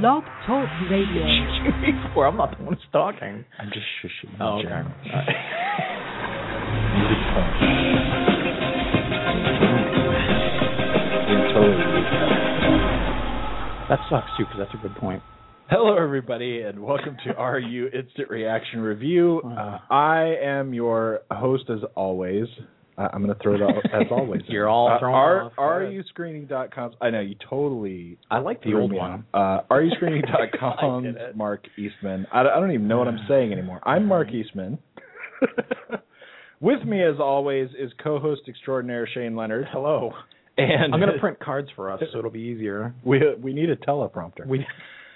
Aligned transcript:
Blog 0.00 0.24
Talk 0.46 0.66
Radio. 0.90 1.22
Before 2.08 2.26
I'm 2.26 2.38
not 2.38 2.56
the 2.56 2.64
one 2.64 2.76
who's 2.76 2.82
talking. 2.92 3.44
I'm 3.58 3.68
just 3.68 3.84
shushing. 4.00 4.40
Oh, 4.40 4.58
okay. 4.58 4.68
Jen. 4.68 4.86
You 11.28 11.38
totally 11.52 11.76
that. 11.76 12.28
That 13.90 13.98
sucks 14.08 14.30
too, 14.38 14.44
because 14.44 14.58
that's 14.58 14.74
a 14.74 14.88
good 14.88 14.96
point. 14.96 15.22
Hello, 15.68 15.96
everybody, 16.02 16.62
and 16.62 16.82
welcome 16.82 17.16
to 17.26 17.32
RU 17.34 17.90
Instant 17.92 18.30
Reaction 18.30 18.80
Review. 18.80 19.42
Uh, 19.52 19.78
I 19.90 20.36
am 20.42 20.72
your 20.72 21.20
host, 21.30 21.64
as 21.68 21.80
always. 21.94 22.46
I'm 22.98 23.22
going 23.22 23.34
to 23.34 23.42
throw 23.42 23.54
it 23.54 23.62
out 23.62 23.76
as 23.92 24.06
always. 24.10 24.42
You're 24.48 24.68
all 24.68 24.88
uh, 24.90 24.98
thrown 24.98 25.14
R- 25.14 25.42
off. 25.44 25.52
Go 25.56 25.62
ahead. 25.62 26.04
RUScreening.com. 26.16 26.94
I 27.00 27.10
know 27.10 27.20
you 27.20 27.36
totally. 27.48 28.18
I 28.30 28.38
like 28.38 28.62
the 28.62 28.74
old 28.74 28.92
one. 28.92 29.24
Uh, 29.32 29.60
RUScreening.com. 29.70 31.04
I 31.04 31.06
did 31.06 31.16
it. 31.16 31.36
Mark 31.36 31.64
Eastman. 31.78 32.26
I, 32.32 32.40
I 32.40 32.60
don't 32.60 32.72
even 32.72 32.88
know 32.88 32.98
what 32.98 33.08
I'm 33.08 33.24
saying 33.28 33.52
anymore. 33.52 33.80
I'm 33.84 34.06
Mark 34.06 34.28
Eastman. 34.32 34.78
With 36.60 36.84
me, 36.84 37.02
as 37.02 37.18
always, 37.18 37.70
is 37.78 37.90
co-host 38.02 38.42
extraordinaire 38.48 39.08
Shane 39.12 39.34
Leonard. 39.34 39.66
Hello. 39.72 40.12
And 40.56 40.94
I'm 40.94 41.00
going 41.00 41.12
to 41.12 41.18
print 41.18 41.40
cards 41.40 41.68
for 41.74 41.90
us, 41.90 42.00
so 42.12 42.18
it'll 42.18 42.30
be 42.30 42.40
easier. 42.40 42.94
We 43.04 43.20
we 43.42 43.54
need 43.54 43.70
a 43.70 43.76
teleprompter. 43.76 44.46
We 44.46 44.64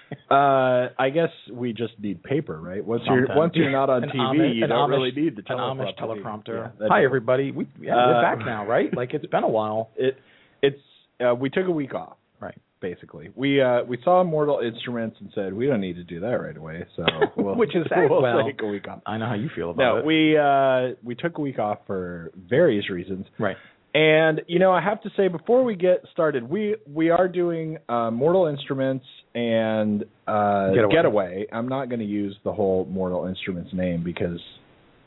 Uh, 0.29 0.89
I 0.99 1.09
guess 1.09 1.29
we 1.51 1.71
just 1.73 1.93
need 1.99 2.21
paper, 2.23 2.59
right? 2.59 2.83
Once 2.85 3.03
you're 3.07 3.27
once 3.35 3.53
you're 3.55 3.71
not 3.71 3.89
on 3.89 4.03
An 4.05 4.09
TV, 4.09 4.17
Amish- 4.19 4.55
you 4.57 4.63
an 4.63 4.69
don't 4.69 4.89
Amish- 4.89 4.91
really 4.91 5.11
need 5.11 5.35
the 5.35 5.43
an 5.47 5.57
teleprompter. 5.57 5.79
Amish 5.79 5.97
teleprompter. 5.99 6.71
Yeah, 6.81 6.87
Hi, 6.89 7.03
everybody. 7.05 7.51
We 7.51 7.67
yeah, 7.81 7.95
Uh, 7.95 8.07
we're 8.07 8.21
back 8.21 8.39
now, 8.45 8.65
right? 8.65 8.93
Like 8.95 9.13
it's 9.13 9.25
been 9.27 9.43
a 9.43 9.49
while. 9.49 9.89
It 9.97 10.17
it's 10.61 10.79
uh, 11.25 11.33
we 11.35 11.49
took 11.49 11.67
a 11.67 11.71
week 11.71 11.93
off, 11.93 12.17
Right. 12.41 12.55
Basically, 12.79 13.29
we 13.35 13.61
uh 13.61 13.83
we 13.83 13.97
saw 14.03 14.23
Mortal 14.23 14.59
Instruments 14.59 15.17
and 15.19 15.31
said 15.33 15.53
we 15.53 15.65
don't 15.65 15.81
need 15.81 15.95
to 15.95 16.03
do 16.03 16.19
that 16.19 16.27
right 16.41 16.55
away, 16.55 16.85
so 16.95 17.03
we'll, 17.35 17.55
Which 17.55 17.75
is 17.75 17.85
we'll 17.89 18.21
well- 18.21 18.45
take 18.45 18.61
a 18.61 18.67
week 18.67 18.87
off. 18.87 18.99
I 19.05 19.17
know 19.17 19.25
how 19.27 19.33
you 19.33 19.49
feel 19.55 19.71
about 19.71 19.81
No, 19.83 19.97
it. 19.97 20.05
we 20.05 20.37
uh 20.37 20.95
we 21.03 21.15
took 21.15 21.37
a 21.37 21.41
week 21.41 21.57
off 21.59 21.79
for 21.87 22.31
various 22.37 22.89
reasons. 22.89 23.25
right. 23.39 23.57
And 23.97 24.41
you 24.45 24.59
know, 24.59 24.71
I 24.71 24.79
have 24.79 25.01
to 25.01 25.09
say 25.17 25.27
before 25.27 25.63
we 25.63 25.75
get 25.75 26.03
started, 26.11 26.47
we 26.47 26.75
we 26.85 27.09
are 27.09 27.27
doing 27.27 27.79
uh, 27.89 28.11
Mortal 28.11 28.45
Instruments 28.45 29.05
and 29.33 30.03
uh, 30.27 30.69
Getaway. 30.91 31.47
I'm 31.51 31.67
not 31.67 31.89
going 31.89 32.01
to 32.01 32.05
use 32.05 32.37
the 32.43 32.53
whole 32.53 32.85
Mortal 32.85 33.25
Instruments 33.25 33.71
name 33.73 34.03
because 34.03 34.39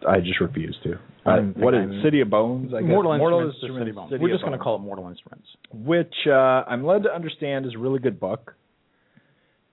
I 0.09 0.19
just 0.19 0.41
refuse 0.41 0.77
to. 0.83 0.95
Uh, 1.25 1.37
what 1.55 1.73
is 1.75 1.81
I'm- 1.81 1.93
it? 1.93 2.03
City 2.03 2.21
of 2.21 2.31
Bones? 2.31 2.73
I 2.75 2.81
guess. 2.81 2.89
Mortal, 2.89 3.13
Instruments, 3.13 3.59
or 3.63 3.69
City 3.69 3.79
City 3.79 3.93
Bones. 3.93 4.13
We're 4.19 4.29
just 4.29 4.43
going 4.43 4.59
to 4.59 4.65
call 4.65 4.75
it 4.75 4.81
Mortal 4.81 5.09
Instruments. 5.09 5.47
which 5.73 6.15
uh, 6.27 6.33
I'm 6.67 6.85
led 6.85 7.05
to 7.05 7.15
understand 7.15 7.67
is 7.67 7.75
a 7.77 7.79
really 7.79 8.01
good 8.01 8.19
book. 8.19 8.57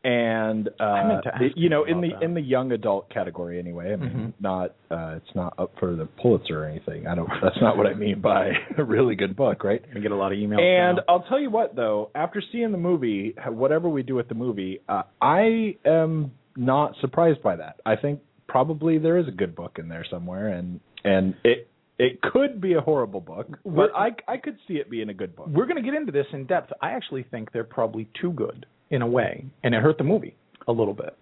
And 0.08 0.70
uh, 0.80 0.84
I 0.84 1.08
meant 1.08 1.24
to 1.24 1.36
ask 1.36 1.44
it- 1.44 1.58
you 1.58 1.68
know, 1.68 1.84
in 1.84 2.00
the 2.00 2.10
that. 2.14 2.24
in 2.24 2.34
the 2.34 2.40
young 2.42 2.72
adult 2.72 3.10
category, 3.10 3.60
anyway. 3.60 3.92
I 3.92 3.96
mean, 3.98 4.10
Mhm. 4.10 4.34
not 4.40 4.74
uh, 4.90 5.16
it's 5.18 5.36
not 5.36 5.54
up 5.60 5.74
for 5.80 5.98
the 5.98 6.06
Pulitzer 6.06 6.64
or 6.64 6.66
anything. 6.66 7.08
I 7.08 7.14
don't. 7.16 7.28
That's 7.44 7.60
not 7.62 7.76
what 7.76 7.88
I 7.88 7.94
mean 7.94 8.22
by 8.22 8.52
a 8.78 8.84
really 8.86 9.16
good 9.16 9.36
book, 9.36 9.66
right? 9.66 9.82
We 9.94 10.00
get 10.00 10.12
a 10.12 10.16
lot 10.16 10.32
of 10.32 10.38
emails. 10.38 10.62
And. 10.62 11.02
I'll 11.10 11.24
tell 11.24 11.40
you 11.42 11.50
what, 11.50 11.76
though, 11.76 12.10
after 12.16 12.42
seeing 12.54 12.72
the 12.72 12.78
movie, 12.78 13.36
whatever 13.50 13.90
we 13.90 14.02
do 14.02 14.16
with 14.16 14.30
the 14.30 14.36
movie, 14.36 14.80
uh, 14.88 15.04
I 15.22 15.76
am 15.84 16.32
not 16.56 16.96
surprised 17.02 17.44
by 17.44 17.58
that. 17.58 17.82
I 17.86 17.98
think 17.98 18.22
probably 18.48 18.98
there 19.00 19.18
is 19.18 19.28
a 19.28 19.32
good 19.32 19.56
book 19.56 19.78
in 19.78 19.90
there 19.90 20.06
somewhere, 20.10 20.48
and 20.48 20.80
and 21.04 21.36
it 21.44 21.68
it 22.00 22.22
could 22.22 22.62
be 22.62 22.76
a 22.76 22.82
horrible 22.82 23.20
book, 23.20 23.48
We're- 23.66 23.90
but 23.92 23.98
I 24.00 24.16
I 24.32 24.38
could 24.38 24.56
see 24.70 24.76
it 24.76 24.90
being 24.90 25.10
a 25.10 25.14
good 25.14 25.36
book. 25.36 25.48
We're 25.50 25.66
going 25.66 25.76
to 25.76 25.82
get 25.82 25.96
into 25.96 26.14
this 26.14 26.28
in 26.32 26.46
depth. 26.46 26.72
I 26.82 26.92
actually 26.92 27.24
think 27.24 27.52
they're 27.52 27.64
probably 27.66 28.08
too 28.22 28.32
good 28.32 28.66
in 28.90 29.02
a 29.02 29.08
way, 29.08 29.46
and 29.64 29.74
it 29.76 29.82
hurt 29.82 29.98
the 29.98 30.04
movie 30.04 30.36
a 30.68 30.72
little 30.72 30.94
bit. 30.94 31.16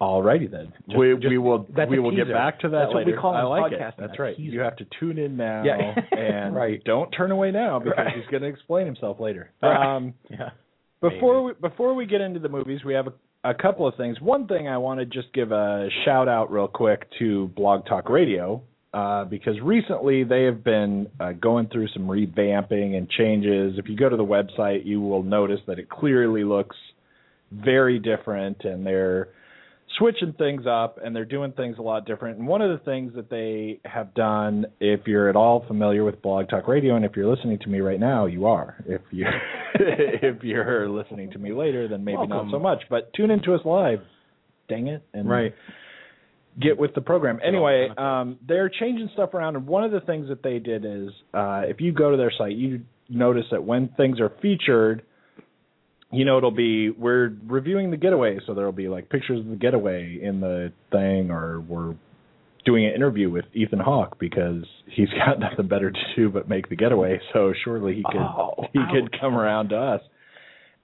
Alrighty 0.00 0.50
then, 0.50 0.74
Just- 0.88 0.98
we 0.98 1.14
just- 1.14 1.26
we 1.28 1.38
will 1.38 1.66
that's 1.74 1.90
we 1.90 1.96
a 1.96 2.02
will 2.02 2.14
get 2.14 2.28
back 2.28 2.60
to 2.60 2.68
that 2.68 2.78
That's 2.80 2.94
what 2.94 3.06
we 3.06 3.14
call 3.14 3.34
I 3.34 3.40
in 3.40 3.46
like 3.46 3.72
it. 3.72 3.80
That's 3.96 4.18
a 4.18 4.22
right. 4.22 4.36
teaser. 4.36 4.52
You 4.52 4.60
have 4.60 4.76
to 4.76 4.86
tune 5.00 5.16
in 5.18 5.38
now, 5.38 5.62
Yeah. 5.64 5.98
and 6.12 6.54
Right. 6.62 6.84
don't 6.84 7.10
turn 7.12 7.30
away 7.30 7.50
now 7.50 7.78
because 7.78 7.96
Right. 7.96 8.14
he's 8.14 8.26
going 8.26 8.42
to 8.42 8.48
explain 8.48 8.84
himself 8.84 9.20
later. 9.20 9.50
Right. 9.62 9.96
Um, 9.96 10.12
Yeah. 10.28 10.50
Before 11.00 11.42
we 11.44 11.52
before 11.54 11.94
we 11.94 12.04
get 12.04 12.20
into 12.20 12.40
the 12.40 12.48
movies, 12.50 12.84
we 12.84 12.92
have 12.92 13.06
a, 13.06 13.12
a 13.50 13.54
couple 13.54 13.86
of 13.86 13.94
things. 13.96 14.20
One 14.20 14.46
thing 14.46 14.68
I 14.68 14.76
want 14.76 15.00
to 15.00 15.06
just 15.06 15.32
give 15.32 15.50
a 15.50 15.88
shout 16.04 16.28
out 16.28 16.50
real 16.52 16.68
quick 16.68 17.06
to 17.18 17.48
Blog 17.48 17.86
Talk 17.86 18.10
Radio 18.10 18.62
uh, 18.96 19.26
because 19.26 19.60
recently 19.62 20.24
they 20.24 20.44
have 20.44 20.64
been 20.64 21.06
uh, 21.20 21.32
going 21.32 21.68
through 21.68 21.86
some 21.88 22.04
revamping 22.04 22.96
and 22.96 23.10
changes. 23.10 23.74
If 23.76 23.90
you 23.90 23.96
go 23.96 24.08
to 24.08 24.16
the 24.16 24.24
website, 24.24 24.86
you 24.86 25.02
will 25.02 25.22
notice 25.22 25.60
that 25.66 25.78
it 25.78 25.90
clearly 25.90 26.44
looks 26.44 26.76
very 27.52 27.98
different, 27.98 28.64
and 28.64 28.86
they're 28.86 29.28
switching 29.98 30.32
things 30.32 30.62
up 30.66 30.98
and 31.02 31.14
they're 31.14 31.26
doing 31.26 31.52
things 31.52 31.76
a 31.78 31.82
lot 31.82 32.06
different. 32.06 32.38
And 32.38 32.48
one 32.48 32.62
of 32.62 32.70
the 32.70 32.82
things 32.84 33.12
that 33.16 33.28
they 33.28 33.80
have 33.84 34.14
done, 34.14 34.64
if 34.80 35.00
you're 35.06 35.28
at 35.28 35.36
all 35.36 35.64
familiar 35.68 36.02
with 36.02 36.22
Blog 36.22 36.48
Talk 36.48 36.66
Radio, 36.66 36.96
and 36.96 37.04
if 37.04 37.12
you're 37.16 37.32
listening 37.32 37.58
to 37.60 37.68
me 37.68 37.80
right 37.80 38.00
now, 38.00 38.24
you 38.24 38.46
are. 38.46 38.82
If 38.86 39.02
you 39.10 39.26
if 39.74 40.42
you're 40.42 40.88
listening 40.88 41.30
to 41.32 41.38
me 41.38 41.52
later, 41.52 41.86
then 41.86 42.02
maybe 42.02 42.16
Welcome. 42.16 42.48
not 42.48 42.50
so 42.50 42.58
much. 42.58 42.82
But 42.88 43.12
tune 43.12 43.30
into 43.30 43.54
us 43.54 43.60
live. 43.66 44.00
Dang 44.70 44.86
it! 44.88 45.02
And 45.12 45.28
get 46.60 46.78
with 46.78 46.94
the 46.94 47.00
program. 47.00 47.38
Anyway, 47.46 47.88
um, 47.96 48.38
they're 48.46 48.68
changing 48.68 49.10
stuff 49.12 49.34
around, 49.34 49.56
and 49.56 49.66
one 49.66 49.84
of 49.84 49.90
the 49.92 50.00
things 50.00 50.28
that 50.28 50.42
they 50.42 50.58
did 50.58 50.84
is, 50.84 51.10
uh, 51.34 51.62
if 51.64 51.80
you 51.80 51.92
go 51.92 52.10
to 52.10 52.16
their 52.16 52.32
site, 52.36 52.56
you 52.56 52.82
notice 53.08 53.44
that 53.50 53.62
when 53.64 53.88
things 53.96 54.20
are 54.20 54.32
featured, 54.42 55.02
you 56.12 56.24
know 56.24 56.38
it'll 56.38 56.50
be 56.50 56.90
we're 56.90 57.32
reviewing 57.46 57.90
the 57.90 57.96
getaway, 57.96 58.38
so 58.46 58.54
there'll 58.54 58.72
be 58.72 58.88
like 58.88 59.08
pictures 59.10 59.40
of 59.40 59.46
the 59.48 59.56
getaway 59.56 60.18
in 60.22 60.40
the 60.40 60.72
thing, 60.92 61.30
or 61.30 61.60
we're 61.60 61.94
doing 62.64 62.86
an 62.86 62.94
interview 62.94 63.30
with 63.30 63.44
Ethan 63.54 63.78
Hawke 63.80 64.18
because 64.18 64.64
he's 64.86 65.08
got 65.26 65.38
nothing 65.38 65.68
better 65.68 65.90
to 65.90 65.98
do 66.16 66.30
but 66.30 66.48
make 66.48 66.68
the 66.68 66.76
getaway. 66.76 67.20
So 67.32 67.52
surely 67.64 67.94
he 67.96 68.02
could 68.02 68.16
Oh, 68.20 68.64
he 68.72 68.78
ouch. 68.78 68.92
could 68.92 69.20
come 69.20 69.36
around 69.36 69.68
to 69.70 69.76
us. 69.76 70.00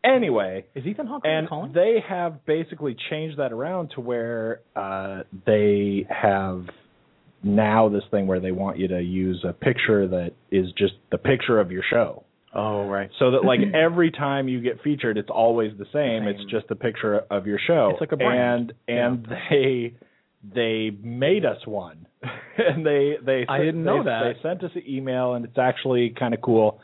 Anyway, 0.05 0.65
Is 0.75 0.85
Ethan 0.85 1.07
Hawke 1.07 1.23
and 1.25 1.49
calling? 1.49 1.73
they 1.73 2.03
have 2.09 2.45
basically 2.45 2.97
changed 3.11 3.39
that 3.39 3.53
around 3.53 3.93
to 3.95 4.01
where 4.01 4.61
uh, 4.75 5.23
they 5.47 6.07
have 6.11 6.67
now 7.45 7.89
this 7.89 8.03
thing 8.11 8.27
where 8.27 8.41
they 8.41 8.53
want 8.53 8.79
you 8.79 8.89
to 8.89 9.01
use 9.01 9.45
a 9.49 9.53
picture 9.53 10.09
that 10.09 10.33
is 10.51 10.67
just 10.77 10.95
the 11.11 11.19
picture 11.19 11.61
of 11.61 11.71
your 11.71 11.83
show. 11.89 12.25
oh, 12.55 12.87
right. 12.87 13.11
So 13.19 13.31
that 13.33 13.45
like 13.45 13.61
every 13.75 14.11
time 14.11 14.49
you 14.49 14.61
get 14.61 14.83
featured, 14.83 15.19
it's 15.19 15.31
always 15.31 15.73
the 15.79 15.87
same. 15.93 16.25
Same. 16.25 16.29
It's 16.29 16.51
just 16.51 16.67
a 16.71 16.77
picture 16.77 17.21
of 17.31 17.47
your 17.47 17.59
show. 17.65 17.91
It's 17.93 18.01
like 18.01 18.13
a 18.13 18.17
brand. 18.17 18.73
And 18.89 18.99
and 18.99 19.27
they 19.51 19.95
they 20.55 20.91
made 21.01 21.45
us 21.45 21.65
one, 21.67 22.07
and 22.59 22.85
they 22.85 23.15
they 23.25 23.47
I 23.49 23.59
didn't 23.59 23.85
know 23.85 24.03
that. 24.05 24.23
they 24.25 24.43
sent 24.49 24.65
us 24.65 24.73
an 24.75 24.83
email, 24.89 25.35
and 25.35 25.45
it's 25.45 25.59
actually 25.59 26.15
kind 26.19 26.35
of 26.35 26.41
cool. 26.41 26.81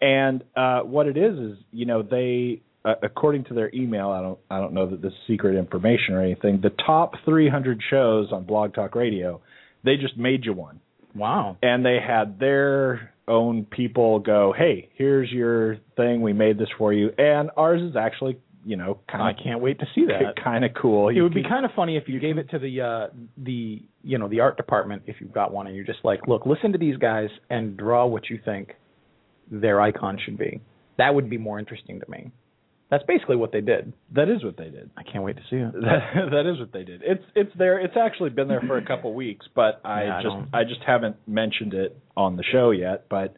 And 0.00 0.44
uh, 0.56 0.80
what 0.80 1.06
it 1.06 1.16
is 1.16 1.38
is, 1.38 1.58
you 1.72 1.86
know, 1.86 2.02
they 2.02 2.62
uh, 2.84 2.94
according 3.02 3.44
to 3.44 3.54
their 3.54 3.70
email, 3.74 4.10
I 4.10 4.20
don't 4.22 4.38
I 4.50 4.60
don't 4.60 4.72
know 4.72 4.88
that 4.90 5.02
this 5.02 5.12
is 5.12 5.18
secret 5.26 5.56
information 5.56 6.14
or 6.14 6.22
anything. 6.22 6.60
The 6.62 6.70
top 6.86 7.14
300 7.24 7.80
shows 7.90 8.28
on 8.32 8.44
Blog 8.44 8.74
Talk 8.74 8.94
Radio, 8.94 9.40
they 9.84 9.96
just 9.96 10.16
made 10.16 10.44
you 10.44 10.52
one 10.52 10.80
Wow. 11.14 11.56
and 11.62 11.84
they 11.84 11.98
had 12.04 12.38
their 12.38 13.12
own 13.26 13.64
people 13.64 14.20
go, 14.20 14.54
"Hey, 14.56 14.88
here's 14.94 15.30
your 15.30 15.78
thing. 15.96 16.22
We 16.22 16.32
made 16.32 16.58
this 16.58 16.68
for 16.78 16.92
you." 16.92 17.10
And 17.18 17.50
ours 17.56 17.82
is 17.82 17.96
actually, 17.96 18.38
you 18.64 18.76
know, 18.76 19.00
kind 19.10 19.20
of 19.22 19.26
I 19.36 19.42
can't 19.42 19.60
wait 19.60 19.80
to 19.80 19.86
see 19.94 20.06
that. 20.06 20.42
kind 20.42 20.64
of 20.64 20.70
cool. 20.80 21.08
It 21.08 21.20
would 21.20 21.34
be 21.34 21.42
kind 21.42 21.64
of 21.64 21.72
funny 21.74 21.96
if 21.96 22.04
you 22.08 22.20
gave 22.20 22.38
it 22.38 22.48
to 22.50 22.58
the 22.58 22.80
uh 22.80 23.06
the 23.36 23.82
you 24.04 24.16
know 24.18 24.28
the 24.28 24.40
art 24.40 24.56
department 24.56 25.02
if 25.06 25.16
you've 25.20 25.32
got 25.32 25.52
one 25.52 25.66
and 25.66 25.74
you're 25.74 25.84
just 25.84 26.04
like, 26.04 26.28
look, 26.28 26.46
listen 26.46 26.72
to 26.72 26.78
these 26.78 26.96
guys 26.96 27.28
and 27.50 27.76
draw 27.76 28.06
what 28.06 28.30
you 28.30 28.38
think 28.44 28.76
their 29.50 29.80
icon 29.80 30.18
should 30.24 30.38
be. 30.38 30.60
That 30.98 31.14
would 31.14 31.28
be 31.30 31.38
more 31.38 31.58
interesting 31.58 32.00
to 32.00 32.10
me. 32.10 32.30
That's 32.90 33.04
basically 33.04 33.36
what 33.36 33.52
they 33.52 33.60
did. 33.60 33.92
that 34.14 34.30
is 34.30 34.42
what 34.42 34.56
they 34.56 34.70
did. 34.70 34.88
I 34.96 35.02
can't 35.02 35.22
wait 35.22 35.36
to 35.36 35.42
see 35.50 35.56
it. 35.56 35.72
That, 35.80 36.30
that 36.30 36.46
is 36.50 36.58
what 36.58 36.72
they 36.72 36.84
did. 36.84 37.02
It's 37.04 37.22
it's 37.34 37.50
there. 37.58 37.78
It's 37.78 37.96
actually 37.96 38.30
been 38.30 38.48
there 38.48 38.62
for 38.66 38.78
a 38.78 38.84
couple 38.84 39.12
weeks, 39.14 39.46
but 39.54 39.80
I 39.84 40.04
Yeah, 40.04 40.16
I 40.18 40.22
just 40.22 40.34
don't- 40.34 40.48
I 40.54 40.64
just 40.64 40.80
haven't 40.86 41.16
mentioned 41.26 41.74
it 41.74 41.96
on 42.16 42.36
the 42.36 42.44
show 42.50 42.70
yet. 42.70 43.04
But 43.10 43.34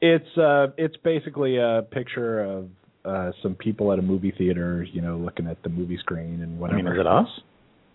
it's 0.00 0.36
uh 0.38 0.68
it's 0.76 0.96
basically 0.98 1.56
a 1.58 1.82
picture 1.90 2.40
of 2.44 2.68
uh 3.04 3.32
some 3.42 3.54
people 3.56 3.92
at 3.92 3.98
a 3.98 4.02
movie 4.02 4.32
theater, 4.36 4.84
you 4.92 5.00
know, 5.00 5.16
looking 5.16 5.46
at 5.48 5.62
the 5.64 5.68
movie 5.68 5.96
screen 5.98 6.40
and 6.42 6.58
whatever. 6.60 6.78
I 6.78 6.82
mean, 6.82 6.92
is 6.92 7.00
it 7.00 7.06
us? 7.06 7.28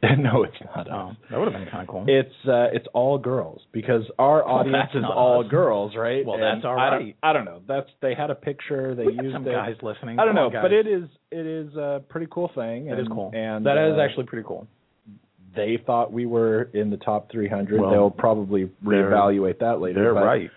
no, 0.18 0.44
it's 0.44 0.56
not 0.76 0.90
us. 0.90 1.16
that 1.30 1.38
would 1.40 1.52
have 1.52 1.54
been 1.62 1.70
kind 1.72 1.84
of 1.84 1.88
cool. 1.88 2.06
It's 2.08 2.34
uh 2.48 2.68
it's 2.74 2.88
all 2.94 3.18
girls 3.20 3.62
because 3.72 4.04
our 4.18 4.44
audience 4.48 4.90
is 4.96 5.04
all 5.08 5.44
us. 5.46 5.52
girls, 5.52 5.96
right? 5.96 6.26
Well, 6.26 6.36
And 6.36 6.44
that's 6.44 6.66
all 6.66 6.80
I 6.80 6.90
don't- 6.90 7.14
I 7.22 7.34
don't 7.34 7.46
know. 7.46 7.62
That's 7.68 7.88
they 8.02 8.16
had 8.16 8.30
a 8.32 8.36
picture. 8.36 8.96
They 8.96 9.06
we 9.06 9.14
used 9.14 9.34
some 9.34 9.48
it. 9.48 9.52
guys 9.52 9.76
listening. 9.84 10.20
I 10.20 10.26
don't 10.26 10.36
know, 10.36 10.50
guys. 10.50 10.64
but 10.64 10.72
it 10.74 10.88
is 10.88 11.04
it 11.32 11.46
is 11.46 11.76
a 11.76 12.02
pretty 12.10 12.28
cool 12.32 12.50
thing. 12.56 12.88
It 12.88 12.92
and, 12.94 13.02
is 13.02 13.08
cool. 13.08 13.32
and 13.34 13.66
that 13.66 13.78
is 13.78 13.98
uh, 13.98 14.02
actually 14.02 14.26
pretty 14.26 14.46
cool. 14.48 14.68
they 15.56 15.78
thought 15.86 16.12
we 16.12 16.26
were 16.26 16.64
in 16.74 16.90
the 16.90 16.98
top 16.98 17.30
300. 17.32 17.80
Well, 17.82 17.92
They'll 17.92 18.10
probably 18.10 18.72
reevaluate 18.84 19.60
that 19.60 19.80
later. 19.82 20.02
They're 20.02 20.14
but- 20.14 20.24
right. 20.24 20.50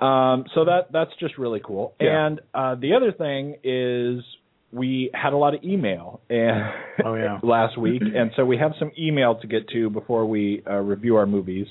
Um, 0.00 0.46
so 0.54 0.64
that 0.64 0.88
that's 0.92 1.12
just 1.20 1.38
really 1.38 1.60
cool. 1.64 1.94
Yeah. 2.00 2.26
And 2.26 2.40
uh, 2.52 2.74
the 2.74 2.94
other 2.94 3.12
thing 3.12 3.54
is 3.62 4.24
we 4.72 5.10
had 5.14 5.32
a 5.32 5.36
lot 5.36 5.54
of 5.54 5.62
email, 5.64 6.20
and 6.30 6.62
Oh, 7.04 7.14
yeah. 7.14 7.38
last 7.44 7.76
week, 7.78 8.02
and 8.16 8.30
so 8.36 8.44
we 8.44 8.56
have 8.58 8.72
some 8.78 8.90
email 8.98 9.34
to 9.40 9.46
get 9.46 9.68
to 9.68 9.90
before 9.90 10.24
we 10.26 10.62
uh, 10.68 10.76
review 10.76 11.16
our 11.16 11.26
movies. 11.26 11.66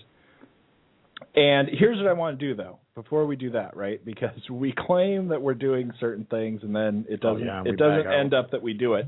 And 1.36 1.70
here's 1.72 1.98
what 1.98 2.08
I 2.08 2.14
want 2.14 2.40
to 2.40 2.46
do 2.48 2.56
though. 2.56 2.78
Before 2.94 3.26
we 3.26 3.38
do 3.38 3.52
that, 3.52 3.76
right? 3.78 4.04
Because 4.04 4.38
we 4.50 4.74
claim 4.78 5.30
that 5.30 5.42
we're 5.42 5.54
doing 5.54 5.92
certain 6.00 6.26
things, 6.30 6.62
and 6.64 6.76
then 6.76 7.06
it 7.10 7.22
Oh, 7.24 7.34
doesn't. 7.34 7.48
yeah, 7.48 7.62
we 7.64 7.70
it 7.72 7.78
doesn't 7.78 8.12
end 8.12 8.34
up 8.34 8.52
that 8.52 8.62
we 8.62 8.74
do 8.74 8.96
it. 8.96 9.08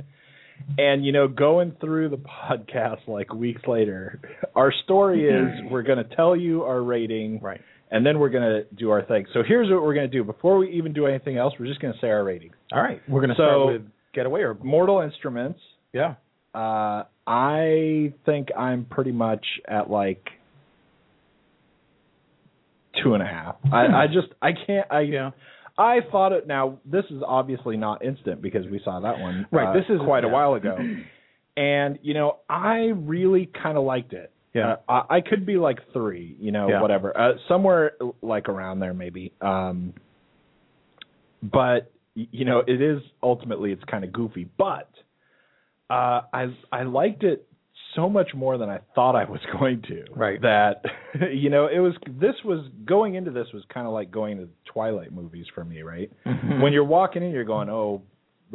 And 0.78 1.06
you 1.06 1.12
know, 1.12 1.28
going 1.28 1.76
through 1.82 2.10
the 2.10 2.18
podcast 2.18 3.08
like 3.08 3.34
weeks 3.34 3.62
later, 3.68 4.22
our 4.56 4.72
story 4.86 5.28
is 5.30 5.70
we're 5.70 5.82
going 5.84 5.98
to 5.98 6.16
tell 6.16 6.36
you 6.36 6.64
our 6.64 6.82
rating, 6.82 7.40
Right. 7.42 7.60
And 7.94 8.06
then 8.06 8.20
we're 8.20 8.30
going 8.30 8.44
to 8.44 8.64
do 8.76 8.90
our 8.90 9.04
thing. 9.04 9.26
So 9.34 9.42
here's 9.48 9.70
what 9.70 9.82
we're 9.84 9.94
going 9.94 10.10
to 10.12 10.18
do. 10.18 10.24
Before 10.26 10.58
we 10.58 10.72
even 10.72 10.92
do 10.92 11.06
anything 11.08 11.38
else, 11.38 11.54
we're 11.58 11.68
just 11.68 11.80
going 11.80 11.94
to 11.94 12.00
say 12.02 12.10
our 12.10 12.24
rating. 12.26 12.52
All 12.74 12.82
right. 12.82 13.02
We're 13.08 13.22
gonna 13.22 13.36
So- 13.36 13.44
start 13.44 13.74
with 13.74 13.82
Getaway 14.14 14.42
or 14.42 14.56
Mortal 14.62 15.00
Instruments. 15.00 15.60
yeah. 15.94 16.16
Uh, 16.56 17.04
I 17.26 18.14
think 18.26 18.50
I'm 18.58 18.86
pretty 18.86 19.12
much 19.14 19.46
at 19.68 19.90
like 19.90 20.28
two 23.02 23.14
and 23.14 23.24
a 23.24 23.26
half. 23.26 23.56
I, 23.72 23.86
I 23.88 24.08
just 24.08 24.28
I 24.42 24.52
can't 24.54 24.88
I 24.92 25.02
Yeah. 25.02 25.32
I 25.78 26.00
thought 26.12 26.32
it. 26.34 26.46
Now 26.48 26.78
this 26.86 27.06
is 27.10 27.24
obviously 27.26 27.78
not 27.78 28.04
instant 28.04 28.42
because 28.42 28.68
we 28.68 28.80
saw 28.84 29.00
that 29.00 29.20
one 29.20 29.48
Right, 29.52 29.70
uh, 29.70 29.74
this 29.74 29.86
is- 29.90 30.00
quite 30.06 30.24
a 30.24 30.28
while 30.28 30.54
ago, 30.54 30.78
and 31.58 31.98
you 32.02 32.14
know 32.14 32.38
I 32.50 32.92
really 32.96 33.50
kind 33.62 33.78
of 33.78 33.84
liked 33.84 34.14
it. 34.14 34.32
Yeah. 34.54 34.76
Uh, 34.88 35.04
I, 35.10 35.18
I 35.18 35.22
could 35.22 35.46
be 35.46 35.58
like 35.58 35.80
three, 35.94 36.36
you 36.40 36.52
know, 36.52 36.70
Yeah. 36.70 36.82
whatever, 36.82 37.16
uh, 37.18 37.34
somewhere 37.48 37.94
like 38.22 38.50
around 38.50 38.80
there 38.80 38.94
maybe. 38.94 39.34
Um, 39.42 39.94
but 41.42 41.92
you 42.16 42.46
know, 42.46 42.60
it 42.66 42.82
is 42.82 43.02
ultimately 43.22 43.72
it's 43.72 43.84
kind 43.86 44.04
of 44.04 44.14
goofy, 44.14 44.48
but 44.58 44.90
uh, 45.90 46.22
I 46.32 46.56
I 46.72 46.84
liked 46.84 47.24
it 47.24 47.48
so 47.96 48.10
much 48.10 48.34
more 48.34 48.58
than 48.58 48.70
I 48.70 48.80
thought 48.96 49.16
I 49.16 49.26
was 49.26 49.40
going 49.60 49.82
to. 49.88 50.06
Right. 50.16 50.42
That 50.42 50.84
you 51.34 51.50
know, 51.50 51.68
it 51.68 51.80
was 51.80 51.94
this 52.08 52.36
was 52.46 52.66
going 52.86 53.16
into 53.16 53.32
this 53.32 53.48
was 53.54 53.64
kind 53.74 53.88
of 53.88 53.94
like 53.94 54.12
going 54.12 54.38
to 54.38 54.50
Twilight 54.72 55.12
movies 55.12 55.46
for 55.56 55.64
me, 55.66 55.82
right? 55.82 56.12
Mm-hmm. 56.26 56.62
When 56.62 56.74
you're 56.74 56.84
walking 56.84 57.24
in, 57.24 57.32
you're 57.32 57.44
going, 57.44 57.70
oh. 57.70 58.04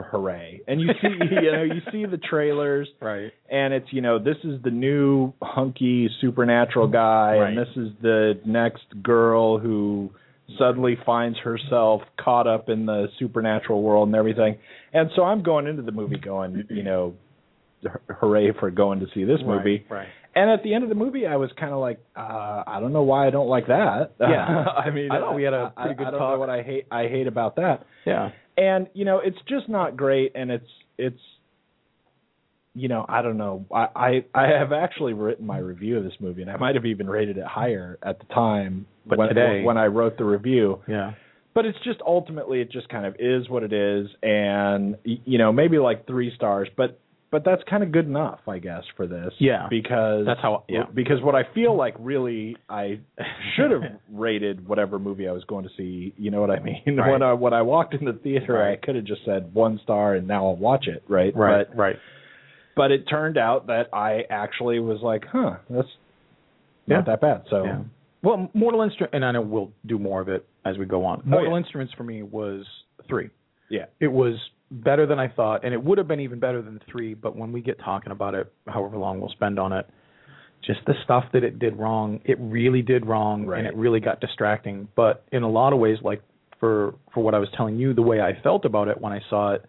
Hooray! 0.03 0.61
And 0.67 0.81
you 0.81 0.89
see, 1.01 1.09
you 1.43 1.53
know, 1.53 1.63
you 1.63 1.81
see 1.93 2.05
the 2.07 2.19
trailers, 2.19 2.89
right. 3.01 3.31
and 3.51 3.73
it's 3.75 3.87
you 3.93 4.01
know 4.01 4.19
this 4.19 4.37
is 4.45 4.63
the 4.63 4.71
new 4.71 5.33
hunky 5.43 6.09
supernatural 6.21 6.89
guy 6.89 7.37
Right. 7.39 7.49
and 7.49 7.59
this 7.59 7.69
is 7.77 7.89
the 8.03 8.41
next 8.47 8.85
girl 9.03 9.59
who 9.59 10.11
suddenly 10.59 10.97
finds 11.05 11.39
herself 11.39 12.01
caught 12.19 12.47
up 12.47 12.69
in 12.71 12.87
the 12.87 13.09
supernatural 13.19 13.83
world 13.83 14.09
and 14.09 14.17
everything 14.17 14.57
and 14.95 15.11
so 15.15 15.23
i'm 15.23 15.43
going 15.43 15.67
into 15.67 15.83
the 15.83 15.93
movie 15.93 16.17
going 16.17 16.65
you 16.71 16.83
know 16.83 17.13
hooray 18.09 18.53
for 18.59 18.71
going 18.71 19.01
to 19.01 19.07
see 19.15 19.25
this 19.25 19.41
movie 19.45 19.85
Right. 19.91 19.99
right. 19.99 20.09
and 20.35 20.51
at 20.51 20.63
the 20.63 20.75
end 20.75 20.83
of 20.85 20.89
the 20.89 20.95
movie 20.97 21.27
i 21.27 21.37
was 21.37 21.51
kind 21.61 21.73
of 21.73 21.81
like 21.81 21.99
uh 22.17 22.65
i 22.67 22.79
don't 22.81 22.93
know 22.93 23.03
why 23.03 23.27
i 23.27 23.31
don't 23.31 23.49
like 23.49 23.67
that 23.69 24.13
Yeah. 24.19 24.65
i 24.85 24.91
mean 24.91 25.11
I 25.13 25.33
we 25.35 25.43
had 25.43 25.53
a 25.55 25.73
pretty 25.77 25.95
good 25.97 26.07
I, 26.07 26.11
don't 26.13 26.21
talk. 26.21 26.33
know 26.35 26.39
what 26.41 26.51
i 26.51 26.63
hate 26.63 26.87
i 26.91 27.03
hate 27.09 27.27
about 27.27 27.57
that 27.57 27.85
Yeah. 28.07 28.31
And 28.59 28.89
you 28.93 29.05
know 29.07 29.21
it's 29.25 29.39
just 29.49 29.69
not 29.69 29.97
great 29.97 30.33
and 30.35 30.51
it's 30.51 30.69
it's 30.99 31.21
you 32.75 32.89
know 32.89 33.05
i 33.09 33.23
don't 33.23 33.39
know. 33.39 33.65
I 33.73 33.87
i, 33.95 34.25
I 34.35 34.47
have 34.59 34.73
actually 34.73 35.13
written 35.15 35.47
my 35.47 35.59
review 35.59 35.97
of 35.99 36.05
this 36.05 36.13
movie 36.21 36.43
and 36.43 36.51
i 36.51 36.57
might 36.57 36.75
have 36.75 36.85
even 36.87 37.09
rated 37.09 37.39
it 37.39 37.47
higher 37.47 37.99
at 38.03 38.19
the 38.19 38.27
time 38.35 38.87
But 39.07 39.19
when, 39.19 39.29
today- 39.29 39.63
when 39.63 39.79
i 39.79 39.87
wrote 39.87 40.19
the 40.19 40.25
review. 40.25 40.81
Yeah. 40.89 41.13
but 41.55 41.65
it's 41.67 41.79
just 41.85 42.01
ultimately 42.07 42.61
it 42.61 42.71
just 42.71 42.89
kind 42.89 43.07
of 43.07 43.15
is 43.19 43.49
what 43.49 43.63
it 43.63 43.73
is 43.73 44.09
and 44.23 44.97
you 45.05 45.39
know 45.39 45.53
maybe 45.53 45.79
like 45.79 46.07
three 46.07 46.33
stars 46.35 46.69
but 46.77 47.01
but 47.31 47.45
that's 47.45 47.63
kind 47.69 47.83
of 47.83 47.93
good 47.93 48.07
enough 48.07 48.41
i 48.49 48.59
guess 48.59 48.83
for 48.97 49.07
this 49.07 49.33
Yeah. 49.39 49.67
because 49.69 50.25
That's 50.27 50.41
how- 50.41 50.65
yeah. 50.69 50.85
because 50.95 51.21
what 51.23 51.35
i 51.35 51.43
feel 51.55 51.77
like 51.77 51.95
really 51.99 52.57
i 52.69 53.01
should 53.57 53.71
have 53.71 53.83
rated 54.11 54.67
whatever 54.67 54.99
movie 54.99 55.29
i 55.29 55.33
was 55.33 55.45
going 55.45 55.65
to 55.65 55.71
see 55.77 56.15
you 56.17 56.31
know 56.31 56.41
what 56.41 56.51
i 56.51 56.59
mean 56.61 56.83
Right. 56.97 57.11
when 57.13 57.23
i 57.23 57.33
when 57.33 57.53
i 57.53 57.63
walked 57.63 57.95
in 57.95 58.05
the 58.05 58.13
theater 58.15 58.55
Right. 58.55 58.73
i 58.73 58.77
could 58.87 58.95
have 58.97 59.05
just 59.05 59.25
said 59.25 59.53
one 59.55 59.79
star 59.83 60.15
and 60.15 60.27
now 60.27 60.47
i'll 60.47 60.57
watch 60.57 60.87
it 60.87 61.03
right 61.09 61.35
Right. 61.37 61.67
but 61.69 61.77
right. 61.77 61.97
but 62.77 62.91
it 62.93 63.05
turned 63.09 63.37
out 63.39 63.67
that 63.67 63.89
i 63.93 64.23
actually 64.31 64.79
was 64.81 65.01
like 65.03 65.25
huh 65.31 65.57
that's 65.69 65.89
Yeah. 66.87 66.97
not 66.97 67.07
that 67.07 67.21
bad 67.21 67.43
so 67.51 67.65
Yeah. 67.65 67.81
Well, 68.21 68.51
Mortal 68.53 68.83
Instruments, 68.83 69.15
and 69.15 69.25
I 69.25 69.31
know 69.31 69.43
we'll 69.43 69.71
do 69.87 69.97
more 69.97 70.21
of 70.21 70.29
it 70.29 70.45
as 70.65 70.77
we 70.77 70.87
go 70.87 71.05
on. 71.05 71.23
Mortal 71.25 71.51
Oh, 71.51 71.55
yeah. 71.55 71.59
Instruments 71.63 71.93
for 71.97 72.03
me 72.03 72.25
was 72.25 72.67
three. 73.07 73.31
yeah 73.71 73.85
It 74.01 74.09
was 74.09 74.35
better 74.71 75.07
than 75.07 75.19
I 75.19 75.29
thought, 75.29 75.65
and 75.65 75.73
it 75.73 75.83
would 75.83 75.99
have 75.99 76.09
been 76.09 76.21
even 76.21 76.39
better 76.39 76.61
than 76.63 76.81
three. 76.91 77.15
But 77.15 77.37
when 77.37 77.53
we 77.53 77.61
get 77.61 77.79
talking 77.79 78.13
about 78.13 78.35
it, 78.35 78.53
however 78.67 78.97
long 78.97 79.21
we'll 79.21 79.31
spend 79.31 79.59
on 79.59 79.73
it, 79.73 79.87
just 80.65 80.81
the 80.87 80.95
stuff 81.05 81.25
that 81.33 81.45
it 81.45 81.59
did 81.59 81.77
wrong, 81.79 82.21
it 82.25 82.37
really 82.41 82.83
did 82.83 83.07
wrong, 83.07 83.47
Right. 83.47 83.59
and 83.59 83.67
it 83.67 83.75
really 83.77 84.01
got 84.01 84.21
distracting. 84.21 84.89
But 84.97 85.25
in 85.33 85.43
a 85.43 85.49
lot 85.49 85.73
of 85.73 85.79
ways, 85.79 85.99
like 86.03 86.23
for 86.61 86.95
for 87.15 87.23
what 87.23 87.35
I 87.35 87.39
was 87.39 87.49
telling 87.57 87.77
you, 87.79 87.95
the 87.95 88.03
way 88.03 88.21
I 88.21 88.35
felt 88.43 88.65
about 88.65 88.89
it 88.89 89.01
when 89.01 89.13
I 89.13 89.21
saw 89.31 89.53
it, 89.55 89.65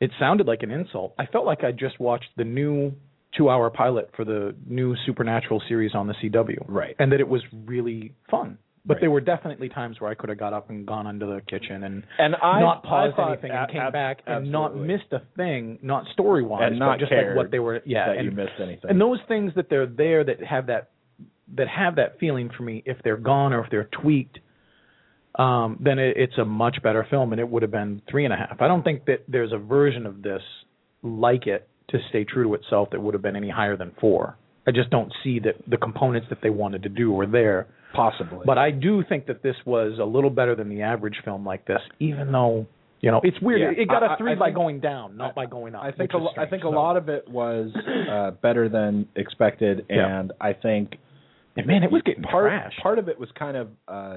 it 0.00 0.10
sounded 0.18 0.46
like 0.46 0.62
an 0.62 0.70
insult. 0.70 1.14
I 1.18 1.26
felt 1.26 1.46
like 1.46 1.62
I 1.64 1.72
just 1.72 1.98
watched 2.00 2.30
the 2.36 2.44
new 2.44 2.92
two-hour 3.36 3.70
pilot 3.70 4.10
for 4.14 4.24
the 4.24 4.54
new 4.66 4.94
Supernatural 5.06 5.60
series 5.68 5.94
on 5.94 6.06
the 6.06 6.14
CW, 6.22 6.64
Right. 6.68 6.94
And 6.98 7.10
that 7.12 7.20
it 7.20 7.28
was 7.28 7.42
really 7.66 8.12
fun. 8.30 8.58
But 8.86 8.94
Right. 8.96 9.00
there 9.02 9.10
were 9.10 9.20
definitely 9.22 9.70
times 9.70 9.98
where 10.00 10.10
I 10.10 10.14
could 10.14 10.28
have 10.28 10.38
got 10.38 10.52
up 10.52 10.68
and 10.68 10.86
gone 10.86 11.06
into 11.06 11.24
the 11.24 11.40
kitchen 11.40 11.84
and 11.84 12.02
and 12.18 12.36
i 12.36 12.60
not 12.60 12.84
I 12.84 12.88
paused 12.88 13.16
thought 13.16 13.32
anything 13.32 13.50
and 13.50 13.70
came 13.70 13.80
ab- 13.80 13.92
back 13.94 14.20
and 14.26 14.52
not 14.52 14.76
missed 14.76 15.10
a 15.12 15.20
thing, 15.36 15.78
not 15.82 16.06
story 16.12 16.42
wise, 16.42 16.68
And 16.70 16.78
not 16.78 16.98
just 16.98 17.10
like 17.10 17.34
what 17.34 17.50
they 17.50 17.60
were. 17.60 17.80
Yeah, 17.86 18.08
that 18.08 18.16
and 18.18 18.24
you 18.26 18.30
missed 18.30 18.60
anything 18.60 18.90
and 18.90 19.00
those 19.00 19.20
things 19.26 19.52
that 19.54 19.70
they're 19.70 19.86
there 19.86 20.22
that 20.24 20.42
have 20.44 20.66
that 20.66 20.90
that 21.56 21.68
have 21.68 21.96
that 21.96 22.18
feeling 22.18 22.50
for 22.56 22.62
me, 22.62 22.82
if 22.84 22.98
they're 23.04 23.16
gone 23.16 23.52
or 23.52 23.64
if 23.64 23.70
they're 23.70 23.88
tweaked, 24.02 24.38
um, 25.36 25.78
then 25.80 25.98
it, 25.98 26.16
it's 26.16 26.38
a 26.38 26.44
much 26.44 26.82
better 26.82 27.06
film, 27.08 27.32
and 27.32 27.40
it 27.40 27.48
would 27.48 27.62
have 27.62 27.70
been 27.70 28.02
three 28.10 28.24
and 28.24 28.32
a 28.32 28.36
half. 28.36 28.60
I 28.60 28.68
don't 28.68 28.82
think 28.82 29.04
that 29.06 29.24
there's 29.28 29.52
a 29.52 29.58
version 29.58 30.06
of 30.06 30.22
this 30.22 30.42
like 31.02 31.46
it 31.46 31.68
to 31.88 31.98
stay 32.10 32.24
true 32.24 32.44
to 32.44 32.54
itself 32.54 32.88
that 32.92 33.00
would 33.00 33.14
have 33.14 33.22
been 33.22 33.36
any 33.36 33.50
higher 33.50 33.76
than 33.76 33.92
four. 34.00 34.36
I 34.66 34.70
just 34.70 34.90
don't 34.90 35.12
see 35.22 35.38
that 35.40 35.56
the 35.68 35.76
components 35.76 36.28
that 36.30 36.38
they 36.42 36.50
wanted 36.50 36.82
to 36.84 36.88
do 36.88 37.10
were 37.12 37.26
there. 37.26 37.66
possibly 37.94 38.40
But 38.44 38.58
I 38.58 38.70
do 38.70 39.04
think 39.08 39.26
that 39.26 39.42
this 39.42 39.56
was 39.64 39.98
a 40.00 40.04
little 40.04 40.30
better 40.30 40.54
than 40.54 40.68
the 40.68 40.82
average 40.82 41.16
film 41.24 41.44
like 41.46 41.64
this, 41.66 41.80
even 42.00 42.32
though 42.32 42.66
you 43.00 43.10
know 43.10 43.20
it's 43.22 43.40
weird. 43.40 43.60
Yeah, 43.76 43.82
it 43.82 43.86
got 43.88 44.02
a 44.02 44.06
I- 44.06 44.14
I- 44.14 44.16
three 44.16 44.32
I 44.32 44.34
by 44.36 44.46
think- 44.46 44.56
going 44.56 44.80
down, 44.80 45.16
not 45.16 45.30
I- 45.32 45.34
by 45.34 45.46
going 45.46 45.74
up. 45.74 45.84
I 45.84 45.92
think 45.92 46.12
a 46.12 46.16
lo- 46.18 46.28
I 46.28 46.32
strange. 46.32 46.50
think 46.50 46.64
a 46.64 46.68
lot 46.70 46.96
of 46.96 47.08
it 47.08 47.28
was 47.28 47.70
uh, 48.10 48.30
better 48.42 48.68
than 48.68 49.06
expected, 49.16 49.86
Yeah. 49.90 50.18
and 50.20 50.32
I 50.40 50.54
think 50.54 50.96
And 51.56 51.66
man, 51.66 51.82
it 51.84 51.92
was 51.92 52.02
getting 52.02 52.22
part 52.24 52.50
part 52.82 52.98
of 52.98 53.08
it 53.08 53.18
was 53.20 53.30
kind 53.32 53.56
of 53.56 53.68
uh, 53.86 54.16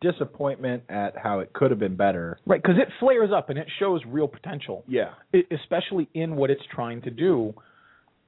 disappointment 0.00 0.82
at 0.88 1.16
how 1.16 1.38
it 1.40 1.52
could 1.52 1.70
have 1.70 1.80
been 1.80 1.96
better. 1.96 2.38
Right, 2.46 2.60
because 2.62 2.76
it 2.78 2.88
flares 3.00 3.30
up 3.34 3.48
and 3.50 3.58
it 3.58 3.66
shows 3.78 4.00
real 4.06 4.28
potential, 4.28 4.84
Yeah, 4.86 5.10
especially 5.50 6.08
in 6.14 6.36
what 6.36 6.50
it's 6.50 6.62
trying 6.74 7.00
to 7.02 7.10
do. 7.10 7.54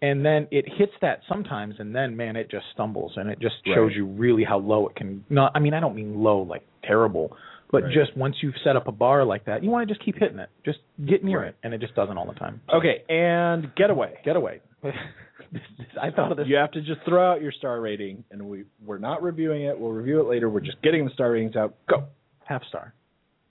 And 0.03 0.25
then 0.25 0.47
it 0.51 0.67
hits 0.77 0.93
that 1.01 1.21
sometimes, 1.29 1.77
and 1.79 1.95
then 1.95 2.17
man, 2.17 2.37
it 2.37 2.51
just 2.51 2.67
stumbles, 2.75 3.13
and 3.17 3.31
it 3.31 3.39
just 3.41 3.55
shows 3.65 3.89
Right. 3.89 3.97
you 3.97 4.05
really 4.07 4.45
how 4.45 4.59
low 4.59 4.87
it 4.89 4.95
can. 4.97 5.25
Not, 5.31 5.53
I 5.55 5.59
mean, 5.59 5.73
I 5.75 5.81
don't 5.81 5.95
mean 5.95 6.23
low 6.23 6.43
like 6.43 6.63
terrible, 6.85 7.35
but 7.73 7.85
Right. 7.85 7.93
just 7.95 8.15
once 8.17 8.37
you've 8.43 8.55
set 8.63 8.77
up 8.77 8.89
a 8.89 8.93
bar 8.93 9.25
like 9.25 9.45
that, 9.47 9.65
you 9.65 9.71
want 9.71 9.89
to 9.89 9.95
just 9.95 10.05
keep 10.05 10.17
hitting 10.19 10.39
it, 10.39 10.51
just 10.65 10.81
get 11.07 11.25
near 11.25 11.41
Right. 11.41 11.49
it, 11.49 11.57
and 11.63 11.73
it 11.73 11.81
just 11.81 11.95
doesn't 11.95 12.19
all 12.19 12.27
the 12.27 12.35
time. 12.39 12.61
Okay, 12.73 13.05
and 13.09 13.75
Getaway. 13.75 14.19
Getaway. 14.23 14.61
I 16.01 16.11
thought 16.11 16.31
of 16.33 16.37
this. 16.37 16.47
You 16.49 16.57
have 16.57 16.73
to 16.73 16.83
just 16.83 17.01
throw 17.09 17.33
out 17.33 17.41
your 17.41 17.53
star 17.53 17.81
rating, 17.81 18.23
and 18.31 18.43
we 18.49 18.65
we're 18.85 18.99
not 18.99 19.23
reviewing 19.23 19.63
it. 19.63 19.79
We'll 19.79 19.93
review 19.93 20.21
it 20.21 20.25
later. 20.29 20.51
We're 20.51 20.61
just 20.61 20.81
getting 20.83 21.05
the 21.07 21.11
star 21.13 21.31
ratings 21.33 21.57
out. 21.57 21.75
Go. 21.89 22.05
half 22.45 22.63
star. 22.69 22.93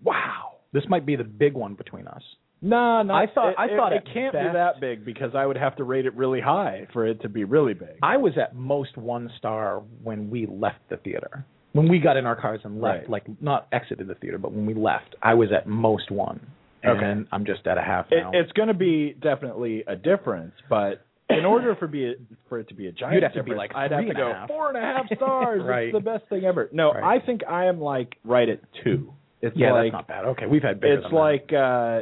Wow. 0.04 0.58
This 0.74 0.84
might 0.90 1.06
be 1.06 1.16
the 1.16 1.24
big 1.24 1.54
one 1.54 1.74
between 1.74 2.08
us. 2.08 2.22
No, 2.62 3.02
no. 3.04 3.14
I 3.14 3.28
thought- 3.28 3.50
it, 3.50 3.56
I 3.60 3.68
thought 3.76 3.94
it, 3.94 3.98
at 4.08 4.14
can't 4.14 4.34
be 4.34 4.40
that 4.40 4.80
big 4.80 5.06
because 5.06 5.36
I 5.36 5.46
would 5.46 5.58
have 5.58 5.76
to 5.78 5.84
rate 5.84 6.06
it 6.06 6.16
really 6.16 6.42
high 6.42 6.88
for 6.94 7.06
it 7.06 7.22
to 7.22 7.30
be 7.30 7.44
really 7.44 7.74
big. 7.74 7.98
I 8.02 8.18
was 8.18 8.34
at 8.38 8.56
most 8.56 8.98
one 8.98 9.30
star 9.38 9.84
when 10.04 10.30
we 10.30 10.48
left 10.48 10.80
the 10.90 10.98
theater. 10.98 11.46
When 11.74 11.90
we 11.90 12.00
got 12.00 12.16
in 12.18 12.26
our 12.26 12.36
cars 12.40 12.62
and 12.64 12.80
left, 12.82 13.02
Right. 13.02 13.10
like 13.10 13.42
not 13.42 13.68
exited 13.72 14.08
the 14.08 14.16
theater, 14.16 14.38
but 14.38 14.52
when 14.54 14.66
we 14.66 14.74
left, 14.74 15.16
I 15.22 15.34
was 15.34 15.52
at 15.52 15.68
most 15.68 16.10
one. 16.10 16.40
Okay. 16.86 17.04
And 17.04 17.28
I'm 17.32 17.46
just 17.46 17.66
at 17.68 17.78
a 17.78 17.82
half 17.82 18.06
It, 18.12 18.18
now. 18.22 18.32
it's 18.34 18.52
going 18.54 18.68
to 18.70 18.74
be 18.74 19.14
definitely 19.20 19.84
a 19.88 19.96
difference, 19.96 20.54
but 20.70 21.02
in 21.30 21.44
order 21.44 21.76
for 21.76 21.88
be 21.88 22.14
for 22.48 22.60
it 22.60 22.68
to 22.70 22.76
be 22.76 22.88
a 22.88 22.92
giant 22.92 23.16
You'd 23.16 23.24
have 23.24 23.34
to 23.34 23.44
be 23.44 23.56
like 23.56 23.72
I'd 23.76 23.92
have 23.92 24.06
to 24.08 24.14
go 24.14 24.32
half. 24.32 24.48
four 24.48 24.70
and 24.70 24.78
a 24.78 24.82
half 24.82 25.06
stars. 25.18 25.62
Right. 25.66 25.88
It's 25.90 25.94
the 25.94 26.00
best 26.00 26.26
thing 26.30 26.46
ever. 26.46 26.70
No, 26.72 26.94
Right. 26.94 27.20
I 27.22 27.26
think 27.26 27.42
I 27.50 27.66
am 27.66 27.82
like 27.82 28.16
right 28.24 28.48
at 28.48 28.60
two. 28.84 29.12
It's 29.42 29.58
yeah, 29.58 29.74
like 29.74 29.92
that's 29.92 29.94
not 29.94 30.08
bad. 30.08 30.26
Okay, 30.26 30.46
we've 30.46 30.62
had 30.64 30.80
bigger 30.80 31.00
it's 31.00 31.12
like 31.12 31.52
uh 31.52 32.02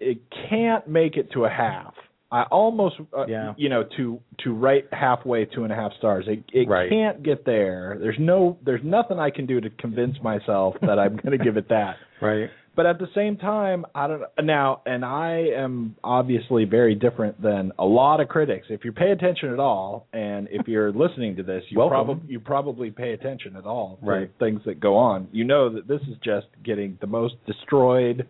it, 0.00 0.18
can't 0.50 0.86
make 0.88 1.16
it 1.16 1.30
to 1.32 1.44
a 1.44 1.50
half. 1.50 1.94
I 2.32 2.42
almost 2.44 2.96
uh, 3.16 3.26
Yeah. 3.26 3.54
you 3.56 3.68
know 3.68 3.84
to 3.96 4.20
to 4.44 4.52
rate 4.52 4.86
halfway 4.92 5.44
two 5.44 5.62
and 5.62 5.72
a 5.72 5.76
half 5.76 5.92
stars. 5.98 6.24
It 6.26 6.42
it 6.52 6.68
Right. 6.68 6.90
can't 6.90 7.22
get 7.22 7.44
there. 7.44 7.96
There's 8.00 8.18
no 8.18 8.58
there's 8.64 8.82
nothing 8.82 9.18
I 9.20 9.30
can 9.30 9.46
do 9.46 9.60
to 9.60 9.70
convince 9.70 10.20
myself 10.22 10.74
that 10.82 10.98
I'm 10.98 11.16
going 11.16 11.38
to 11.38 11.42
give 11.44 11.56
it 11.56 11.68
that. 11.68 11.96
right. 12.20 12.50
but 12.74 12.84
at 12.84 12.98
the 12.98 13.06
same 13.14 13.36
time, 13.38 13.86
I 13.94 14.06
don't 14.08 14.22
now, 14.42 14.82
and 14.84 15.02
I 15.04 15.50
am 15.56 15.94
obviously 16.04 16.64
very 16.64 16.94
different 16.96 17.40
than 17.40 17.72
a 17.78 17.84
lot 17.86 18.20
of 18.20 18.28
critics. 18.28 18.66
If 18.70 18.84
you 18.84 18.92
pay 18.92 19.12
attention 19.12 19.50
at 19.52 19.60
all, 19.60 20.08
and 20.12 20.48
if 20.50 20.66
you're 20.72 20.92
listening 20.92 21.36
to 21.36 21.42
this, 21.44 21.62
you 21.70 21.76
probably 21.88 22.28
you 22.28 22.40
probably 22.40 22.90
pay 22.90 23.12
attention 23.12 23.54
at 23.56 23.64
all 23.66 23.98
to 24.02 24.06
Right. 24.06 24.30
things 24.40 24.60
that 24.66 24.80
go 24.80 24.96
on. 24.96 25.28
You 25.30 25.44
know 25.44 25.68
that 25.72 25.86
this 25.86 26.02
is 26.02 26.16
just 26.24 26.48
getting 26.64 26.98
the 27.00 27.06
most 27.06 27.34
destroyed 27.46 28.26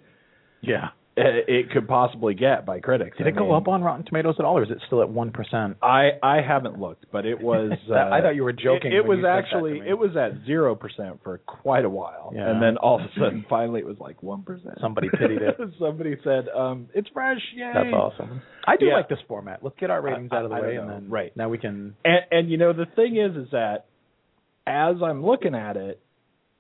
Yeah. 0.61 0.89
Uh, 1.19 1.23
it 1.49 1.71
could 1.71 1.89
possibly 1.89 2.35
get 2.35 2.67
by 2.67 2.79
critics. 2.81 3.17
Did 3.17 3.27
I 3.27 3.31
it 3.31 3.37
go 3.37 3.55
up 3.55 3.69
on 3.69 3.83
Rotten 3.83 4.05
Tomatoes 4.05 4.35
at 4.39 4.45
all, 4.45 4.59
or 4.59 4.65
is 4.65 4.71
it 4.71 4.79
still 4.87 5.01
at 5.01 5.09
one 5.09 5.31
percent? 5.31 5.79
I 5.83 6.11
I 6.23 6.41
haven't 6.47 6.79
looked, 6.79 7.07
but 7.11 7.25
it 7.27 7.41
was. 7.41 7.73
Uh, 7.91 7.95
I 7.95 8.21
thought 8.21 8.35
you 8.35 8.43
were 8.45 8.53
joking 8.53 8.93
It, 8.93 8.97
it 8.99 9.07
was 9.07 9.19
you 9.19 9.23
said 9.23 9.29
that 9.29 9.39
actually 9.45 9.81
it 9.89 9.97
was 9.97 10.17
at 10.17 10.45
zero 10.45 10.75
percent 10.75 11.21
for 11.23 11.39
quite 11.39 11.85
a 11.85 11.89
while, 11.89 12.33
Yeah. 12.35 12.51
and 12.51 12.61
then 12.63 12.77
all 12.79 12.97
of 13.01 13.03
a 13.07 13.09
sudden, 13.15 13.45
finally, 13.51 13.81
it 13.81 13.87
was 13.87 13.97
like 13.99 14.23
one 14.23 14.43
percent. 14.43 14.77
Somebody 14.81 15.09
pitied 15.09 15.41
it. 15.41 15.57
Somebody 15.79 16.17
said, 16.25 16.49
um, 16.55 16.89
"It's 16.95 17.09
fresh, 17.15 17.41
yay!" 17.55 17.71
That's 17.75 17.95
awesome. 17.95 18.43
I 18.67 18.77
do 18.77 18.87
Yeah. 18.87 18.95
like 18.97 19.09
this 19.09 19.21
format. 19.29 19.63
Let's 19.63 19.77
get 19.79 19.91
our 19.91 20.03
ratings 20.03 20.31
I- 20.33 20.37
out 20.37 20.45
of 20.45 20.51
the 20.51 20.57
I 20.57 20.61
way, 20.61 20.77
and 20.77 20.91
then 20.91 21.09
Right. 21.09 21.35
now 21.37 21.49
we 21.49 21.59
can. 21.59 21.95
And 22.05 22.21
and 22.31 22.51
you 22.51 22.59
know 22.59 22.73
the 22.73 22.87
thing 22.97 23.17
is, 23.17 23.37
is 23.37 23.51
that 23.53 23.87
as 24.67 24.97
I'm 25.03 25.25
looking 25.25 25.55
at 25.55 25.77
it, 25.77 26.01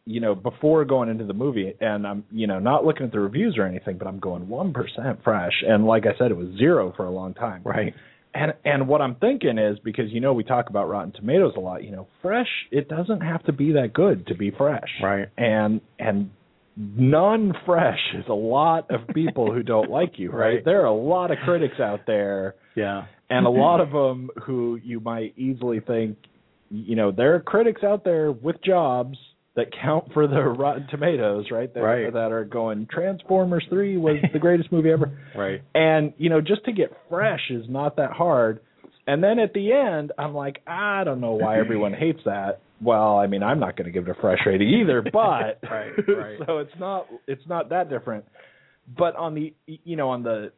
you 0.06 0.20
know, 0.20 0.34
before 0.36 0.84
going 0.84 1.08
into 1.08 1.24
the 1.24 1.34
movie, 1.34 1.74
and 1.80 2.06
I'm 2.06 2.24
you 2.30 2.46
know 2.46 2.58
not 2.60 2.84
looking 2.84 3.04
at 3.06 3.12
the 3.12 3.20
reviews 3.20 3.56
or 3.58 3.66
anything, 3.66 3.98
but 3.98 4.06
I'm 4.06 4.20
going 4.20 4.48
one 4.48 4.72
percent 4.72 5.22
fresh, 5.24 5.52
and 5.66 5.84
like 5.84 6.04
I 6.06 6.16
said, 6.18 6.30
it 6.30 6.36
was 6.36 6.56
zero 6.56 6.92
for 6.96 7.04
a 7.06 7.10
long 7.10 7.34
time. 7.34 7.62
Right. 7.64 7.92
And 8.32 8.52
and 8.64 8.86
what 8.86 9.00
I'm 9.00 9.16
thinking 9.16 9.58
is 9.58 9.78
because 9.82 10.10
you 10.10 10.20
know 10.20 10.32
we 10.32 10.44
talk 10.44 10.68
about 10.70 10.88
Rotten 10.88 11.12
Tomatoes 11.12 11.54
a 11.56 11.60
lot, 11.60 11.82
you 11.82 11.90
know, 11.90 12.06
fresh 12.22 12.48
it 12.70 12.88
doesn't 12.88 13.20
have 13.22 13.42
to 13.44 13.52
be 13.52 13.72
that 13.72 13.92
good 13.94 14.26
to 14.28 14.34
be 14.34 14.50
fresh. 14.50 14.90
Right. 15.02 15.28
And 15.36 15.80
and 15.98 16.30
non 16.76 17.54
fresh 17.64 17.98
is 18.14 18.24
a 18.28 18.34
lot 18.34 18.90
of 18.90 19.08
people 19.14 19.52
who 19.52 19.62
don't 19.62 19.90
like 19.90 20.18
you, 20.18 20.30
right? 20.32 20.56
Right. 20.56 20.64
There 20.64 20.82
are 20.82 20.86
a 20.86 20.94
lot 20.94 21.30
of 21.30 21.38
critics 21.44 21.80
out 21.80 22.00
there 22.06 22.54
Yeah. 22.74 23.06
and 23.30 23.46
a 23.46 23.50
lot 23.64 23.80
of 23.80 23.90
them 23.90 24.30
who 24.44 24.78
you 24.84 25.00
might 25.00 25.32
easily 25.36 25.80
think 25.80 26.18
you 26.68 26.96
know, 26.96 27.12
there 27.12 27.36
are 27.36 27.40
critics 27.40 27.82
out 27.84 28.04
there 28.04 28.30
with 28.32 28.56
jobs 28.62 29.16
that 29.56 29.68
count 29.82 30.12
for 30.12 30.26
the 30.26 30.40
Rotten 30.42 30.86
Tomatoes, 30.90 31.46
right? 31.50 31.72
That, 31.72 31.80
Right. 31.80 32.12
that 32.12 32.30
are 32.30 32.44
going 32.44 32.86
Transformers 32.90 33.64
3 33.70 33.96
was 33.96 34.16
the 34.32 34.38
greatest 34.38 34.70
movie 34.70 34.90
ever. 34.90 35.18
Right. 35.36 35.62
And 35.74 36.12
you 36.18 36.30
know, 36.30 36.40
just 36.40 36.64
to 36.66 36.72
get 36.72 36.92
fresh 37.08 37.40
is 37.50 37.64
not 37.68 37.96
that 37.96 38.12
hard. 38.12 38.60
And 39.06 39.22
then 39.22 39.38
at 39.38 39.52
the 39.52 39.72
end, 39.72 40.12
I'm 40.18 40.34
like, 40.34 40.60
I 40.66 41.04
don't 41.04 41.20
know 41.20 41.32
why 41.32 41.58
everyone 41.58 41.92
hates 41.98 42.20
that. 42.24 42.60
Well, 42.82 43.18
I 43.18 43.26
mean, 43.26 43.42
I'm 43.42 43.58
not 43.60 43.76
going 43.76 43.86
to 43.86 43.92
give 43.92 44.06
it 44.08 44.10
a 44.16 44.20
fresh 44.20 44.40
rating 44.44 44.68
either, 44.68 45.00
but 45.12 45.58
Right, 45.62 45.92
right. 46.08 46.38
so 46.46 46.58
it's 46.58 46.72
not 46.78 47.06
it's 47.26 47.46
not 47.48 47.70
that 47.70 47.88
different. 47.88 48.24
But 48.96 49.16
on 49.16 49.34
the 49.34 49.54
you 49.66 49.96
know 49.96 50.10
on 50.10 50.22
the 50.22 50.52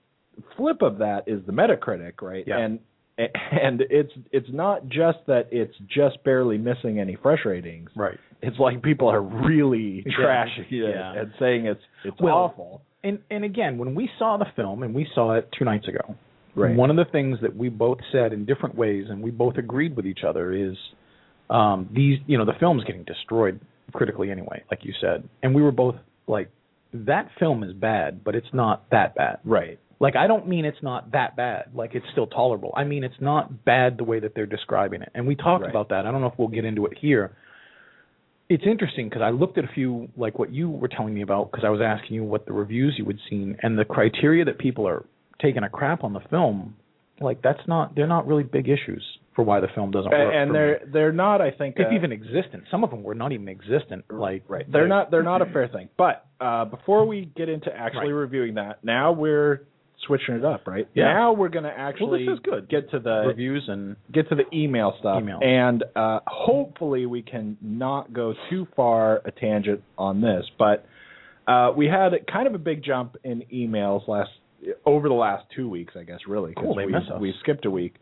flip 0.57 0.83
of 0.83 0.99
that 0.99 1.25
is 1.28 1.40
the 1.47 1.52
Metacritic, 1.52 2.21
right? 2.23 2.45
Yeah. 2.47 2.59
And 2.59 2.81
and 3.52 3.82
it's 3.90 4.12
it's 4.32 4.48
not 4.52 4.88
just 4.88 5.18
that 5.26 5.48
it's 5.50 5.75
just 5.88 6.22
barely 6.25 6.56
missing 6.58 6.98
any 7.00 7.16
fresh 7.20 7.40
ratings. 7.44 7.90
Right. 7.96 8.18
It's 8.42 8.58
like 8.58 8.82
people 8.82 9.08
are 9.08 9.20
really 9.22 10.04
Yeah. 10.06 10.12
trashing 10.20 10.70
it 10.70 10.94
Yeah. 10.94 11.20
and 11.20 11.32
saying 11.38 11.66
it's 11.66 11.80
it's 12.04 12.16
Well, 12.20 12.37
awful. 12.37 12.82
And 13.02 13.18
and 13.30 13.44
again, 13.44 13.78
when 13.78 13.94
we 13.94 14.08
saw 14.18 14.37
the 14.37 14.46
film, 14.56 14.82
and 14.82 14.94
we 14.94 15.06
saw 15.14 15.34
it 15.34 15.48
two 15.58 15.64
nights 15.64 15.88
ago, 15.88 16.14
Right. 16.54 16.75
one 16.76 16.90
of 16.90 16.96
the 16.96 17.04
things 17.10 17.38
that 17.42 17.54
we 17.56 17.68
both 17.68 17.98
said 18.10 18.32
in 18.32 18.44
different 18.44 18.75
ways, 18.75 19.06
and 19.08 19.22
we 19.22 19.30
both 19.30 19.56
agreed 19.56 19.94
with 19.96 20.06
each 20.06 20.20
other, 20.26 20.52
is 20.52 20.76
um, 21.50 21.88
these. 21.92 22.18
You 22.26 22.38
know, 22.38 22.44
the 22.44 22.54
film's 22.58 22.84
getting 22.84 23.04
destroyed 23.04 23.60
critically 23.92 24.30
anyway, 24.30 24.62
like 24.70 24.84
you 24.84 24.92
said, 25.00 25.28
and 25.42 25.54
we 25.54 25.62
were 25.62 25.72
both 25.72 25.94
like, 26.26 26.50
that 26.92 27.30
film 27.38 27.62
is 27.64 27.72
bad, 27.72 28.22
but 28.22 28.34
it's 28.34 28.52
not 28.52 28.88
that 28.90 29.14
bad. 29.14 29.38
Right. 29.44 29.78
Like 30.00 30.14
I 30.17 30.26
don't 30.28 30.47
mean 30.47 30.64
it's 30.64 30.83
not 30.83 31.11
that 31.12 31.35
bad. 31.37 31.71
Like 31.75 31.95
it's 31.95 32.07
still 32.12 32.26
tolerable. 32.26 32.73
I 32.76 32.85
mean 32.85 33.02
it's 33.05 33.21
not 33.21 33.64
bad 33.64 33.99
the 33.99 34.05
way 34.05 34.21
that 34.21 34.35
they're 34.35 34.47
describing 34.47 35.02
it. 35.02 35.11
And 35.14 35.26
we 35.26 35.35
talked 35.35 35.62
Right. 35.62 35.71
about 35.71 35.88
that. 35.90 36.07
I 36.07 36.12
don't 36.12 36.21
know 36.21 36.28
if 36.28 36.38
we'll 36.38 36.49
get 36.49 36.64
into 36.64 36.87
it 36.87 36.97
here. 36.99 37.37
It's 38.49 38.64
interesting 38.64 39.09
because 39.09 39.23
I 39.23 39.31
looked 39.31 39.59
at 39.59 39.64
a 39.64 39.69
few 39.75 40.09
like 40.17 40.38
what 40.38 40.50
you 40.52 40.71
were 40.71 40.88
telling 40.88 41.12
me 41.14 41.23
about 41.23 41.50
because 41.50 41.64
I 41.67 41.71
was 41.71 41.81
asking 41.83 42.14
you 42.17 42.25
what 42.25 42.47
the 42.47 42.52
reviews 42.52 42.95
you 42.97 43.05
had 43.05 43.19
seen 43.28 43.57
and 43.62 43.78
the 43.78 43.85
criteria 43.85 44.45
that 44.47 44.59
people 44.59 44.87
are 44.88 45.05
taking 45.43 45.62
a 45.64 45.69
crap 45.69 46.02
on 46.05 46.12
the 46.14 46.21
film. 46.31 46.76
Like 47.21 47.43
that's 47.43 47.61
not 47.67 47.95
they're 47.95 48.07
not 48.07 48.26
really 48.26 48.45
big 48.45 48.69
issues 48.69 49.05
for 49.35 49.45
why 49.45 49.61
the 49.61 49.69
film 49.75 49.90
doesn't 49.90 50.11
work. 50.11 50.33
and 50.35 50.55
they're 50.55 50.81
me. 50.81 50.87
they're 50.93 51.12
not 51.12 51.40
I 51.43 51.50
think 51.50 51.75
if 51.78 51.88
uh, 51.88 51.95
even 51.95 52.12
existent. 52.12 52.64
Some 52.71 52.85
of 52.85 52.90
them 52.90 53.02
were 53.02 53.14
not 53.14 53.33
even 53.33 53.49
existent. 53.49 54.05
Like 54.11 54.45
right 54.49 54.64
they're 54.71 54.88
not 54.88 55.11
they're 55.11 55.23
not 55.25 55.43
a 55.43 55.47
fair 55.52 55.69
thing 55.69 55.88
but 55.99 56.25
uh 56.40 56.64
before 56.64 57.05
we 57.07 57.31
get 57.37 57.49
into 57.49 57.71
actually 57.76 58.12
Right. 58.12 58.21
reviewing 58.21 58.55
that 58.55 58.83
now 58.85 59.12
we're 59.12 59.62
switching 60.07 60.35
it 60.37 60.45
up 60.45 60.67
right 60.67 60.88
Yeah. 60.95 61.12
now 61.12 61.33
we're 61.33 61.49
going 61.49 61.64
to 61.64 61.71
actually 61.76 62.25
is 62.25 62.38
good. 62.43 62.69
get 62.69 62.90
to 62.93 62.99
the 63.00 63.25
reviews 63.26 63.64
and 63.69 63.97
get 64.12 64.28
to 64.28 64.35
the 64.37 64.45
email 64.57 64.95
stuff 65.00 65.23
Emails. 65.23 65.45
and 65.45 65.85
uh 65.97 66.21
hopefully 66.26 67.07
we 67.07 67.23
can 67.23 67.57
not 67.61 68.12
go 68.12 68.35
too 68.49 68.67
far 68.76 69.21
a 69.25 69.31
tangent 69.33 69.83
on 69.97 70.21
this 70.21 70.45
but 70.59 70.87
uh 71.49 71.73
we 71.76 71.87
had 71.87 72.11
kind 72.31 72.47
of 72.47 72.55
a 72.55 72.59
big 72.59 72.85
jump 72.85 73.17
in 73.25 73.43
emails 73.52 74.07
last 74.07 74.31
over 74.87 75.09
the 75.09 75.14
last 75.14 75.45
two 75.55 75.69
weeks 75.69 75.95
i 75.99 76.05
guess 76.05 76.21
really 76.28 76.55
'cause 76.55 76.64
Cool, 76.64 76.76
we, 76.76 76.95
we 77.21 77.35
skipped 77.43 77.64
a 77.67 77.71
week 77.71 77.97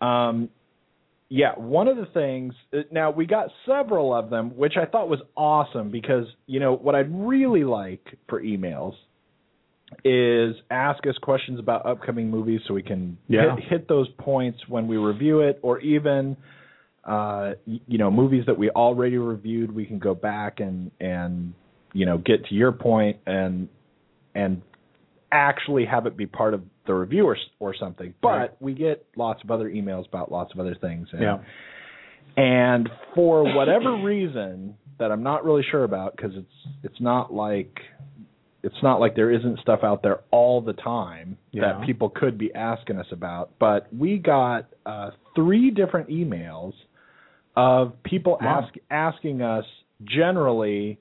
um 0.00 0.48
yeah, 1.30 1.52
one 1.56 1.88
of 1.88 1.96
the 1.96 2.06
things 2.06 2.52
uh, 2.72 2.80
now 2.92 3.10
we 3.10 3.24
got 3.26 3.48
several 3.66 4.14
of 4.14 4.28
them, 4.30 4.56
which 4.56 4.74
I 4.76 4.84
thought 4.84 5.08
was 5.08 5.20
awesome 5.36 5.90
because 5.90 6.26
you 6.46 6.60
know 6.60 6.74
what 6.76 6.94
I'd 6.94 7.12
really 7.12 7.64
like 7.64 8.04
for 8.28 8.40
emails 8.42 8.92
is 10.04 10.54
ask 10.70 11.06
us 11.06 11.16
questions 11.22 11.58
about 11.58 11.86
upcoming 11.86 12.30
movies 12.30 12.60
so 12.66 12.74
we 12.74 12.82
can 12.82 13.16
Yeah. 13.28 13.54
hit, 13.56 13.64
hit 13.64 13.88
those 13.88 14.08
points 14.18 14.58
when 14.68 14.86
we 14.88 14.96
review 14.96 15.40
it, 15.40 15.58
or 15.62 15.78
even 15.80 16.36
uh, 17.04 17.52
you 17.66 17.98
know 17.98 18.10
movies 18.10 18.44
that 18.46 18.56
we 18.58 18.70
already 18.70 19.18
reviewed. 19.18 19.74
We 19.74 19.84
can 19.84 19.98
go 19.98 20.14
back 20.14 20.60
and 20.60 20.90
and 21.00 21.52
you 21.92 22.06
know 22.06 22.18
get 22.18 22.46
to 22.46 22.54
your 22.54 22.72
point 22.72 23.18
and 23.26 23.68
and 24.34 24.62
actually 25.30 25.84
have 25.84 26.06
it 26.06 26.16
be 26.16 26.26
part 26.26 26.54
of 26.54 26.62
the 26.86 26.94
review 26.94 27.26
or, 27.26 27.36
or 27.58 27.74
something. 27.74 28.14
But 28.22 28.28
Right. 28.28 28.50
we 28.60 28.72
get 28.74 29.04
lots 29.16 29.42
of 29.42 29.50
other 29.50 29.68
emails 29.68 30.06
about 30.08 30.30
lots 30.30 30.52
of 30.54 30.60
other 30.60 30.74
things. 30.74 31.08
And, 31.12 31.22
yeah. 31.22 31.38
and 32.36 32.88
for 33.14 33.54
whatever 33.54 33.96
reason 34.02 34.76
that 34.98 35.10
I'm 35.10 35.22
not 35.22 35.44
really 35.44 35.62
sure 35.70 35.84
about, 35.84 36.16
because 36.16 36.32
it's 36.36 36.68
it's 36.84 37.00
not 37.00 37.32
like 37.32 37.80
it's 38.64 38.82
not 38.82 38.98
like 38.98 39.14
there 39.14 39.30
isn't 39.30 39.60
stuff 39.60 39.80
out 39.82 40.02
there 40.02 40.20
all 40.30 40.60
the 40.60 40.72
time 40.72 41.36
Yeah. 41.52 41.62
that 41.78 41.86
people 41.86 42.08
could 42.08 42.38
be 42.38 42.52
asking 42.54 42.98
us 42.98 43.06
about. 43.12 43.50
But 43.58 43.86
we 43.96 44.18
got 44.18 44.66
uh, 44.86 45.10
three 45.36 45.70
different 45.70 46.08
emails 46.08 46.72
of 47.56 48.02
people 48.02 48.38
Wow. 48.40 48.62
ask, 48.64 48.74
asking 48.90 49.42
us 49.42 49.64
generally 50.04 50.98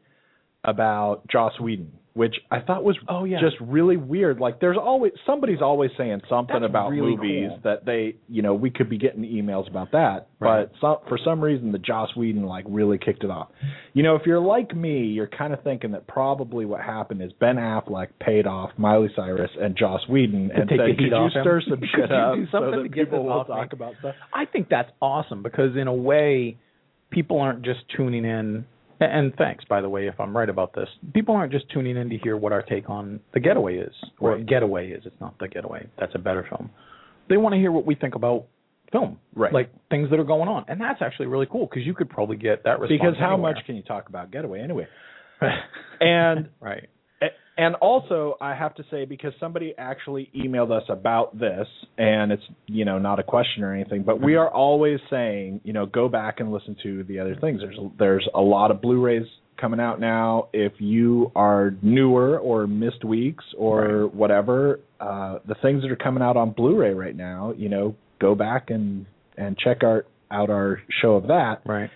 about 0.63 1.27
Joss 1.27 1.57
Whedon, 1.59 1.91
which 2.13 2.35
I 2.51 2.59
thought 2.59 2.83
was 2.83 2.95
Oh, 3.09 3.23
yeah. 3.23 3.39
just 3.41 3.55
really 3.59 3.97
weird. 3.97 4.39
Like 4.39 4.59
there's 4.59 4.77
always 4.77 5.13
somebody's 5.25 5.61
always 5.61 5.89
saying 5.97 6.21
something 6.29 6.59
That's 6.61 6.69
about 6.69 6.89
really 6.89 7.15
movies 7.15 7.49
cool. 7.49 7.59
that 7.63 7.85
they, 7.85 8.15
you 8.29 8.43
know, 8.43 8.53
we 8.53 8.69
could 8.69 8.87
be 8.87 8.99
getting 8.99 9.23
emails 9.23 9.67
about 9.67 9.91
that. 9.93 10.27
Right. 10.39 10.67
But 10.71 10.73
some, 10.79 10.97
for 11.09 11.17
some 11.23 11.41
reason, 11.41 11.71
the 11.71 11.79
Joss 11.79 12.15
Whedon 12.15 12.43
like 12.43 12.65
really 12.67 12.99
kicked 12.99 13.23
it 13.23 13.31
off. 13.31 13.49
You 13.93 14.03
know, 14.03 14.15
if 14.15 14.23
you're 14.27 14.39
like 14.39 14.75
me, 14.75 15.05
you're 15.05 15.25
kind 15.27 15.53
of 15.53 15.63
thinking 15.63 15.91
that 15.93 16.05
probably 16.05 16.65
what 16.65 16.81
happened 16.81 17.23
is 17.23 17.31
Ben 17.39 17.55
Affleck 17.55 18.09
paid 18.19 18.45
off 18.45 18.69
Miley 18.77 19.09
Cyrus 19.15 19.49
and 19.59 19.75
Joss 19.75 20.01
Whedon 20.07 20.51
and 20.53 20.69
take 20.69 20.77
said, 20.79 20.85
the 20.85 20.91
heat 20.91 20.97
"Could 20.97 21.05
you 21.07 21.15
off 21.15 21.33
him? 21.33 21.41
stir 21.43 21.61
some 21.67 21.79
shit 21.79 22.09
you 22.11 22.15
up 22.15 22.35
do 22.35 22.45
so 22.45 22.51
something 22.51 22.71
that 22.71 22.83
to 22.83 22.89
get 22.89 23.05
people 23.05 23.23
will 23.23 23.31
off 23.31 23.49
me?" 23.49 23.55
talk 23.55 23.73
about 23.73 23.93
stuff?" 23.99 24.13
I 24.31 24.45
think 24.45 24.69
that's 24.69 24.91
awesome 25.01 25.41
because 25.41 25.75
in 25.75 25.87
a 25.87 25.93
way, 25.93 26.57
people 27.09 27.39
aren't 27.39 27.63
just 27.63 27.79
tuning 27.97 28.23
in. 28.25 28.65
And 29.11 29.33
thanks, 29.35 29.65
by 29.65 29.81
the 29.81 29.89
way, 29.89 30.07
if 30.07 30.19
I'm 30.19 30.35
right 30.35 30.49
about 30.49 30.73
this. 30.73 30.87
People 31.13 31.35
aren't 31.35 31.51
just 31.51 31.69
tuning 31.69 31.97
in 31.97 32.09
to 32.09 32.17
hear 32.17 32.37
what 32.37 32.51
our 32.51 32.61
take 32.61 32.89
on 32.89 33.19
The 33.33 33.39
Getaway 33.39 33.77
is, 33.77 33.93
or 34.19 34.35
Right. 34.35 34.45
Getaway 34.45 34.91
is. 34.91 35.05
It's 35.05 35.19
not 35.19 35.37
The 35.39 35.47
Getaway. 35.47 35.87
That's 35.99 36.13
a 36.15 36.19
better 36.19 36.45
film. 36.49 36.69
They 37.29 37.37
want 37.37 37.53
to 37.53 37.59
hear 37.59 37.71
what 37.71 37.85
we 37.85 37.95
think 37.95 38.15
about 38.15 38.45
film, 38.91 39.19
Right. 39.35 39.51
Like 39.51 39.69
things 39.89 40.09
that 40.11 40.19
are 40.19 40.23
going 40.23 40.47
on, 40.47 40.65
and 40.67 40.79
that's 40.79 41.01
actually 41.01 41.25
really 41.25 41.47
cool 41.51 41.65
because 41.65 41.85
you 41.85 41.93
could 41.93 42.09
probably 42.09 42.37
get 42.37 42.63
that 42.63 42.79
response. 42.79 43.01
Because 43.01 43.15
how 43.19 43.33
anywhere. 43.33 43.53
much 43.55 43.65
can 43.65 43.75
you 43.75 43.81
talk 43.81 44.07
about 44.07 44.31
Getaway 44.31 44.61
anyway? 44.61 44.87
and 45.99 46.49
right? 46.59 46.87
And 47.57 47.75
also 47.75 48.35
I 48.41 48.55
have 48.55 48.75
to 48.75 48.83
say 48.89 49.05
because 49.05 49.33
somebody 49.39 49.73
actually 49.77 50.29
emailed 50.35 50.71
us 50.71 50.83
about 50.89 51.37
this 51.37 51.67
and 51.97 52.31
it's 52.31 52.43
you 52.67 52.85
know 52.85 52.99
not 52.99 53.19
a 53.19 53.23
question 53.23 53.63
or 53.63 53.73
anything 53.73 54.03
but 54.03 54.21
we 54.21 54.35
are 54.35 54.49
always 54.49 54.99
saying 55.09 55.61
you 55.63 55.73
know 55.73 55.85
go 55.85 56.09
back 56.09 56.39
and 56.39 56.51
listen 56.51 56.75
to 56.83 57.03
the 57.03 57.19
other 57.19 57.35
things. 57.35 57.61
There's 57.61 57.79
there's 57.99 58.27
a 58.33 58.41
lot 58.41 58.71
of 58.71 58.81
Blu-rays 58.81 59.27
coming 59.59 59.79
out 59.79 59.99
now. 59.99 60.49
If 60.51 60.73
you 60.79 61.31
are 61.35 61.73
newer 61.81 62.39
or 62.39 62.67
missed 62.67 63.03
weeks 63.03 63.45
or 63.57 64.07
whatever 64.07 64.79
uh 64.99 65.39
the 65.47 65.55
things 65.61 65.83
that 65.83 65.91
are 65.91 65.95
coming 65.95 66.23
out 66.23 66.37
on 66.37 66.51
Blu-ray 66.51 66.93
right 66.93 67.15
now 67.15 67.53
you 67.55 67.69
know 67.69 67.95
go 68.19 68.35
back 68.35 68.69
and 68.69 69.05
and 69.37 69.57
check 69.57 69.83
our 69.83 70.05
out 70.31 70.49
our 70.49 70.81
show 71.01 71.13
of 71.13 71.27
that. 71.27 71.61
Right. 71.65 71.89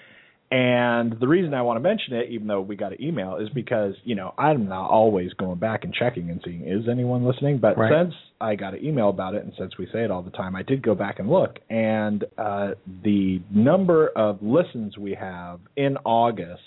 And 0.50 1.20
the 1.20 1.27
reason 1.27 1.54
I 1.54 1.62
want 1.62 1.75
to 1.75 1.82
mention 1.82 2.13
it, 2.13 2.30
even 2.30 2.48
though 2.48 2.62
we 2.62 2.77
got 2.77 2.94
an 2.94 3.01
email, 3.04 3.36
is 3.36 3.50
because 3.50 3.96
you 4.06 4.16
know 4.16 4.34
I'm 4.38 4.70
not 4.70 4.89
always 4.89 5.34
going 5.34 5.60
back 5.60 5.84
and 5.84 5.94
checking 5.94 6.30
and 6.30 6.42
seeing 6.46 6.62
is 6.66 6.88
anyone 6.89 7.25
listening. 7.25 7.58
But 7.58 7.77
Right. 7.77 7.92
since 7.92 8.13
I 8.39 8.56
got 8.56 8.74
an 8.74 8.86
email 8.86 9.10
about 9.10 9.36
it, 9.36 9.44
and 9.44 9.51
since 9.58 9.77
we 9.77 9.88
say 9.92 10.04
it 10.06 10.12
all 10.12 10.22
the 10.22 10.32
time, 10.32 10.56
I 10.56 10.63
did 10.63 10.82
go 10.82 10.96
back 10.96 11.20
and 11.20 11.30
look, 11.30 11.60
and 11.70 12.24
uh, 12.38 12.72
the 13.04 13.42
number 13.51 14.08
of 14.16 14.42
listens 14.42 14.98
we 14.98 15.16
have 15.16 15.60
in 15.75 15.98
August 16.06 16.62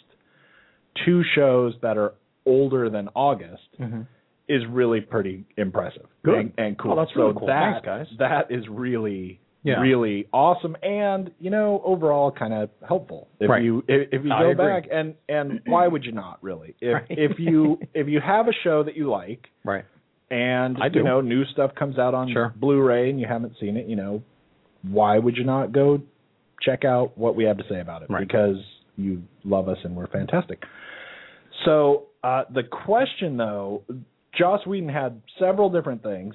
two 1.06 1.22
shows 1.34 1.72
that 1.80 1.96
are 1.96 2.12
older 2.44 2.90
than 2.90 3.08
August 3.14 3.62
is 4.48 4.62
really 4.68 5.00
pretty 5.00 5.44
impressive 5.56 6.06
Good. 6.24 6.34
and, 6.38 6.52
and 6.58 6.78
cool. 6.78 6.92
Oh, 6.92 6.96
that's 6.96 7.14
really 7.16 7.32
so 7.32 7.38
cool. 7.38 7.46
That, 7.48 7.82
Thanks, 7.82 7.86
guys. 7.86 8.06
That 8.18 8.50
is 8.50 8.64
really 8.68 9.40
Yeah. 9.62 9.80
really 9.80 10.26
awesome 10.32 10.74
and 10.82 11.30
you 11.38 11.50
know 11.50 11.82
overall 11.84 12.30
kind 12.32 12.54
of 12.54 12.70
helpful 12.88 13.28
if 13.40 13.50
Right. 13.50 13.62
you 13.62 13.84
if, 13.88 14.08
if 14.10 14.24
you 14.24 14.32
I 14.32 14.40
go 14.44 14.50
agree. 14.52 14.64
back 14.66 14.84
and 14.90 15.14
and 15.28 15.60
why 15.66 15.86
would 15.86 16.04
you 16.04 16.12
not 16.12 16.38
really 16.42 16.74
if 16.80 16.94
Right. 16.94 17.04
if 17.10 17.38
you 17.38 17.78
if 17.92 18.08
you 18.08 18.20
have 18.20 18.48
a 18.48 18.52
show 18.64 18.82
that 18.84 18.96
you 18.96 19.10
like 19.10 19.48
Right. 19.64 19.84
and 20.30 20.78
I 20.80 20.88
do. 20.88 21.00
you 21.00 21.04
know 21.04 21.20
new 21.20 21.44
stuff 21.46 21.74
comes 21.74 21.98
out 21.98 22.14
on 22.14 22.32
Sure. 22.32 22.54
Blu-ray 22.56 23.10
and 23.10 23.20
you 23.20 23.26
haven't 23.26 23.52
seen 23.60 23.76
it 23.76 23.86
you 23.86 23.96
know 23.96 24.22
why 24.82 25.18
would 25.18 25.36
you 25.36 25.44
not 25.44 25.72
go 25.72 26.00
check 26.62 26.84
out 26.86 27.16
what 27.18 27.36
we 27.36 27.44
have 27.44 27.58
to 27.58 27.64
say 27.68 27.80
about 27.80 28.00
it 28.02 28.08
Right. 28.10 28.26
because 28.26 28.56
you 28.96 29.22
love 29.44 29.68
us 29.68 29.78
and 29.84 29.94
we're 29.94 30.06
fantastic 30.06 30.62
so 31.64 32.06
uh, 32.22 32.44
the 32.52 32.62
question, 32.62 33.36
though, 33.36 33.82
Joss 34.38 34.66
Whedon 34.66 34.88
had 34.88 35.20
several 35.38 35.70
different 35.70 36.02
things, 36.02 36.34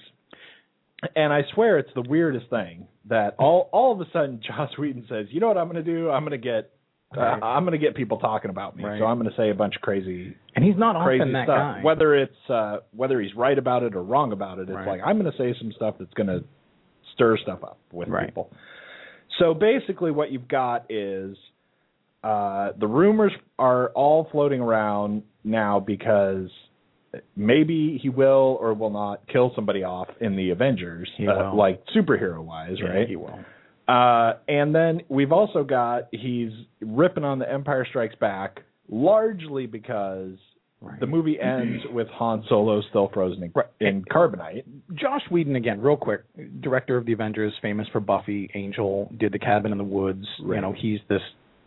and 1.15 1.31
I 1.33 1.41
swear 1.53 1.77
it's 1.79 1.91
the 1.95 2.01
weirdest 2.07 2.49
thing 2.49 2.87
that 3.09 3.35
all 3.39 3.69
all 3.71 3.91
of 3.93 4.01
a 4.01 4.09
sudden 4.11 4.41
Joss 4.45 4.77
Whedon 4.77 5.05
says, 5.09 5.27
"You 5.29 5.39
know 5.39 5.47
what 5.47 5.57
I'm 5.57 5.69
going 5.69 5.83
to 5.83 5.91
do? 5.91 6.09
I'm 6.09 6.23
going 6.23 6.31
to 6.31 6.37
get." 6.37 6.71
Uh, 7.15 7.19
Right. 7.21 7.39
I'm 7.43 7.63
going 7.63 7.79
to 7.79 7.85
get 7.85 7.95
people 7.95 8.17
talking 8.17 8.49
about 8.49 8.75
me, 8.75 8.83
Right. 8.83 8.99
so 8.99 9.05
I'm 9.05 9.17
going 9.19 9.29
to 9.29 9.37
say 9.37 9.49
a 9.49 9.53
bunch 9.53 9.75
of 9.77 9.81
crazy, 9.81 10.35
And 10.55 10.65
he's 10.65 10.75
not 10.75 11.01
crazy 11.05 11.23
stuff. 11.31 11.45
guy. 11.47 11.79
Whether 11.81 12.15
it's 12.15 12.49
uh, 12.49 12.77
whether 12.91 13.21
he's 13.21 13.33
right 13.35 13.57
about 13.57 13.83
it 13.83 13.95
or 13.95 14.03
wrong 14.03 14.33
about 14.33 14.57
it, 14.59 14.63
it's 14.63 14.71
Right. 14.71 14.87
like 14.87 15.01
I'm 15.05 15.17
going 15.19 15.31
to 15.31 15.37
say 15.37 15.53
some 15.59 15.71
stuff 15.73 15.95
that's 15.99 16.13
going 16.15 16.27
to 16.27 16.43
stir 17.13 17.37
stuff 17.37 17.63
up 17.63 17.77
with 17.93 18.09
people. 18.25 18.51
So 19.39 19.53
basically, 19.53 20.11
what 20.11 20.31
you've 20.31 20.47
got 20.47 20.85
is 20.89 21.37
uh, 22.23 22.71
the 22.79 22.87
rumors 22.87 23.31
are 23.59 23.89
all 23.89 24.27
floating 24.31 24.59
around 24.59 25.23
now 25.43 25.79
because 25.79 26.49
maybe 27.35 27.99
he 28.01 28.09
will 28.09 28.57
or 28.61 28.73
will 28.73 28.89
not 28.89 29.27
kill 29.27 29.51
somebody 29.55 29.83
off 29.83 30.07
in 30.21 30.35
the 30.35 30.49
Avengers, 30.51 31.09
uh, 31.19 31.53
like 31.53 31.81
superhero 31.95 32.43
wise, 32.43 32.77
Yeah, 32.79 32.87
right? 32.89 33.07
He 33.07 33.15
will. 33.15 33.39
Uh, 33.87 34.33
and 34.47 34.73
then 34.73 35.01
we've 35.09 35.31
also 35.31 35.63
got 35.63 36.07
he's 36.11 36.51
ripping 36.81 37.23
on 37.23 37.37
the 37.39 37.51
Empire 37.51 37.85
Strikes 37.87 38.15
Back 38.15 38.61
largely 38.89 39.65
because 39.65 40.33
Right. 40.81 40.99
the 40.99 41.07
movie 41.07 41.39
ends 41.39 41.83
with 41.93 42.07
Han 42.09 42.43
Solo 42.49 42.81
still 42.89 43.09
frozen 43.13 43.43
in, 43.43 43.51
Right. 43.55 43.65
in 43.79 44.03
carbonite. 44.03 44.65
Joss 44.93 45.21
Whedon 45.31 45.55
again, 45.55 45.81
real 45.81 45.95
quick, 45.97 46.21
director 46.59 46.97
of 46.97 47.05
the 47.05 47.13
Avengers, 47.13 47.53
famous 47.61 47.87
for 47.91 47.99
Buffy, 48.01 48.51
Angel, 48.53 49.11
did 49.17 49.31
the 49.31 49.39
Cabin 49.39 49.71
in 49.71 49.77
the 49.79 49.83
Woods. 49.83 50.27
Right. 50.43 50.57
You 50.57 50.61
know, 50.61 50.73
he's 50.73 50.99
this 51.07 51.21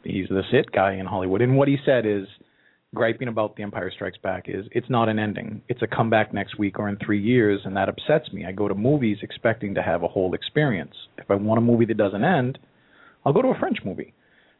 he's 0.04 0.28
this 0.28 0.44
it 0.52 0.70
guy 0.72 0.94
in 0.94 1.06
Hollywood. 1.06 1.40
And 1.42 1.56
what 1.56 1.66
he 1.68 1.78
said 1.84 2.06
is 2.06 2.26
griping 2.94 3.28
about 3.28 3.56
The 3.56 3.62
Empire 3.62 3.90
Strikes 3.94 4.18
Back 4.18 4.44
is 4.48 4.64
it's 4.72 4.88
not 4.88 5.08
an 5.08 5.18
ending. 5.18 5.62
It's 5.68 5.82
a 5.82 5.86
comeback 5.86 6.32
next 6.32 6.58
week 6.58 6.78
or 6.78 6.88
in 6.88 6.96
3 7.04 7.20
years 7.20 7.60
and 7.64 7.76
that 7.76 7.88
upsets 7.88 8.32
me. 8.32 8.46
I 8.46 8.52
go 8.52 8.68
to 8.68 8.74
movies 8.74 9.18
expecting 9.22 9.74
to 9.74 9.82
have 9.82 10.02
a 10.02 10.08
whole 10.08 10.34
experience. 10.34 10.94
If 11.18 11.30
I 11.30 11.34
want 11.34 11.58
a 11.58 11.60
movie 11.60 11.84
that 11.86 11.96
doesn't 11.96 12.24
end, 12.24 12.58
I'll 13.24 13.32
go 13.32 13.42
to 13.42 13.48
a 13.48 13.58
French 13.58 13.78
movie. 13.84 14.14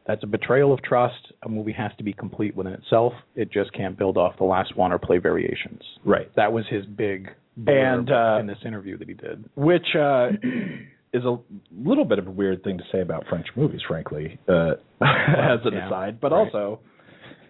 That's 0.05 0.23
a 0.23 0.27
betrayal 0.27 0.73
of 0.73 0.81
trust. 0.83 1.33
A 1.43 1.49
movie 1.49 1.71
has 1.73 1.91
to 1.97 2.03
be 2.03 2.13
complete 2.13 2.55
within 2.55 2.73
itself. 2.73 3.13
It 3.35 3.51
just 3.51 3.73
can't 3.73 3.97
build 3.97 4.17
off 4.17 4.37
the 4.37 4.43
last 4.45 4.75
one 4.75 4.91
or 4.91 4.97
play 4.99 5.17
variations. 5.17 5.81
Right. 6.03 6.31
That 6.35 6.51
was 6.51 6.65
his 6.69 6.85
big 6.85 7.29
And, 7.67 8.09
uh, 8.11 8.37
in 8.39 8.47
this 8.47 8.57
interview 8.65 8.97
that 8.97 9.07
he 9.07 9.13
did. 9.13 9.45
Which 9.55 9.85
uh, 9.95 10.29
is 11.13 11.23
a 11.25 11.37
little 11.75 12.05
bit 12.05 12.19
of 12.19 12.27
a 12.27 12.31
weird 12.31 12.63
thing 12.63 12.77
to 12.77 12.83
say 12.91 13.01
about 13.01 13.25
French 13.29 13.47
movies, 13.55 13.81
frankly, 13.87 14.39
uh, 14.47 14.73
as 15.01 15.59
an 15.65 15.73
yeah. 15.73 15.87
aside. 15.87 16.19
But 16.19 16.31
Right. 16.31 16.39
also, 16.39 16.79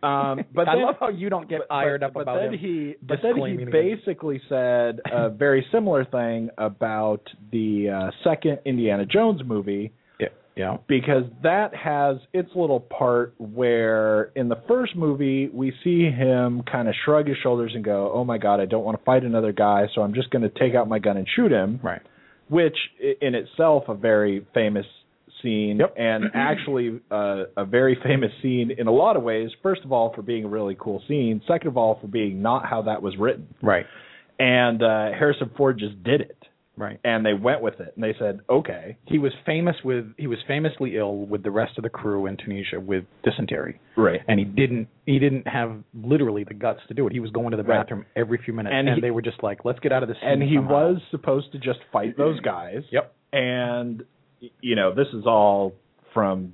um, 0.04 0.44
but 0.54 0.68
I 0.68 0.76
then, 0.76 0.86
love 0.86 0.96
how 1.00 1.10
you 1.10 1.30
don't 1.30 1.50
get 1.50 1.62
fired 1.68 2.02
but, 2.02 2.08
up 2.08 2.14
but 2.14 2.20
about 2.22 2.36
then 2.42 2.54
him 2.54 2.60
he, 2.60 2.96
but 3.02 3.20
then 3.22 3.36
he 3.36 3.66
basically 3.66 4.42
said 4.50 5.00
a 5.12 5.30
very 5.30 5.66
similar 5.72 6.06
thing 6.06 6.50
about 6.58 7.22
the 7.52 7.90
uh, 7.90 8.12
second 8.24 8.60
Indiana 8.66 9.06
Jones 9.06 9.42
movie 9.46 9.92
Yeah, 10.20 10.28
yeah, 10.56 10.78
because 10.88 11.24
that 11.44 11.76
has 11.76 12.18
its 12.34 12.50
little 12.56 12.80
part 12.80 13.34
where 13.38 14.32
in 14.36 14.50
the 14.50 14.62
first 14.68 14.96
movie 14.96 15.50
we 15.50 15.74
see 15.84 16.04
him 16.04 16.64
kind 16.70 16.88
of 16.88 16.96
shrug 17.06 17.28
his 17.28 17.38
shoulders 17.42 17.72
and 17.76 17.84
go, 17.84 18.12
"Oh 18.14 18.24
my 18.24 18.38
god, 18.38 18.60
I 18.60 18.66
don't 18.66 18.84
want 18.84 18.98
to 18.98 19.04
fight 19.04 19.24
another 19.24 19.52
guy, 19.52 19.88
so 19.96 20.02
I'm 20.02 20.14
just 20.14 20.30
going 20.32 20.44
to 20.44 20.60
take 20.60 20.76
out 20.76 20.88
my 20.88 21.00
gun 21.00 21.18
and 21.18 21.28
shoot 21.36 21.52
him." 21.52 21.80
right. 21.84 22.02
which 22.50 22.78
in 23.22 23.36
itself 23.36 23.84
a 23.88 23.94
very 23.94 24.46
famous 24.54 24.86
scene 25.42 25.78
Yep. 25.80 25.94
and 25.98 26.26
actually 26.34 27.00
uh, 27.12 27.44
a 27.58 27.66
very 27.66 27.98
famous 28.04 28.32
scene 28.42 28.72
in 28.78 28.88
a 28.88 28.92
lot 28.92 29.16
of 29.18 29.24
ways 29.24 29.50
first 29.64 29.84
of 29.86 29.92
all 29.92 30.14
for 30.14 30.22
being 30.22 30.46
a 30.46 30.50
really 30.50 30.76
cool 30.80 31.02
scene 31.08 31.42
second 31.48 31.68
of 31.70 31.78
all 31.78 31.98
for 32.02 32.08
being 32.08 32.42
not 32.42 32.66
how 32.66 32.82
that 32.84 33.02
was 33.02 33.16
written 33.18 33.48
Right, 33.62 33.86
and 34.38 34.82
uh, 34.84 35.12
harrison 35.18 35.52
ford 35.58 35.78
just 35.80 36.02
did 36.04 36.22
it 36.22 36.38
right. 36.78 37.00
and 37.04 37.26
they 37.26 37.34
went 37.34 37.62
with 37.62 37.80
it 37.80 37.94
and 37.96 38.04
they 38.04 38.16
said 38.20 38.40
okay 38.50 38.98
He 39.06 39.18
was 39.18 39.32
famous 39.46 39.76
with 39.84 40.06
he 40.18 40.28
was 40.28 40.40
famously 40.48 40.96
ill 40.98 41.16
with 41.26 41.44
the 41.44 41.52
rest 41.52 41.78
of 41.78 41.84
the 41.84 41.90
crew 41.90 42.26
in 42.26 42.38
Tunisia 42.38 42.80
with 42.80 43.04
dysentery, 43.24 43.80
right 43.98 44.22
and 44.28 44.40
he 44.40 44.46
didn't 44.46 44.88
he 45.06 45.20
didn't 45.20 45.48
have 45.48 45.72
literally 45.94 46.44
the 46.44 46.54
guts 46.54 46.80
to 46.88 46.94
do 46.94 47.08
it. 47.08 47.14
He 47.14 47.20
was 47.20 47.32
going 47.32 47.52
to 47.52 47.58
the 47.58 47.64
Right. 47.64 47.82
bathroom 47.82 48.06
every 48.16 48.38
few 48.44 48.54
minutes, 48.54 48.74
And 48.78 48.88
and, 48.88 48.96
he- 48.96 49.02
they 49.02 49.12
were 49.12 49.22
just 49.24 49.42
like, 49.42 49.66
"Let's 49.66 49.80
get 49.80 49.92
out 49.92 50.04
of 50.04 50.10
this." 50.10 50.18
and 50.22 50.42
he 50.44 50.56
somehow." 50.56 50.72
was 50.72 51.02
supposed 51.12 51.52
to 51.54 51.58
just 51.58 51.80
fight 51.92 52.16
those 52.16 52.40
guys 52.42 52.84
Yep. 52.92 53.12
and 53.34 54.04
you 54.62 54.76
know 54.76 54.94
this 54.94 55.08
is 55.14 55.26
all 55.26 55.74
from 56.14 56.54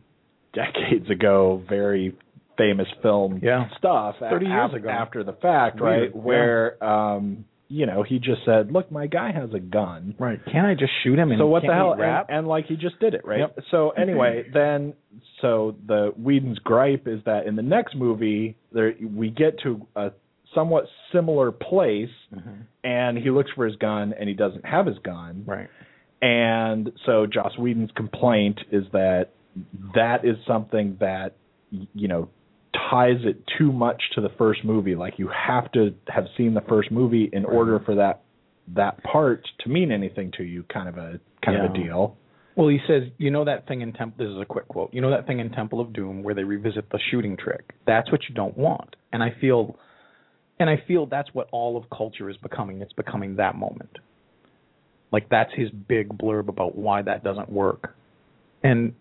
decades 0.53 1.09
ago 1.09 1.61
very 1.67 2.15
famous 2.57 2.87
film 3.01 3.39
Yeah. 3.43 3.67
stuff 3.77 4.15
30 4.19 4.45
a- 4.45 4.49
years 4.49 4.73
ago. 4.73 4.89
after 4.89 5.23
the 5.23 5.33
fact 5.33 5.79
Weird, 5.81 6.01
right 6.01 6.11
yeah. 6.15 6.21
where 6.21 6.83
um 6.83 7.45
you 7.67 7.85
know 7.85 8.03
he 8.03 8.19
just 8.19 8.45
said 8.45 8.71
look 8.71 8.91
my 8.91 9.07
guy 9.07 9.31
has 9.31 9.53
a 9.53 9.59
gun 9.59 10.15
Right. 10.17 10.39
Can't 10.45 10.65
I 10.67 10.75
just 10.75 10.91
shoot 11.03 11.17
him? 11.19 11.31
And 11.31 11.39
so 11.39 11.47
what 11.47 11.63
the 11.63 11.73
hell 11.73 11.95
rap? 11.97 12.27
and, 12.29 12.39
and 12.39 12.47
like 12.47 12.65
he 12.67 12.75
just 12.77 12.99
did 12.99 13.13
it 13.13 13.25
right 13.25 13.39
Yep. 13.39 13.59
so 13.71 13.89
anyway 13.91 14.45
then 14.53 14.93
so 15.41 15.75
the 15.85 16.13
Whedon's 16.17 16.59
gripe 16.59 17.07
is 17.07 17.19
that 17.25 17.45
in 17.47 17.55
the 17.55 17.61
next 17.63 17.95
movie 17.95 18.55
there 18.71 18.93
we 19.15 19.29
get 19.29 19.59
to 19.63 19.85
a 19.95 20.11
somewhat 20.53 20.85
similar 21.11 21.51
place 21.51 22.09
Mhm. 22.33 22.61
and 22.85 23.17
he 23.17 23.29
looks 23.31 23.51
for 23.55 23.65
his 23.65 23.75
gun 23.75 24.13
and 24.17 24.29
he 24.29 24.35
doesn't 24.35 24.65
have 24.65 24.85
his 24.85 24.97
gun 24.99 25.43
Right. 25.45 25.67
And 26.25 26.91
so 27.05 27.27
Joss 27.27 27.55
Whedon's 27.55 27.91
complaint 27.95 28.59
is 28.71 28.83
that 28.93 29.29
that 29.93 30.25
is 30.25 30.37
something 30.47 30.97
that 30.99 31.35
you 31.69 32.07
know 32.07 32.29
ties 32.73 33.19
it 33.23 33.43
too 33.59 33.71
much 33.71 34.01
to 34.15 34.21
the 34.21 34.29
first 34.35 34.65
movie. 34.65 34.95
Like 34.95 35.19
you 35.19 35.29
have 35.29 35.71
to 35.73 35.93
have 36.07 36.25
seen 36.35 36.55
the 36.55 36.61
first 36.61 36.91
movie 36.91 37.29
in 37.31 37.45
order 37.45 37.79
for 37.85 37.93
that 37.95 38.23
that 38.73 39.03
part 39.03 39.47
to 39.59 39.69
mean 39.69 39.91
anything 39.91 40.31
to 40.37 40.43
you. 40.43 40.63
Kind 40.63 40.89
of 40.89 40.97
a 40.97 41.19
kind 41.45 41.63
of 41.63 41.71
a 41.71 41.73
deal. 41.77 42.17
Well, 42.55 42.69
he 42.69 42.79
says, 42.87 43.03
you 43.19 43.29
know 43.29 43.45
that 43.45 43.67
thing 43.67 43.81
in 43.81 43.93
Temple. 43.93 44.25
This 44.25 44.33
is 44.33 44.41
a 44.41 44.45
quick 44.45 44.67
quote. 44.67 44.91
You 44.93 45.01
know 45.01 45.11
that 45.11 45.27
thing 45.27 45.39
in 45.39 45.51
Temple 45.51 45.79
of 45.79 45.93
Doom 45.93 46.23
where 46.23 46.33
they 46.33 46.43
revisit 46.43 46.89
the 46.89 46.99
shooting 47.11 47.37
trick. 47.37 47.75
That's 47.85 48.11
what 48.11 48.21
you 48.27 48.33
don't 48.33 48.57
want. 48.57 48.95
And 49.13 49.21
I 49.21 49.35
feel, 49.39 49.77
and 50.59 50.71
I 50.71 50.81
feel 50.87 51.05
that's 51.05 51.29
what 51.33 51.49
all 51.51 51.77
of 51.77 51.83
culture 51.95 52.31
is 52.31 52.37
becoming. 52.37 52.81
It's 52.81 52.93
becoming 52.93 53.35
that 53.35 53.55
moment. 53.55 53.99
Like 55.11 55.29
that's 55.29 55.51
his 55.55 55.69
big 55.69 56.09
blurb 56.09 56.49
about 56.49 56.75
why 56.75 57.01
that 57.01 57.23
doesn't 57.23 57.49
work. 57.49 57.95
And 58.63 58.93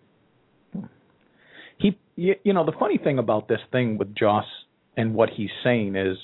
he, 1.77 1.97
you, 2.15 2.53
know, 2.53 2.65
the 2.65 2.71
funny 2.79 2.97
thing 2.97 3.19
about 3.19 3.47
this 3.47 3.59
thing 3.71 3.97
with 3.97 4.15
Joss 4.15 4.45
and 4.95 5.13
what 5.13 5.29
he's 5.35 5.49
saying 5.63 5.95
is, 5.95 6.17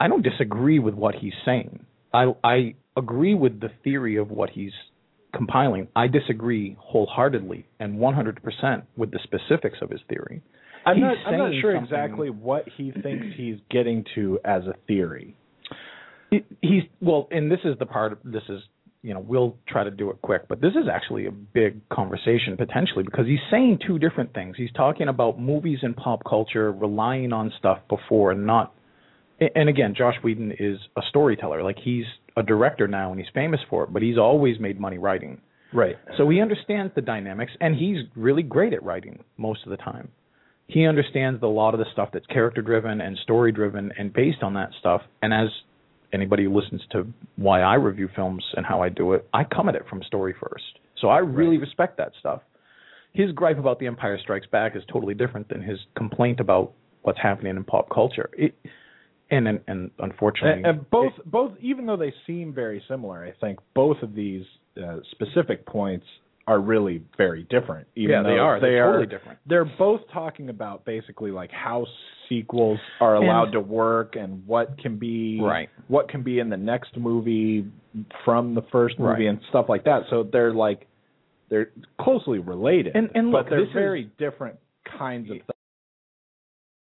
I 0.00 0.08
don't 0.08 0.22
disagree 0.22 0.78
with 0.78 0.94
what 0.94 1.14
he's 1.14 1.34
saying. 1.44 1.84
I 2.12 2.32
I 2.42 2.74
agree 2.96 3.34
with 3.34 3.60
the 3.60 3.70
theory 3.84 4.16
of 4.16 4.30
what 4.30 4.50
he's 4.50 4.72
compiling. 5.34 5.88
I 5.94 6.06
disagree 6.06 6.76
wholeheartedly 6.80 7.66
and 7.78 7.98
100% 7.98 8.82
with 8.96 9.10
the 9.10 9.20
specifics 9.22 9.78
of 9.82 9.90
his 9.90 10.00
theory. 10.08 10.42
I'm 10.86 11.00
not 11.00 11.16
I'm 11.26 11.38
not 11.38 11.52
sure 11.60 11.74
something- 11.74 11.84
exactly 11.84 12.30
what 12.30 12.68
he 12.76 12.92
thinks 12.92 13.26
he's 13.36 13.58
getting 13.70 14.04
to 14.14 14.38
as 14.44 14.62
a 14.66 14.74
theory. 14.86 15.36
He's 16.30 16.82
well, 17.00 17.26
and 17.30 17.50
this 17.50 17.60
is 17.64 17.78
the 17.78 17.86
part. 17.86 18.12
Of, 18.12 18.18
this 18.22 18.42
is 18.48 18.60
you 19.02 19.14
know 19.14 19.20
we'll 19.20 19.56
try 19.68 19.84
to 19.84 19.90
do 19.90 20.10
it 20.10 20.20
quick, 20.22 20.48
but 20.48 20.60
this 20.60 20.72
is 20.72 20.88
actually 20.92 21.26
a 21.26 21.30
big 21.30 21.88
conversation 21.88 22.56
potentially 22.56 23.04
because 23.04 23.26
he's 23.26 23.38
saying 23.50 23.78
two 23.86 23.98
different 23.98 24.34
things. 24.34 24.56
He's 24.56 24.72
talking 24.72 25.08
about 25.08 25.38
movies 25.40 25.78
and 25.82 25.96
pop 25.96 26.22
culture 26.28 26.72
relying 26.72 27.32
on 27.32 27.52
stuff 27.58 27.78
before 27.88 28.32
and 28.32 28.46
not. 28.46 28.74
And 29.54 29.68
again, 29.68 29.94
Joss 29.96 30.14
Whedon 30.24 30.52
is 30.58 30.78
a 30.96 31.02
storyteller. 31.10 31.62
Like 31.62 31.78
he's 31.82 32.06
a 32.36 32.42
director 32.42 32.88
now 32.88 33.12
and 33.12 33.20
he's 33.20 33.28
famous 33.32 33.60
for 33.70 33.84
it, 33.84 33.92
but 33.92 34.02
he's 34.02 34.18
always 34.18 34.58
made 34.58 34.80
money 34.80 34.98
writing. 34.98 35.40
Right. 35.72 35.96
So 36.16 36.28
he 36.28 36.40
understands 36.40 36.92
the 36.96 37.02
dynamics, 37.02 37.52
and 37.60 37.76
he's 37.76 37.98
really 38.16 38.42
great 38.42 38.72
at 38.72 38.82
writing 38.82 39.22
most 39.36 39.60
of 39.64 39.70
the 39.70 39.76
time. 39.76 40.08
he 40.68 40.86
understands 40.86 41.42
a 41.42 41.46
lot 41.46 41.74
of 41.74 41.80
the 41.80 41.86
stuff 41.92 42.10
that's 42.12 42.26
character 42.26 42.60
driven 42.60 43.00
and 43.00 43.16
story 43.22 43.50
driven 43.52 43.90
and 43.98 44.12
based 44.12 44.42
on 44.42 44.54
that 44.54 44.70
stuff. 44.78 45.00
And 45.22 45.32
as 45.32 45.48
anybody 46.12 46.44
who 46.44 46.58
listens 46.58 46.82
to 46.92 47.06
why 47.36 47.60
I 47.60 47.74
review 47.74 48.08
films 48.14 48.44
and 48.56 48.64
how 48.64 48.82
I 48.82 48.88
do 48.88 49.12
it, 49.12 49.28
I 49.32 49.44
come 49.44 49.68
at 49.68 49.74
it 49.74 49.82
from 49.88 50.02
story 50.02 50.34
first. 50.40 50.78
So 51.00 51.08
I 51.08 51.18
really 51.18 51.58
Right. 51.58 51.60
respect 51.60 51.96
that 51.98 52.12
stuff. 52.18 52.42
His 53.12 53.32
gripe 53.32 53.58
about 53.58 53.78
The 53.78 53.86
Empire 53.86 54.18
Strikes 54.18 54.46
Back 54.46 54.76
is 54.76 54.82
totally 54.86 55.14
different 55.14 55.48
than 55.48 55.62
his 55.62 55.78
complaint 55.96 56.40
about 56.40 56.72
what's 57.02 57.18
happening 57.18 57.56
in 57.56 57.64
pop 57.64 57.88
culture. 57.90 58.30
It, 58.36 58.54
and 59.30 59.48
and, 59.48 59.60
and 59.66 59.90
unfortunately, 59.98 60.62
And, 60.64 60.78
and 60.78 60.90
both 60.90 61.12
both 61.26 61.52
even 61.60 61.86
though 61.86 61.96
they 61.96 62.12
seem 62.26 62.52
very 62.52 62.82
similar, 62.88 63.24
I 63.24 63.32
think 63.40 63.58
both 63.74 64.02
of 64.02 64.14
these 64.14 64.44
uh, 64.82 64.98
specific 65.10 65.66
points 65.66 66.06
are 66.48 66.58
really 66.60 67.02
very 67.16 67.44
different. 67.44 67.86
Even 67.94 68.10
yeah, 68.10 68.22
they 68.22 68.38
are. 68.38 68.58
They 68.58 68.70
They're 68.70 68.84
are 68.88 68.92
totally 68.94 69.06
different. 69.06 69.38
they're 69.46 69.64
both 69.78 70.00
talking 70.12 70.48
about 70.48 70.84
basically 70.84 71.30
like 71.30 71.50
how 71.52 71.86
sequels 72.28 72.80
are 73.00 73.16
And- 73.16 73.24
allowed 73.24 73.52
to 73.52 73.60
work 73.60 74.16
and 74.16 74.44
what 74.46 74.76
can 74.78 74.96
be 74.98 75.40
Right. 75.40 75.68
what 75.88 76.08
can 76.08 76.22
be 76.22 76.38
in 76.40 76.48
the 76.48 76.56
next 76.56 76.96
movie 76.96 77.66
from 78.24 78.54
the 78.54 78.62
first 78.72 78.98
movie 78.98 79.26
Right. 79.26 79.26
and 79.28 79.40
stuff 79.50 79.68
like 79.68 79.84
that. 79.84 80.02
So 80.10 80.24
they're 80.24 80.52
like 80.52 80.86
they're 81.50 81.70
closely 82.00 82.38
related, 82.40 82.94
And- 82.96 83.10
and 83.14 83.30
look, 83.30 83.44
but 83.46 83.50
they're 83.50 83.60
this 83.60 83.68
is- 83.68 83.74
very 83.74 84.04
different 84.18 84.58
kinds 84.84 85.30
of 85.30 85.36
things. 85.36 85.44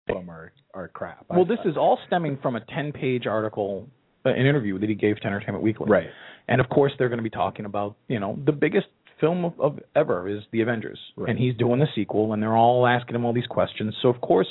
Some 0.08 0.16
them 0.18 0.30
are 0.30 0.52
are 0.74 0.88
crap. 0.88 1.24
I 1.30 1.36
Well, 1.36 1.44
this 1.44 1.58
thought. 1.58 1.66
is 1.68 1.76
all 1.76 1.98
stemming 2.06 2.36
from 2.38 2.56
a 2.56 2.60
10-page 2.60 3.26
article, 3.26 3.88
an 4.24 4.34
interview 4.36 4.78
that 4.78 4.88
he 4.88 4.94
gave 4.94 5.20
to 5.20 5.26
Entertainment 5.26 5.62
Weekly. 5.62 5.88
right. 5.88 6.10
And 6.48 6.60
of 6.60 6.68
course, 6.68 6.92
they're 6.98 7.08
going 7.08 7.18
to 7.18 7.22
be 7.22 7.30
talking 7.30 7.64
about, 7.64 7.94
you 8.08 8.18
know, 8.20 8.36
the 8.44 8.52
biggest 8.52 8.88
film 9.24 9.44
of, 9.44 9.54
of 9.60 9.78
ever 9.96 10.28
is 10.28 10.42
The 10.52 10.60
Avengers, 10.60 10.98
Right. 11.16 11.30
and 11.30 11.38
he's 11.38 11.56
doing 11.56 11.80
the 11.80 11.86
sequel, 11.94 12.32
and 12.32 12.42
they're 12.42 12.56
all 12.56 12.86
asking 12.86 13.14
him 13.16 13.24
all 13.24 13.32
these 13.32 13.46
questions. 13.58 13.94
So 14.02 14.08
of 14.08 14.20
course, 14.20 14.48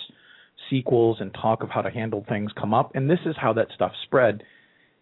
sequels 0.70 1.18
and 1.20 1.34
talk 1.34 1.64
of 1.64 1.70
how 1.70 1.82
to 1.82 1.90
handle 1.90 2.26
things 2.28 2.52
come 2.60 2.74
up, 2.74 2.92
and 2.96 3.10
this 3.10 3.20
is 3.26 3.36
how 3.40 3.54
that 3.54 3.68
stuff 3.76 3.92
spread. 4.06 4.44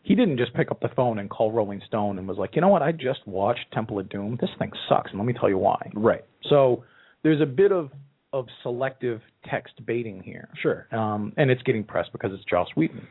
He 0.03 0.15
didn't 0.15 0.37
just 0.37 0.53
pick 0.55 0.71
up 0.71 0.79
the 0.79 0.89
phone 0.95 1.19
and 1.19 1.29
call 1.29 1.51
Rolling 1.51 1.81
Stone 1.85 2.17
and 2.17 2.27
was 2.27 2.37
like, 2.37 2.55
you 2.55 2.61
know 2.61 2.69
what, 2.69 2.81
I 2.81 2.91
just 2.91 3.19
watched 3.27 3.65
Temple 3.71 3.99
of 3.99 4.09
Doom. 4.09 4.37
This 4.41 4.49
thing 4.57 4.71
sucks, 4.89 5.11
and 5.11 5.19
let 5.19 5.25
me 5.27 5.33
tell 5.39 5.47
you 5.49 5.59
why. 5.59 5.91
Right. 5.93 6.25
So 6.49 6.83
there's 7.23 7.41
a 7.41 7.45
bit 7.45 7.71
of 7.71 7.89
of 8.33 8.45
selective 8.63 9.19
text 9.49 9.73
baiting 9.85 10.23
here, 10.23 10.47
Sure. 10.61 10.87
um, 10.93 11.33
and 11.37 11.51
it's 11.51 11.61
getting 11.63 11.83
pressed 11.83 12.11
because 12.13 12.31
it's 12.33 12.45
Joss 12.45 12.69
Whedon. 12.77 13.05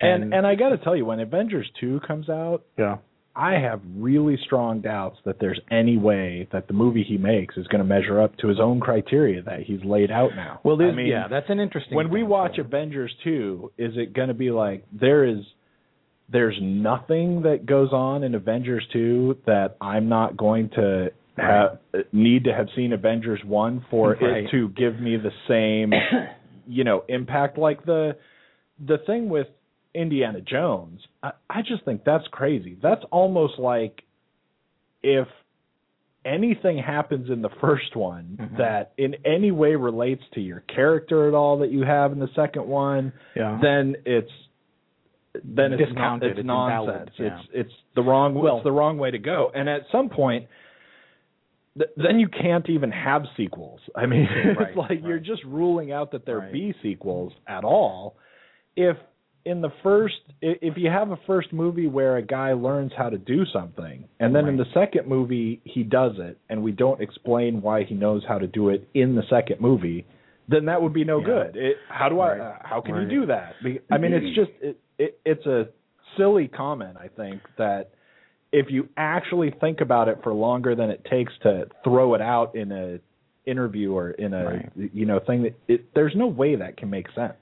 And 0.00 0.34
and 0.34 0.44
I 0.46 0.56
got 0.56 0.70
to 0.70 0.78
tell 0.78 0.94
you, 0.96 1.06
when 1.06 1.20
Avengers 1.20 1.70
two 1.80 2.00
comes 2.06 2.28
out, 2.28 2.64
yeah, 2.76 2.96
I 3.36 3.52
have 3.60 3.80
really 3.96 4.38
strong 4.44 4.80
doubts 4.80 5.18
that 5.26 5.36
there's 5.38 5.60
any 5.70 5.96
way 5.98 6.48
that 6.52 6.66
the 6.68 6.72
movie 6.72 7.04
he 7.06 7.18
makes 7.18 7.56
is 7.56 7.66
going 7.66 7.80
to 7.80 7.88
measure 7.88 8.20
up 8.20 8.36
to 8.38 8.48
his 8.48 8.58
own 8.58 8.80
criteria 8.80 9.42
that 9.42 9.60
he's 9.60 9.80
laid 9.84 10.10
out 10.10 10.30
now. 10.34 10.60
well, 10.64 10.80
I 10.80 10.90
mean, 10.92 11.06
yeah, 11.08 11.28
that's 11.28 11.50
an 11.50 11.60
interesting. 11.60 11.94
when 11.96 12.08
we 12.10 12.22
watch. 12.22 12.56
Avengers 12.58 13.12
2, 13.24 13.72
is 13.76 13.92
it 13.96 14.14
going 14.14 14.28
to 14.28 14.34
be 14.34 14.50
like 14.50 14.84
there 14.92 15.24
is 15.24 15.38
there's 16.28 16.56
nothing 16.60 17.42
that 17.42 17.66
goes 17.66 17.92
on 17.92 18.24
in 18.24 18.34
Avengers 18.34 18.84
2 18.92 19.38
that 19.46 19.76
I'm 19.80 20.08
not 20.08 20.36
going 20.36 20.70
to 20.70 21.10
have, 21.36 21.78
need 22.12 22.44
to 22.44 22.52
have 22.54 22.66
seen 22.74 22.92
Avengers 22.92 23.40
1 23.44 23.84
for 23.90 24.16
Right. 24.20 24.44
it 24.44 24.50
to 24.50 24.68
give 24.70 24.98
me 24.98 25.16
the 25.18 25.30
same 25.46 25.92
you 26.66 26.82
know 26.84 27.04
impact 27.08 27.58
like 27.58 27.84
the 27.84 28.16
the 28.84 28.98
thing 29.06 29.28
with 29.28 29.46
Indiana 29.96 30.40
Jones 30.40 31.00
I, 31.22 31.32
I 31.50 31.62
just 31.62 31.84
think 31.84 32.02
that's 32.04 32.26
crazy 32.30 32.76
that's 32.82 33.02
almost 33.10 33.58
like 33.58 34.02
if 35.02 35.28
anything 36.24 36.76
happens 36.78 37.30
in 37.30 37.40
the 37.42 37.50
first 37.60 37.94
one 37.94 38.36
Mhm. 38.40 38.58
that 38.58 38.92
in 38.98 39.14
any 39.24 39.50
way 39.52 39.76
relates 39.76 40.22
to 40.34 40.40
your 40.40 40.60
character 40.60 41.28
at 41.28 41.34
all 41.34 41.58
that 41.58 41.70
you 41.70 41.82
have 41.84 42.12
in 42.12 42.18
the 42.18 42.30
second 42.34 42.66
one 42.66 43.12
yeah, 43.34 43.58
then 43.62 43.96
it's 44.04 44.30
then 45.44 45.74
it's 45.74 45.82
Discounted, 45.90 46.30
it's 46.30 46.38
it's 46.40 46.46
nonsense. 46.46 47.10
yeah. 47.18 47.26
It's 47.26 47.48
it's 47.52 47.72
the 47.94 48.02
wrong 48.02 48.34
Well- 48.34 48.56
it's 48.56 48.64
the 48.64 48.72
wrong 48.72 48.96
way 48.98 49.10
to 49.10 49.18
go. 49.18 49.50
And 49.54 49.68
at 49.68 49.82
some 49.92 50.08
point, 50.08 50.46
th- 51.76 51.90
then 51.96 52.18
you 52.18 52.28
can't 52.28 52.66
even 52.70 52.90
have 52.90 53.22
sequels. 53.36 53.80
I 53.94 54.06
mean, 54.06 54.26
Right, 54.58 54.68
it's 54.68 54.76
like 54.78 55.02
you're 55.04 55.18
just 55.18 55.44
ruling 55.44 55.92
out 55.92 56.12
that 56.12 56.24
there 56.24 56.38
Right. 56.38 56.52
be 56.52 56.74
sequels 56.82 57.34
at 57.46 57.64
all. 57.64 58.16
If 58.76 58.96
in 59.46 59.60
the 59.62 59.70
first, 59.82 60.16
if 60.42 60.76
you 60.76 60.90
have 60.90 61.12
a 61.12 61.16
first 61.26 61.52
movie 61.52 61.86
where 61.86 62.16
a 62.16 62.22
guy 62.22 62.52
learns 62.52 62.92
how 62.98 63.08
to 63.08 63.16
do 63.16 63.44
something, 63.52 64.04
and 64.20 64.34
then 64.34 64.46
in 64.48 64.56
the 64.56 64.66
second 64.74 65.06
movie 65.08 65.60
he 65.64 65.84
does 65.84 66.12
it, 66.18 66.36
and 66.50 66.62
we 66.62 66.72
don't 66.72 67.00
explain 67.00 67.62
why 67.62 67.84
he 67.84 67.94
knows 67.94 68.22
how 68.28 68.38
to 68.38 68.46
do 68.48 68.68
it 68.70 68.88
in 68.92 69.14
the 69.14 69.22
second 69.30 69.60
movie, 69.60 70.04
then 70.48 70.64
that 70.66 70.82
would 70.82 70.92
be 70.92 71.04
no 71.04 71.20
Yeah. 71.20 71.26
good. 71.26 71.56
It, 71.56 71.76
how 71.88 72.08
do 72.08 72.20
I? 72.20 72.38
Uh, 72.38 72.56
how 72.62 72.80
can 72.80 72.94
Right. 72.96 73.02
you 73.10 73.20
do 73.20 73.26
that? 73.26 73.54
I 73.90 73.98
mean, 73.98 74.12
it's 74.12 74.34
just 74.36 74.50
it, 74.60 74.78
it, 74.98 75.18
it's 75.24 75.46
a 75.46 75.68
silly 76.16 76.48
comment. 76.48 76.96
I 77.00 77.08
think 77.08 77.40
that 77.56 77.90
if 78.52 78.66
you 78.70 78.88
actually 78.96 79.50
think 79.60 79.80
about 79.80 80.08
it 80.08 80.18
for 80.24 80.32
longer 80.32 80.74
than 80.74 80.90
it 80.90 81.04
takes 81.04 81.32
to 81.42 81.68
throw 81.84 82.14
it 82.14 82.20
out 82.20 82.54
in 82.56 82.72
a 82.72 82.98
interview 83.48 83.92
or 83.92 84.10
in 84.10 84.34
a 84.34 84.44
Right. 84.44 84.72
you 84.92 85.06
know 85.06 85.20
thing 85.20 85.44
that 85.44 85.54
it, 85.68 85.94
there's 85.94 86.14
no 86.16 86.26
way 86.26 86.56
that 86.56 86.76
can 86.76 86.90
make 86.90 87.06
sense. 87.14 87.34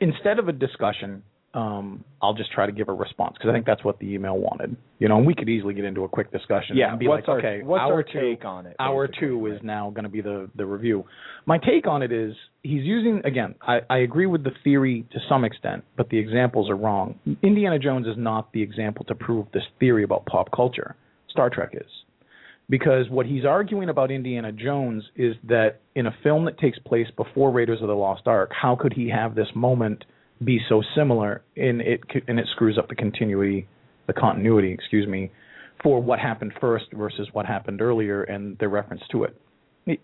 Instead 0.00 0.38
of 0.38 0.48
a 0.48 0.52
discussion, 0.52 1.22
um, 1.52 2.04
I'll 2.22 2.34
just 2.34 2.52
try 2.52 2.66
to 2.66 2.72
give 2.72 2.88
a 2.88 2.92
response 2.92 3.34
because 3.36 3.50
I 3.50 3.52
think 3.52 3.66
that's 3.66 3.84
what 3.84 3.98
the 3.98 4.06
email 4.06 4.38
wanted. 4.38 4.76
You 5.00 5.08
know, 5.08 5.18
and 5.18 5.26
we 5.26 5.34
could 5.34 5.48
easily 5.48 5.74
get 5.74 5.84
into 5.84 6.04
a 6.04 6.08
quick 6.08 6.30
discussion 6.30 6.76
Yeah, 6.76 6.90
and 6.90 6.98
be 6.98 7.08
what's 7.08 7.26
like, 7.26 7.28
our 7.28 7.38
okay, 7.38 7.62
what's 7.62 7.80
our 7.82 8.02
two, 8.02 8.20
take 8.36 8.44
on 8.44 8.66
it? 8.66 8.76
hour 8.78 9.08
two 9.08 9.46
is 9.46 9.54
right? 9.54 9.64
now 9.64 9.90
going 9.90 10.04
to 10.04 10.08
be 10.10 10.20
the 10.20 10.48
the 10.54 10.64
review. 10.64 11.04
My 11.46 11.58
take 11.58 11.86
on 11.88 12.02
it 12.02 12.12
is 12.12 12.34
he's 12.62 12.84
using 12.84 13.20
again. 13.24 13.56
I, 13.60 13.80
I 13.90 13.98
agree 13.98 14.26
with 14.26 14.44
the 14.44 14.52
theory 14.62 15.04
to 15.12 15.18
some 15.28 15.44
extent, 15.44 15.84
but 15.96 16.08
the 16.10 16.18
examples 16.18 16.70
are 16.70 16.76
wrong. 16.76 17.18
Indiana 17.42 17.78
Jones 17.78 18.06
is 18.06 18.16
not 18.16 18.52
the 18.52 18.62
example 18.62 19.04
to 19.06 19.14
prove 19.14 19.46
this 19.52 19.64
theory 19.80 20.04
about 20.04 20.26
pop 20.26 20.50
culture. 20.54 20.94
Star 21.28 21.50
Trek 21.50 21.70
is. 21.72 21.90
Because 22.70 23.10
what 23.10 23.26
he's 23.26 23.44
arguing 23.44 23.88
about 23.88 24.12
Indiana 24.12 24.52
Jones 24.52 25.02
is 25.16 25.34
that 25.48 25.80
in 25.96 26.06
a 26.06 26.14
film 26.22 26.44
that 26.44 26.56
takes 26.58 26.78
place 26.78 27.08
before 27.16 27.50
Raiders 27.50 27.82
of 27.82 27.88
the 27.88 27.94
Lost 27.94 28.22
Ark, 28.26 28.52
how 28.52 28.76
could 28.76 28.92
he 28.92 29.10
have 29.10 29.34
this 29.34 29.48
moment 29.56 30.04
be 30.44 30.60
so 30.68 30.80
similar 30.94 31.42
and 31.56 31.80
it 31.80 32.00
and 32.28 32.38
it 32.38 32.46
screws 32.52 32.78
up 32.78 32.88
the 32.88 32.94
continuity, 32.94 33.66
the 34.06 34.12
continuity, 34.12 34.72
excuse 34.72 35.06
me, 35.08 35.32
for 35.82 36.00
what 36.00 36.20
happened 36.20 36.52
first 36.60 36.86
versus 36.92 37.28
what 37.32 37.44
happened 37.44 37.82
earlier 37.82 38.22
and 38.22 38.56
the 38.58 38.68
reference 38.68 39.02
to 39.10 39.24
it. 39.24 39.36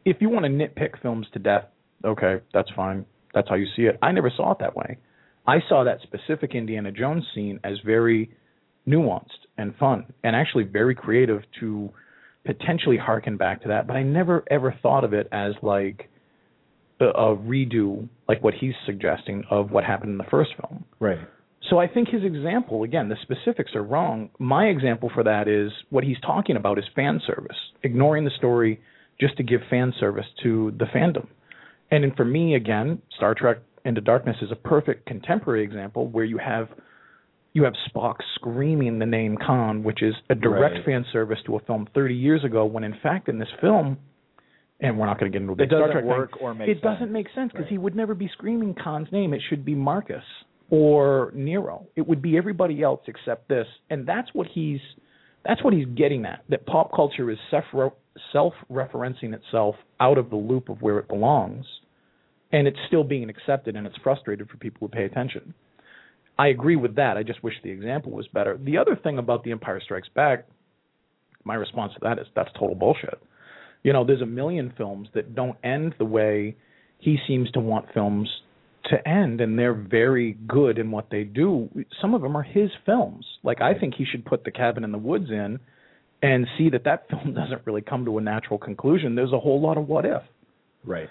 If 0.05 0.17
you 0.21 0.29
want 0.29 0.45
to 0.45 0.51
nitpick 0.51 1.01
films 1.01 1.29
to 1.35 1.39
death, 1.39 1.67
okay, 2.05 2.41
that's 2.53 2.69
fine. 2.75 3.07
That's 3.33 3.49
how 3.49 3.55
you 3.55 3.67
see 3.77 3.83
it. 3.83 3.97
I 4.03 4.11
never 4.11 4.33
saw 4.37 4.53
it 4.53 4.59
that 4.59 4.75
way. 4.75 4.99
I 5.47 5.59
saw 5.69 5.85
that 5.85 5.99
specific 6.03 6.55
Indiana 6.55 6.91
Jones 6.91 7.25
scene 7.33 7.61
as 7.63 7.75
very 7.85 8.31
nuanced 8.89 9.47
and 9.57 9.75
fun 9.77 10.07
and 10.25 10.35
actually 10.35 10.65
very 10.65 10.95
creative 10.95 11.43
to 11.61 11.91
potentially 12.47 12.97
harken 12.97 13.37
back 13.37 13.63
to 13.63 13.69
that, 13.69 13.87
but 13.87 13.97
I 13.97 14.03
never 14.03 14.45
ever 14.51 14.75
thought 14.83 15.05
of 15.05 15.13
it 15.13 15.29
as 15.33 15.53
like 15.63 16.09
a, 17.01 17.07
a 17.07 17.37
redo 17.37 18.09
like 18.29 18.43
what 18.43 18.55
he's 18.55 18.75
suggesting 18.87 19.45
of 19.51 19.71
what 19.71 19.85
happened 19.85 20.13
in 20.13 20.19
the 20.19 20.31
first 20.31 20.51
film. 20.61 20.85
right. 21.01 21.19
So 21.71 21.79
I 21.79 21.89
think 21.89 22.09
his 22.09 22.23
example, 22.23 22.85
again, 22.85 23.09
the 23.09 23.17
specifics 23.23 23.75
are 23.75 23.83
wrong. 23.83 24.31
My 24.39 24.67
example 24.67 25.11
for 25.13 25.25
that 25.25 25.49
is 25.49 25.73
what 25.91 26.05
he's 26.05 26.21
talking 26.21 26.55
about 26.57 26.79
is 26.79 26.85
fan 26.95 27.21
service, 27.27 27.57
ignoring 27.83 28.25
the 28.25 28.31
story 28.39 28.81
just 29.21 29.37
to 29.39 29.43
give 29.43 29.63
fan 29.69 29.93
service 29.99 30.27
to 30.45 30.73
the 30.79 30.85
fandom. 30.85 31.27
And 31.91 32.15
for 32.15 32.25
me, 32.25 32.55
again, 32.55 33.03
Star 33.17 33.35
Trek 33.35 33.59
Into 33.85 34.01
Darkness 34.01 34.37
is 34.43 34.53
a 34.53 34.57
perfect 34.57 35.07
contemporary 35.07 35.65
example 35.65 36.07
where 36.07 36.25
you 36.25 36.39
have 36.39 36.69
you 37.57 37.65
have 37.65 37.73
Spock 37.89 38.17
screaming 38.35 38.99
the 38.99 39.07
name 39.07 39.39
Khan, 39.39 39.83
which 39.83 40.03
is 40.03 40.15
a 40.29 40.35
direct 40.35 40.75
Right. 40.75 40.85
fan 40.85 41.07
service 41.11 41.39
to 41.47 41.57
a 41.57 41.61
film 41.61 41.87
30 41.95 42.15
years 42.15 42.45
ago, 42.45 42.67
when 42.67 42.85
in 42.85 42.93
fact 43.03 43.31
in 43.31 43.39
this 43.39 43.49
film, 43.63 43.97
and 44.81 44.99
we're 44.99 45.07
not 45.07 45.19
going 45.19 45.33
to 45.33 45.39
get 45.39 45.41
into 45.49 45.61
It 45.63 45.69
Star 45.71 45.89
doesn't 45.89 46.05
Trek 46.07 46.31
thing, 46.33 46.39
or 46.43 46.55
make 46.55 46.69
it 46.69 46.75
sense. 46.75 46.83
doesn't 46.83 47.11
make 47.11 47.31
sense 47.31 47.51
because 47.53 47.65
Right. 47.65 47.71
he 47.71 47.79
would 47.79 47.97
never 47.97 48.15
be 48.15 48.29
screaming 48.29 48.75
Khan's 48.75 49.11
name. 49.11 49.33
It 49.33 49.41
should 49.41 49.65
be 49.65 49.75
Marcus 49.75 50.23
or 50.69 51.33
Nero. 51.35 51.87
It 51.97 52.07
would 52.07 52.21
be 52.21 52.37
everybody 52.37 52.83
else 52.83 53.01
except 53.07 53.49
this, 53.49 53.67
and 53.89 54.05
that's 54.05 54.35
what 54.35 54.49
he's 54.49 54.81
that's 55.45 55.63
what 55.65 55.73
he's 55.73 55.87
getting 55.87 56.27
at. 56.27 56.43
That 56.51 56.67
pop 56.67 56.93
culture 56.93 57.31
is 57.31 57.39
self 57.51 57.95
self-referencing 58.33 59.33
itself 59.33 59.77
out 60.01 60.19
of 60.19 60.29
the 60.29 60.37
loop 60.37 60.69
of 60.69 60.83
where 60.83 60.99
it 60.99 61.09
belongs, 61.09 61.65
and 62.53 62.67
it's 62.69 62.79
still 62.87 63.05
being 63.05 63.31
accepted, 63.31 63.77
and 63.77 63.87
it's 63.87 63.97
frustrated 63.99 64.51
for 64.51 64.57
people 64.59 64.87
who 64.87 64.89
pay 64.89 65.05
attention. 65.05 65.55
I 66.39 66.49
agree 66.49 66.77
with 66.77 66.97
that. 66.97 67.17
I 67.17 67.23
just 67.23 67.43
wish 67.43 67.55
the 67.63 67.71
example 67.71 68.13
was 68.13 68.27
better. 68.29 68.59
The 68.59 68.79
other 68.79 68.97
thing 68.97 69.19
about 69.19 69.45
The 69.45 69.53
Empire 69.53 69.81
Strikes 69.83 70.09
Back, 70.15 70.47
my 71.45 71.55
response 71.55 71.93
to 71.95 72.01
that 72.03 72.19
is 72.19 72.27
that's 72.35 72.51
total 72.59 72.75
bullshit. 72.75 73.19
You 73.83 73.93
know, 73.93 74.05
there's 74.05 74.21
a 74.21 74.27
million 74.27 74.73
films 74.77 75.09
that 75.15 75.35
don't 75.35 75.57
end 75.65 75.95
the 75.99 76.05
way 76.05 76.57
he 76.99 77.19
seems 77.27 77.51
to 77.53 77.61
want 77.61 77.87
films 77.95 78.29
to 78.91 79.09
end, 79.09 79.41
and 79.41 79.59
they're 79.59 79.75
very 79.75 80.37
good 80.47 80.79
in 80.79 80.91
what 80.91 81.11
they 81.11 81.25
do. 81.25 81.69
Some 82.01 82.15
of 82.15 82.23
them 82.23 82.37
are 82.37 82.43
his 82.43 82.71
films. 82.85 83.25
Like 83.43 83.61
I 83.61 83.79
think 83.79 83.95
he 83.95 84.05
should 84.05 84.25
put 84.25 84.45
The 84.45 84.51
Cabin 84.51 84.85
in 84.85 84.93
the 84.93 84.99
Woods 84.99 85.31
in, 85.31 85.59
and 86.23 86.47
see 86.59 86.71
that 86.71 86.85
that 86.85 87.09
film 87.11 87.35
doesn't 87.35 87.63
really 87.65 87.83
come 87.83 88.05
to 88.05 88.19
a 88.19 88.21
natural 88.21 88.59
conclusion. 88.59 89.15
There's 89.15 89.33
a 89.33 89.41
whole 89.41 89.61
lot 89.61 89.79
of 89.79 89.89
what 89.89 90.05
if. 90.05 90.23
Right. 90.85 91.09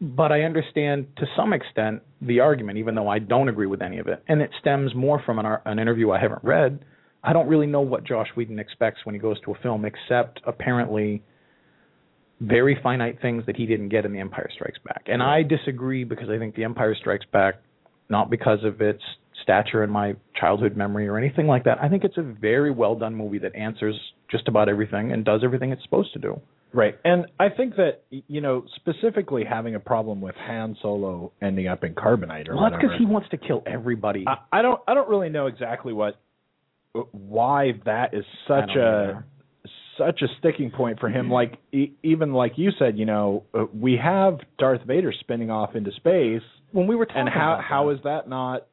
But 0.00 0.30
I 0.30 0.42
understand 0.42 1.08
to 1.16 1.26
some 1.36 1.52
extent 1.52 2.02
the 2.20 2.40
argument, 2.40 2.78
even 2.78 2.94
though 2.94 3.08
I 3.08 3.18
don't 3.18 3.48
agree 3.48 3.66
with 3.66 3.82
any 3.82 3.98
of 3.98 4.06
it, 4.06 4.22
and 4.28 4.40
it 4.40 4.50
stems 4.60 4.94
more 4.94 5.20
from 5.24 5.38
an, 5.38 5.46
an 5.64 5.78
interview 5.78 6.12
I 6.12 6.20
haven't 6.20 6.44
read. 6.44 6.84
I 7.22 7.32
don't 7.32 7.48
really 7.48 7.66
know 7.66 7.80
what 7.80 8.04
Joss 8.04 8.28
Whedon 8.36 8.60
expects 8.60 9.00
when 9.04 9.14
he 9.14 9.20
goes 9.20 9.40
to 9.44 9.52
a 9.52 9.58
film, 9.60 9.84
except 9.84 10.40
apparently 10.46 11.22
very 12.40 12.78
finite 12.80 13.20
things 13.20 13.44
that 13.46 13.56
he 13.56 13.66
didn't 13.66 13.88
get 13.88 14.04
in 14.04 14.12
The 14.12 14.20
Empire 14.20 14.48
Strikes 14.54 14.78
Back. 14.84 15.02
And 15.06 15.20
I 15.20 15.42
disagree 15.42 16.04
because 16.04 16.28
I 16.30 16.38
think 16.38 16.54
The 16.54 16.62
Empire 16.62 16.94
Strikes 16.94 17.26
Back, 17.32 17.56
not 18.08 18.30
because 18.30 18.62
of 18.62 18.80
its 18.80 19.02
stature 19.42 19.82
in 19.82 19.90
my 19.90 20.14
childhood 20.38 20.76
memory 20.76 21.08
or 21.08 21.18
anything 21.18 21.46
like 21.48 21.64
that. 21.64 21.78
I 21.82 21.88
think 21.88 22.04
it's 22.04 22.16
a 22.16 22.22
very 22.22 22.70
well 22.70 22.94
done 22.94 23.14
movie 23.14 23.38
that 23.38 23.54
answers 23.56 23.96
just 24.30 24.46
about 24.46 24.68
everything 24.68 25.12
and 25.12 25.24
does 25.24 25.40
everything 25.42 25.72
it's 25.72 25.82
supposed 25.82 26.12
to 26.12 26.18
do. 26.18 26.40
Right. 26.72 26.98
And 27.04 27.26
I 27.40 27.48
think 27.48 27.76
that 27.76 28.02
you 28.10 28.40
know, 28.40 28.64
specifically 28.76 29.44
having 29.48 29.74
a 29.74 29.80
problem 29.80 30.20
with 30.20 30.34
Han 30.36 30.76
Solo 30.82 31.32
ending 31.40 31.66
up 31.66 31.84
in 31.84 31.94
carbonite 31.94 32.48
or 32.48 32.54
well, 32.54 32.64
whatever. 32.64 32.82
that's 32.82 32.82
because 32.82 32.98
he 32.98 33.06
wants 33.06 33.28
to 33.30 33.36
kill 33.36 33.62
everybody. 33.66 34.24
I, 34.26 34.58
I 34.58 34.62
don't 34.62 34.80
I 34.86 34.94
don't 34.94 35.08
really 35.08 35.30
know 35.30 35.46
exactly 35.46 35.92
what 35.92 36.20
why 37.12 37.72
that 37.84 38.14
is 38.14 38.24
such 38.46 38.76
a 38.76 39.24
such 39.96 40.22
a 40.22 40.26
sticking 40.38 40.70
point 40.70 41.00
for 41.00 41.08
him 41.08 41.30
like 41.30 41.58
e- 41.72 41.92
even 42.02 42.32
like 42.32 42.52
you 42.56 42.70
said, 42.78 42.98
you 42.98 43.04
know, 43.04 43.44
uh, 43.52 43.64
we 43.74 43.98
have 44.02 44.38
Darth 44.58 44.82
Vader 44.86 45.12
spinning 45.20 45.50
off 45.50 45.74
into 45.74 45.90
space 45.92 46.42
when 46.72 46.86
we 46.86 46.96
were 46.96 47.06
talking 47.06 47.22
and 47.22 47.28
how 47.28 47.60
how 47.66 47.90
is 47.90 47.98
that 48.04 48.28
not 48.28 48.66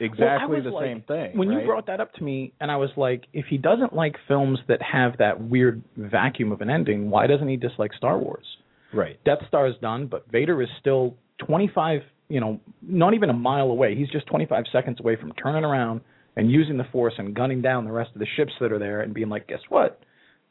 exactly 0.00 0.56
was 0.56 0.64
the 0.64 0.70
like- 0.70 0.86
same 0.86 1.02
thing? 1.02 1.38
When 1.38 1.48
right? 1.48 1.60
you 1.60 1.66
brought 1.66 1.86
that 1.86 2.00
up 2.00 2.12
to 2.14 2.24
me, 2.24 2.52
and 2.60 2.70
I 2.70 2.76
was 2.76 2.90
like, 2.96 3.26
if 3.32 3.46
he 3.46 3.58
doesn't 3.58 3.92
like 3.94 4.16
films 4.28 4.58
that 4.68 4.80
have 4.82 5.18
that 5.18 5.40
weird 5.40 5.82
vacuum 5.96 6.52
of 6.52 6.60
an 6.60 6.70
ending, 6.70 7.10
why 7.10 7.26
doesn't 7.26 7.48
he 7.48 7.56
dislike 7.56 7.92
Star 7.94 8.18
Wars? 8.18 8.46
right. 8.92 9.22
Death 9.24 9.40
Star 9.48 9.66
is 9.66 9.74
done, 9.82 10.06
but 10.06 10.24
Vader 10.30 10.62
is 10.62 10.68
still 10.80 11.14
25, 11.46 12.00
you 12.28 12.40
know, 12.40 12.60
not 12.82 13.14
even 13.14 13.28
a 13.30 13.34
mile 13.34 13.66
away. 13.66 13.94
He's 13.94 14.08
just 14.08 14.26
25 14.26 14.64
seconds 14.72 15.00
away 15.00 15.16
from 15.16 15.32
turning 15.32 15.64
around 15.64 16.00
and 16.36 16.50
using 16.50 16.76
the 16.76 16.84
Force 16.92 17.14
and 17.18 17.34
gunning 17.34 17.60
down 17.60 17.84
the 17.84 17.92
rest 17.92 18.10
of 18.14 18.20
the 18.20 18.26
ships 18.36 18.52
that 18.60 18.72
are 18.72 18.78
there 18.78 19.00
and 19.00 19.12
being 19.12 19.28
like, 19.28 19.48
guess 19.48 19.60
what? 19.68 20.00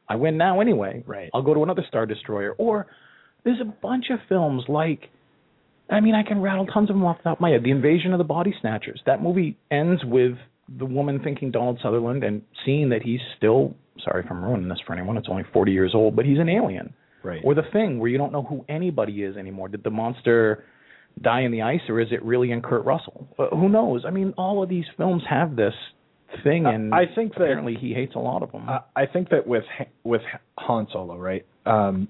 I 0.07 0.15
win 0.15 0.37
now 0.37 0.59
anyway. 0.59 1.03
Right. 1.07 1.29
I'll 1.33 1.41
go 1.41 1.53
to 1.53 1.63
another 1.63 1.83
Star 1.87 2.05
Destroyer. 2.05 2.53
Or 2.57 2.87
there's 3.43 3.61
a 3.61 3.65
bunch 3.65 4.05
of 4.11 4.19
films 4.29 4.63
like, 4.67 5.09
I 5.89 5.99
mean, 5.99 6.15
I 6.15 6.23
can 6.23 6.41
rattle 6.41 6.65
tons 6.65 6.89
of 6.89 6.95
them 6.95 7.05
off 7.05 7.17
the 7.17 7.23
top 7.23 7.37
of 7.37 7.41
my 7.41 7.51
head. 7.51 7.63
The 7.63 7.71
Invasion 7.71 8.11
of 8.13 8.17
the 8.17 8.23
Body 8.23 8.53
Snatchers. 8.61 9.01
That 9.05 9.21
movie 9.21 9.57
ends 9.69 10.03
with 10.03 10.33
the 10.67 10.85
woman 10.85 11.19
thinking 11.23 11.51
Donald 11.51 11.79
Sutherland 11.83 12.23
and 12.23 12.41
seeing 12.65 12.89
that 12.89 13.03
he's 13.03 13.19
still, 13.37 13.75
sorry 14.03 14.23
if 14.25 14.31
I'm 14.31 14.43
ruining 14.43 14.67
this 14.67 14.79
for 14.85 14.93
anyone, 14.93 15.15
it's 15.17 15.27
only 15.29 15.43
40 15.53 15.71
years 15.71 15.91
old, 15.93 16.15
but 16.15 16.25
he's 16.25 16.39
an 16.39 16.49
alien. 16.49 16.93
Right. 17.23 17.41
Or 17.43 17.53
the 17.53 17.63
thing 17.71 17.99
where 17.99 18.09
you 18.09 18.17
don't 18.17 18.31
know 18.31 18.43
who 18.43 18.65
anybody 18.67 19.23
is 19.23 19.37
anymore. 19.37 19.67
Did 19.67 19.83
the 19.83 19.89
monster 19.91 20.63
die 21.21 21.41
in 21.41 21.51
the 21.51 21.61
ice, 21.61 21.81
or 21.87 21.99
is 21.99 22.07
it 22.11 22.23
really 22.23 22.51
in 22.51 22.61
Kurt 22.61 22.83
Russell? 22.85 23.27
Uh, 23.37 23.47
who 23.55 23.69
knows? 23.69 24.03
I 24.05 24.11
mean, 24.11 24.33
all 24.37 24.61
of 24.63 24.69
these 24.69 24.85
films 24.97 25.23
have 25.29 25.55
this 25.55 25.73
thing, 26.43 26.65
and 26.65 26.93
I 26.93 27.05
think 27.13 27.33
that- 27.35 27.43
apparently 27.43 27.75
he 27.75 27.93
hates 27.93 28.15
a 28.15 28.19
lot 28.19 28.43
of 28.43 28.51
them. 28.51 28.67
I 28.67 28.81
I 28.95 29.05
think 29.05 29.29
that 29.29 29.47
with 29.47 29.63
with 30.03 30.21
Han 30.57 30.87
Solo, 30.91 31.15
right? 31.17 31.45
Um, 31.65 32.07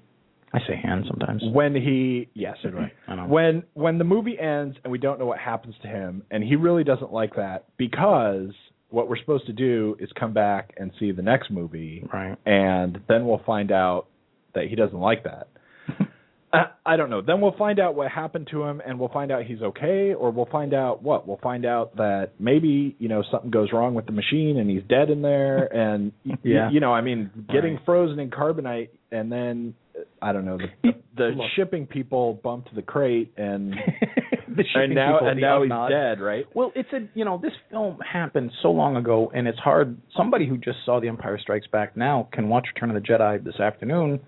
I 0.56 0.60
say 0.68 0.80
Han 0.84 1.04
sometimes. 1.08 1.44
when 1.52 1.76
he 1.76 2.30
yes, 2.34 2.56
so 2.64 2.70
do 2.72 2.78
I. 2.80 2.92
I 3.12 3.16
know. 3.16 3.26
When 3.28 3.64
when 3.74 3.98
the 3.98 4.04
movie 4.06 4.38
ends 4.40 4.78
and 4.84 4.92
we 4.92 4.98
don't 4.98 5.20
know 5.20 5.26
what 5.26 5.40
happens 5.40 5.76
to 5.82 5.88
him, 5.88 6.24
and 6.32 6.44
he 6.44 6.56
really 6.56 6.84
doesn't 6.84 7.12
like 7.12 7.36
that 7.36 7.66
because 7.78 8.52
what 8.90 9.10
we're 9.10 9.18
supposed 9.18 9.46
to 9.48 9.54
do 9.54 9.98
is 10.00 10.10
come 10.20 10.34
back 10.34 10.74
and 10.78 10.92
see 11.00 11.12
the 11.12 11.22
next 11.22 11.52
movie, 11.52 12.08
Right. 12.14 12.38
and 12.46 13.00
then 13.10 13.26
we'll 13.28 13.42
find 13.46 13.72
out 13.72 14.06
that 14.54 14.66
he 14.70 14.76
doesn't 14.76 15.00
like 15.00 15.24
that. 15.26 15.48
I, 16.54 16.68
I 16.86 16.96
don't 16.96 17.10
know. 17.10 17.22
Then 17.22 17.42
we'll 17.42 17.58
find 17.58 17.80
out 17.80 17.96
what 17.96 18.10
happened 18.10 18.48
to 18.52 18.64
him, 18.64 18.82
and 18.86 18.98
we'll 18.98 19.10
find 19.10 19.32
out 19.32 19.44
he's 19.44 19.62
okay, 19.62 20.14
or 20.14 20.32
we'll 20.32 20.46
find 20.50 20.74
out 20.74 21.04
what. 21.04 21.28
We'll 21.28 21.40
find 21.44 21.66
out 21.66 21.98
that 21.98 22.30
maybe 22.40 22.96
you 23.00 23.10
know 23.10 23.24
something 23.30 23.52
goes 23.52 23.70
wrong 23.74 23.94
with 23.96 24.06
the 24.06 24.14
machine, 24.14 24.58
and 24.60 24.70
he's 24.70 24.84
dead 24.88 25.10
in 25.10 25.22
there, 25.22 25.66
and 25.76 26.14
y- 26.26 26.38
Yeah. 26.44 26.70
you 26.72 26.80
know, 26.80 26.94
I 26.94 27.02
mean, 27.02 27.30
getting 27.52 27.74
Right. 27.76 27.86
frozen 27.86 28.20
in 28.20 28.30
carbonite, 28.30 28.90
and 29.12 29.30
then 29.30 29.74
I 30.22 30.32
don't 30.32 30.46
know 30.46 30.58
the 30.58 30.92
the, 31.18 31.24
Look. 31.36 31.48
shipping 31.56 31.86
people 31.88 32.40
bumped 32.44 32.74
the 32.76 32.82
crate, 32.82 33.34
and 33.38 33.74
the 34.48 34.64
shipping 34.64 34.84
and 34.84 34.96
now 34.96 35.14
people, 35.14 35.28
and 35.30 35.42
now 35.42 35.62
he's 35.64 35.92
dead, 35.92 36.20
right? 36.20 36.46
Well, 36.54 36.72
it's 36.76 36.92
a 36.94 37.08
you 37.14 37.26
know 37.26 37.40
this 37.42 37.54
film 37.70 38.00
happened 38.00 38.52
so 38.62 38.72
long 38.72 38.96
ago, 38.98 39.32
and 39.34 39.48
it's 39.48 39.60
hard. 39.60 39.98
Somebody 40.16 40.48
who 40.48 40.58
just 40.58 40.78
saw 40.86 41.00
The 41.00 41.08
Empire 41.08 41.38
Strikes 41.42 41.68
Back 41.68 41.96
now 41.96 42.28
can 42.32 42.50
watch 42.50 42.68
Return 42.74 42.96
of 42.96 43.02
the 43.02 43.08
Jedi 43.08 43.44
this 43.44 43.60
afternoon, 43.60 44.20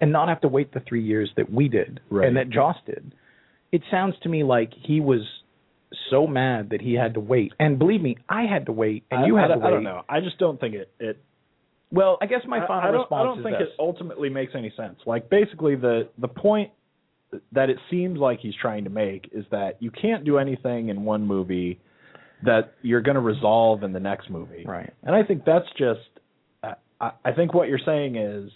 and 0.00 0.12
not 0.12 0.28
have 0.28 0.40
to 0.42 0.48
wait 0.48 0.72
the 0.72 0.80
three 0.88 1.02
years 1.02 1.30
that 1.36 1.50
we 1.52 1.68
did 1.68 2.00
Right. 2.10 2.28
and 2.28 2.36
that 2.36 2.50
Joss 2.50 2.76
did. 2.86 3.14
It 3.72 3.82
sounds 3.90 4.14
to 4.22 4.28
me 4.28 4.44
like 4.44 4.72
he 4.80 5.00
was 5.00 5.22
so 6.10 6.26
mad 6.26 6.70
that 6.70 6.80
he 6.80 6.94
had 6.94 7.14
to 7.14 7.20
wait, 7.20 7.52
and 7.58 7.78
believe 7.78 8.02
me, 8.02 8.16
I 8.28 8.42
had 8.42 8.66
to 8.66 8.72
wait, 8.72 9.04
and 9.10 9.24
I, 9.24 9.26
you 9.26 9.36
I 9.38 9.42
had 9.42 9.48
to 9.48 9.58
wait. 9.58 9.66
I 9.66 9.70
don't 9.70 9.84
know. 9.84 10.02
I 10.08 10.20
just 10.20 10.38
don't 10.38 10.60
think 10.60 10.74
it 10.74 10.90
it 11.00 11.18
Well, 11.96 12.18
I 12.20 12.26
guess 12.26 12.42
my 12.46 12.60
final 12.66 12.88
I, 12.88 12.90
don't, 12.92 13.00
response 13.00 13.20
I 13.20 13.24
don't 13.24 13.42
think 13.42 13.58
this. 13.58 13.68
it 13.68 13.74
ultimately 13.78 14.28
makes 14.28 14.52
any 14.54 14.72
sense. 14.76 14.98
Like 15.06 15.28
basically 15.30 15.74
the 15.76 16.08
the 16.18 16.28
point 16.28 16.70
that 17.52 17.70
it 17.70 17.78
seems 17.90 18.18
like 18.18 18.38
he's 18.40 18.54
trying 18.60 18.84
to 18.84 18.90
make 18.90 19.28
is 19.32 19.44
that 19.50 19.76
you 19.80 19.90
can't 19.90 20.24
do 20.24 20.38
anything 20.38 20.88
in 20.90 21.04
one 21.04 21.26
movie 21.26 21.80
that 22.44 22.74
you're 22.82 23.00
going 23.00 23.14
to 23.16 23.20
resolve 23.20 23.82
in 23.82 23.92
the 23.92 24.00
next 24.00 24.30
movie. 24.30 24.64
Right. 24.66 24.92
And 25.02 25.14
I 25.14 25.22
think 25.22 25.44
that's 25.44 25.66
just 25.78 26.00
I, 26.62 26.74
I 27.00 27.10
I 27.24 27.32
think 27.32 27.54
what 27.54 27.68
you're 27.68 27.80
saying 27.84 28.16
is 28.16 28.50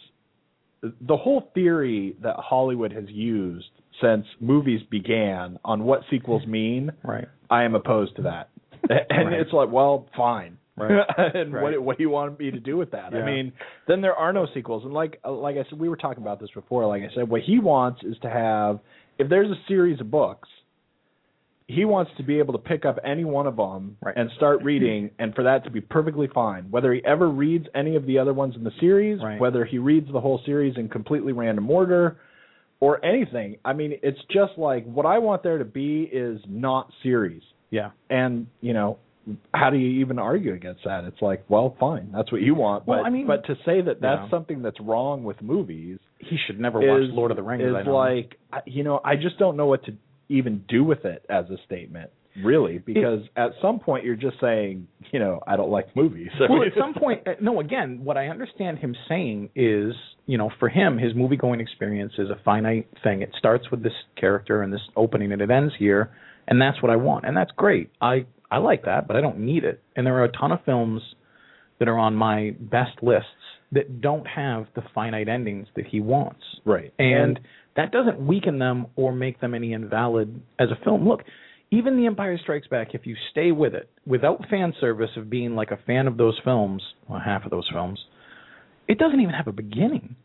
the 0.83 1.17
whole 1.17 1.51
theory 1.55 2.17
that 2.23 2.37
Hollywood 2.39 2.93
has 2.93 3.05
used 3.09 3.67
since 4.01 4.25
movies 4.41 4.81
began 4.91 5.59
on 5.65 5.85
what 5.85 6.03
sequels 6.11 6.47
mean, 6.47 6.91
Right. 7.05 7.27
I 7.51 7.65
am 7.65 7.75
opposed 7.75 8.17
to 8.17 8.23
that. 8.23 8.49
and 8.89 9.29
Right. 9.29 9.41
it's 9.41 9.53
like, 9.53 9.71
well, 9.71 10.09
fine. 10.17 10.57
Right. 10.77 11.05
and 11.35 11.53
Right. 11.53 11.63
what 11.63 11.83
what 11.83 11.97
do 11.99 12.03
you 12.03 12.11
want 12.11 12.39
me 12.39 12.51
to 12.51 12.61
do 12.61 12.77
with 12.77 12.93
that? 12.93 13.13
Yeah. 13.13 13.19
I 13.21 13.27
mean, 13.27 13.53
then 13.89 14.01
there 14.01 14.15
are 14.15 14.33
no 14.33 14.47
sequels. 14.55 14.85
And 14.85 14.93
like 14.95 15.21
uh, 15.25 15.33
like 15.33 15.57
I 15.57 15.69
said, 15.69 15.79
we 15.79 15.89
were 15.89 15.97
talking 15.97 16.23
about 16.23 16.41
this 16.41 16.51
before. 16.55 16.87
Like 16.87 17.03
I 17.03 17.15
said, 17.15 17.29
what 17.29 17.43
he 17.43 17.59
wants 17.59 18.03
is 18.03 18.17
to 18.23 18.31
have 18.31 18.81
if 19.19 19.29
there's 19.29 19.51
a 19.51 19.61
series 19.69 20.01
of 20.01 20.11
books, 20.11 20.49
he 21.67 21.85
wants 21.85 22.11
to 22.17 22.23
be 22.25 22.39
able 22.39 22.53
to 22.53 22.59
pick 22.59 22.85
up 22.85 22.99
any 23.05 23.25
one 23.25 23.47
of 23.47 23.57
them 23.57 23.97
Right. 24.03 24.17
and 24.17 24.31
start 24.37 24.63
reading, 24.65 25.11
and 25.19 25.35
for 25.35 25.45
that 25.45 25.65
to 25.65 25.71
be 25.71 25.81
perfectly 25.81 26.29
fine. 26.35 26.65
Whether 26.71 26.93
he 26.95 27.05
ever 27.05 27.29
reads 27.29 27.67
any 27.75 27.95
of 27.97 28.07
the 28.07 28.19
other 28.19 28.33
ones 28.33 28.57
in 28.57 28.65
the 28.65 28.73
series, 28.81 29.21
Right. 29.23 29.39
whether 29.41 29.65
he 29.65 29.79
reads 29.79 30.11
the 30.11 30.21
whole 30.21 30.41
series 30.45 30.77
in 30.77 30.89
completely 30.89 31.33
random 31.33 31.71
order, 31.71 32.17
or 32.81 33.05
anything. 33.05 33.57
I 33.65 33.75
mean, 33.75 33.99
it's 34.03 34.19
just 34.31 34.57
like 34.57 34.85
what 34.87 35.05
I 35.05 35.19
want 35.19 35.43
there 35.43 35.59
to 35.59 35.65
be 35.67 36.05
is 36.05 36.41
not 36.49 36.91
series. 37.03 37.43
Yeah. 37.71 37.91
And 38.09 38.47
you 38.63 38.73
know, 38.73 38.97
how 39.55 39.71
do 39.71 39.77
you 39.77 40.01
even 40.01 40.19
argue 40.19 40.53
against 40.55 40.85
that? 40.85 41.05
It's 41.05 41.21
like, 41.23 41.45
well, 41.49 41.77
fine, 41.81 42.11
that's 42.13 42.31
what 42.33 42.41
you 42.43 42.55
want. 42.55 42.87
Well, 42.87 43.01
but 43.01 43.07
I 43.07 43.11
mean- 43.11 43.27
but 43.27 43.45
to 43.47 43.55
say 43.65 43.81
that 43.83 44.01
that's 44.01 44.23
Yeah. 44.25 44.31
something 44.31 44.63
that's 44.63 44.81
wrong 44.81 45.25
with 45.25 45.41
movies 45.43 45.99
He 46.19 46.37
should 46.47 46.61
never 46.61 46.79
watch 46.81 47.11
Lord 47.11 47.31
of 47.31 47.37
the 47.37 47.43
Rings. 47.43 47.63
Is 47.63 47.75
I 47.75 47.83
like, 47.91 48.39
you 48.67 48.83
know, 48.85 49.01
I 49.05 49.17
just 49.17 49.39
don't 49.39 49.57
know 49.57 49.67
what 49.67 49.85
to 49.85 49.95
even 50.29 50.65
do 50.69 50.85
with 50.85 51.05
it 51.05 51.25
as 51.29 51.49
a 51.51 51.57
statement, 51.65 52.11
really, 52.45 52.79
because 52.79 53.21
at 53.37 53.53
some 53.61 53.81
point 53.81 54.05
you're 54.05 54.15
just 54.17 54.39
saying, 54.41 54.87
you 55.13 55.19
know, 55.19 55.41
I 55.47 55.57
don't 55.57 55.71
like 55.71 55.95
movies. 55.97 56.29
well, 56.39 56.63
at 56.67 56.75
some 56.79 56.95
point, 56.95 57.27
uh, 57.27 57.33
no. 57.41 57.59
Again, 57.61 58.05
what 58.05 58.17
I 58.17 58.29
understand 58.29 58.79
him 58.79 58.95
saying 59.09 59.51
is, 59.57 59.95
you 60.27 60.39
know, 60.39 60.51
for 60.61 60.69
him, 60.69 60.99
his 60.99 61.15
movie 61.15 61.37
going 61.37 61.59
experience 61.61 62.13
is 62.19 62.29
a 62.31 62.37
finite 62.45 62.87
thing. 63.03 63.23
It 63.23 63.31
starts 63.39 63.71
with 63.71 63.83
this 63.83 63.95
character 64.17 64.63
and 64.63 64.73
this 64.73 64.83
opening, 64.95 65.33
and 65.33 65.41
it 65.43 65.51
ends 65.51 65.75
here, 65.79 66.11
and 66.47 66.61
that's 66.61 66.81
what 66.83 66.91
I 66.91 66.97
want, 66.97 67.25
and 67.25 67.37
that's 67.37 67.51
great. 67.57 67.91
I 68.01 68.27
I 68.51 68.59
like 68.59 68.85
that, 68.85 69.07
but 69.07 69.17
I 69.17 69.21
don't 69.21 69.39
need 69.39 69.65
it. 69.65 69.83
And 69.97 70.07
there 70.07 70.17
are 70.17 70.25
a 70.25 70.33
ton 70.33 70.53
of 70.53 70.59
films 70.65 71.03
that 71.79 71.89
are 71.89 71.99
on 71.99 72.15
my 72.15 72.55
best 72.59 73.03
lists 73.03 73.29
that 73.73 74.01
don't 74.01 74.27
have 74.27 74.67
the 74.75 74.83
finite 74.95 75.29
endings 75.29 75.69
that 75.77 75.87
he 75.87 76.01
wants. 76.01 76.43
right, 76.65 76.93
and 76.99 77.39
that 77.77 77.93
doesn't 77.93 78.25
weaken 78.27 78.59
them 78.59 78.87
or 78.97 79.13
make 79.13 79.41
them 79.41 79.55
any 79.55 79.73
invalid 79.73 80.41
as 80.59 80.69
a 80.71 80.85
film. 80.85 81.09
Look, 81.09 81.23
even 81.71 81.97
The 81.97 82.07
Empire 82.07 82.37
Strikes 82.43 82.67
Back, 82.67 82.95
if 82.95 83.07
you 83.07 83.17
stay 83.31 83.53
with 83.53 83.75
it 83.75 83.89
without 84.05 84.45
fan 84.51 84.75
service 84.81 85.11
of 85.17 85.31
being 85.31 85.55
like 85.55 85.71
a 85.71 85.79
fan 85.87 86.09
of 86.09 86.17
those 86.17 86.39
films, 86.43 86.83
well, 87.09 87.21
half 87.25 87.45
of 87.45 87.51
those 87.51 87.69
films, 87.73 88.01
it 88.89 88.99
doesn't 88.99 89.21
even 89.21 89.35
have 89.35 89.47
a 89.47 89.53
beginning. 89.53 90.17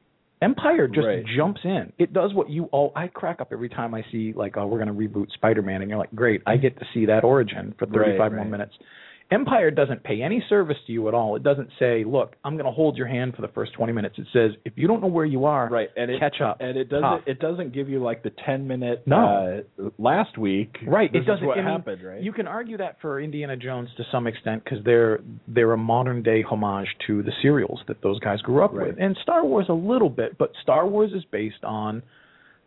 Empire 0.45 0.88
just 0.88 1.08
Right. 1.08 1.25
jumps 1.36 1.62
in. 1.63 1.91
It 1.97 2.13
does 2.13 2.34
what 2.34 2.49
you 2.49 2.65
all. 2.65 2.91
I 2.95 3.08
crack 3.08 3.41
up 3.41 3.49
every 3.51 3.67
time 3.69 3.93
I 3.95 4.03
see 4.12 4.31
like, 4.34 4.58
oh, 4.58 4.67
we're 4.67 4.77
going 4.84 4.88
to 4.88 4.93
reboot 4.93 5.31
Spider-Man, 5.31 5.81
and 5.81 5.89
you're 5.89 5.97
like, 5.97 6.13
great, 6.13 6.41
I 6.45 6.55
get 6.58 6.77
to 6.79 6.86
see 6.93 7.05
that 7.08 7.23
origin 7.23 7.73
for 7.79 7.88
35 7.88 8.19
Right, 8.19 8.34
more 8.38 8.45
minutes. 8.45 8.75
Empire 9.31 9.71
doesn't 9.71 10.03
pay 10.03 10.21
any 10.21 10.43
service 10.49 10.77
to 10.85 10.93
you 10.93 11.07
at 11.07 11.15
all. 11.15 11.35
It 11.35 11.41
doesn't 11.41 11.69
say, 11.79 12.03
look, 12.03 12.35
I'm 12.43 12.53
going 12.53 12.65
to 12.67 12.71
hold 12.71 12.95
your 12.95 13.07
hand 13.07 13.35
for 13.35 13.41
the 13.41 13.47
first 13.49 13.73
20 13.73 13.91
minutes. 13.91 14.17
It 14.19 14.27
says, 14.31 14.51
if 14.65 14.73
you 14.75 14.88
don't 14.88 15.01
know 15.01 15.07
where 15.07 15.25
you 15.25 15.45
are, 15.45 15.67
right, 15.67 15.89
and 15.97 16.11
it, 16.11 16.19
catch 16.19 16.41
up. 16.41 16.57
and 16.59 16.77
it 16.77 16.89
doesn't 16.89 17.01
Tough. 17.01 17.21
it 17.25 17.39
doesn't 17.39 17.73
give 17.73 17.89
you 17.89 18.03
like 18.03 18.21
the 18.21 18.31
ten 18.45 18.67
minute 18.67 19.01
No. 19.07 19.63
uh, 19.79 19.89
last 19.97 20.38
week. 20.38 20.75
Right. 20.85 21.09
It 21.13 21.21
doesn't. 21.25 21.43
What 21.45 21.57
I 21.57 21.61
mean, 21.63 21.71
happened, 21.71 22.03
right? 22.03 22.21
You 22.21 22.33
can 22.33 22.45
argue 22.47 22.77
that 22.77 22.97
for 23.01 23.19
Indiana 23.19 23.57
Jones 23.57 23.89
to 23.97 24.03
some 24.11 24.27
extent 24.27 24.63
because 24.63 24.79
they're 24.85 25.19
they're 25.47 25.73
a 25.73 25.77
modern 25.77 26.21
day 26.21 26.43
homage 26.43 26.88
to 27.07 27.23
the 27.23 27.31
serials 27.41 27.79
that 27.88 28.01
those 28.03 28.19
guys 28.19 28.41
grew 28.41 28.63
up 28.63 28.73
Right. 28.73 28.89
with, 28.89 28.97
and 28.99 29.17
Star 29.23 29.43
Wars 29.43 29.65
a 29.69 29.73
little 29.73 30.09
bit, 30.09 30.38
but 30.38 30.51
Star 30.61 30.85
Wars 30.88 31.11
is 31.13 31.23
based 31.31 31.63
on 31.63 32.03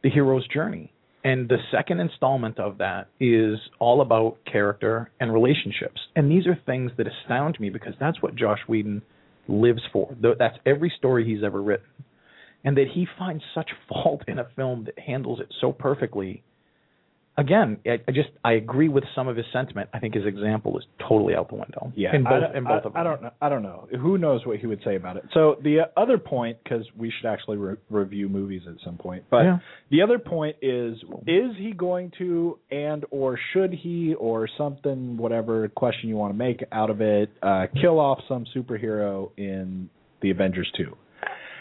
the 0.03 0.11
hero's 0.11 0.47
journey, 0.49 0.93
And 1.29 1.47
the 1.47 1.59
second 1.71 2.01
installment 2.01 2.59
of 2.59 2.79
that 2.79 3.09
is 3.21 3.59
all 3.79 4.01
about 4.01 4.39
character 4.51 5.11
and 5.21 5.31
relationships. 5.31 6.01
And 6.17 6.31
these 6.31 6.47
are 6.47 6.59
things 6.65 6.91
that 6.97 7.07
astound 7.07 7.61
me 7.61 7.69
because 7.69 7.93
that's 8.01 8.23
what 8.23 8.35
Joss 8.35 8.61
Whedon 8.67 9.03
lives 9.47 9.83
for. 9.93 10.17
That's 10.23 10.57
every 10.65 10.91
story 10.97 11.27
he's 11.27 11.45
ever 11.45 11.61
written. 11.61 11.85
And 12.65 12.79
that 12.79 12.87
he 12.95 13.07
finds 13.19 13.45
such 13.55 13.69
fault 13.91 14.23
in 14.27 14.39
a 14.39 14.49
film 14.57 14.85
that 14.87 14.99
handles 14.99 15.39
it 15.39 15.53
so 15.61 15.71
perfectly 15.71 16.43
again, 17.39 17.79
I, 17.87 17.99
I 18.07 18.13
just 18.13 18.29
I 18.45 18.53
agree 18.53 18.89
with 18.89 19.05
some 19.15 19.29
of 19.29 19.37
his 19.37 19.47
sentiment. 19.53 19.89
I 19.95 20.01
think 20.01 20.15
his 20.15 20.27
example 20.27 20.77
is 20.77 20.85
totally 21.09 21.35
out 21.35 21.49
the 21.49 21.55
window. 21.55 21.93
Yeah, 21.97 22.15
in 22.15 22.25
both, 22.25 22.43
I, 22.55 22.59
in 22.59 22.65
both 22.65 22.73
I, 22.73 22.77
of 22.77 22.93
them. 22.93 22.97
I 22.97 23.03
don't 23.05 23.23
know. 23.23 23.31
I 23.41 23.49
don't 23.49 23.63
know. 23.63 23.89
Who 23.99 24.19
knows 24.19 24.45
what 24.45 24.59
he 24.59 24.67
would 24.67 24.83
say 24.85 24.97
about 24.97 25.17
it? 25.17 25.25
So 25.33 25.57
the 25.63 25.89
other 25.97 26.19
point, 26.19 26.59
because 26.63 26.85
we 26.97 27.11
should 27.11 27.29
actually 27.29 27.57
re- 27.57 27.77
review 27.89 28.29
movies 28.29 28.63
at 28.69 28.75
some 28.85 28.99
point, 28.99 29.25
but 29.31 29.45
Yeah. 29.45 29.59
the 29.91 30.03
other 30.03 30.19
point 30.19 30.57
is: 30.61 30.99
is 31.27 31.53
he 31.57 31.73
going 31.73 32.13
to, 32.19 32.59
and 32.71 33.07
or 33.11 33.39
should 33.53 33.73
he, 33.73 34.15
or 34.15 34.49
something, 34.59 35.17
whatever 35.17 35.69
question 35.69 36.09
you 36.09 36.17
want 36.17 36.35
to 36.35 36.39
make 36.39 36.63
out 36.73 36.91
of 36.91 37.01
it, 37.01 37.31
uh, 37.43 37.67
kill 37.81 37.99
off 38.01 38.19
some 38.29 38.45
superhero 38.55 39.31
in 39.37 39.89
the 40.21 40.31
Avengers 40.31 40.71
two? 40.77 40.97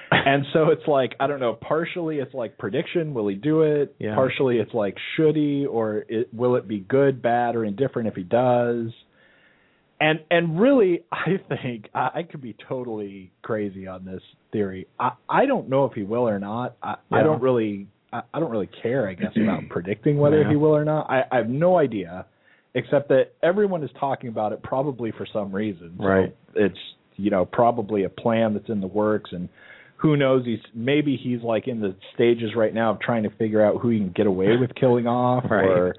and 0.11 0.45
so 0.53 0.69
it's 0.71 0.87
like 0.87 1.13
I 1.19 1.27
don't 1.27 1.39
know. 1.39 1.53
Partially, 1.53 2.17
it's 2.19 2.33
like 2.33 2.57
prediction: 2.57 3.13
will 3.13 3.27
he 3.27 3.35
do 3.35 3.61
it? 3.63 3.95
Yeah. 3.99 4.15
Partially, 4.15 4.57
it's 4.57 4.73
like 4.73 4.95
should 5.15 5.35
he, 5.35 5.65
or 5.65 6.05
it, 6.07 6.33
will 6.33 6.55
it 6.55 6.67
be 6.67 6.79
good, 6.79 7.21
bad, 7.21 7.55
or 7.55 7.65
indifferent 7.65 8.07
if 8.07 8.15
he 8.15 8.23
does? 8.23 8.87
And 9.99 10.19
and 10.29 10.59
really, 10.59 11.03
I 11.11 11.37
think 11.49 11.89
I, 11.93 12.09
I 12.15 12.23
could 12.23 12.41
be 12.41 12.55
totally 12.69 13.31
crazy 13.41 13.87
on 13.87 14.05
this 14.05 14.21
theory. 14.51 14.87
I 14.99 15.11
I 15.27 15.45
don't 15.45 15.69
know 15.69 15.85
if 15.85 15.93
he 15.93 16.03
will 16.03 16.27
or 16.27 16.39
not. 16.39 16.77
I, 16.83 16.95
I 17.11 17.23
don't 17.23 17.41
really 17.41 17.87
I, 18.13 18.21
I 18.33 18.39
don't 18.39 18.51
really 18.51 18.69
care. 18.83 19.09
I 19.09 19.13
guess 19.15 19.31
about 19.35 19.63
predicting 19.69 20.17
whether 20.17 20.41
Yeah. 20.41 20.49
he 20.51 20.55
will 20.55 20.75
or 20.75 20.85
not. 20.85 21.09
I, 21.09 21.23
I 21.31 21.37
have 21.37 21.49
no 21.49 21.77
idea, 21.77 22.27
except 22.75 23.09
that 23.09 23.33
everyone 23.41 23.83
is 23.83 23.89
talking 23.99 24.29
about 24.29 24.53
it 24.53 24.61
probably 24.61 25.11
for 25.11 25.25
some 25.33 25.51
reason. 25.53 25.95
So 25.99 26.05
Right. 26.05 26.35
It's 26.55 26.77
you 27.15 27.31
know 27.31 27.45
probably 27.45 28.03
a 28.03 28.09
plan 28.09 28.53
that's 28.53 28.69
in 28.69 28.79
the 28.81 28.87
works 28.87 29.31
and 29.33 29.49
who 29.97 30.15
knows? 30.17 30.45
He's 30.45 30.59
maybe 30.73 31.17
he's 31.21 31.41
like 31.41 31.67
in 31.67 31.79
the 31.79 31.95
stages 32.13 32.51
right 32.55 32.73
now 32.73 32.91
of 32.91 32.99
trying 32.99 33.23
to 33.23 33.29
figure 33.31 33.63
out 33.65 33.81
who 33.81 33.89
he 33.89 33.99
can 33.99 34.13
get 34.15 34.27
away 34.27 34.57
with 34.57 34.73
killing 34.75 35.07
off 35.07 35.45
Right. 35.49 35.65
or 35.65 35.95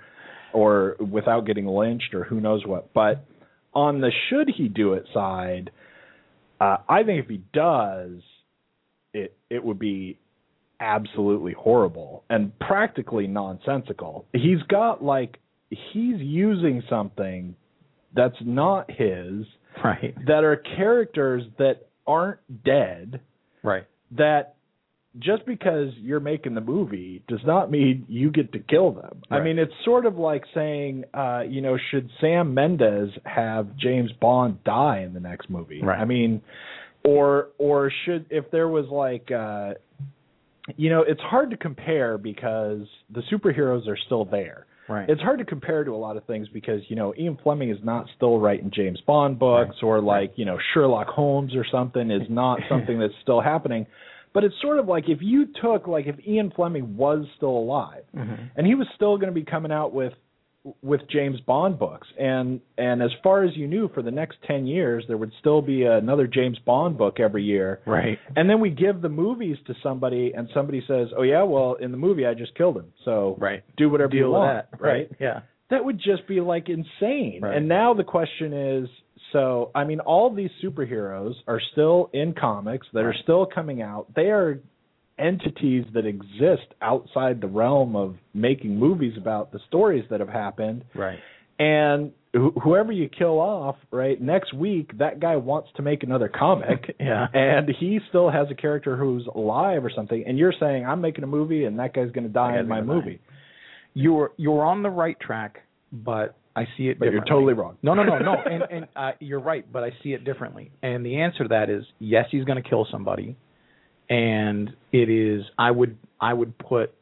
or 0.53 0.97
without 0.99 1.47
getting 1.47 1.67
lynched 1.67 2.15
or 2.15 2.25
who 2.25 2.41
knows 2.41 2.65
what. 2.67 2.93
But 2.95 3.25
on 3.75 4.01
the 4.01 4.11
should 4.31 4.49
he 4.57 4.67
do 4.69 4.95
it 4.95 5.05
side 5.13 5.71
uh 6.59 6.79
i 6.89 7.03
think 7.03 7.23
if 7.23 7.29
he 7.29 7.43
does 7.53 8.23
it 9.13 9.37
it 9.51 9.63
would 9.63 9.79
be 9.79 10.19
absolutely 10.81 11.53
horrible 11.53 12.25
and 12.31 12.57
practically 12.61 13.27
nonsensical. 13.27 14.27
He's 14.33 14.63
got 14.69 15.03
like 15.03 15.39
he's 15.71 16.17
using 16.19 16.83
something 16.89 17.55
that's 18.15 18.37
not 18.41 18.91
his 18.91 19.45
right, 19.85 20.15
that 20.27 20.45
are 20.45 20.57
characters 20.57 21.43
that 21.59 21.89
aren't 22.07 22.41
dead 22.65 23.21
right, 23.69 23.85
that 24.17 24.57
just 25.19 25.45
because 25.47 25.89
you're 25.97 26.21
making 26.21 26.55
the 26.55 26.61
movie 26.61 27.23
does 27.29 27.41
not 27.45 27.71
mean 27.71 28.05
you 28.09 28.31
get 28.31 28.53
to 28.53 28.59
kill 28.59 28.93
them. 28.93 29.23
I 29.31 29.41
mean, 29.41 29.59
it's 29.59 29.73
sort 29.85 30.07
of 30.07 30.17
like 30.17 30.45
saying, 30.55 31.05
uh, 31.15 31.41
you 31.49 31.61
know, 31.61 31.77
should 31.91 32.11
Sam 32.21 32.55
Mendes 32.55 33.11
have 33.25 33.77
James 33.77 34.13
Bond 34.21 34.63
die 34.65 35.01
in 35.01 35.15
the 35.15 35.21
next 35.21 35.51
movie? 35.51 35.83
Right. 35.83 35.99
I 35.99 36.05
mean, 36.05 36.43
or 37.05 37.49
or 37.59 37.91
should 38.05 38.27
if 38.31 38.51
there 38.51 38.69
was 38.69 38.87
like, 38.91 39.31
uh, 39.31 39.75
you 40.77 40.91
know, 40.91 41.03
it's 41.07 41.21
hard 41.21 41.51
to 41.51 41.57
compare 41.57 42.19
because 42.19 42.83
the 43.13 43.23
superheroes 43.33 43.89
are 43.89 43.99
still 44.07 44.25
there. 44.25 44.67
Right. 44.89 45.09
It's 45.09 45.21
hard 45.21 45.39
to 45.39 45.45
compare 45.45 45.85
to 45.85 45.93
a 45.93 45.97
lot 45.97 46.17
of 46.17 46.25
things 46.25 46.49
because 46.49 46.81
you 46.89 46.97
know 46.97 47.15
Ian 47.19 47.39
Fleming 47.43 47.71
is 47.71 47.79
not 47.83 48.07
still 48.17 48.39
writing 48.39 48.71
James 48.75 49.01
Bond 49.07 49.39
books 49.39 49.77
or 49.83 50.01
like 50.01 50.33
you 50.37 50.45
know 50.45 50.59
Sherlock 50.75 51.09
Holmes 51.09 51.55
or 51.55 51.65
something 51.71 52.11
is 52.11 52.23
not 52.29 52.59
something 52.69 52.99
that's 52.99 53.15
still 53.23 53.41
happening. 53.41 53.87
But 54.35 54.45
it's 54.45 54.55
sort 54.61 54.79
of 54.79 54.87
like 54.87 55.05
if 55.09 55.19
you 55.23 55.47
took 55.61 55.87
like 55.89 56.07
if 56.07 56.17
Ian 56.27 56.53
Fleming 56.55 56.97
was 56.97 57.27
still 57.37 57.51
alive 57.57 58.05
Mhm. 58.15 58.51
and 58.57 58.67
he 58.67 58.75
was 58.75 58.87
still 58.95 59.17
going 59.17 59.33
to 59.33 59.35
be 59.35 59.45
coming 59.45 59.73
out 59.73 59.93
with 59.95 60.13
with 60.83 61.01
James 61.11 61.41
Bond 61.41 61.79
books 61.79 62.09
and 62.19 62.61
and 62.77 63.03
as 63.03 63.11
far 63.23 63.45
as 63.45 63.57
you 63.57 63.67
knew 63.69 63.89
for 63.95 64.03
the 64.03 64.11
next 64.11 64.37
10 64.47 64.67
years 64.67 65.05
there 65.09 65.17
would 65.17 65.33
still 65.41 65.63
be 65.63 65.85
another 65.85 66.27
James 66.27 66.59
Bond 66.67 66.99
book 66.99 67.21
every 67.21 67.45
year 67.45 67.81
right. 67.87 68.19
and 68.37 68.51
then 68.51 68.61
we 68.61 68.69
give 68.71 69.01
the 69.01 69.09
movies 69.09 69.57
to 69.67 69.75
somebody 69.83 70.33
and 70.37 70.49
somebody 70.53 70.83
says 70.87 71.09
oh 71.17 71.23
yeah 71.23 71.43
well 71.45 71.75
in 71.75 71.91
the 71.93 71.97
movie 71.97 72.27
I 72.27 72.35
just 72.35 72.55
killed 72.57 72.77
him 72.77 72.93
so 73.05 73.37
Right. 73.39 73.63
do 73.77 73.89
whatever 73.89 74.11
Deal 74.11 74.19
you 74.21 74.27
with 74.27 74.33
want 74.41 74.71
that. 74.73 74.81
right 74.81 75.11
Yeah. 75.21 75.41
that 75.71 75.85
would 75.85 75.99
just 75.99 76.27
be 76.27 76.41
like 76.41 76.69
insane. 76.69 77.41
Right. 77.43 77.57
And 77.57 77.69
now 77.69 77.95
the 77.95 78.05
question 78.05 78.53
is 78.53 78.89
so 79.33 79.71
I 79.75 79.85
mean 79.85 80.01
all 80.01 80.35
these 80.35 80.51
superheroes 80.63 81.35
are 81.47 81.61
still 81.73 82.11
in 82.13 82.35
comics 82.35 82.87
that 82.95 83.05
are 83.05 83.15
still 83.23 83.47
coming 83.47 83.81
out. 83.81 84.07
They 84.15 84.31
are 84.31 84.61
entities 85.19 85.85
that 85.95 86.07
exist 86.07 86.67
outside 86.83 87.41
the 87.41 87.47
realm 87.47 87.97
of 87.97 88.17
making 88.35 88.79
movies 88.79 89.15
about 89.17 89.53
the 89.53 89.59
stories 89.69 90.05
that 90.11 90.21
have 90.21 90.29
happened 90.29 90.85
Right. 90.95 91.19
and 91.59 92.13
wh- 92.35 92.57
whoever 92.63 92.93
you 92.93 93.09
kill 93.09 93.41
off, 93.41 93.77
right, 93.91 94.21
next 94.21 94.53
week 94.55 94.97
that 94.99 95.19
guy 95.21 95.37
wants 95.37 95.71
to 95.77 95.83
make 95.83 96.03
another 96.03 96.29
comic 96.29 96.95
Yeah. 97.01 97.27
and 97.33 97.69
he 97.79 98.01
still 98.09 98.31
has 98.31 98.47
a 98.51 98.55
character 98.55 98.97
who's 98.97 99.27
alive 99.35 99.85
or 99.85 99.91
something 99.95 100.23
and 100.27 100.39
you're 100.39 100.55
saying 100.59 100.87
I'm 100.87 101.01
making 101.01 101.25
a 101.25 101.29
movie 101.29 101.65
and 101.65 101.79
that 101.79 101.95
guy's 101.95 102.11
going 102.13 102.27
to 102.27 102.33
die 102.33 102.59
in 102.59 102.69
my 102.69 102.81
die. 102.81 102.87
movie. 102.87 103.21
You're 103.95 104.33
you're 104.37 104.65
on 104.65 104.83
the 104.83 104.91
right 104.91 105.19
track, 105.19 105.59
but 105.93 106.37
I 106.55 106.67
see 106.77 106.89
it. 106.89 106.99
But 106.99 107.11
you're 107.13 107.25
totally 107.25 107.55
wrong. 107.55 107.77
No, 107.83 107.95
no, 107.95 108.03
no, 108.05 108.19
no. 108.19 108.35
and 108.51 108.63
and 108.71 108.87
uh, 108.95 109.13
you're 109.19 109.41
right, 109.41 109.65
but 109.73 109.83
I 109.83 109.91
see 110.03 110.13
it 110.13 110.25
differently. 110.25 110.71
And 110.83 111.05
the 111.05 111.21
answer 111.21 111.45
to 111.45 111.49
that 111.49 111.71
is 111.71 111.85
yes, 111.99 112.27
he's 112.31 112.45
going 112.45 112.63
to 112.63 112.69
kill 112.69 112.87
somebody, 112.93 113.37
and 114.09 114.71
it 114.93 115.09
is. 115.09 115.45
I 115.59 115.71
would 115.71 115.97
I 116.21 116.33
would 116.33 116.57
put 116.59 116.93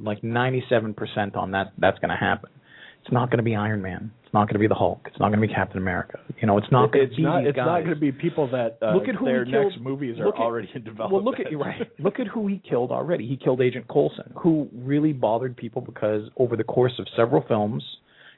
like 0.00 0.22
97% 0.22 1.36
on 1.36 1.50
that. 1.52 1.72
That's 1.78 1.98
going 1.98 2.10
to 2.10 2.16
happen. 2.16 2.50
It's 3.02 3.12
not 3.12 3.30
going 3.30 3.38
to 3.38 3.42
be 3.44 3.56
Iron 3.56 3.82
Man. 3.82 4.12
It's 4.24 4.32
not 4.34 4.44
going 4.46 4.54
to 4.54 4.60
be 4.60 4.68
the 4.68 4.74
Hulk. 4.76 5.00
It's 5.06 5.18
not 5.18 5.30
going 5.30 5.40
to 5.40 5.46
be 5.48 5.52
Captain 5.52 5.78
America. 5.78 6.20
You 6.40 6.46
know, 6.46 6.56
it's 6.58 6.70
not 6.70 6.92
going 6.92 7.06
it's 7.06 7.14
to 7.14 7.16
be 7.16 7.22
not 7.22 7.44
it's 7.46 7.56
not 7.56 7.80
going 7.80 7.94
to 7.94 7.96
be 7.96 8.12
people 8.12 8.48
that 8.52 8.78
uh, 8.80 8.94
Look 8.94 9.08
at 9.08 9.16
who 9.16 9.24
their 9.24 9.44
he 9.44 9.50
killed- 9.50 9.72
next 9.72 9.80
movies 9.80 10.18
are 10.20 10.28
at- 10.28 10.34
already 10.34 10.68
in 10.74 10.84
development. 10.84 11.24
Well, 11.24 11.24
look 11.24 11.40
at 11.44 11.50
you 11.50 11.58
right. 11.58 11.90
Look 11.98 12.20
at 12.20 12.28
who 12.28 12.46
he 12.46 12.58
killed 12.68 12.92
already. 12.92 13.26
He 13.26 13.36
killed 13.36 13.60
Agent 13.60 13.88
Coulson, 13.88 14.32
who 14.36 14.68
really 14.72 15.12
bothered 15.12 15.56
people 15.56 15.82
because 15.82 16.28
over 16.36 16.56
the 16.56 16.62
course 16.64 16.92
of 17.00 17.06
several 17.16 17.42
films, 17.48 17.82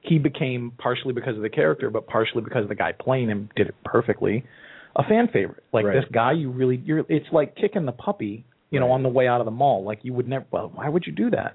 he 0.00 0.18
became 0.18 0.72
partially 0.78 1.12
because 1.12 1.36
of 1.36 1.42
the 1.42 1.50
character, 1.50 1.90
but 1.90 2.06
partially 2.06 2.42
because 2.42 2.66
the 2.68 2.74
guy 2.74 2.92
playing 2.92 3.28
him 3.28 3.50
did 3.54 3.66
it 3.68 3.74
perfectly, 3.84 4.44
a 4.96 5.02
fan 5.04 5.28
favorite. 5.32 5.64
Like 5.72 5.86
Right. 5.86 5.94
this 5.94 6.04
guy, 6.12 6.32
you 6.32 6.50
really, 6.50 6.76
you're. 6.84 7.04
It's 7.08 7.26
like 7.32 7.54
kicking 7.56 7.86
the 7.86 7.92
puppy, 7.92 8.44
you 8.70 8.80
know, 8.80 8.86
Right. 8.86 8.94
on 8.94 9.02
the 9.02 9.08
way 9.08 9.26
out 9.26 9.40
of 9.40 9.44
the 9.46 9.50
mall. 9.52 9.84
Like 9.84 10.00
you 10.04 10.12
would 10.12 10.28
never. 10.28 10.44
Well, 10.50 10.70
why 10.74 10.88
would 10.88 11.06
you 11.06 11.12
do 11.12 11.30
that? 11.30 11.54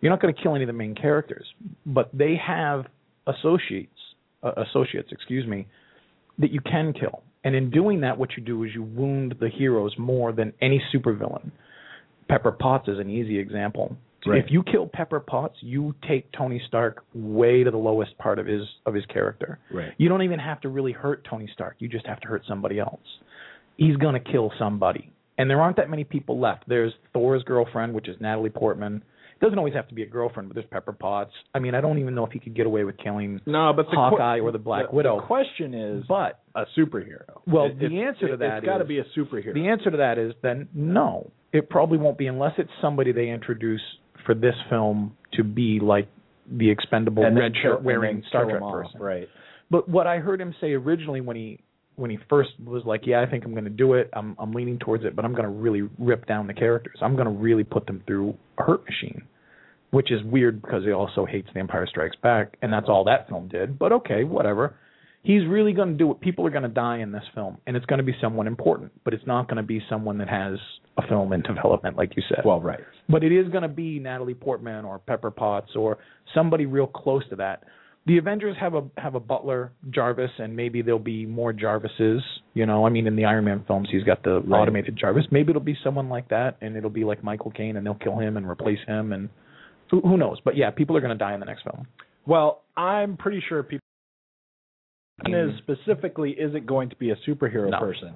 You're 0.00 0.10
not 0.10 0.20
going 0.20 0.34
to 0.34 0.40
kill 0.42 0.54
any 0.54 0.64
of 0.64 0.68
the 0.68 0.72
main 0.72 0.94
characters, 0.94 1.46
but 1.86 2.10
they 2.12 2.34
have 2.36 2.86
associates, 3.26 3.98
uh, 4.42 4.52
associates, 4.56 5.10
excuse 5.12 5.46
me, 5.46 5.66
that 6.38 6.50
you 6.50 6.60
can 6.60 6.92
kill. 6.92 7.22
And 7.44 7.54
in 7.54 7.70
doing 7.70 8.00
that, 8.00 8.18
what 8.18 8.36
you 8.36 8.42
do 8.42 8.64
is 8.64 8.74
you 8.74 8.82
wound 8.82 9.36
the 9.40 9.48
heroes 9.48 9.96
more 9.98 10.32
than 10.32 10.52
any 10.60 10.82
supervillain. 10.92 11.50
Pepper 12.28 12.52
Potts 12.52 12.88
is 12.88 12.98
an 12.98 13.10
easy 13.10 13.38
example. 13.38 13.96
Right. 14.26 14.38
If 14.44 14.50
you 14.50 14.62
kill 14.62 14.86
Pepper 14.86 15.20
Potts, 15.20 15.56
you 15.60 15.94
take 16.06 16.30
Tony 16.32 16.62
Stark 16.68 17.04
way 17.14 17.64
to 17.64 17.70
the 17.70 17.76
lowest 17.76 18.16
part 18.18 18.38
of 18.38 18.46
his 18.46 18.62
of 18.86 18.94
his 18.94 19.04
character. 19.06 19.58
Right. 19.72 19.92
You 19.98 20.08
don't 20.08 20.22
even 20.22 20.38
have 20.38 20.60
to 20.62 20.68
really 20.68 20.92
hurt 20.92 21.26
Tony 21.28 21.48
Stark. 21.52 21.76
You 21.80 21.88
just 21.88 22.06
have 22.06 22.20
to 22.20 22.28
hurt 22.28 22.42
somebody 22.48 22.78
else. 22.78 23.00
He's 23.76 23.96
going 23.96 24.14
to 24.22 24.32
kill 24.32 24.52
somebody. 24.58 25.10
And 25.38 25.48
there 25.50 25.60
aren't 25.60 25.76
that 25.78 25.90
many 25.90 26.04
people 26.04 26.38
left. 26.38 26.64
There's 26.68 26.92
Thor's 27.12 27.42
girlfriend, 27.42 27.94
which 27.94 28.06
is 28.08 28.16
Natalie 28.20 28.50
Portman. 28.50 29.02
It 29.40 29.44
doesn't 29.44 29.58
always 29.58 29.74
have 29.74 29.88
to 29.88 29.94
be 29.94 30.02
a 30.04 30.06
girlfriend, 30.06 30.48
but 30.48 30.54
there's 30.54 30.68
Pepper 30.70 30.92
Potts. 30.92 31.32
I 31.52 31.58
mean, 31.58 31.74
I 31.74 31.80
don't 31.80 31.98
even 31.98 32.14
know 32.14 32.24
if 32.24 32.30
he 32.30 32.38
could 32.38 32.54
get 32.54 32.66
away 32.66 32.84
with 32.84 32.96
killing 32.98 33.40
No, 33.46 33.72
but 33.74 33.86
the 33.90 33.96
Hawkeye 33.96 34.38
or 34.38 34.52
the 34.52 34.58
Black 34.58 34.92
Widow. 34.92 35.16
The 35.20 35.26
question 35.26 35.74
is 35.74 36.04
But 36.06 36.38
a 36.54 36.64
superhero. 36.78 37.40
Well, 37.48 37.64
It- 37.64 37.78
the 37.80 37.86
it- 37.86 38.02
answer 38.06 38.28
to 38.28 38.34
it- 38.34 38.36
that 38.38 38.58
it's 38.58 38.66
got 38.66 38.78
to 38.78 38.84
is- 38.84 38.88
be 38.88 38.98
a 39.00 39.04
superhero. 39.16 39.52
the 39.54 39.66
answer 39.68 39.90
to 39.90 39.96
that 39.96 40.18
is 40.18 40.32
then 40.42 40.68
no. 40.74 41.30
It 41.52 41.68
probably 41.68 41.98
won't 41.98 42.18
be 42.18 42.28
unless 42.28 42.52
it's 42.58 42.70
somebody 42.80 43.10
they 43.10 43.28
introduce 43.30 43.82
for 44.24 44.34
this 44.34 44.54
film 44.68 45.16
to 45.34 45.44
be 45.44 45.80
like 45.80 46.08
the 46.50 46.70
expendable 46.70 47.24
and 47.24 47.38
red 47.38 47.52
shirt 47.62 47.82
wearing 47.82 48.22
Star 48.28 48.44
Trek 48.44 48.60
person. 48.60 49.00
Right. 49.00 49.28
But 49.70 49.88
what 49.88 50.06
I 50.06 50.18
heard 50.18 50.40
him 50.40 50.54
say 50.60 50.72
originally 50.72 51.20
when 51.20 51.36
he 51.36 51.60
when 51.96 52.10
he 52.10 52.18
first 52.28 52.50
was 52.64 52.82
like, 52.84 53.02
"Yeah, 53.06 53.22
I 53.22 53.26
think 53.30 53.44
I'm 53.44 53.52
going 53.52 53.64
to 53.64 53.70
do 53.70 53.94
it. 53.94 54.10
I'm 54.12 54.36
I'm 54.38 54.52
leaning 54.52 54.78
towards 54.78 55.04
it, 55.04 55.14
but 55.14 55.24
I'm 55.24 55.32
going 55.32 55.44
to 55.44 55.50
really 55.50 55.88
rip 55.98 56.26
down 56.26 56.46
the 56.46 56.54
characters. 56.54 56.98
I'm 57.00 57.14
going 57.14 57.26
to 57.26 57.32
really 57.32 57.64
put 57.64 57.86
them 57.86 58.02
through 58.06 58.36
a 58.58 58.62
hurt 58.62 58.84
machine." 58.84 59.22
Which 59.90 60.10
is 60.10 60.22
weird 60.24 60.62
because 60.62 60.84
he 60.84 60.90
also 60.90 61.26
hates 61.26 61.48
The 61.52 61.60
Empire 61.60 61.86
Strikes 61.86 62.16
Back, 62.22 62.56
and 62.62 62.72
that's 62.72 62.86
all 62.88 63.04
that 63.04 63.28
film 63.28 63.48
did. 63.48 63.78
But 63.78 63.92
okay, 63.92 64.24
whatever. 64.24 64.74
He's 65.22 65.46
really 65.46 65.72
going 65.72 65.90
to 65.92 65.94
do 65.94 66.10
it. 66.10 66.20
People 66.20 66.46
are 66.46 66.50
going 66.50 66.64
to 66.64 66.68
die 66.68 66.98
in 66.98 67.12
this 67.12 67.22
film, 67.34 67.58
and 67.66 67.76
it's 67.76 67.86
going 67.86 67.98
to 67.98 68.04
be 68.04 68.14
someone 68.20 68.48
important, 68.48 68.90
but 69.04 69.14
it's 69.14 69.26
not 69.26 69.46
going 69.46 69.58
to 69.58 69.62
be 69.62 69.80
someone 69.88 70.18
that 70.18 70.28
has 70.28 70.58
a 70.98 71.06
film 71.06 71.32
in 71.32 71.42
development, 71.42 71.96
like 71.96 72.16
you 72.16 72.22
said. 72.28 72.42
Well, 72.44 72.60
right. 72.60 72.80
but 73.08 73.22
it 73.22 73.32
is 73.32 73.48
going 73.48 73.62
to 73.62 73.68
be 73.68 73.98
Natalie 73.98 74.34
Portman 74.34 74.84
or 74.84 74.98
Pepper 74.98 75.30
Potts 75.30 75.76
or 75.76 75.98
somebody 76.34 76.66
real 76.66 76.88
close 76.88 77.22
to 77.30 77.36
that. 77.36 77.64
The 78.04 78.18
Avengers 78.18 78.56
have 78.58 78.74
a 78.74 78.82
have 78.98 79.14
a 79.14 79.20
Butler 79.20 79.70
Jarvis, 79.90 80.32
and 80.38 80.56
maybe 80.56 80.82
there'll 80.82 80.98
be 80.98 81.24
more 81.24 81.52
Jarvises. 81.52 82.18
You 82.52 82.66
know, 82.66 82.84
I 82.84 82.90
mean, 82.90 83.06
in 83.06 83.14
the 83.14 83.24
Iron 83.26 83.44
Man 83.44 83.62
films, 83.64 83.88
he's 83.92 84.02
got 84.02 84.24
the 84.24 84.40
Right. 84.40 84.58
automated 84.58 84.96
Jarvis. 84.96 85.24
Maybe 85.30 85.50
it'll 85.50 85.62
be 85.62 85.78
someone 85.84 86.08
like 86.08 86.28
that, 86.30 86.56
and 86.60 86.76
it'll 86.76 86.90
be 86.90 87.04
like 87.04 87.22
Michael 87.22 87.52
Caine, 87.52 87.76
and 87.76 87.86
they'll 87.86 87.94
kill 87.94 88.18
him 88.18 88.36
and 88.36 88.48
replace 88.50 88.80
him, 88.88 89.12
and 89.12 89.28
who, 89.92 90.00
who 90.00 90.16
knows? 90.16 90.38
But 90.44 90.56
yeah, 90.56 90.70
people 90.70 90.96
are 90.96 91.00
going 91.00 91.16
to 91.16 91.18
die 91.18 91.34
in 91.34 91.38
the 91.38 91.46
next 91.46 91.62
film. 91.62 91.86
Well, 92.26 92.62
I'm 92.76 93.16
pretty 93.16 93.40
sure 93.48 93.62
people 93.62 93.84
Is 95.26 95.50
specifically 95.58 96.30
is 96.30 96.54
it 96.54 96.66
going 96.66 96.90
to 96.90 96.96
be 96.96 97.10
a 97.10 97.16
superhero 97.28 97.70
No. 97.70 97.78
person? 97.78 98.14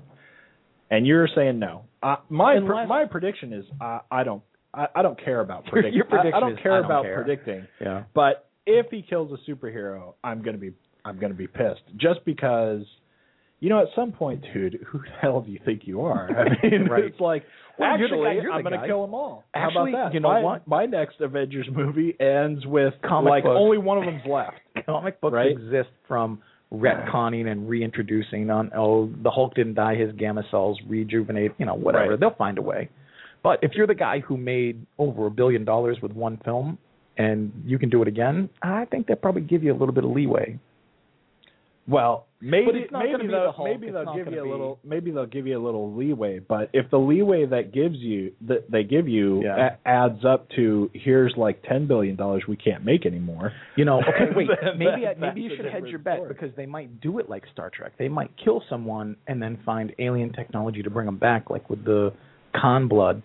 And 0.90 1.06
you're 1.06 1.28
saying 1.34 1.58
no. 1.58 1.84
Uh, 2.02 2.16
my 2.28 2.58
pr- 2.60 2.86
my 2.86 3.04
prediction 3.10 3.52
is 3.52 3.64
uh, 3.80 4.00
I 4.10 4.24
don't 4.24 4.42
I, 4.72 4.86
I 4.96 5.02
don't 5.02 5.22
care 5.22 5.40
about 5.40 5.64
predicting. 5.66 5.94
your 5.94 6.04
prediction 6.04 6.34
I, 6.34 6.36
I 6.36 6.40
don't 6.40 6.62
care 6.62 6.72
I 6.72 6.76
don't 6.76 6.84
about 6.86 7.02
care. 7.04 7.22
predicting. 7.24 7.66
Yeah. 7.80 8.04
But 8.14 8.48
if 8.66 8.86
he 8.90 9.02
kills 9.02 9.30
a 9.32 9.50
superhero, 9.50 10.14
I'm 10.22 10.42
gonna 10.42 10.58
be 10.58 10.72
I'm 11.04 11.18
gonna 11.18 11.34
be 11.34 11.46
pissed 11.46 11.82
just 11.96 12.24
because. 12.24 12.82
You 13.58 13.70
know, 13.70 13.80
at 13.80 13.86
some 13.96 14.12
point, 14.12 14.44
dude, 14.52 14.80
who 14.86 14.98
the 14.98 15.06
hell 15.18 15.40
do 15.40 15.50
you 15.50 15.58
think 15.64 15.82
you 15.86 16.02
are? 16.02 16.28
I 16.30 16.44
mean, 16.70 16.88
Right. 16.90 17.04
it's 17.04 17.18
like, 17.18 17.42
Well, 17.78 17.98
you're 17.98 18.06
the 18.10 18.14
actually, 18.16 18.46
guy- 18.50 18.54
I'm 18.54 18.62
going 18.62 18.78
to 18.78 18.86
kill 18.86 19.00
them 19.06 19.14
all. 19.14 19.44
Actually, 19.54 19.92
How 19.92 19.98
about 19.98 20.08
that? 20.10 20.14
you 20.14 20.20
know 20.20 20.28
my, 20.28 20.40
what? 20.42 20.68
My 20.68 20.84
next 20.84 21.22
Avengers 21.22 21.66
movie 21.74 22.14
ends 22.20 22.66
with 22.66 22.92
Comic 23.02 23.30
like 23.30 23.44
only 23.46 23.78
one 23.78 23.96
of 23.96 24.04
them's 24.04 24.26
left. 24.30 24.58
comic 24.86 25.22
books 25.22 25.32
Right? 25.32 25.50
exist 25.52 25.88
from 26.06 26.42
retconning 26.72 27.50
and 27.50 27.68
reintroducing 27.68 28.50
on 28.50 28.70
oh 28.76 29.10
the 29.22 29.30
Hulk 29.30 29.54
didn't 29.54 29.74
die, 29.74 29.94
his 29.94 30.12
gamma 30.12 30.42
cells 30.50 30.78
rejuvenate, 30.88 31.52
you 31.58 31.66
know, 31.66 31.74
whatever. 31.74 32.10
Right. 32.10 32.20
They'll 32.20 32.34
find 32.34 32.58
a 32.58 32.62
way. 32.62 32.90
But 33.42 33.60
if 33.62 33.72
you're 33.74 33.86
the 33.86 33.94
guy 33.94 34.20
who 34.20 34.36
made 34.36 34.84
over 34.98 35.26
a 35.26 35.30
billion 35.30 35.64
dollars 35.64 35.98
with 36.02 36.12
one 36.12 36.40
film 36.44 36.78
and 37.16 37.52
you 37.64 37.78
can 37.78 37.88
do 37.88 38.02
it 38.02 38.08
again, 38.08 38.48
I 38.62 38.86
think 38.86 39.06
they'll 39.06 39.16
probably 39.16 39.42
give 39.42 39.62
you 39.62 39.72
a 39.72 39.78
little 39.78 39.94
bit 39.94 40.04
of 40.04 40.10
leeway. 40.10 40.58
Well, 41.88 42.26
maybe 42.40 42.66
But 42.66 42.74
it's 42.74 42.92
not 42.92 43.04
maybe 43.04 43.22
be 43.22 43.28
they'll 43.28 43.52
the 43.56 43.64
maybe 43.64 43.90
they'll 43.90 44.14
give 44.16 44.32
you 44.32 44.40
a 44.40 44.44
be- 44.44 44.50
little 44.50 44.78
maybe 44.84 45.10
they'll 45.12 45.26
give 45.26 45.46
you 45.46 45.56
a 45.56 45.64
little 45.64 45.94
leeway. 45.94 46.40
But 46.40 46.70
if 46.72 46.90
the 46.90 46.98
leeway 46.98 47.46
that 47.46 47.72
gives 47.72 47.96
you 47.96 48.32
that 48.48 48.68
they 48.70 48.82
give 48.82 49.06
you 49.08 49.42
Yeah. 49.44 49.76
a- 49.84 49.88
adds 49.88 50.24
up 50.24 50.48
to 50.56 50.90
here's 50.94 51.32
like 51.36 51.62
ten 51.62 51.86
billion 51.86 52.16
dollars 52.16 52.42
we 52.48 52.56
can't 52.56 52.84
make 52.84 53.06
anymore. 53.06 53.52
You 53.76 53.84
know, 53.84 54.00
okay, 54.08 54.32
wait, 54.34 54.48
maybe 54.76 55.02
that- 55.04 55.20
maybe 55.20 55.42
you 55.42 55.50
should 55.56 55.66
hedge 55.66 55.86
your 55.86 56.00
bet 56.00 56.16
story. 56.16 56.28
because 56.34 56.50
they 56.56 56.66
might 56.66 57.00
do 57.00 57.18
it 57.20 57.28
like 57.30 57.44
Star 57.52 57.70
Trek. 57.70 57.92
They 57.98 58.08
might 58.08 58.30
kill 58.42 58.62
someone 58.68 59.16
and 59.28 59.40
then 59.40 59.58
find 59.64 59.92
alien 60.00 60.32
technology 60.32 60.82
to 60.82 60.90
bring 60.90 61.06
them 61.06 61.18
back, 61.18 61.50
like 61.50 61.70
with 61.70 61.84
the 61.84 62.12
Khan 62.60 62.88
blood, 62.88 63.22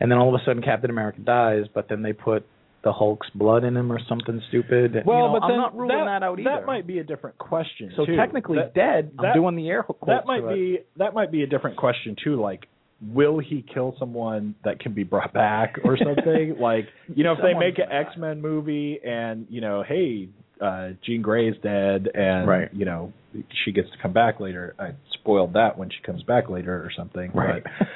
and 0.00 0.10
then 0.10 0.18
all 0.18 0.32
of 0.32 0.40
a 0.40 0.44
sudden 0.44 0.62
Captain 0.62 0.90
America 0.90 1.18
dies, 1.22 1.64
but 1.74 1.88
then 1.88 2.02
they 2.02 2.12
put 2.12 2.46
the 2.86 2.92
Hulk's 2.92 3.28
blood 3.34 3.64
in 3.64 3.76
him 3.76 3.90
or 3.90 3.98
something 4.08 4.40
stupid. 4.48 5.02
Well, 5.04 5.16
you 5.18 5.22
know, 5.24 5.32
but 5.32 5.42
I'm 5.42 5.50
then 5.50 5.58
not 5.58 5.76
ruling 5.76 5.88
that, 6.06 6.22
out 6.22 6.38
either. 6.38 6.48
That 6.48 6.66
might 6.66 6.86
be 6.86 7.00
a 7.00 7.04
different 7.04 7.36
question. 7.36 7.92
so 7.96 8.06
too. 8.06 8.14
technically 8.14 8.58
That- 8.58 8.74
dead. 8.74 9.10
that- 9.18 9.26
I'm 9.26 9.34
doing 9.34 9.56
the 9.56 9.68
air 9.68 9.82
quotes. 9.82 10.06
that 10.06 10.24
might 10.24 10.48
be 10.48 10.78
that 10.96 11.12
might 11.12 11.32
be 11.32 11.42
a 11.42 11.46
different 11.48 11.76
question 11.76 12.14
too. 12.22 12.40
Like, 12.40 12.66
will 13.12 13.38
he 13.40 13.62
kill 13.74 13.96
someone 13.98 14.54
that 14.64 14.78
can 14.78 14.92
be 14.94 15.02
brought 15.02 15.32
back 15.32 15.78
or 15.84 15.96
something? 16.02 16.56
like, 16.60 16.86
you 17.14 17.24
know, 17.24 17.32
if 17.32 17.38
they 17.42 17.54
make 17.54 17.78
an. 17.78 17.90
X 17.90 18.16
Men 18.16 18.40
movie 18.40 19.00
and 19.04 19.46
you 19.50 19.60
know, 19.60 19.82
hey, 19.82 20.28
uh 20.60 20.90
Jean 21.04 21.22
Grey's 21.22 21.56
dead, 21.62 22.08
and 22.14 22.46
Right. 22.48 22.68
you 22.72 22.84
know, 22.84 23.12
she 23.64 23.72
gets 23.72 23.90
to 23.90 23.98
come 24.00 24.12
back 24.12 24.38
later. 24.40 24.74
I 24.78 24.90
spoiled 25.20 25.54
that 25.54 25.76
when 25.76 25.90
she 25.90 26.00
comes 26.06 26.22
back 26.22 26.48
later 26.48 26.72
or 26.74 26.90
something. 26.96 27.32
Right. 27.34 27.62
But, 27.64 27.88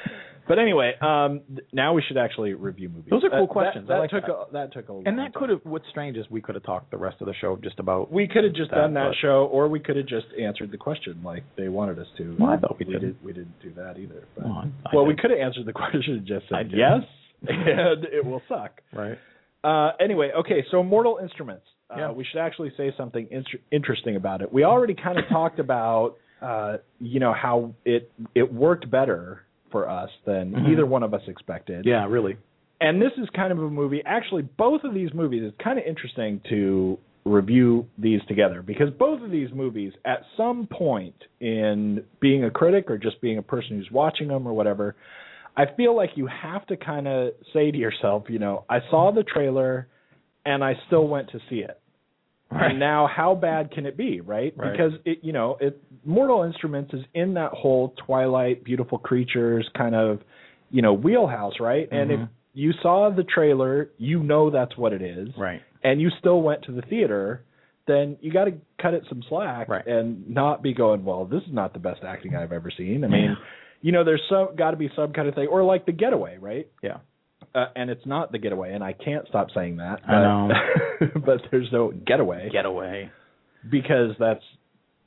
but 0.51 0.59
anyway, 0.59 0.89
um 1.01 1.41
th- 1.55 1.65
now 1.71 1.93
we 1.93 2.01
should 2.05 2.17
actually 2.17 2.51
review 2.53 2.89
movies. 2.89 3.09
Those 3.09 3.23
are 3.23 3.29
cool 3.29 3.47
That- 3.47 3.59
questions. 3.59 3.87
That, 3.87 3.93
I 3.93 3.95
that 3.97 4.01
like 4.01 4.09
took 4.11 4.25
that. 4.27 4.33
a 4.33 4.53
that 4.57 4.73
took 4.73 4.89
a 4.89 4.93
and 5.09 5.17
that 5.17 5.31
time. 5.31 5.39
could 5.39 5.49
have. 5.53 5.61
What's 5.63 5.87
strange 5.89 6.17
is 6.17 6.25
we 6.29 6.41
could 6.41 6.55
have 6.55 6.63
talked 6.71 6.91
the 6.91 6.97
rest 7.07 7.17
of 7.21 7.27
the 7.27 7.33
show 7.39 7.55
just 7.63 7.79
about. 7.79 8.11
We 8.11 8.27
could 8.27 8.43
have 8.43 8.53
just 8.53 8.71
that, 8.71 8.77
done 8.83 8.93
that 8.95 9.11
but- 9.11 9.21
show, 9.21 9.39
or 9.55 9.67
we 9.69 9.79
could 9.79 9.95
have 9.95 10.07
just 10.07 10.27
answered 10.39 10.69
the 10.71 10.77
question 10.87 11.13
like 11.23 11.43
they 11.57 11.69
wanted 11.69 11.97
us 11.99 12.07
to. 12.17 12.35
Well, 12.37 12.49
I 12.51 12.57
thought 12.57 12.77
we 12.77 12.85
did. 12.85 12.99
did. 13.01 13.15
We 13.23 13.31
didn't 13.33 13.59
do 13.61 13.71
that 13.81 13.97
either. 13.97 14.27
But. 14.35 14.45
I- 14.45 14.67
I 14.85 14.89
well, 14.95 15.05
we 15.05 15.13
did. 15.13 15.21
could 15.21 15.31
have 15.31 15.39
answered 15.39 15.65
the 15.65 15.73
question 15.83 16.15
and 16.19 16.27
just 16.27 16.45
I 16.51 16.59
said 16.63 16.71
did. 16.71 16.79
yes, 16.79 17.01
and 17.47 18.05
it 18.05 18.25
will 18.25 18.41
suck. 18.49 18.81
right. 18.93 19.17
Uh, 19.63 19.91
anyway, 19.99 20.31
okay, 20.39 20.65
so 20.71 20.81
Mortal 20.83 21.19
Instruments. 21.21 21.65
Uh, 21.89 21.95
Yeah. 21.97 22.11
We 22.11 22.23
should 22.25 22.39
actually 22.39 22.71
say 22.77 22.91
something 22.97 23.27
inter- 23.29 23.59
interesting 23.71 24.15
about 24.15 24.41
it. 24.41 24.51
We 24.51 24.63
already 24.63 24.95
kind 24.95 25.17
of 25.19 25.25
talked 25.29 25.59
about, 25.59 26.15
uh, 26.41 26.77
you 26.99 27.19
know, 27.19 27.33
how 27.33 27.73
it 27.85 28.11
it 28.33 28.51
worked 28.51 28.89
better 28.89 29.43
for 29.71 29.89
us 29.89 30.09
than 30.25 30.53
Mhm. 30.53 30.69
either 30.69 30.85
one 30.85 31.03
of 31.03 31.13
us 31.13 31.27
expected. 31.27 31.85
Yeah, 31.85 32.05
really. 32.07 32.37
And 32.79 33.01
this 33.01 33.13
is 33.17 33.29
kind 33.29 33.51
of 33.51 33.59
a 33.59 33.69
movie. 33.69 34.03
Actually, 34.05 34.43
both 34.57 34.83
of 34.83 34.93
these 34.93 35.13
movies. 35.13 35.43
It's 35.43 35.57
kind 35.57 35.77
of 35.77 35.85
interesting 35.85 36.41
to 36.49 36.97
review 37.23 37.85
these 37.99 38.23
together 38.25 38.63
because 38.63 38.89
both 38.89 39.21
of 39.21 39.29
these 39.29 39.51
movies, 39.53 39.93
at 40.05 40.23
some 40.35 40.65
point 40.65 41.13
in 41.39 42.03
being 42.19 42.43
a 42.45 42.49
critic 42.49 42.89
or 42.89 42.97
just 42.97 43.21
being 43.21 43.37
a 43.37 43.43
person 43.43 43.77
who's 43.77 43.91
watching 43.91 44.27
them 44.27 44.47
or 44.47 44.53
whatever, 44.53 44.95
I 45.55 45.65
feel 45.65 45.95
like 45.95 46.11
you 46.15 46.27
have 46.27 46.65
to 46.67 46.77
kind 46.77 47.07
of 47.07 47.33
say 47.53 47.71
to 47.71 47.77
yourself, 47.77 48.23
you 48.29 48.39
know, 48.39 48.63
I 48.69 48.79
saw 48.89 49.11
the 49.11 49.23
trailer 49.23 49.87
and 50.45 50.63
I 50.63 50.79
still 50.87 51.07
went 51.07 51.29
to 51.31 51.39
see 51.49 51.59
it. 51.59 51.79
Right. 52.51 52.71
And 52.71 52.79
now, 52.79 53.07
how 53.07 53.33
bad 53.35 53.71
can 53.71 53.85
it 53.85 53.95
be, 53.95 54.19
right? 54.21 54.53
Right. 54.57 54.71
Because 54.71 54.93
it, 55.05 55.19
you 55.21 55.31
know, 55.31 55.57
it 55.61 55.81
Mortal 56.03 56.43
Instruments 56.43 56.93
is 56.93 57.01
in 57.13 57.35
that 57.35 57.51
whole 57.51 57.93
Twilight, 58.05 58.63
beautiful 58.63 58.97
creatures 58.97 59.69
kind 59.77 59.95
of, 59.95 60.19
you 60.69 60.81
know, 60.81 60.93
wheelhouse, 60.93 61.53
right? 61.59 61.87
And 61.91 62.11
if 62.11 62.19
Mhm. 62.19 62.29
you 62.53 62.73
saw 62.81 63.09
the 63.09 63.23
trailer, 63.23 63.89
you 63.97 64.21
know 64.21 64.49
that's 64.49 64.75
what 64.77 64.91
it 64.93 65.01
is, 65.01 65.29
Right. 65.37 65.61
and 65.83 66.01
you 66.01 66.09
still 66.19 66.41
went 66.41 66.63
to 66.63 66.71
the 66.73 66.81
theater, 66.81 67.43
then 67.87 68.17
you 68.21 68.31
got 68.31 68.45
to 68.45 68.53
cut 68.79 68.93
it 68.93 69.05
some 69.07 69.21
slack 69.23 69.69
Right. 69.69 69.85
and 69.87 70.29
not 70.29 70.61
be 70.61 70.73
going, 70.73 71.03
well, 71.05 71.25
this 71.25 71.43
is 71.43 71.53
not 71.53 71.73
the 71.73 71.79
best 71.79 72.03
acting 72.03 72.35
I've 72.35 72.51
ever 72.51 72.69
seen. 72.71 73.03
I 73.03 73.07
mean, 73.07 73.23
Yeah. 73.31 73.35
you 73.81 73.91
know, 73.91 74.03
there's 74.03 74.23
some 74.27 74.55
got 74.55 74.71
to 74.71 74.77
be 74.77 74.89
some 74.95 75.13
kind 75.13 75.27
of 75.27 75.35
thing, 75.35 75.47
or 75.47 75.63
like 75.63 75.85
The 75.85 75.91
Getaway, 75.93 76.37
right? 76.37 76.67
Yeah. 76.83 76.97
Uh, 77.53 77.65
and 77.75 77.89
it's 77.89 78.05
not 78.05 78.31
The 78.31 78.37
Getaway, 78.37 78.73
and 78.73 78.83
I 78.83 78.93
can't 78.93 79.27
stop 79.27 79.47
saying 79.53 79.77
that. 79.77 79.99
I 80.07 80.21
know. 80.21 80.49
but, 81.13 81.25
but 81.25 81.41
there's 81.51 81.67
no 81.71 81.91
Getaway 81.91 82.49
Getaway. 82.51 83.11
because 83.69 84.11
that's 84.19 84.43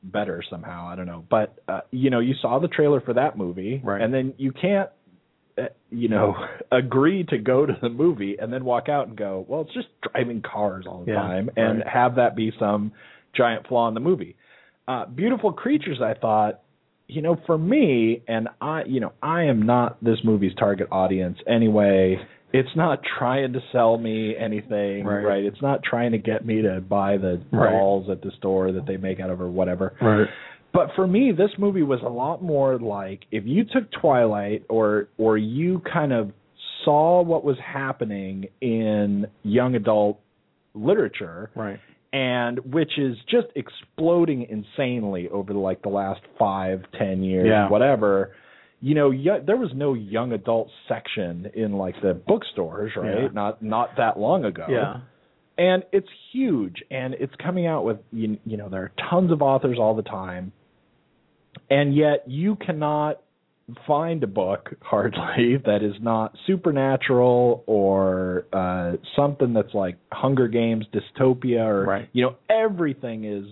better 0.02 0.42
somehow. 0.50 0.86
I 0.88 0.96
don't 0.96 1.06
know, 1.06 1.24
but 1.30 1.58
uh, 1.68 1.80
you 1.90 2.10
know, 2.10 2.20
you 2.20 2.34
saw 2.42 2.58
the 2.58 2.68
trailer 2.68 3.00
for 3.00 3.14
that 3.14 3.38
movie, 3.38 3.80
Right. 3.82 4.02
and 4.02 4.12
then 4.12 4.34
you 4.36 4.52
can't, 4.52 4.90
uh, 5.56 5.62
you 5.90 6.08
know, 6.08 6.34
agree 6.72 7.24
to 7.30 7.38
go 7.38 7.64
to 7.64 7.72
the 7.80 7.88
movie 7.88 8.36
and 8.38 8.52
then 8.52 8.64
walk 8.64 8.88
out 8.90 9.08
and 9.08 9.16
go, 9.16 9.46
well, 9.48 9.62
it's 9.62 9.72
just 9.72 9.88
driving 10.12 10.42
cars 10.42 10.84
all 10.86 11.04
the 11.04 11.12
Yeah, 11.12 11.18
time, 11.18 11.50
and 11.56 11.78
right. 11.78 11.88
have 11.88 12.16
that 12.16 12.36
be 12.36 12.52
some 12.58 12.92
giant 13.34 13.66
flaw 13.68 13.88
in 13.88 13.94
the 13.94 14.00
movie. 14.00 14.36
Uh, 14.86 15.06
Beautiful 15.06 15.52
Creatures, 15.54 16.00
I 16.02 16.12
thought. 16.12 16.60
You 17.14 17.22
know, 17.22 17.36
for 17.46 17.56
me, 17.56 18.22
and 18.26 18.48
I, 18.60 18.82
you 18.86 18.98
know, 19.00 19.12
I 19.22 19.44
am 19.44 19.62
not 19.62 20.02
this 20.02 20.18
movie's 20.24 20.54
target 20.58 20.88
audience 20.90 21.38
anyway. 21.48 22.16
It's 22.52 22.74
not 22.76 23.00
trying 23.18 23.52
to 23.52 23.60
sell 23.72 23.98
me 23.98 24.34
anything, 24.36 25.04
Right. 25.04 25.24
right? 25.24 25.44
It's 25.44 25.60
not 25.62 25.82
trying 25.82 26.12
to 26.12 26.18
get 26.18 26.44
me 26.44 26.62
to 26.62 26.80
buy 26.80 27.16
the 27.16 27.40
Right. 27.52 27.70
dolls 27.70 28.08
at 28.10 28.20
the 28.22 28.30
store 28.32 28.72
that 28.72 28.86
they 28.86 28.96
make 28.96 29.20
out 29.20 29.30
of 29.30 29.40
or 29.40 29.48
whatever. 29.48 29.94
Right. 30.00 30.26
But 30.72 30.90
for 30.96 31.06
me, 31.06 31.30
this 31.30 31.50
movie 31.56 31.84
was 31.84 32.00
a 32.02 32.08
lot 32.08 32.42
more 32.42 32.78
like 32.78 33.26
if 33.30 33.44
you 33.46 33.64
took 33.64 33.90
Twilight 33.92 34.64
or 34.68 35.06
or 35.18 35.38
you 35.38 35.80
kind 35.80 36.12
of 36.12 36.32
saw 36.84 37.22
what 37.22 37.44
was 37.44 37.56
happening 37.60 38.48
in 38.60 39.26
young 39.44 39.74
adult 39.76 40.18
literature 40.74 41.50
Right. 41.54 41.78
And 42.14 42.60
which 42.72 42.92
is 42.96 43.16
just 43.28 43.48
exploding 43.56 44.46
insanely 44.48 45.28
over 45.30 45.52
like 45.52 45.82
the 45.82 45.88
last 45.88 46.20
five, 46.38 46.80
ten 46.96 47.22
years, 47.24 47.48
Yeah. 47.48 47.68
whatever. 47.68 48.30
You 48.80 48.94
know, 48.94 49.08
y- 49.10 49.40
there 49.44 49.56
was 49.56 49.70
no 49.74 49.94
young 49.94 50.32
adult 50.32 50.68
section 50.88 51.50
in 51.54 51.72
like 51.72 52.00
the 52.02 52.14
bookstores, 52.14 52.92
right? 52.96 53.22
Yeah. 53.22 53.28
Not 53.32 53.62
not 53.62 53.96
that 53.96 54.18
long 54.18 54.44
ago 54.44 54.66
Yeah. 54.68 55.00
and 55.58 55.82
it's 55.92 56.08
huge 56.32 56.82
and 56.90 57.14
it's 57.14 57.34
coming 57.36 57.66
out 57.66 57.84
with 57.84 57.98
you, 58.12 58.38
you 58.46 58.56
know 58.58 58.68
there 58.68 58.82
are 58.82 58.92
tons 59.10 59.32
of 59.32 59.42
authors 59.42 59.78
all 59.80 59.94
the 59.94 60.02
time 60.02 60.52
and 61.70 61.94
yet 61.96 62.24
you 62.28 62.56
cannot 62.56 63.20
find 63.86 64.22
a 64.22 64.26
book 64.26 64.74
hardly 64.82 65.56
that 65.64 65.82
is 65.82 65.94
not 66.00 66.36
supernatural 66.46 67.64
or 67.66 68.44
uh 68.52 68.92
something 69.16 69.52
that's 69.54 69.72
like 69.74 69.96
Hunger 70.12 70.48
Games 70.48 70.84
dystopia 70.92 71.64
or 71.66 71.84
Right. 71.86 72.08
you 72.12 72.22
know 72.24 72.36
everything 72.50 73.24
is 73.24 73.44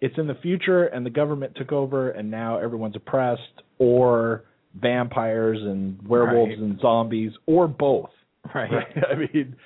it's 0.00 0.16
in 0.18 0.26
the 0.26 0.36
future 0.36 0.84
and 0.84 1.04
the 1.04 1.10
government 1.10 1.54
took 1.56 1.72
over 1.72 2.10
and 2.10 2.30
now 2.30 2.58
everyone's 2.58 2.96
oppressed 2.96 3.62
or 3.78 4.44
vampires 4.80 5.58
and 5.60 6.00
werewolves 6.06 6.50
Right. 6.50 6.58
and 6.58 6.80
zombies 6.80 7.32
or 7.46 7.66
both 7.68 8.10
Right. 8.54 8.70
I 9.10 9.14
mean, 9.14 9.56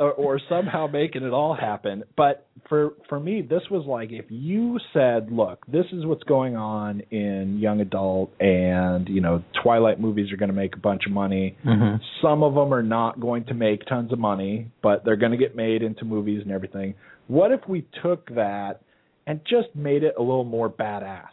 or, 0.00 0.12
or 0.12 0.40
somehow 0.48 0.86
making 0.86 1.24
it 1.24 1.32
all 1.32 1.54
happen. 1.54 2.04
But 2.16 2.46
for 2.68 2.92
for 3.08 3.18
me, 3.18 3.42
this 3.42 3.62
was 3.70 3.84
like 3.86 4.10
if 4.12 4.26
you 4.28 4.78
said, 4.92 5.30
"Look, 5.32 5.64
this 5.66 5.86
is 5.92 6.06
what's 6.06 6.22
going 6.24 6.56
on 6.56 7.00
in 7.10 7.58
young 7.58 7.80
adult, 7.80 8.30
and 8.40 9.08
you 9.08 9.20
know, 9.20 9.42
Twilight 9.62 10.00
movies 10.00 10.32
are 10.32 10.36
going 10.36 10.50
to 10.50 10.54
make 10.54 10.76
a 10.76 10.80
bunch 10.80 11.02
of 11.06 11.12
money. 11.12 11.56
Mm-hmm. 11.64 11.96
Some 12.22 12.42
of 12.42 12.54
them 12.54 12.72
are 12.72 12.82
not 12.82 13.20
going 13.20 13.44
to 13.46 13.54
make 13.54 13.84
tons 13.86 14.12
of 14.12 14.18
money, 14.18 14.70
but 14.82 15.04
they're 15.04 15.16
going 15.16 15.32
to 15.32 15.38
get 15.38 15.56
made 15.56 15.82
into 15.82 16.04
movies 16.04 16.42
and 16.42 16.52
everything. 16.52 16.94
What 17.26 17.50
if 17.50 17.60
we 17.68 17.86
took 18.02 18.28
that 18.34 18.80
and 19.26 19.40
just 19.44 19.68
made 19.74 20.02
it 20.04 20.14
a 20.16 20.22
little 20.22 20.44
more 20.44 20.70
badass, 20.70 21.28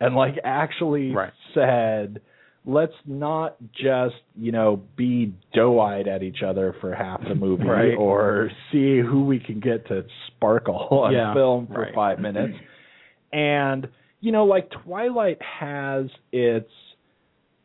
and 0.00 0.14
like 0.16 0.34
actually 0.44 1.12
Right. 1.12 1.32
said." 1.54 2.20
Let's 2.64 2.92
not 3.06 3.56
just 3.72 4.14
you 4.36 4.52
know 4.52 4.80
be 4.96 5.34
doe-eyed 5.52 6.06
at 6.06 6.22
each 6.22 6.42
other 6.46 6.74
for 6.80 6.94
half 6.94 7.20
the 7.26 7.34
movie 7.46 7.64
Right. 7.64 7.94
or 7.96 8.50
see 8.70 9.00
who 9.00 9.24
we 9.24 9.40
can 9.40 9.60
get 9.60 9.86
to 9.88 10.04
sparkle 10.28 10.74
on 10.90 11.12
Yeah, 11.12 11.34
film 11.34 11.66
for 11.66 11.80
right. 11.80 11.94
five 11.94 12.18
minutes 12.20 12.54
and 13.32 13.88
you 14.20 14.30
know 14.32 14.44
like 14.44 14.70
twilight 14.84 15.38
has 15.42 16.06
its 16.30 16.70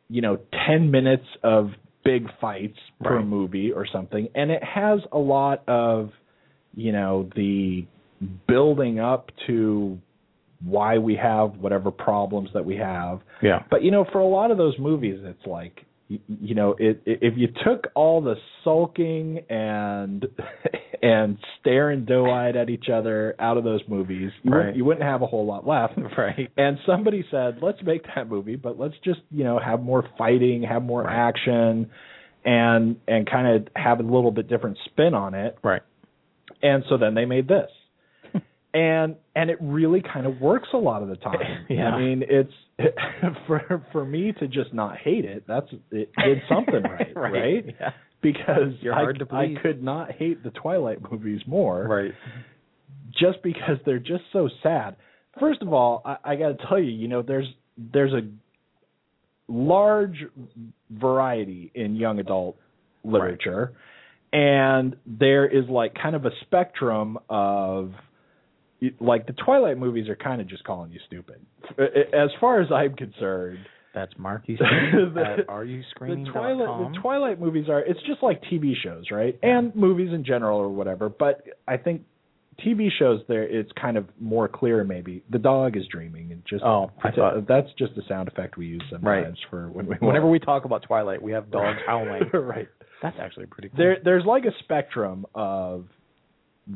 you 0.10 0.22
know 0.22 0.40
10 0.68 0.90
minutes 0.90 1.26
of 1.44 1.70
big 2.04 2.28
fights 2.40 2.78
per 3.04 3.18
Right. 3.18 3.26
movie 3.26 3.72
or 3.72 3.86
something 3.92 4.30
and 4.34 4.50
it 4.50 4.64
has 4.64 5.00
a 5.12 5.18
lot 5.20 5.64
of 5.68 6.10
you 6.74 6.92
know 6.92 7.30
the 7.36 7.86
building 8.48 9.00
up 9.00 9.30
to 9.46 10.00
why 10.64 10.98
we 10.98 11.16
have 11.16 11.56
whatever 11.58 11.92
problems 11.92 12.50
that 12.54 12.66
we 12.66 12.76
have 12.78 13.20
Yeah. 13.42 13.64
but 13.70 13.84
you 13.84 13.92
know, 13.92 14.06
for 14.12 14.20
a 14.20 14.26
lot 14.28 14.52
of 14.52 14.58
those 14.58 14.76
movies, 14.80 15.20
it's 15.24 15.46
like 15.46 15.86
you, 16.10 16.20
you 16.42 16.56
know, 16.56 16.74
it, 16.80 17.02
it, 17.06 17.20
if 17.22 17.34
you 17.38 17.48
took 17.66 17.88
all 17.94 18.22
the 18.22 18.36
sulking 18.64 19.40
and 19.50 20.26
and 21.02 21.38
staring 21.60 22.06
doe-eyed 22.06 22.56
at 22.56 22.70
each 22.70 22.88
other 22.92 23.36
out 23.40 23.58
of 23.58 23.64
those 23.66 23.82
movies, 23.90 24.32
you, 24.42 24.52
Right. 24.52 24.58
wouldn't, 24.60 24.78
you 24.78 24.86
wouldn't 24.86 25.06
have 25.06 25.22
a 25.22 25.28
whole 25.28 25.46
lot 25.46 25.68
left. 25.68 25.94
Right. 26.18 26.50
And 26.58 26.78
somebody 26.86 27.26
said, 27.30 27.58
"Let's 27.62 27.80
make 27.84 28.04
that 28.16 28.30
movie, 28.30 28.56
but 28.56 28.80
let's 28.80 28.96
just 29.04 29.20
you 29.32 29.44
know 29.44 29.60
have 29.60 29.82
more 29.84 30.06
fighting, 30.18 30.64
have 30.64 30.82
more 30.82 31.04
Right. 31.04 31.28
action, 31.28 31.92
and 32.46 32.96
and 33.08 33.30
kind 33.30 33.48
of 33.56 33.68
have 33.76 34.00
a 34.00 34.04
little 34.04 34.32
bit 34.32 34.48
different 34.48 34.78
spin 34.86 35.14
on 35.14 35.34
it." 35.34 35.58
Right. 35.64 35.82
And 36.64 36.84
so 36.90 36.98
then 36.98 37.14
they 37.16 37.26
made 37.26 37.48
this. 37.48 37.70
And 38.74 39.16
and 39.36 39.50
it 39.50 39.58
really 39.62 40.02
kind 40.02 40.26
of 40.26 40.40
works 40.42 40.70
a 40.74 40.78
lot 40.78 41.02
of 41.04 41.10
the 41.10 41.16
time. 41.32 41.66
Yeah. 41.70 41.90
I 41.90 42.00
mean, 42.00 42.24
it's 42.28 42.54
for 43.48 43.84
for 43.92 44.06
me 44.06 44.34
to 44.40 44.48
just 44.48 44.74
not 44.74 44.98
hate 44.98 45.26
it. 45.26 45.44
That's 45.48 45.68
it 45.92 46.10
did 46.24 46.40
something 46.50 46.84
right, 47.16 47.16
right? 47.16 47.66
Yeah. 47.80 47.92
Because 48.22 48.74
You're 48.82 48.94
I, 48.96 49.02
hard 49.02 49.20
to 49.20 49.28
I 49.36 49.54
could 49.62 49.84
not 49.84 50.12
hate 50.12 50.44
the 50.44 50.50
Twilight 50.50 51.00
movies 51.12 51.42
more, 51.46 51.88
Right. 51.88 52.12
just 53.12 53.42
because 53.44 53.78
they're 53.86 54.00
just 54.00 54.24
so 54.34 54.50
sad. 54.64 54.96
First 55.40 55.62
of 55.62 55.72
all, 55.72 56.02
I, 56.04 56.18
I 56.24 56.36
got 56.36 56.58
to 56.58 56.68
tell 56.68 56.80
you, 56.80 56.90
you 56.92 57.08
know, 57.08 57.22
there's 57.22 57.48
there's 57.78 58.14
a 58.14 58.22
large 59.48 60.26
variety 60.92 61.72
in 61.76 61.96
young 61.96 62.20
adult 62.20 62.58
literature, 63.04 63.74
and 64.34 64.96
there 65.06 65.46
is 65.48 65.70
like 65.70 65.94
kind 65.96 66.16
of 66.16 66.26
a 66.26 66.32
spectrum 66.42 67.18
of 67.30 67.92
like 69.00 69.26
the 69.28 69.34
Twilight 69.34 69.78
movies 69.78 70.08
are 70.10 70.16
kind 70.16 70.42
of 70.42 70.48
just 70.48 70.64
calling 70.64 70.92
you 70.92 71.00
stupid. 71.08 71.38
As 72.14 72.30
far 72.40 72.62
as 72.62 72.72
I'm 72.72 72.96
concerned, 72.96 73.60
That's 73.94 74.12
Marky 74.18 74.56
The- 74.60 75.46
Are 75.50 75.64
You 75.66 75.82
Screaming? 75.92 76.26
the 76.26 76.32
Twilight 76.32 76.94
the 76.94 77.00
Twilight 77.00 77.40
movies 77.40 77.70
are 77.70 77.80
it's 77.80 78.00
just 78.08 78.22
like 78.22 78.42
TV 78.44 78.74
shows, 78.84 79.06
right? 79.12 79.38
And 79.42 79.76
movies 79.76 80.14
in 80.14 80.24
general 80.24 80.60
or 80.60 80.70
whatever. 80.70 81.10
But 81.10 81.44
I 81.68 81.78
think 81.78 82.04
TV 82.66 82.90
shows 82.98 83.22
there 83.28 83.44
it's 83.44 83.72
kind 83.80 83.98
of 83.98 84.06
more 84.20 84.48
clear 84.48 84.84
maybe. 84.84 85.24
The 85.32 85.38
dog 85.40 85.76
is 85.78 85.84
dreaming 85.92 86.32
and 86.32 86.44
just 86.48 86.64
Oh, 86.64 86.92
I 87.04 87.12
thought- 87.12 87.38
uh, 87.38 87.42
that's 87.48 87.70
just 87.80 87.94
a 87.98 88.02
sound 88.08 88.28
effect 88.28 88.58
we 88.58 88.68
use 88.68 88.84
sometimes 88.92 89.38
for 89.50 89.70
when 89.70 89.88
we 89.88 89.96
Whenever 90.02 90.30
we 90.36 90.40
talk 90.40 90.66
about 90.66 90.84
Twilight, 90.84 91.22
we 91.22 91.32
have 91.32 91.50
dogs 91.52 91.80
howling. 91.86 92.24
right. 92.34 92.68
That's 93.02 93.18
actually 93.20 93.46
pretty 93.48 93.70
cool. 93.70 93.78
There 93.78 93.98
there's 94.04 94.26
like 94.26 94.46
a 94.46 94.52
spectrum 94.64 95.26
of 95.36 95.86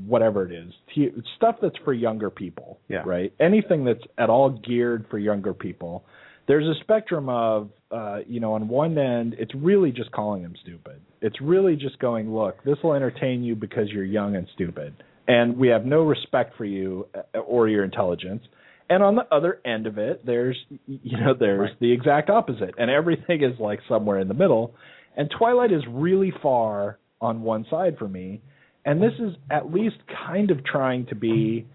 whatever 0.05 0.45
it 0.45 0.51
is. 0.53 0.73
T- 0.95 1.11
stuff 1.37 1.55
that's 1.61 1.75
for 1.83 1.93
younger 1.93 2.29
people, 2.29 2.79
Yeah. 2.87 3.03
right? 3.05 3.33
Anything 3.39 3.83
that's 3.85 4.03
at 4.17 4.29
all 4.29 4.49
geared 4.49 5.05
for 5.09 5.17
younger 5.19 5.53
people. 5.53 6.05
There's 6.47 6.65
a 6.65 6.79
spectrum 6.81 7.29
of 7.29 7.69
uh, 7.91 8.19
you 8.25 8.39
know, 8.39 8.53
on 8.53 8.69
one 8.69 8.97
end, 8.97 9.35
it's 9.37 9.53
really 9.53 9.91
just 9.91 10.09
calling 10.13 10.41
them 10.43 10.53
stupid. 10.61 11.01
It's 11.21 11.41
really 11.41 11.75
just 11.75 11.99
going, 11.99 12.33
look, 12.33 12.63
this 12.63 12.77
will 12.81 12.93
entertain 12.93 13.43
you 13.43 13.53
because 13.53 13.89
you're 13.89 14.05
young 14.05 14.37
and 14.37 14.47
stupid, 14.53 14.93
and 15.27 15.57
we 15.57 15.67
have 15.67 15.85
no 15.85 16.03
respect 16.03 16.55
for 16.55 16.63
you 16.63 17.07
uh, 17.35 17.39
or 17.39 17.67
your 17.67 17.83
intelligence. 17.83 18.43
And 18.89 19.03
on 19.03 19.15
the 19.15 19.25
other 19.33 19.59
end 19.65 19.87
of 19.87 19.97
it, 19.97 20.25
there's 20.25 20.57
you 20.87 21.17
know, 21.19 21.33
there's 21.37 21.69
Right. 21.71 21.79
the 21.81 21.91
exact 21.91 22.29
opposite, 22.29 22.75
and 22.77 22.89
everything 22.89 23.43
is 23.43 23.59
like 23.59 23.79
somewhere 23.89 24.19
in 24.19 24.29
the 24.29 24.33
middle. 24.33 24.73
And 25.17 25.29
Twilight 25.37 25.73
is 25.73 25.83
really 25.89 26.31
far 26.41 26.97
on 27.19 27.41
one 27.43 27.65
side 27.69 27.97
for 27.97 28.07
me, 28.07 28.41
and 28.85 29.01
this 29.01 29.13
is 29.19 29.33
at 29.49 29.71
least 29.71 29.97
kind 30.27 30.51
of 30.51 30.63
trying 30.63 31.05
to 31.07 31.15
be 31.15 31.67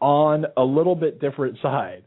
on 0.00 0.46
a 0.56 0.62
little 0.62 0.94
bit 0.96 1.20
different 1.20 1.58
side. 1.62 2.04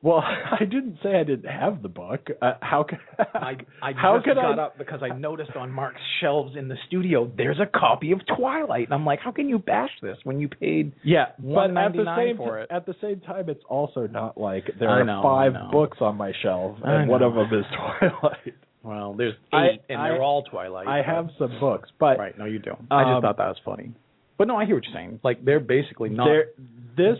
Well, 0.00 0.18
I 0.60 0.64
didn't 0.64 0.98
say 1.02 1.16
I 1.16 1.24
didn't 1.24 1.50
have 1.50 1.82
the 1.82 1.88
book. 1.88 2.28
Uh, 2.40 2.52
how 2.60 2.84
could 2.84 2.98
I, 3.34 3.56
I 3.82 3.92
how 3.96 4.16
just 4.18 4.26
could 4.26 4.34
got 4.36 4.58
I? 4.58 4.62
up 4.62 4.78
because 4.78 5.00
I 5.02 5.16
noticed 5.16 5.56
on 5.56 5.72
Mark's 5.72 6.00
shelves 6.20 6.54
in 6.56 6.68
the 6.68 6.76
studio 6.86 7.30
there's 7.36 7.58
a 7.58 7.66
copy 7.66 8.12
of 8.12 8.20
Twilight, 8.36 8.84
and 8.84 8.94
I'm 8.94 9.04
like, 9.04 9.20
how 9.20 9.32
can 9.32 9.48
you 9.48 9.58
bash 9.58 9.90
this 10.00 10.16
when 10.24 10.38
you 10.38 10.48
paid? 10.48 10.92
Yeah, 11.02 11.26
but 11.38 11.76
at 11.76 11.92
the 11.94 12.14
same 12.16 12.36
for 12.36 12.60
it. 12.60 12.70
at 12.70 12.86
the 12.86 12.94
same 13.02 13.20
time, 13.20 13.48
it's 13.48 13.64
also 13.68 14.06
not 14.06 14.38
like 14.38 14.70
there 14.78 14.88
I 14.90 15.00
are 15.00 15.04
know, 15.04 15.20
five 15.22 15.52
books 15.72 15.98
on 16.00 16.16
my 16.16 16.32
shelf, 16.42 16.78
and 16.84 17.08
one 17.08 17.22
of 17.22 17.34
them 17.34 17.48
is 17.52 17.64
Twilight. 17.98 18.54
Well, 18.88 19.12
there's 19.12 19.34
eight, 19.52 19.56
I- 19.56 19.78
and 19.90 20.00
I- 20.00 20.08
they're 20.10 20.22
all 20.22 20.42
Twilight. 20.44 20.88
I 20.88 21.00
but- 21.00 21.06
have 21.14 21.30
some 21.38 21.58
books, 21.60 21.90
but 21.98 22.18
Right. 22.18 22.36
No, 22.38 22.46
you 22.46 22.58
don't. 22.58 22.86
I 22.90 23.02
Um, 23.02 23.14
just 23.14 23.22
thought 23.22 23.36
that 23.36 23.48
was 23.48 23.58
funny. 23.64 23.92
But 24.38 24.48
no, 24.48 24.56
I 24.56 24.64
hear 24.64 24.76
what 24.76 24.84
you're 24.86 24.94
saying. 24.94 25.20
Like 25.22 25.44
they're 25.44 25.60
basically 25.60 26.08
not. 26.10 26.24
there 26.26 26.46
this 26.96 27.18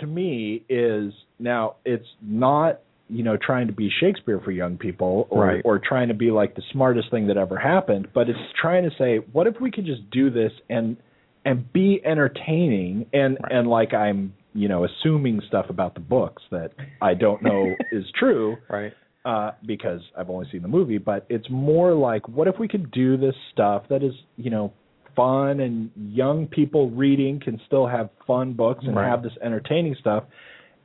to 0.00 0.06
me 0.06 0.62
is 0.68 1.12
now 1.38 1.74
it's 1.84 2.06
not 2.22 2.80
you 3.10 3.22
know 3.24 3.36
trying 3.38 3.66
to 3.68 3.72
be 3.72 3.88
shakespeare 3.88 4.38
for 4.38 4.50
young 4.52 4.76
people 4.76 5.26
or 5.30 5.44
Right. 5.46 5.62
or 5.64 5.78
trying 5.78 6.08
to 6.08 6.14
be 6.14 6.30
like 6.30 6.54
the 6.54 6.62
smartest 6.72 7.10
thing 7.10 7.26
that 7.28 7.38
ever 7.38 7.56
happened 7.56 8.08
but 8.12 8.28
it's 8.28 8.38
trying 8.60 8.84
to 8.88 8.94
say 8.96 9.16
what 9.32 9.46
if 9.46 9.58
we 9.62 9.70
could 9.70 9.86
just 9.86 10.08
do 10.10 10.28
this 10.28 10.52
and 10.68 10.98
and 11.46 11.72
be 11.72 12.04
entertaining 12.04 13.06
and 13.14 13.38
Right. 13.42 13.52
and 13.52 13.66
like 13.68 13.94
i'm 13.94 14.34
you 14.54 14.68
know 14.68 14.84
assuming 14.84 15.40
stuff 15.48 15.70
about 15.70 15.94
the 15.94 16.00
books 16.00 16.42
that 16.50 16.72
i 17.00 17.14
don't 17.14 17.40
know 17.42 17.74
is 17.92 18.04
true 18.12 18.56
right. 18.68 18.92
Uh, 19.24 19.52
because 19.66 20.00
I've 20.16 20.30
only 20.30 20.48
seen 20.50 20.62
the 20.62 20.68
movie, 20.68 20.98
but 20.98 21.26
it's 21.28 21.48
more 21.50 21.92
like, 21.94 22.28
what 22.28 22.48
if 22.48 22.58
we 22.58 22.68
could 22.68 22.90
do 22.90 23.16
this 23.16 23.34
stuff 23.52 23.84
that 23.90 24.02
is, 24.02 24.12
you 24.36 24.50
know, 24.50 24.72
fun 25.16 25.60
and 25.60 25.90
young 25.96 26.46
people 26.46 26.90
reading 26.90 27.40
can 27.40 27.60
still 27.66 27.86
have 27.86 28.08
fun 28.26 28.52
books 28.52 28.84
and 28.86 28.96
Right. 28.96 29.08
have 29.08 29.22
this 29.22 29.32
entertaining 29.42 29.96
stuff 30.00 30.24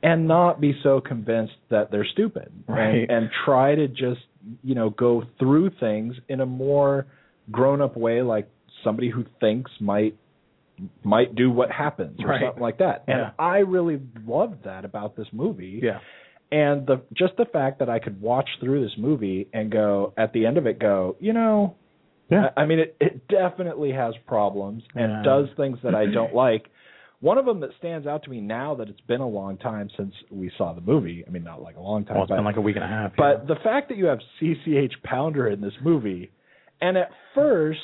and 0.02 0.26
not 0.28 0.60
be 0.60 0.74
so 0.82 1.00
convinced 1.00 1.54
that 1.70 1.90
they're 1.90 2.04
stupid 2.04 2.50
Right. 2.66 3.08
and, 3.08 3.10
and 3.10 3.30
try 3.44 3.74
to 3.74 3.86
just, 3.88 4.20
you 4.62 4.74
know, 4.74 4.90
go 4.90 5.22
through 5.38 5.70
things 5.80 6.16
in 6.28 6.40
a 6.40 6.46
more 6.46 7.06
grown 7.52 7.80
up 7.80 7.96
way 7.96 8.22
like 8.22 8.48
somebody 8.82 9.08
who 9.08 9.24
thinks 9.40 9.70
might 9.80 10.16
might 11.04 11.36
do 11.36 11.52
what 11.52 11.70
happens 11.70 12.18
or 12.20 12.26
Right. 12.30 12.42
something 12.42 12.62
like 12.62 12.78
that. 12.78 13.04
And 13.06 13.18
Yeah. 13.18 13.30
I 13.38 13.58
really 13.58 14.00
loved 14.26 14.64
that 14.64 14.84
about 14.84 15.14
this 15.14 15.28
movie 15.32 15.78
Yeah. 15.80 16.00
And 16.52 16.86
the 16.86 17.00
just 17.14 17.36
the 17.36 17.46
fact 17.46 17.78
that 17.80 17.88
I 17.88 17.98
could 17.98 18.20
watch 18.20 18.48
through 18.60 18.82
this 18.84 18.96
movie 18.98 19.48
and 19.52 19.70
go 19.70 20.12
at 20.16 20.32
the 20.32 20.46
end 20.46 20.58
of 20.58 20.66
it 20.66 20.78
go, 20.78 21.16
you 21.20 21.32
know, 21.32 21.74
Yeah. 22.30 22.48
I, 22.56 22.62
I 22.62 22.66
mean 22.66 22.78
it 22.80 22.96
it 23.00 23.26
definitely 23.28 23.92
has 23.92 24.14
problems 24.26 24.82
and 24.94 25.10
Yeah. 25.10 25.22
does 25.22 25.48
things 25.56 25.78
that 25.82 25.94
I 25.94 26.06
don't 26.06 26.34
like. 26.46 26.66
One 27.20 27.38
of 27.38 27.46
them 27.46 27.60
that 27.60 27.70
stands 27.78 28.06
out 28.06 28.22
to 28.24 28.30
me 28.30 28.40
now 28.42 28.74
that 28.74 28.88
it's 28.90 29.00
been 29.02 29.22
a 29.22 29.28
long 29.28 29.56
time 29.56 29.88
since 29.96 30.12
we 30.30 30.50
saw 30.58 30.74
the 30.74 30.82
movie. 30.82 31.24
I 31.26 31.30
mean, 31.30 31.42
not 31.42 31.62
like 31.62 31.76
a 31.76 31.80
long 31.80 32.04
time, 32.04 32.16
Well, 32.16 32.24
it's 32.24 32.28
but 32.28 32.36
been 32.36 32.44
like 32.44 32.56
a 32.58 32.60
week 32.60 32.76
and 32.76 32.84
a 32.84 32.88
half. 32.88 33.12
but 33.16 33.46
the 33.46 33.54
fact 33.64 33.88
that 33.88 33.96
you 33.96 34.06
have 34.06 34.18
CCH 34.42 34.92
Pounder 35.04 35.48
in 35.48 35.62
this 35.62 35.72
movie, 35.82 36.32
and 36.82 36.98
at 36.98 37.08
first, 37.34 37.78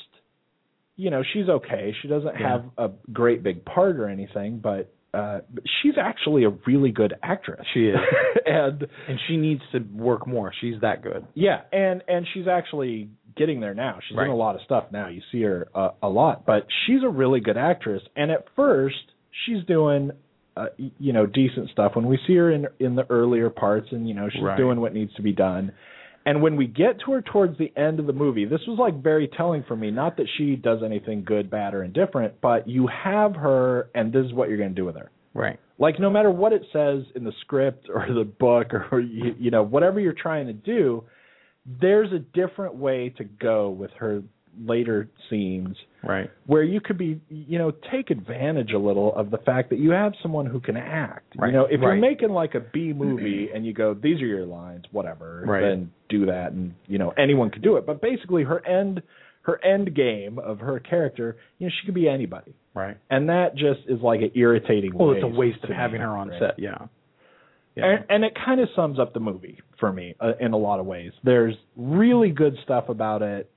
you 0.97 1.09
know, 1.09 1.23
she's 1.33 1.49
okay. 1.49 1.95
She 2.03 2.09
doesn't 2.09 2.39
Yeah. 2.39 2.51
have 2.51 2.65
a 2.77 2.91
great 3.13 3.43
big 3.43 3.65
part 3.65 3.97
or 3.97 4.09
anything, 4.09 4.59
but 4.59 4.93
uh 5.13 5.41
she's 5.83 5.95
actually 6.01 6.45
a 6.45 6.51
really 6.67 6.91
good 6.93 7.15
actress. 7.23 7.67
She 7.75 7.81
is. 7.87 7.97
and 8.47 8.87
and 9.09 9.19
she 9.27 9.37
needs 9.37 9.63
to 9.73 9.81
work 9.95 10.27
more. 10.27 10.53
She's 10.61 10.81
that 10.83 11.03
good. 11.03 11.27
yeah, 11.35 11.63
and 11.73 12.03
and 12.09 12.27
she's 12.33 12.47
actually 12.49 13.09
getting 13.37 13.61
there 13.61 13.75
now. 13.75 13.99
She's 14.09 14.17
Right. 14.17 14.25
in 14.27 14.31
a 14.31 14.37
lot 14.37 14.55
of 14.57 14.61
stuff 14.63 14.85
now. 14.93 15.09
You 15.09 15.23
see 15.33 15.43
her 15.43 15.69
uh, 15.75 15.91
a 16.03 16.09
lot, 16.09 16.45
but 16.47 16.67
she's 16.87 17.03
a 17.05 17.09
really 17.09 17.41
good 17.41 17.57
actress. 17.57 18.03
And 18.17 18.31
at 18.31 18.45
first, 18.57 18.97
she's 19.47 19.65
doing 19.67 20.11
uh, 20.57 20.67
you 20.99 21.13
know 21.13 21.27
decent 21.27 21.71
stuff. 21.71 21.93
When 21.97 22.07
we 22.07 22.19
see 22.27 22.35
her 22.37 22.51
in 22.51 22.67
in 22.79 22.95
the 22.97 23.07
earlier 23.11 23.51
parts, 23.51 23.89
and 23.93 24.09
you 24.09 24.15
know 24.15 24.29
she's 24.33 24.43
Right. 24.43 24.57
doing 24.57 24.81
what 24.81 24.93
needs 24.95 25.15
to 25.15 25.23
be 25.23 25.33
done. 25.33 25.73
And 26.27 26.43
when 26.43 26.57
we 26.57 26.67
get 26.67 27.01
to 27.05 27.13
her 27.13 27.23
towards 27.23 27.57
the 27.59 27.73
end 27.77 27.99
of 27.99 28.07
the 28.07 28.13
movie, 28.13 28.45
this 28.45 28.61
was 28.67 28.79
like 28.79 29.03
very 29.03 29.29
telling 29.29 29.65
for 29.67 29.75
me. 29.75 29.91
Not 29.91 30.17
that 30.19 30.27
she 30.37 30.55
does 30.55 30.81
anything 30.85 31.25
good, 31.25 31.51
bad, 31.51 31.75
or 31.75 31.83
indifferent, 31.83 32.35
but 32.43 32.69
you 32.69 32.89
have 32.89 33.35
her, 33.35 33.89
and 33.95 34.13
this 34.13 34.27
is 34.27 34.33
what 34.33 34.49
you're 34.49 34.59
going 34.59 34.71
to 34.71 34.75
do 34.75 34.85
with 34.85 34.97
her. 34.97 35.11
Right. 35.33 35.59
Like 35.79 35.99
no 35.99 36.11
matter 36.11 36.31
what 36.31 36.53
it 36.53 36.63
says 36.73 37.05
in 37.15 37.25
the 37.25 37.33
script 37.41 37.89
or 37.93 38.07
the 38.13 38.25
book 38.25 38.75
or 38.75 39.01
you, 39.01 39.35
you 39.39 39.51
know 39.51 39.63
whatever 39.63 39.99
you're 40.01 40.13
trying 40.13 40.47
to 40.47 40.53
do, 40.53 41.05
there's 41.81 42.13
a 42.13 42.19
different 42.19 42.75
way 42.75 43.15
to 43.17 43.25
go 43.25 43.71
with 43.71 43.91
her 43.99 44.23
later 44.59 45.09
scenes 45.29 45.77
Right. 46.03 46.31
where 46.47 46.63
you 46.63 46.81
could 46.81 46.97
be 46.99 47.21
you 47.29 47.59
know 47.59 47.73
take 47.93 48.11
advantage 48.11 48.73
a 48.73 48.79
little 48.79 49.15
of 49.15 49.31
the 49.31 49.39
fact 49.39 49.71
that 49.71 49.79
you 49.79 49.91
have 49.91 50.13
someone 50.23 50.47
who 50.47 50.61
can 50.61 50.77
act 50.77 51.35
Right. 51.37 51.49
you 51.49 51.53
know 51.53 51.65
if 51.67 51.73
Right. 51.81 51.83
you're 51.83 51.97
making 51.97 52.31
like 52.31 52.55
a 52.55 52.61
b 52.61 52.93
movie 52.93 53.49
and 53.55 53.65
you 53.67 53.73
go 53.73 53.95
these 53.95 54.21
are 54.23 54.27
your 54.27 54.47
lines 54.47 54.85
whatever 54.93 55.43
Right. 55.47 55.61
then 55.61 55.93
do 56.09 56.27
that 56.27 56.53
and 56.53 56.75
you 56.87 56.99
know 56.99 57.13
anyone 57.17 57.51
could 57.51 57.63
do 57.63 57.77
it 57.77 57.87
but 57.87 58.01
basically 58.03 58.43
her 58.45 58.65
end 58.67 59.03
her 59.43 59.63
end 59.65 59.95
game 59.95 60.39
of 60.39 60.59
her 60.61 60.81
character 60.81 61.37
you 61.59 61.67
know 61.67 61.73
she 61.81 61.87
could 61.87 61.95
be 61.95 62.09
anybody 62.09 62.55
Right. 62.75 62.97
and 63.11 63.29
that 63.29 63.55
just 63.55 63.81
is 63.89 64.01
like 64.01 64.21
an 64.21 64.31
irritating 64.35 64.93
Well, 64.95 65.13
it's 65.13 65.25
a 65.25 65.27
waste 65.27 65.63
of 65.65 65.71
having 65.71 66.01
her 66.01 66.09
on 66.17 66.29
right? 66.29 66.41
set. 66.41 66.59
Yeah. 66.59 66.87
Yeah. 67.77 67.85
And, 67.87 68.05
and 68.09 68.25
it 68.25 68.33
kind 68.45 68.61
of 68.61 68.69
sums 68.75 68.99
up 68.99 69.15
the 69.15 69.21
movie 69.21 69.59
for 69.79 69.93
me 69.93 70.15
uh, 70.21 70.33
in 70.41 70.53
a 70.53 70.57
lot 70.57 70.81
of 70.81 70.87
ways. 70.87 71.13
There's 71.25 71.55
really 71.77 72.31
good 72.31 72.57
stuff 72.65 72.89
about 72.89 73.23
it, 73.23 73.49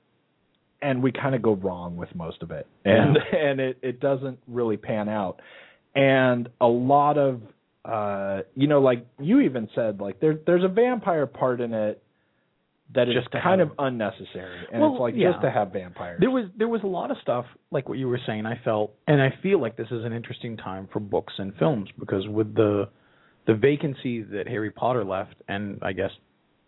and 0.83 1.01
we 1.01 1.11
kind 1.11 1.33
of 1.35 1.41
go 1.41 1.53
wrong 1.53 1.95
with 1.95 2.13
most 2.15 2.43
of 2.43 2.51
it, 2.51 2.67
and 2.85 3.17
and 3.31 3.59
it 3.59 3.77
it 3.81 3.99
doesn't 3.99 4.39
really 4.47 4.77
pan 4.77 5.09
out. 5.09 5.39
And 5.95 6.49
a 6.59 6.67
lot 6.67 7.17
of 7.17 7.41
uh, 7.85 8.41
you 8.55 8.67
know, 8.67 8.81
like 8.81 9.05
you 9.19 9.41
even 9.41 9.69
said, 9.75 9.99
like 9.99 10.19
there 10.19 10.37
there's 10.45 10.63
a 10.63 10.69
vampire 10.69 11.25
part 11.25 11.61
in 11.61 11.73
it 11.73 12.01
that 12.93 13.09
is 13.09 13.15
Just 13.15 13.31
kind 13.31 13.59
of 13.59 13.71
unnecessary, 13.79 14.67
and 14.71 14.81
Well, 14.81 14.93
it's 14.93 14.99
like 15.01 15.13
yeah. 15.17 15.31
just 15.31 15.41
to 15.41 15.49
have 15.49 15.71
vampires. 15.73 16.19
There 16.19 16.29
was 16.29 16.45
there 16.57 16.67
was 16.67 16.81
a 16.83 16.87
lot 16.87 17.11
of 17.11 17.17
stuff 17.21 17.45
like 17.71 17.89
what 17.89 17.97
you 17.97 18.07
were 18.07 18.19
saying. 18.27 18.45
I 18.45 18.59
felt, 18.63 18.93
and 19.07 19.21
I 19.21 19.33
feel 19.41 19.59
like 19.59 19.75
this 19.75 19.87
is 19.89 20.05
an 20.05 20.13
interesting 20.13 20.57
time 20.57 20.87
for 20.93 20.99
books 20.99 21.33
and 21.37 21.55
films 21.57 21.89
because 21.99 22.27
with 22.27 22.53
the 22.53 22.89
the 23.47 23.55
vacancy 23.55 24.21
that 24.21 24.47
Harry 24.47 24.71
Potter 24.71 25.03
left, 25.03 25.35
and 25.47 25.79
I 25.81 25.93
guess 25.93 26.11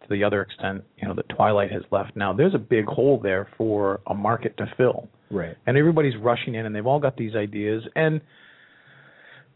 to 0.08 0.16
the 0.16 0.24
other 0.24 0.42
extent, 0.42 0.84
you 0.98 1.08
know, 1.08 1.14
that 1.14 1.28
Twilight 1.30 1.72
has 1.72 1.84
left. 1.92 2.16
Now, 2.16 2.34
there's 2.34 2.56
a 2.56 2.60
big 2.60 2.86
hole 2.86 3.20
there 3.22 3.48
for 3.58 4.02
a 4.08 4.14
market 4.14 4.58
to 4.58 4.66
fill, 4.78 5.08
right. 5.30 5.56
and 5.68 5.78
everybody's 5.78 6.18
rushing 6.18 6.56
in, 6.56 6.66
and 6.66 6.76
they've 6.76 6.86
all 6.86 7.00
got 7.00 7.18
these 7.18 7.36
ideas, 7.36 7.84
and 7.96 8.22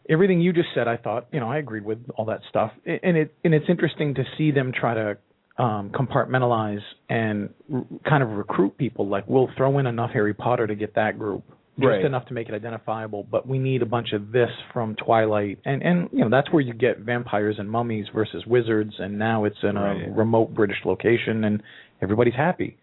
everything 0.08 0.40
you 0.40 0.52
just 0.52 0.68
said, 0.74 0.88
I 0.88 0.96
thought, 0.96 1.28
you 1.32 1.40
know, 1.40 1.50
I 1.50 1.58
agreed 1.58 1.84
with 1.84 1.98
all 2.16 2.24
that 2.26 2.40
stuff, 2.48 2.72
and 2.84 3.16
it 3.16 3.34
and 3.44 3.54
it's 3.54 3.66
interesting 3.68 4.14
to 4.14 4.24
see 4.36 4.50
them 4.50 4.72
try 4.72 4.94
to 4.94 5.18
um, 5.58 5.90
compartmentalize 5.90 6.82
and 7.08 7.50
r- 7.72 7.84
kind 8.08 8.22
of 8.22 8.30
recruit 8.30 8.76
people. 8.76 9.08
Like 9.08 9.24
we'll 9.26 9.50
throw 9.56 9.78
in 9.78 9.86
enough 9.86 10.10
Harry 10.12 10.34
Potter 10.34 10.66
to 10.66 10.74
get 10.74 10.94
that 10.94 11.18
group, 11.18 11.44
just 11.80 11.88
Right. 11.88 12.04
enough 12.04 12.26
to 12.26 12.34
make 12.34 12.48
it 12.48 12.54
identifiable, 12.54 13.26
but 13.30 13.46
we 13.46 13.58
need 13.58 13.82
a 13.82 13.86
bunch 13.86 14.12
of 14.12 14.32
this 14.32 14.50
from 14.72 14.94
Twilight, 14.96 15.58
and 15.64 15.82
and 15.82 16.08
you 16.12 16.20
know 16.20 16.28
that's 16.28 16.50
where 16.52 16.60
you 16.62 16.72
get 16.72 16.98
vampires 17.00 17.56
and 17.58 17.70
mummies 17.70 18.06
versus 18.14 18.46
wizards, 18.46 18.94
and 18.98 19.18
now 19.18 19.44
it's 19.44 19.62
in 19.62 19.76
a 19.76 19.82
Right. 19.82 20.16
remote 20.16 20.54
British 20.54 20.84
location, 20.84 21.44
and 21.44 21.62
everybody's 22.00 22.34
happy. 22.34 22.76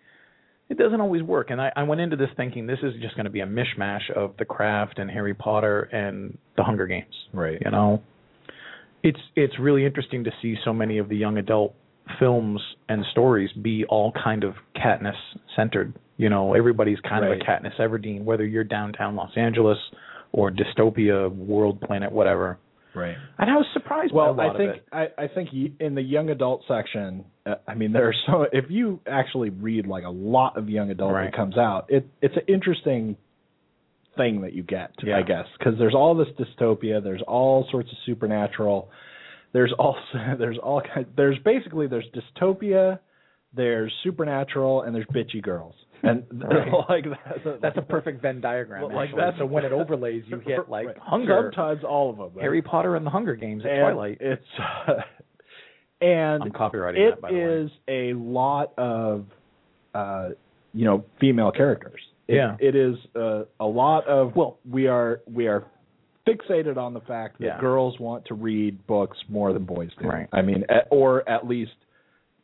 It 0.69 0.77
doesn't 0.77 0.99
always 0.99 1.23
work, 1.23 1.49
and 1.49 1.61
I, 1.61 1.71
I 1.77 1.83
went 1.83 2.01
into 2.01 2.17
this 2.17 2.29
thinking 2.35 2.67
this 2.67 2.79
is 2.83 2.93
just 3.01 3.15
going 3.15 3.23
to 3.25 3.31
be 3.31 3.39
a 3.39 3.45
mishmash 3.47 4.09
of 4.11 4.35
the 4.37 4.43
craft 4.45 4.99
and 4.99 5.09
Harry 5.09 5.33
Potter 5.33 5.83
and 5.83 6.37
the 6.57 6.63
Hunger 6.63 6.87
Games 6.87 7.15
Right. 7.33 7.57
you 7.63 7.71
know 7.71 8.01
it's 9.03 9.19
it's 9.35 9.57
really 9.59 9.85
interesting 9.85 10.23
to 10.25 10.31
see 10.41 10.55
so 10.65 10.73
many 10.73 10.97
of 10.97 11.07
the 11.07 11.15
young 11.15 11.37
adult 11.37 11.73
films 12.19 12.61
and 12.89 13.03
stories 13.11 13.49
be 13.61 13.85
all 13.85 14.11
kind 14.23 14.43
of 14.43 14.53
Katniss 14.75 15.15
centered 15.55 15.93
you 16.17 16.29
know 16.29 16.53
everybody's 16.53 16.99
kind 17.01 17.23
of 17.25 17.31
Right. 17.31 17.41
a 17.41 17.45
Katniss 17.45 17.77
Everdeen 17.79 18.23
whether 18.23 18.45
you're 18.45 18.63
downtown 18.63 19.15
Los 19.15 19.31
Angeles 19.35 19.77
or 20.31 20.51
dystopia 20.51 21.33
world 21.33 21.79
planet 21.81 22.11
whatever 22.11 22.57
Right. 22.95 23.15
and 23.37 23.49
I 23.51 23.55
was 23.55 23.65
surprised 23.73 24.11
Well, 24.13 24.33
by 24.33 24.45
a 24.45 24.47
lot 24.47 24.55
I 24.55 24.57
think 24.57 24.73
of 24.75 24.79
I, 24.91 25.07
I 25.23 25.27
think 25.27 25.49
in 25.79 25.93
the 25.95 26.01
young 26.01 26.29
adult 26.31 26.63
section, 26.67 27.25
uh, 27.45 27.55
I 27.67 27.75
mean, 27.75 27.91
there 27.93 28.07
are 28.07 28.13
so 28.25 28.45
if 28.51 28.65
you 28.69 28.99
actually 29.05 29.51
read 29.51 29.85
like 29.85 30.03
a 30.03 30.09
lot 30.09 30.57
of 30.57 30.67
young 30.69 30.89
adult 30.89 31.13
Right. 31.13 31.25
that 31.25 31.35
comes 31.35 31.57
out, 31.57 31.85
it 31.89 32.07
it's 32.21 32.35
an 32.35 32.43
interesting 32.47 33.15
thing 34.15 34.41
that 34.41 34.53
you 34.53 34.63
get, 34.63 34.91
Yeah. 35.03 35.17
I 35.17 35.21
guess, 35.21 35.45
because 35.59 35.77
there's 35.77 35.93
all 35.93 36.15
this 36.15 36.29
dystopia, 36.39 37.03
there's 37.03 37.21
all 37.27 37.67
sorts 37.69 37.91
of 37.91 37.97
supernatural, 38.05 38.89
there's 39.57 39.73
also 39.79 39.99
there's 40.37 40.59
all 40.61 40.81
kind, 40.93 41.05
there's 41.15 41.39
basically 41.43 41.87
there's 41.87 42.05
dystopia, 42.17 42.99
there's 43.55 43.91
supernatural, 44.03 44.83
and 44.83 44.93
there's 44.93 45.07
bitchy 45.07 45.41
girls, 45.41 45.73
and 46.03 46.23
Right. 46.31 46.71
like 46.89 47.05
that's 47.25 47.59
that's 47.63 47.77
a 47.77 47.81
perfect 47.81 48.21
Venn 48.21 48.39
diagram 48.39 48.83
like 48.93 49.09
actually. 49.09 49.39
so 49.39 49.45
when 49.47 49.65
it 49.65 49.71
overlays 49.81 50.23
you 50.27 50.37
get 50.45 50.69
like 50.69 50.85
Right. 50.87 50.97
hunger 50.99 51.51
Sometimes 51.55 51.83
all 51.83 52.11
of 52.11 52.17
them. 52.17 52.29
right? 52.35 52.43
Harry 52.43 52.61
Potter 52.61 52.95
and 52.95 53.03
the 53.05 53.09
Hunger 53.09 53.35
Games 53.35 53.63
at 53.65 53.71
and 53.71 53.81
Twilight 53.81 54.17
It's 54.21 54.43
and 56.01 56.43
I'm 56.43 56.51
copywriting 56.51 56.99
it 56.99 57.09
that 57.15 57.21
by 57.21 57.31
the 57.31 57.35
way 57.35 58.11
a 58.11 58.13
lot 58.13 58.73
of 58.77 59.25
uh 59.95 60.29
you 60.73 60.85
know 60.85 61.03
female 61.19 61.51
characters 61.51 62.01
It- 62.27 62.35
Yeah. 62.35 62.55
it 62.59 62.75
is 62.75 62.95
uh, 63.15 63.43
a 63.59 63.65
lot 63.65 64.05
of 64.07 64.35
Well- 64.35 64.59
we 64.69 64.87
are 64.87 65.21
we 65.31 65.47
are 65.47 65.63
fixated 66.27 66.77
on 66.77 66.93
the 66.93 66.99
fact 67.01 67.39
that 67.39 67.45
Yeah. 67.45 67.59
girls 67.59 67.99
want 67.99 68.25
to 68.25 68.33
read 68.33 68.85
books 68.87 69.17
more 69.29 69.53
than 69.53 69.63
boys 69.63 69.89
do 70.01 70.07
Right. 70.07 70.27
i 70.33 70.41
mean 70.41 70.63
at, 70.69 70.87
or 70.91 71.27
at 71.29 71.47
least 71.47 71.71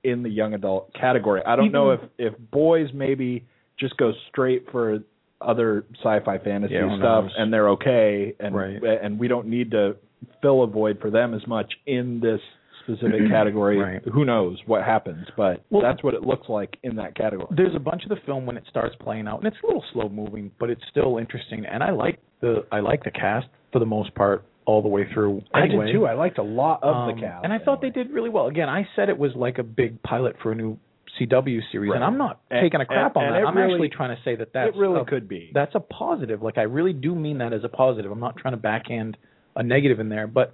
in 0.03 0.23
the 0.23 0.29
young 0.29 0.53
adult 0.53 0.93
category 0.93 1.41
i 1.45 1.55
don't 1.55 1.71
know 1.71 1.91
if 1.91 1.99
if 2.17 2.33
boys 2.51 2.89
maybe 2.93 3.45
just 3.79 3.97
go 3.97 4.11
straight 4.29 4.65
for 4.71 4.99
other 5.41 5.85
sci-fi 5.99 6.37
fantasy 6.37 6.73
Yeah, 6.75 6.97
stuff 6.97 7.25
knows? 7.25 7.33
and 7.37 7.51
they're 7.53 7.69
okay 7.71 8.33
and 8.39 8.55
Right. 8.55 8.81
and 8.83 9.19
we 9.19 9.27
don't 9.27 9.47
need 9.47 9.71
to 9.71 9.95
fill 10.41 10.63
a 10.63 10.67
void 10.67 10.99
for 11.01 11.09
them 11.09 11.33
as 11.33 11.45
much 11.47 11.73
in 11.85 12.19
this 12.21 12.39
specific 12.83 13.27
category. 13.29 13.77
Right. 13.77 14.01
Who 14.13 14.23
knows 14.25 14.57
what 14.67 14.83
happens, 14.83 15.25
but 15.35 15.61
Well- 15.69 15.81
that's 15.81 16.01
what 16.03 16.13
it 16.13 16.21
looks 16.21 16.47
like 16.47 16.77
in 16.83 16.95
that 16.97 17.15
category. 17.15 17.47
there's 17.51 17.75
a 17.75 17.79
bunch 17.79 18.03
of 18.03 18.09
the 18.09 18.17
film 18.25 18.45
when 18.45 18.55
it 18.57 18.63
starts 18.69 18.95
playing 18.97 19.27
out, 19.27 19.39
and 19.39 19.47
it's 19.47 19.61
a 19.63 19.65
little 19.65 19.83
slow 19.91 20.07
moving, 20.07 20.51
but 20.59 20.69
it's 20.69 20.83
still 20.89 21.17
interesting. 21.17 21.65
And 21.65 21.81
I 21.83 21.91
like 21.91 22.19
the 22.41 22.65
I 22.71 22.79
like 22.79 23.03
the 23.03 23.11
cast 23.11 23.47
for 23.73 23.79
the 23.79 23.85
most 23.85 24.15
part 24.15 24.45
all 24.65 24.81
the 24.81 24.87
way 24.87 25.05
through. 25.13 25.41
Anyway. 25.53 25.83
I 25.83 25.87
did 25.87 25.93
too. 25.93 26.05
I 26.05 26.13
liked 26.13 26.37
a 26.37 26.43
lot 26.43 26.81
of 26.83 26.95
Um, 26.95 27.15
the 27.15 27.21
cast, 27.21 27.43
and 27.43 27.51
I 27.51 27.59
thought 27.59 27.81
they 27.81 27.89
did 27.89 28.09
really 28.11 28.29
well. 28.29 28.47
Again, 28.47 28.69
I 28.69 28.87
said 28.95 29.09
it 29.09 29.17
was 29.17 29.35
like 29.35 29.57
a 29.57 29.63
big 29.63 30.01
pilot 30.03 30.37
for 30.41 30.53
a 30.53 30.55
new 30.55 30.77
CW 31.19 31.59
series, 31.71 31.89
Right. 31.89 31.95
and 31.97 32.03
I'm 32.05 32.17
not 32.17 32.39
And- 32.49 32.61
taking 32.61 32.79
a 32.79 32.85
crap 32.85 33.15
and- 33.17 33.25
on 33.25 33.33
and 33.35 33.43
that. 33.43 33.47
I'm 33.47 33.57
really- 33.57 33.73
actually 33.73 33.89
trying 33.89 34.15
to 34.15 34.21
say 34.23 34.35
that 34.35 34.53
that's 34.53 34.69
it 34.75 34.79
really 34.79 35.01
a, 35.01 35.05
could 35.05 35.27
be. 35.27 35.51
that's 35.53 35.75
a 35.75 35.79
positive. 35.81 36.41
Like 36.41 36.57
I 36.57 36.63
really 36.63 36.93
do 36.93 37.13
mean 37.13 37.39
that 37.39 37.51
as 37.51 37.63
a 37.65 37.69
positive. 37.69 38.09
I'm 38.11 38.21
not 38.21 38.37
trying 38.37 38.53
to 38.53 38.57
backhand 38.59 39.17
a 39.55 39.61
negative 39.63 39.99
in 39.99 40.07
there, 40.09 40.27
but 40.27 40.53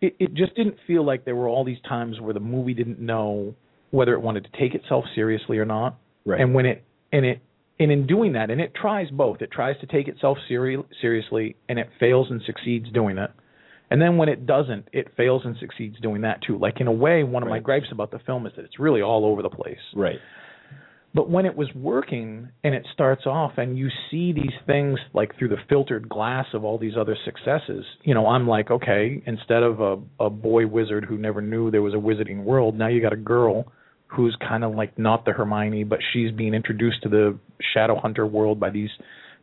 it, 0.00 0.16
it 0.18 0.34
just 0.34 0.54
didn't 0.54 0.76
feel 0.86 1.02
like 1.04 1.24
there 1.24 1.36
were 1.36 1.48
all 1.48 1.64
these 1.64 1.80
times 1.88 2.20
where 2.20 2.34
the 2.34 2.40
movie 2.40 2.74
didn't 2.74 2.98
know 3.00 3.54
whether 3.90 4.12
it 4.12 4.20
wanted 4.20 4.44
to 4.44 4.50
take 4.58 4.74
itself 4.74 5.04
seriously 5.14 5.56
or 5.58 5.64
not. 5.64 5.94
right. 6.26 6.40
And 6.40 6.52
when 6.54 6.66
it 6.66 6.82
and 7.12 7.24
it 7.24 7.40
and 7.78 7.90
in 7.90 8.06
doing 8.06 8.32
that, 8.34 8.50
and 8.50 8.60
it 8.60 8.72
tries 8.74 9.10
both. 9.10 9.42
It 9.42 9.50
tries 9.50 9.78
to 9.80 9.86
take 9.86 10.08
itself 10.08 10.38
seri- 10.48 10.82
seriously, 11.00 11.56
and 11.68 11.78
it 11.78 11.88
fails 11.98 12.28
and 12.30 12.40
succeeds 12.46 12.90
doing 12.92 13.18
it. 13.18 13.30
And 13.90 14.00
then 14.00 14.16
when 14.16 14.28
it 14.28 14.46
doesn't, 14.46 14.88
it 14.92 15.08
fails 15.16 15.42
and 15.44 15.56
succeeds 15.58 16.00
doing 16.00 16.22
that 16.22 16.40
too. 16.42 16.58
Like 16.58 16.80
in 16.80 16.86
a 16.86 16.92
way, 16.92 17.22
one 17.22 17.42
of 17.42 17.48
my 17.48 17.58
gripes 17.58 17.88
about 17.92 18.10
the 18.10 18.18
film 18.20 18.46
is 18.46 18.52
that 18.56 18.64
it's 18.64 18.78
really 18.78 19.02
all 19.02 19.24
over 19.24 19.42
the 19.42 19.50
place. 19.50 19.78
right. 19.94 20.18
But 21.14 21.30
when 21.30 21.46
it 21.46 21.56
was 21.56 21.68
working 21.76 22.48
and 22.64 22.74
it 22.74 22.84
starts 22.92 23.24
off 23.24 23.52
and 23.56 23.78
you 23.78 23.88
see 24.10 24.32
these 24.32 24.52
things 24.66 24.98
like 25.12 25.38
through 25.38 25.50
the 25.50 25.58
filtered 25.68 26.08
glass 26.08 26.46
of 26.54 26.64
all 26.64 26.76
these 26.76 26.94
other 26.98 27.16
successes, 27.24 27.84
you 28.02 28.14
know, 28.14 28.26
I'm 28.26 28.48
like, 28.48 28.72
okay, 28.72 29.22
instead 29.24 29.62
of 29.62 29.80
a, 29.80 29.96
a 30.18 30.28
boy 30.28 30.66
wizard 30.66 31.04
who 31.04 31.16
never 31.16 31.40
knew 31.40 31.70
there 31.70 31.82
was 31.82 31.94
a 31.94 31.98
wizarding 31.98 32.42
world, 32.42 32.76
now 32.76 32.88
you 32.88 33.00
got 33.00 33.12
a 33.12 33.16
girl 33.16 33.72
who's 34.14 34.36
kind 34.46 34.64
of 34.64 34.74
like 34.74 34.98
not 34.98 35.24
the 35.24 35.32
Hermione, 35.32 35.84
but 35.84 35.98
she's 36.12 36.30
being 36.30 36.54
introduced 36.54 37.02
to 37.02 37.08
the 37.08 37.38
Shadow 37.72 37.98
Hunter 37.98 38.26
world 38.26 38.60
by 38.60 38.70
these 38.70 38.90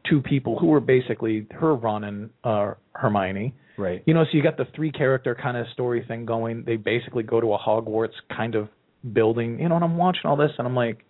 two 0.09 0.21
people 0.21 0.57
who 0.57 0.73
are 0.73 0.79
basically 0.79 1.47
her 1.51 1.75
Ron 1.75 2.03
and 2.03 2.29
uh, 2.43 2.73
Hermione. 2.93 3.53
Right. 3.77 4.03
You 4.05 4.13
know, 4.13 4.23
so 4.23 4.29
you 4.33 4.43
got 4.43 4.57
the 4.57 4.67
three 4.75 4.91
character 4.91 5.35
kind 5.41 5.57
of 5.57 5.65
story 5.73 6.03
thing 6.07 6.25
going. 6.25 6.63
They 6.65 6.75
basically 6.77 7.23
go 7.23 7.41
to 7.41 7.53
a 7.53 7.57
Hogwarts 7.57 8.13
kind 8.35 8.55
of 8.55 8.69
building, 9.13 9.59
you 9.59 9.69
know, 9.69 9.75
and 9.75 9.83
I'm 9.83 9.97
watching 9.97 10.25
all 10.25 10.35
this 10.35 10.51
and 10.57 10.67
I'm 10.67 10.75
like, 10.75 11.03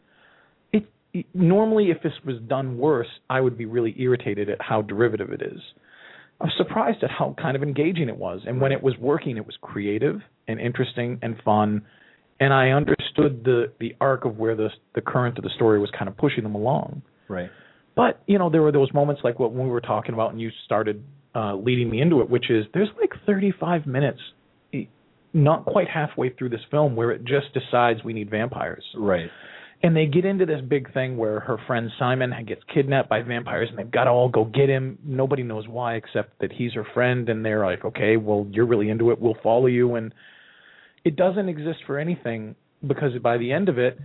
it, 0.71 0.85
it 1.13 1.25
normally 1.33 1.91
if 1.91 2.01
this 2.01 2.13
was 2.25 2.37
done 2.47 2.77
worse, 2.77 3.07
I 3.29 3.41
would 3.41 3.57
be 3.57 3.65
really 3.65 3.95
irritated 3.97 4.49
at 4.49 4.61
how 4.61 4.81
derivative 4.81 5.31
it 5.31 5.41
is. 5.41 5.59
I 6.39 6.45
was 6.45 6.53
surprised 6.57 7.03
at 7.03 7.11
how 7.11 7.35
kind 7.39 7.55
of 7.55 7.61
engaging 7.61 8.09
it 8.09 8.17
was, 8.17 8.41
and 8.47 8.59
when 8.59 8.71
it 8.71 8.81
was 8.81 8.95
working, 8.99 9.37
it 9.37 9.45
was 9.45 9.55
creative 9.61 10.21
and 10.47 10.59
interesting 10.59 11.19
and 11.21 11.35
fun, 11.45 11.83
and 12.41 12.51
I 12.51 12.71
understood 12.71 13.43
the 13.45 13.71
the 13.79 13.95
arc 14.01 14.25
of 14.25 14.37
where 14.37 14.55
the 14.55 14.69
the 14.95 15.01
current 15.01 15.37
of 15.37 15.43
the 15.43 15.51
story 15.55 15.79
was 15.79 15.91
kind 15.97 16.09
of 16.09 16.17
pushing 16.17 16.43
them 16.43 16.55
along. 16.55 17.03
Right. 17.29 17.49
But 17.95 18.21
you 18.25 18.39
know, 18.39 18.49
there 18.49 18.63
were 18.63 18.71
those 18.71 18.91
moments 18.93 19.21
like 19.23 19.39
what 19.39 19.53
when 19.53 19.65
we 19.65 19.71
were 19.71 19.79
talking 19.79 20.13
about, 20.13 20.31
and 20.31 20.41
you 20.41 20.49
started 20.65 21.03
uh, 21.35 21.55
leading 21.55 21.89
me 21.89 22.01
into 22.01 22.19
it, 22.19 22.29
which 22.29 22.49
is 22.49 22.65
there's 22.73 22.89
like 22.99 23.11
35 23.25 23.85
minutes. 23.85 24.19
not 25.33 25.65
quite 25.65 25.87
halfway 25.87 26.29
through 26.29 26.49
this 26.49 26.65
film 26.69 26.95
where 26.95 27.11
it 27.11 27.23
just 27.23 27.53
decides 27.53 28.03
we 28.03 28.11
need 28.11 28.29
vampires. 28.29 28.83
Right. 28.97 29.29
And 29.83 29.95
they 29.95 30.05
get 30.05 30.25
into 30.25 30.45
this 30.45 30.61
big 30.67 30.93
thing 30.93 31.17
where 31.17 31.39
her 31.39 31.57
friend 31.65 31.89
Simon 31.97 32.33
gets 32.47 32.61
kidnapped 32.71 33.09
by 33.09 33.21
vampires 33.21 33.69
and 33.69 33.79
they've 33.79 33.89
got 33.89 34.03
to 34.03 34.11
all 34.11 34.29
go 34.29 34.45
get 34.45 34.69
him. 34.69 34.99
Nobody 35.03 35.41
knows 35.41 35.67
why 35.67 35.95
except 35.95 36.39
that 36.39 36.51
he's 36.51 36.73
her 36.73 36.85
friend 36.93 37.29
and 37.29 37.45
they're 37.45 37.65
like, 37.65 37.85
"Okay, 37.85 38.17
well, 38.17 38.47
you're 38.51 38.65
really 38.65 38.89
into 38.89 39.11
it. 39.11 39.21
We'll 39.21 39.37
follow 39.43 39.67
you." 39.67 39.95
And 39.95 40.13
it 41.03 41.15
doesn't 41.15 41.49
exist 41.49 41.79
for 41.87 41.97
anything 41.99 42.55
because 42.85 43.11
by 43.21 43.37
the 43.37 43.51
end 43.51 43.69
of 43.69 43.77
it, 43.77 43.97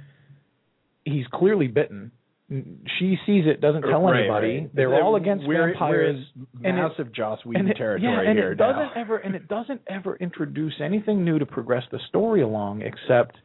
he's 1.05 1.27
clearly 1.33 1.67
bitten. 1.69 2.13
She 2.49 3.17
sees 3.27 3.45
it, 3.47 3.61
doesn't 3.61 3.83
tell 3.83 4.03
Right, 4.03 4.21
anybody. 4.21 4.59
right. 4.61 4.71
They're 4.75 5.03
all 5.03 5.17
against 5.17 5.47
we're, 5.49 5.67
vampires. 5.71 6.25
We're 6.37 6.43
in 6.71 6.77
and 6.77 6.79
it- 6.79 6.89
massive 6.89 7.13
Joss 7.13 7.45
Whedon 7.45 7.69
it, 7.69 7.77
territory 7.77 8.09
yeah, 8.13 8.21
and 8.21 8.39
here 8.39 8.53
it 8.53 8.57
doesn't 8.57 8.77
now. 8.77 8.93
ever 8.95 9.17
and 9.17 9.35
it 9.35 9.49
doesn't 9.49 9.81
ever 9.89 10.15
introduce 10.17 10.75
anything 10.81 11.25
new 11.25 11.39
to 11.41 11.47
progress 11.47 11.83
the 11.91 11.99
story 12.09 12.43
along 12.43 12.83
except 12.83 13.37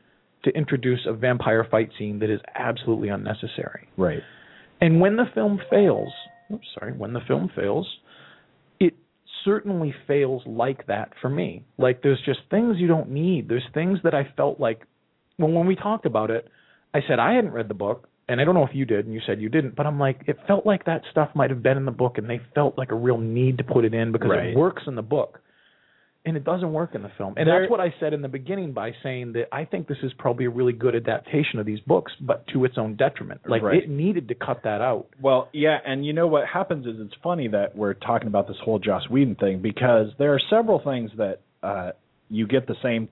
to 0.43 0.51
introduce 0.51 0.99
a 1.07 1.13
vampire 1.13 1.65
fight 1.69 1.89
scene 1.97 2.19
that 2.19 2.29
is 2.29 2.39
absolutely 2.55 3.09
unnecessary. 3.09 3.87
Right. 3.97 4.21
And 4.81 4.99
when 5.01 5.15
the 5.15 5.25
film 5.33 5.59
fails, 5.69 6.09
oops, 6.53 6.67
sorry, 6.77 6.93
when 6.93 7.13
the 7.13 7.21
film 7.27 7.49
fails, 7.55 7.87
certainly 9.45 9.93
fails 10.07 10.41
like 10.45 10.87
that 10.87 11.11
for 11.21 11.29
me. 11.29 11.63
Like 11.77 12.01
there's 12.03 12.21
just 12.25 12.39
things 12.49 12.77
you 12.77 12.87
don't 12.87 13.09
need. 13.09 13.47
There's 13.49 13.65
things 13.73 13.99
that 14.03 14.13
I 14.13 14.31
felt 14.37 14.59
like 14.59 14.81
well 15.37 15.51
when 15.51 15.67
we 15.67 15.75
talked 15.75 16.05
about 16.05 16.29
it, 16.31 16.47
I 16.93 16.99
said 17.07 17.19
I 17.19 17.33
hadn't 17.33 17.51
read 17.51 17.67
the 17.67 17.73
book 17.73 18.07
and 18.27 18.39
I 18.39 18.43
don't 18.45 18.55
know 18.55 18.65
if 18.65 18.73
you 18.75 18.85
did 18.85 19.05
and 19.05 19.13
you 19.13 19.21
said 19.25 19.41
you 19.41 19.49
didn't, 19.49 19.75
but 19.75 19.85
I'm 19.85 19.99
like 19.99 20.21
it 20.27 20.37
felt 20.47 20.65
like 20.65 20.85
that 20.85 21.01
stuff 21.11 21.29
might 21.35 21.49
have 21.49 21.63
been 21.63 21.77
in 21.77 21.85
the 21.85 21.91
book 21.91 22.17
and 22.17 22.29
they 22.29 22.41
felt 22.55 22.77
like 22.77 22.91
a 22.91 22.95
real 22.95 23.17
need 23.17 23.57
to 23.57 23.63
put 23.63 23.85
it 23.85 23.93
in 23.93 24.11
because 24.11 24.29
Right. 24.29 24.47
it 24.47 24.57
works 24.57 24.83
in 24.87 24.95
the 24.95 25.01
book. 25.01 25.39
And 26.23 26.37
it 26.37 26.43
doesn't 26.43 26.71
work 26.71 26.93
in 26.93 27.01
the 27.01 27.09
film. 27.17 27.33
And 27.35 27.47
There- 27.47 27.61
that's 27.61 27.71
what 27.71 27.79
I 27.79 27.91
said 27.99 28.13
in 28.13 28.21
the 28.21 28.29
beginning 28.29 28.73
by 28.73 28.93
saying 29.01 29.33
that 29.33 29.47
I 29.51 29.65
think 29.65 29.87
this 29.87 29.97
is 30.03 30.13
probably 30.13 30.45
a 30.45 30.51
really 30.51 30.73
good 30.73 30.95
adaptation 30.95 31.59
of 31.59 31.65
these 31.65 31.79
books, 31.79 32.13
but 32.21 32.45
to 32.47 32.63
its 32.63 32.77
own 32.77 32.93
detriment. 32.93 33.41
Like 33.49 33.63
Right. 33.63 33.81
it 33.81 33.89
needed 33.89 34.27
to 34.27 34.35
cut 34.35 34.61
that 34.63 34.81
out. 34.81 35.07
Well, 35.19 35.49
yeah, 35.51 35.79
and 35.83 36.05
you 36.05 36.13
know 36.13 36.27
what 36.27 36.45
happens 36.45 36.85
is 36.85 36.99
it's 36.99 37.15
funny 37.23 37.47
that 37.47 37.75
we're 37.75 37.95
talking 37.95 38.27
about 38.27 38.47
this 38.47 38.57
whole 38.59 38.77
Joss 38.77 39.09
Whedon 39.09 39.33
thing 39.35 39.59
because 39.59 40.13
there 40.17 40.31
are 40.33 40.39
several 40.39 40.77
things 40.79 41.11
that 41.13 41.39
uh, 41.63 41.91
you 42.29 42.45
get 42.45 42.67
the 42.67 42.75
same 42.83 43.07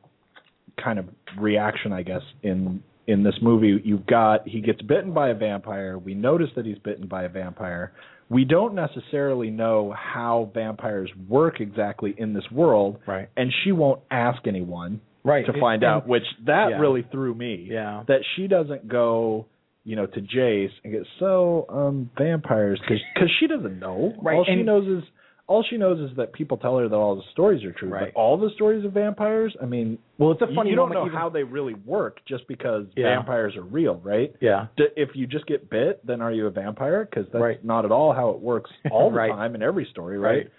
kind 0.78 0.99
of 0.99 1.07
reaction, 1.38 1.91
I 1.91 2.03
guess, 2.03 2.24
in 2.43 2.84
in 3.07 3.24
this 3.24 3.41
movie. 3.41 3.82
You've 3.84 4.05
got 4.05 4.47
he 4.47 4.62
gets 4.62 4.84
bitten 4.84 5.14
by 5.14 5.30
a 5.30 5.34
vampire. 5.34 5.97
We 5.97 6.14
notice 6.14 6.51
that 6.55 6.66
he's 6.66 6.78
bitten 6.78 7.07
by 7.07 7.24
a 7.24 7.30
vampire. 7.30 7.91
We 8.30 8.46
don't 8.46 8.76
necessarily 8.76 9.50
know 9.50 9.92
how 9.98 10.52
vampires 10.54 11.10
work 11.28 11.60
exactly 11.62 12.14
in 12.18 12.34
this 12.34 12.50
world, 12.52 13.00
Right. 13.08 13.28
and 13.36 13.52
she 13.64 13.72
won't 13.72 14.02
ask 14.12 14.46
anyone 14.48 15.02
Right. 15.24 15.46
to 15.48 15.54
find 15.54 15.84
And- 15.84 15.92
out, 15.92 16.08
which 16.08 16.24
that 16.46 16.70
yeah. 16.72 16.80
really 16.80 17.02
threw 17.04 17.34
me 17.34 17.68
Yeah. 17.72 18.04
that 18.08 18.22
she 18.36 18.48
doesn't 18.48 18.88
go, 18.88 19.46
you 19.84 19.96
know, 19.96 20.06
to 20.06 20.22
Jace 20.22 20.72
and 20.84 20.94
get 20.94 21.08
so 21.18 21.66
um 21.70 22.10
vampires 22.18 22.80
because 22.80 23.32
she 23.40 23.48
doesn't 23.48 23.80
know. 23.80 24.14
Right, 24.22 24.38
All 24.38 24.46
she 24.46 24.62
knows 24.64 24.86
is 24.88 25.04
all 25.50 25.64
she 25.68 25.78
knows 25.78 26.00
is 26.12 26.16
that 26.16 26.32
people 26.32 26.58
tell 26.58 26.78
her 26.78 26.88
that 26.88 26.95
all 26.95 27.16
the 27.16 27.24
stories 27.32 27.64
are 27.66 27.72
true. 27.72 27.89
Right. 27.89 28.14
But 28.14 28.20
all 28.20 28.38
the 28.38 28.52
stories 28.56 28.86
of 28.86 28.91
vampires, 28.93 29.56
I 29.62 29.66
mean, 29.66 29.97
Well, 30.20 30.32
it's 30.32 30.41
a 30.43 30.47
funny 30.56 30.70
you 30.70 30.76
don't 30.76 30.93
know 30.93 31.08
even- 31.08 31.18
how 31.18 31.28
they 31.30 31.43
really 31.43 31.74
work 31.86 32.20
just 32.28 32.47
because 32.47 32.86
Yeah. 32.95 33.16
vampires 33.16 33.56
are 33.58 33.64
real, 33.64 33.95
right? 34.04 34.32
Yeah. 34.39 34.68
D- 34.78 34.88
If 34.95 35.16
you 35.16 35.26
just 35.26 35.47
get 35.47 35.70
bit, 35.70 36.06
then 36.06 36.22
are 36.22 36.32
you 36.32 36.45
a 36.45 36.52
vampire? 36.52 37.04
Because 37.04 37.28
that's 37.32 37.41
Right. 37.41 37.66
not 37.66 37.84
at 37.84 37.91
all 37.91 38.14
how 38.14 38.30
it 38.30 38.39
works 38.39 38.72
all 38.91 39.10
the 39.10 39.16
Right. 39.18 39.32
time 39.32 39.56
in 39.56 39.64
every 39.64 39.86
story, 39.86 40.18
right? 40.20 40.30
Right. 40.30 40.50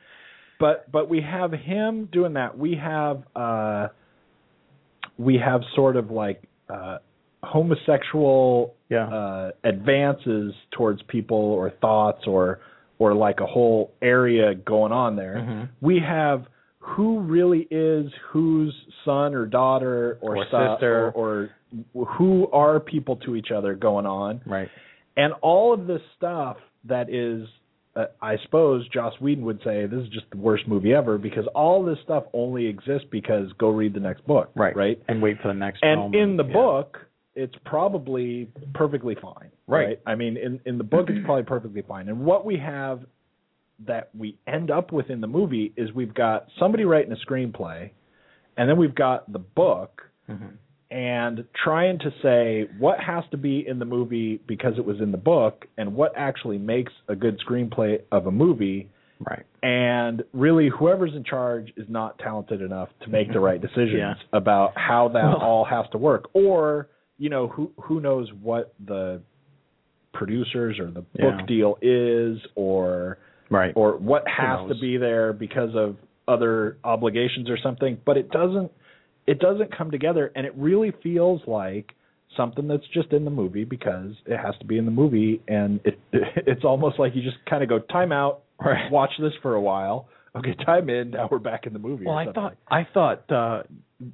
But 0.59 0.91
but 0.93 1.09
we 1.09 1.20
have 1.22 1.53
him 1.53 2.07
doing 2.07 2.32
that. 2.34 2.59
We 2.59 2.74
have 2.74 3.22
uh 3.36 3.88
we 5.18 5.38
have 5.38 5.62
sort 5.74 5.97
of 5.97 6.11
like 6.11 6.43
uh 6.68 6.99
homosexual 7.43 8.74
Yeah. 8.88 9.07
uh 9.09 9.51
advances 9.64 10.55
towards 10.72 11.03
people 11.03 11.36
or 11.38 11.70
thoughts 11.70 12.26
or 12.26 12.61
or 13.01 13.14
like 13.14 13.40
a 13.40 13.46
whole 13.46 13.92
area 14.01 14.55
going 14.55 14.92
on 14.92 15.16
there. 15.16 15.34
Mhm. 15.36 15.68
We 15.80 15.98
have 15.98 16.44
who 16.78 17.18
really 17.20 17.66
is 17.70 18.12
whose 18.30 18.74
son 19.05 19.34
or 19.34 19.46
daughter 19.46 20.18
or, 20.20 20.36
Or 20.36 20.46
stuff, 20.46 20.78
sister. 20.78 21.11
or, 21.14 21.51
or 21.94 22.05
who 22.16 22.48
are 22.53 22.78
people 22.78 23.16
to 23.16 23.34
each 23.36 23.51
other 23.51 23.74
going 23.74 24.07
on 24.07 24.40
Right. 24.46 24.68
and 25.16 25.32
all 25.40 25.72
of 25.72 25.86
this 25.86 26.01
stuff 26.16 26.57
that 26.84 27.11
is 27.11 27.48
uh, 27.96 28.07
I 28.22 28.36
suppose 28.44 28.86
Joss 28.90 29.14
Whedon 29.20 29.44
would 29.44 29.61
say 29.64 29.84
this 29.86 30.01
is 30.05 30.09
just 30.11 30.30
the 30.30 30.36
worst 30.36 30.68
movie 30.68 30.94
ever 30.94 31.18
because 31.18 31.44
all 31.57 31.82
this 31.84 31.98
stuff 32.05 32.22
only 32.32 32.66
exists 32.66 33.07
because 33.11 33.53
go 33.59 33.70
read 33.70 33.94
the 33.94 34.01
next 34.01 34.24
book, 34.28 34.51
Right. 34.55 34.76
Right. 34.76 35.03
And 35.09 35.20
wait 35.20 35.40
for 35.42 35.48
the 35.48 35.55
next 35.55 35.82
one. 35.82 35.98
And 35.98 36.14
in 36.14 36.36
the 36.36 36.44
yeah. 36.44 36.53
book, 36.53 36.98
it's 37.35 37.55
probably 37.64 38.49
perfectly 38.74 39.14
fine, 39.20 39.51
Right. 39.66 40.01
I 40.07 40.14
mean, 40.16 40.37
in 40.37 40.61
in 40.66 40.78
the 40.78 40.85
book, 40.85 41.09
it's 41.11 41.18
probably 41.24 41.45
perfectly 41.45 41.83
fine. 41.83 42.09
And 42.09 42.20
what 42.24 42.45
we 42.45 42.57
have 42.59 43.01
that 43.87 44.11
we 44.16 44.37
end 44.47 44.70
up 44.70 44.93
with 44.93 45.09
in 45.11 45.20
the 45.20 45.26
movie 45.26 45.72
is 45.76 45.93
we've 45.93 46.12
got 46.14 46.47
somebody 46.59 46.85
writing 46.85 47.12
a 47.12 47.16
screenplay, 47.31 47.91
and 48.57 48.68
then 48.68 48.76
we've 48.76 48.95
got 48.95 49.31
the 49.33 49.39
book, 49.39 50.03
Mhm. 50.28 50.57
and 50.91 51.45
trying 51.64 51.99
to 52.01 52.12
say 52.22 52.68
what 52.78 52.99
has 53.01 53.24
to 53.31 53.37
be 53.37 53.66
in 53.66 53.78
the 53.78 53.85
movie 53.85 54.41
because 54.47 54.76
it 54.76 54.85
was 54.85 55.01
in 55.01 55.12
the 55.12 55.18
book 55.18 55.66
and 55.78 55.95
what 55.95 56.12
actually 56.16 56.59
makes 56.59 56.93
a 57.09 57.14
good 57.16 57.39
screenplay 57.41 58.01
of 58.12 58.26
a 58.26 58.31
movie 58.31 58.89
Right. 59.20 59.45
and 59.62 60.22
really 60.33 60.68
whoever's 60.68 61.14
in 61.14 61.24
charge 61.24 61.72
is 61.76 61.89
not 61.89 62.18
talented 62.18 62.61
enough 62.61 62.89
to 63.01 63.11
make 63.11 63.33
the 63.33 63.39
right 63.49 63.61
decisions 63.61 63.99
Yeah. 63.99 64.14
about 64.33 64.76
how 64.76 65.09
that 65.09 65.24
Well- 65.24 65.37
all 65.43 65.64
has 65.64 65.89
to 65.91 65.99
work 65.99 66.28
or 66.35 66.89
you 67.21 67.29
know 67.29 67.47
who 67.47 67.71
who 67.79 68.01
knows 68.01 68.29
what 68.43 68.75
the 68.85 69.21
producers 70.12 70.79
or 70.81 70.91
the 70.91 71.05
Yeah. 71.14 71.31
book 71.37 71.47
deal 71.47 71.79
is 71.81 72.39
or 72.57 73.18
Right. 73.51 73.73
or 73.77 73.97
what 73.97 74.27
has 74.29 74.66
to 74.68 74.75
be 74.81 74.97
there 74.97 75.33
because 75.33 75.75
of 75.77 75.97
other 76.27 76.79
obligations 76.85 77.49
or 77.51 77.57
something 77.59 77.99
but 78.05 78.16
it 78.16 78.31
doesn't 78.31 78.73
it 79.27 79.39
doesn't 79.39 79.77
come 79.77 79.91
together 79.91 80.33
and 80.35 80.47
it 80.47 80.55
really 80.57 80.93
feels 81.03 81.41
like 81.47 81.95
something 82.37 82.66
that's 82.68 82.87
just 82.95 83.12
in 83.12 83.25
the 83.25 83.31
movie 83.31 83.64
because 83.64 84.12
it 84.27 84.37
has 84.39 84.57
to 84.59 84.64
be 84.64 84.79
in 84.79 84.85
the 84.85 84.91
movie 84.91 85.41
and 85.49 85.81
it 85.85 85.99
it's 86.47 86.64
almost 86.64 86.99
like 86.99 87.14
you 87.14 87.23
just 87.23 87.45
kind 87.49 87.62
of 87.62 87.68
go 87.68 87.79
time 87.79 88.12
out 88.12 88.43
Right. 88.64 88.91
watch 88.93 89.11
this 89.18 89.33
for 89.43 89.55
a 89.55 89.61
while 89.61 90.09
okay 90.37 90.55
time 90.64 90.89
in 90.91 91.11
now 91.11 91.29
we're 91.31 91.39
back 91.39 91.66
in 91.66 91.73
the 91.73 91.79
movie 91.79 92.05
Well, 92.07 92.16
I 92.16 92.33
thought 92.33 92.57
I 92.68 92.87
thought 92.95 93.31
uh 93.33 93.62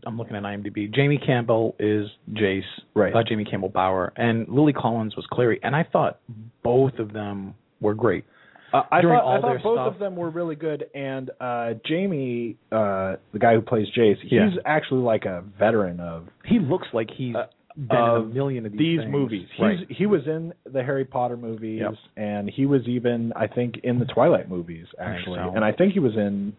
I'm 0.07 0.18
looking 0.18 0.37
at 0.37 0.43
IMDb. 0.43 0.93
Jamie 0.93 1.18
Campbell 1.24 1.74
is 1.78 2.09
Jace, 2.32 2.62
Right. 2.95 3.14
Uh, 3.14 3.22
Jamie 3.28 3.45
Campbell 3.45 3.68
Bower, 3.68 4.12
and 4.16 4.49
Lily 4.49 4.72
Collins 4.72 5.14
was 5.16 5.24
Clary, 5.30 5.61
and 5.62 5.74
I 5.76 5.84
thought 5.84 6.18
both 6.62 6.95
of 6.99 7.12
them 7.12 7.55
were 7.80 7.95
great. 7.95 8.24
Uh, 8.72 8.82
I 8.91 9.01
during 9.01 9.18
thought, 9.18 9.39
I 9.39 9.41
thought 9.41 9.62
both 9.62 9.76
stuff. 9.76 9.93
of 9.95 9.99
them 10.01 10.16
were 10.16 10.28
really 10.30 10.57
good, 10.57 10.87
and 10.95 11.30
uh, 11.41 11.74
Jamie, 11.87 12.57
uh, 12.72 13.16
the 13.32 13.39
guy 13.39 13.55
who 13.55 13.61
plays 13.62 13.87
Jace, 13.97 14.18
he's 14.22 14.32
Yeah. 14.32 14.51
actually 14.64 15.03
like 15.03 15.24
a 15.24 15.45
veteran 15.59 16.01
of 16.01 16.28
He 16.45 16.59
looks 16.59 16.89
like 16.93 17.09
he's 17.11 17.37
Uh, 17.37 17.47
been 17.76 17.97
in 17.97 18.05
a 18.05 18.20
million 18.22 18.66
of 18.66 18.72
these, 18.72 18.78
these 18.80 19.01
things. 19.01 19.12
movies. 19.12 19.49
He's, 19.53 19.61
Right. 19.61 19.87
He 19.91 20.07
was 20.07 20.26
in 20.26 20.53
the 20.64 20.82
Harry 20.82 21.05
Potter 21.05 21.37
movies, 21.37 21.80
Yep. 21.80 21.95
and 22.16 22.51
he 22.51 22.66
was 22.66 22.87
even, 22.89 23.32
I 23.37 23.47
think, 23.47 23.78
in 23.84 23.99
the 24.01 24.07
Twilight 24.07 24.49
movies 24.49 24.87
I 24.99 25.05
actually, 25.05 25.39
so. 25.39 25.53
and 25.55 25.64
I 25.64 25.70
think 25.72 25.93
he 25.93 26.01
was 26.01 26.16
in 26.16 26.55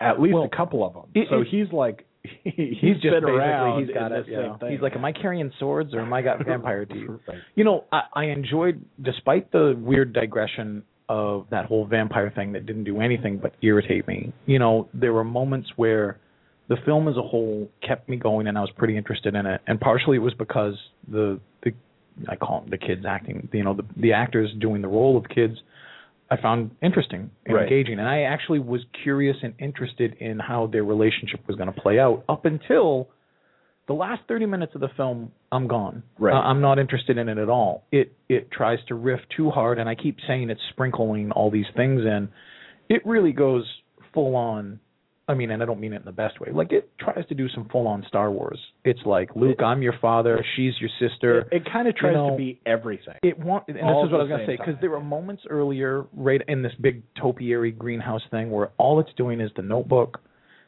at 0.00 0.20
least 0.20 0.34
Well, 0.34 0.44
a 0.44 0.48
couple 0.50 0.84
of 0.84 0.92
them. 0.92 1.04
it- 1.14 1.28
so 1.30 1.40
it- 1.40 1.46
he's 1.48 1.72
like, 1.72 2.04
he's, 2.44 2.54
He's 2.80 2.94
just 2.94 3.02
been 3.04 3.12
basically 3.12 3.32
around. 3.32 3.84
he's 3.86 3.94
got 3.94 4.12
it. 4.12 4.26
You 4.28 4.36
know. 4.36 4.56
thing. 4.60 4.72
He's 4.72 4.80
like, 4.80 4.94
am 4.94 5.04
I 5.04 5.12
carrying 5.12 5.50
swords 5.58 5.94
or 5.94 6.00
am 6.00 6.12
I 6.12 6.22
got 6.22 6.44
vampire 6.44 6.84
teeth? 6.86 7.08
Right. 7.26 7.38
You 7.54 7.64
know, 7.64 7.84
I, 7.92 8.02
I 8.14 8.24
enjoyed, 8.26 8.84
despite 9.02 9.52
the 9.52 9.74
weird 9.78 10.12
digression 10.12 10.82
of 11.08 11.46
that 11.50 11.66
whole 11.66 11.86
vampire 11.86 12.32
thing 12.34 12.52
that 12.52 12.66
didn't 12.66 12.84
do 12.84 13.00
anything 13.00 13.38
but 13.38 13.54
irritate 13.62 14.06
me. 14.08 14.32
You 14.46 14.58
know, 14.58 14.88
there 14.92 15.12
were 15.12 15.24
moments 15.24 15.68
where 15.76 16.18
the 16.68 16.76
film 16.84 17.06
as 17.08 17.16
a 17.16 17.22
whole 17.22 17.68
kept 17.86 18.08
me 18.08 18.16
going, 18.16 18.48
and 18.48 18.58
I 18.58 18.60
was 18.60 18.70
pretty 18.76 18.96
interested 18.96 19.34
in 19.34 19.46
it. 19.46 19.60
And 19.66 19.80
partially 19.80 20.16
it 20.16 20.20
was 20.20 20.34
because 20.34 20.74
the 21.08 21.40
the 21.62 21.72
I 22.28 22.36
call 22.36 22.62
them 22.62 22.70
the 22.70 22.78
kids 22.78 23.04
acting. 23.08 23.48
You 23.52 23.62
know, 23.64 23.74
the 23.74 23.84
the 23.96 24.12
actors 24.12 24.50
doing 24.60 24.82
the 24.82 24.88
role 24.88 25.16
of 25.16 25.28
kids. 25.28 25.54
I 26.30 26.36
found 26.40 26.72
interesting 26.82 27.30
and 27.46 27.54
Right. 27.54 27.62
engaging, 27.64 27.98
and 27.98 28.08
I 28.08 28.22
actually 28.22 28.58
was 28.58 28.84
curious 29.02 29.36
and 29.42 29.54
interested 29.58 30.14
in 30.14 30.38
how 30.38 30.66
their 30.66 30.84
relationship 30.84 31.40
was 31.46 31.56
going 31.56 31.72
to 31.72 31.80
play 31.80 31.98
out 31.98 32.24
up 32.28 32.44
until 32.44 33.08
the 33.86 33.92
last 33.94 34.22
30 34.26 34.46
minutes 34.46 34.74
of 34.74 34.80
the 34.80 34.88
film 34.96 35.30
i'm 35.52 35.68
gone 35.68 36.02
Right. 36.18 36.34
Uh, 36.34 36.40
i'm 36.40 36.60
not 36.60 36.80
interested 36.80 37.16
in 37.18 37.28
it 37.28 37.38
at 37.38 37.48
all 37.48 37.84
it 37.92 38.12
it 38.28 38.50
tries 38.50 38.80
to 38.88 38.96
riff 38.96 39.20
too 39.36 39.48
hard 39.50 39.78
and 39.78 39.88
i 39.88 39.94
keep 39.94 40.16
saying 40.26 40.50
it's 40.50 40.60
sprinkling 40.70 41.30
all 41.30 41.52
these 41.52 41.66
things 41.76 42.00
in 42.00 42.28
it 42.88 43.06
really 43.06 43.30
goes 43.30 43.64
full 44.12 44.34
on 44.34 44.80
i 45.28 45.34
mean 45.34 45.50
and 45.50 45.62
i 45.62 45.66
don't 45.66 45.80
mean 45.80 45.92
it 45.92 45.96
in 45.96 46.04
the 46.04 46.12
best 46.12 46.40
way. 46.40 46.48
Like 46.52 46.72
it 46.72 46.90
tries 46.98 47.26
to 47.26 47.34
do 47.34 47.48
some 47.48 47.68
full 47.70 47.86
on 47.86 48.04
star 48.08 48.30
wars. 48.30 48.58
It's 48.84 49.00
like 49.04 49.30
luke 49.34 49.60
i'm 49.62 49.82
your 49.82 49.94
father. 50.00 50.44
She's 50.56 50.74
your 50.80 50.90
sister. 51.00 51.40
It, 51.40 51.48
it 51.52 51.62
kind 51.72 51.88
of 51.88 51.96
tries 51.96 52.14
know, 52.14 52.30
to 52.30 52.36
be 52.36 52.60
everything. 52.66 53.14
it 53.22 53.38
want, 53.38 53.64
and 53.68 53.76
this 53.76 53.82
is 53.82 54.12
what 54.12 54.20
I 54.20 54.24
was 54.24 54.28
going 54.28 54.40
to 54.40 54.46
say 54.46 54.56
because 54.56 54.80
there 54.80 54.90
were 54.90 55.00
moments 55.00 55.42
earlier, 55.48 56.04
right 56.14 56.40
in 56.48 56.62
this 56.62 56.72
big 56.80 57.02
topiary 57.20 57.72
greenhouse 57.72 58.22
thing, 58.30 58.50
where 58.50 58.70
all 58.78 59.00
it's 59.00 59.10
doing 59.16 59.40
is 59.40 59.50
the 59.56 59.62
Notebook, 59.62 60.20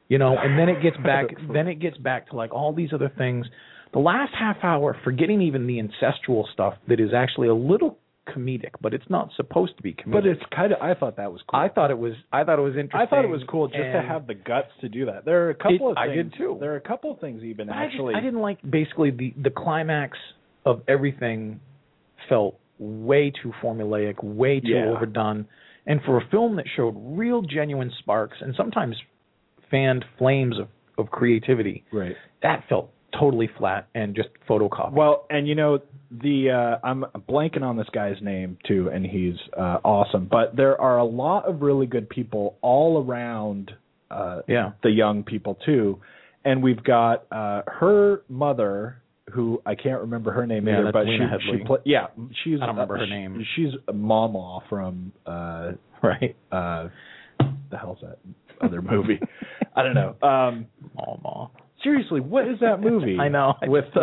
You 0.09 0.19
know, 0.19 0.37
and 0.39 0.59
then 0.59 0.69
it 0.69 0.83
gets 0.83 0.97
back 1.05 1.27
then 1.53 1.69
it 1.69 1.77
gets 1.77 1.99
back 1.99 2.29
to 2.31 2.37
like 2.37 2.53
all 2.53 2.73
these 2.73 2.91
other 2.93 3.13
things. 3.17 3.47
The 3.93 4.01
last 4.01 4.33
half 4.39 4.59
hour, 4.63 4.97
forgetting 5.03 5.41
even 5.43 5.67
the 5.67 5.81
incestual 5.81 6.45
stuff 6.53 6.75
that 6.89 7.01
is 7.01 7.11
actually 7.15 7.49
a 7.49 7.55
little 7.55 7.99
comedic, 8.35 8.71
but 8.81 8.93
it's 8.95 9.09
not 9.09 9.31
supposed 9.37 9.77
to 9.77 9.83
be 9.83 9.93
comedic. 9.93 10.13
But 10.13 10.27
it's 10.27 10.43
kind 10.55 10.73
of. 10.73 10.81
I 10.81 10.95
thought 10.95 11.17
that 11.17 11.33
was 11.33 11.41
cool. 11.49 11.61
I 11.61 11.69
thought 11.69 11.91
it 11.91 11.99
was 11.99 12.15
I 12.33 12.45
thought 12.45 12.59
it 12.59 12.63
was 12.63 12.75
interesting. 12.77 13.01
I 13.01 13.07
thought 13.07 13.25
it 13.25 13.29
was 13.29 13.43
cool 13.49 13.69
just 13.69 13.79
to 13.79 14.03
have 14.07 14.27
the 14.27 14.35
guts 14.35 14.69
to 14.83 14.89
do 14.89 15.07
that. 15.07 15.25
There 15.25 15.47
are 15.47 15.51
a 15.51 15.55
couple 15.55 15.89
It- 15.89 15.93
of 15.93 15.97
I 15.99 16.07
things. 16.09 16.31
did 16.33 16.35
too. 16.39 16.57
There 16.61 16.73
are 16.73 16.77
a 16.77 16.81
couple 16.81 17.11
of 17.11 17.19
things 17.21 17.43
even 17.43 17.67
But 17.69 17.77
I, 17.77 17.85
just- 17.87 17.95
actually. 17.95 18.15
I 18.15 18.21
didn't 18.21 18.41
like 18.41 18.59
basically 18.69 19.11
the 19.11 19.35
the 19.43 19.51
climax 19.51 20.17
of 20.65 20.83
everything 20.89 21.61
felt 22.29 22.59
way 22.79 23.31
too 23.31 23.53
formulaic, 23.63 24.23
way 24.23 24.61
too 24.61 24.69
Yeah. 24.69 24.87
overdone, 24.91 25.47
and 25.87 26.01
for 26.03 26.17
a 26.19 26.25
film 26.31 26.57
that 26.57 26.67
showed 26.77 26.95
real 26.97 27.43
genuine 27.43 27.91
sparks 27.99 28.37
and 28.41 28.55
sometimes 28.55 28.97
fanned 29.71 30.05
flames 30.19 30.59
of 30.59 30.69
of 30.99 31.11
creativity, 31.13 31.85
Right. 31.93 32.17
that 32.43 32.65
felt 32.69 32.91
totally 33.19 33.49
flat 33.59 33.89
and 33.95 34.15
just 34.15 34.29
photocopied. 34.49 34.93
Well, 34.93 35.27
and 35.31 35.47
you 35.49 35.55
know 35.55 35.81
the 36.11 36.51
uh, 36.83 36.87
I'm 36.87 37.05
blanking 37.29 37.63
on 37.63 37.77
this 37.77 37.87
guy's 37.93 38.21
name 38.23 38.59
too, 38.67 38.91
and 38.93 39.05
he's 39.05 39.37
uh, 39.57 39.79
awesome. 39.85 40.29
But 40.31 40.57
there 40.57 40.81
are 40.81 40.99
a 40.99 41.05
lot 41.05 41.49
of 41.49 41.63
really 41.63 41.87
good 41.87 42.09
people 42.09 42.57
all 42.61 43.05
around 43.05 43.73
uh, 44.11 44.43
yeah, 44.49 44.73
the 44.83 44.91
young 44.91 45.23
people 45.23 45.59
too, 45.67 46.01
and 46.45 46.63
we've 46.63 46.83
got 46.83 47.27
uh, 47.31 47.63
her 47.67 48.23
mother. 48.29 49.03
Who 49.35 49.61
I 49.67 49.75
can't 49.75 50.01
remember 50.01 50.33
her 50.33 50.47
name 50.47 50.67
Yeah, 50.67 50.81
either, 50.81 50.91
but 50.91 51.05
Lena 51.05 51.37
she, 51.43 51.59
she 51.59 51.65
play, 51.65 51.81
yeah, 51.85 52.07
she's 52.45 52.55
I 52.63 52.65
don't 52.65 52.77
remember 52.77 52.97
uh, 52.97 53.01
her 53.01 53.05
she- 53.05 53.11
name. 53.11 53.47
She's 53.57 53.73
Mama 53.93 54.61
from 54.71 55.13
uh, 55.27 55.73
right. 56.03 56.35
uh, 56.51 56.89
the 57.71 57.77
hell's 57.77 57.99
that 58.01 58.19
other 58.63 58.81
movie? 58.81 59.21
I 59.77 59.83
don't 59.83 59.95
know. 59.95 60.17
Um, 60.27 60.67
Mama. 60.97 61.51
Seriously, 61.83 62.21
what 62.21 62.49
is 62.49 62.59
that 62.61 62.81
movie? 62.81 63.19
I 63.21 63.29
know. 63.29 63.55
I 63.63 63.69
with 63.69 63.85
uh, 63.97 64.01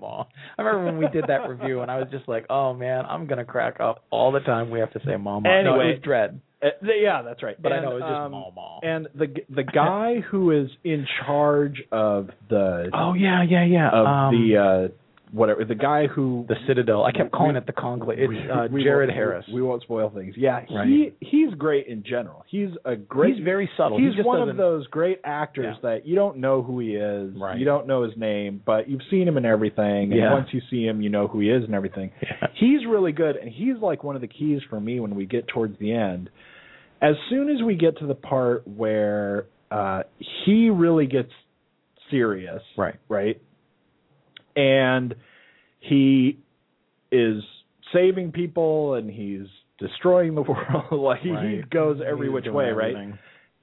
Mama. 0.00 0.26
I 0.58 0.62
remember 0.62 0.84
when 0.86 0.98
we 0.98 1.08
did 1.08 1.24
that 1.28 1.48
review, 1.48 1.80
and 1.80 1.90
I 1.90 1.98
was 1.98 2.08
just 2.10 2.28
like, 2.28 2.46
"Oh 2.50 2.74
man, 2.74 3.04
I'm 3.06 3.26
gonna 3.26 3.44
crack 3.44 3.78
up 3.80 4.04
all 4.10 4.32
the 4.32 4.40
time 4.40 4.70
we 4.70 4.80
have 4.80 4.92
to 4.92 5.00
say 5.06 5.16
Mama." 5.16 5.48
no, 5.62 5.80
it 5.80 5.84
was 5.84 5.98
Dredd, 6.04 6.40
Uh, 6.60 6.68
yeah, 6.82 7.22
that's 7.22 7.42
right. 7.42 7.60
but 7.60 7.72
I 7.72 7.80
know 7.80 7.92
it 7.92 8.00
was 8.00 8.02
just 8.02 8.12
um, 8.12 8.32
Mama. 8.32 8.78
And 8.82 9.08
the 9.14 9.26
the 9.48 9.62
guy 9.62 10.20
who 10.28 10.50
is 10.50 10.70
in 10.82 11.06
charge 11.24 11.82
of 11.92 12.30
the 12.48 12.90
oh 12.92 13.14
yeah, 13.14 13.44
yeah, 13.48 13.64
yeah. 13.64 13.90
of 13.90 14.06
um, 14.06 14.34
the 14.34 14.56
uh 14.56 14.94
whatever 15.32 15.64
the 15.64 15.74
guy 15.74 16.06
who 16.06 16.44
the 16.48 16.56
Citadel. 16.66 17.04
I 17.04 17.12
kept 17.12 17.32
calling 17.32 17.52
we- 17.52 17.58
it 17.58 17.66
the 17.66 17.72
Conclave. 17.72 18.18
It's 18.18 18.50
uh, 18.50 18.68
we 18.70 18.82
Jared 18.82 19.10
Harris. 19.10 19.44
We 19.52 19.62
won't 19.62 19.82
spoil 19.82 20.10
things. 20.10 20.34
Yeah, 20.36 20.60
Right. 20.74 20.86
he 20.86 21.12
he's 21.20 21.54
great 21.54 21.86
in 21.86 22.02
general. 22.02 22.44
He's 22.48 22.70
a 22.84 22.96
great. 22.96 23.34
He's 23.36 23.44
very 23.44 23.68
subtle. 23.76 23.98
He's 23.98 24.14
he 24.14 24.22
one 24.22 24.48
of 24.48 24.56
those 24.56 24.86
great 24.88 25.20
actors 25.24 25.76
that 25.82 26.06
you 26.06 26.14
don't 26.14 26.38
know 26.38 26.62
who 26.62 26.78
he 26.80 26.94
is. 26.96 27.34
Right. 27.36 27.58
You 27.58 27.64
don't 27.64 27.86
know 27.86 28.02
his 28.04 28.16
name, 28.16 28.62
but 28.64 28.88
you've 28.88 29.02
seen 29.10 29.26
him 29.28 29.36
in 29.36 29.44
everything. 29.44 30.12
And 30.12 30.20
Yeah. 30.20 30.32
once 30.32 30.48
you 30.52 30.60
see 30.70 30.84
him, 30.86 31.00
you 31.02 31.10
know 31.10 31.26
who 31.28 31.40
he 31.40 31.50
is 31.50 31.64
and 31.64 31.74
everything. 31.74 32.10
Yeah. 32.22 32.48
He's 32.54 32.86
really 32.86 33.12
good, 33.12 33.36
and 33.36 33.48
he's 33.50 33.76
like 33.80 34.02
one 34.04 34.14
of 34.16 34.20
the 34.22 34.28
keys 34.28 34.60
for 34.68 34.80
me 34.80 35.00
when 35.00 35.14
we 35.14 35.26
get 35.26 35.46
towards 35.48 35.78
the 35.78 35.92
end. 35.92 36.30
As 37.00 37.14
soon 37.30 37.48
as 37.48 37.62
we 37.62 37.76
get 37.76 37.98
to 37.98 38.06
the 38.06 38.14
part 38.14 38.66
where 38.66 39.46
uh 39.70 40.02
he 40.46 40.70
really 40.70 41.06
gets 41.06 41.30
serious, 42.10 42.62
Right. 42.76 42.94
right? 43.08 43.40
And 44.58 45.14
he 45.80 46.38
is 47.12 47.42
saving 47.92 48.32
people 48.32 48.94
and 48.94 49.10
he's 49.10 49.46
destroying 49.78 50.34
the 50.34 50.42
world. 50.42 50.84
like 50.92 51.20
he, 51.20 51.28
he 51.28 51.62
goes 51.70 52.00
every 52.06 52.26
He's 52.26 52.34
which 52.34 52.46
way, 52.46 52.70
right? 52.70 53.14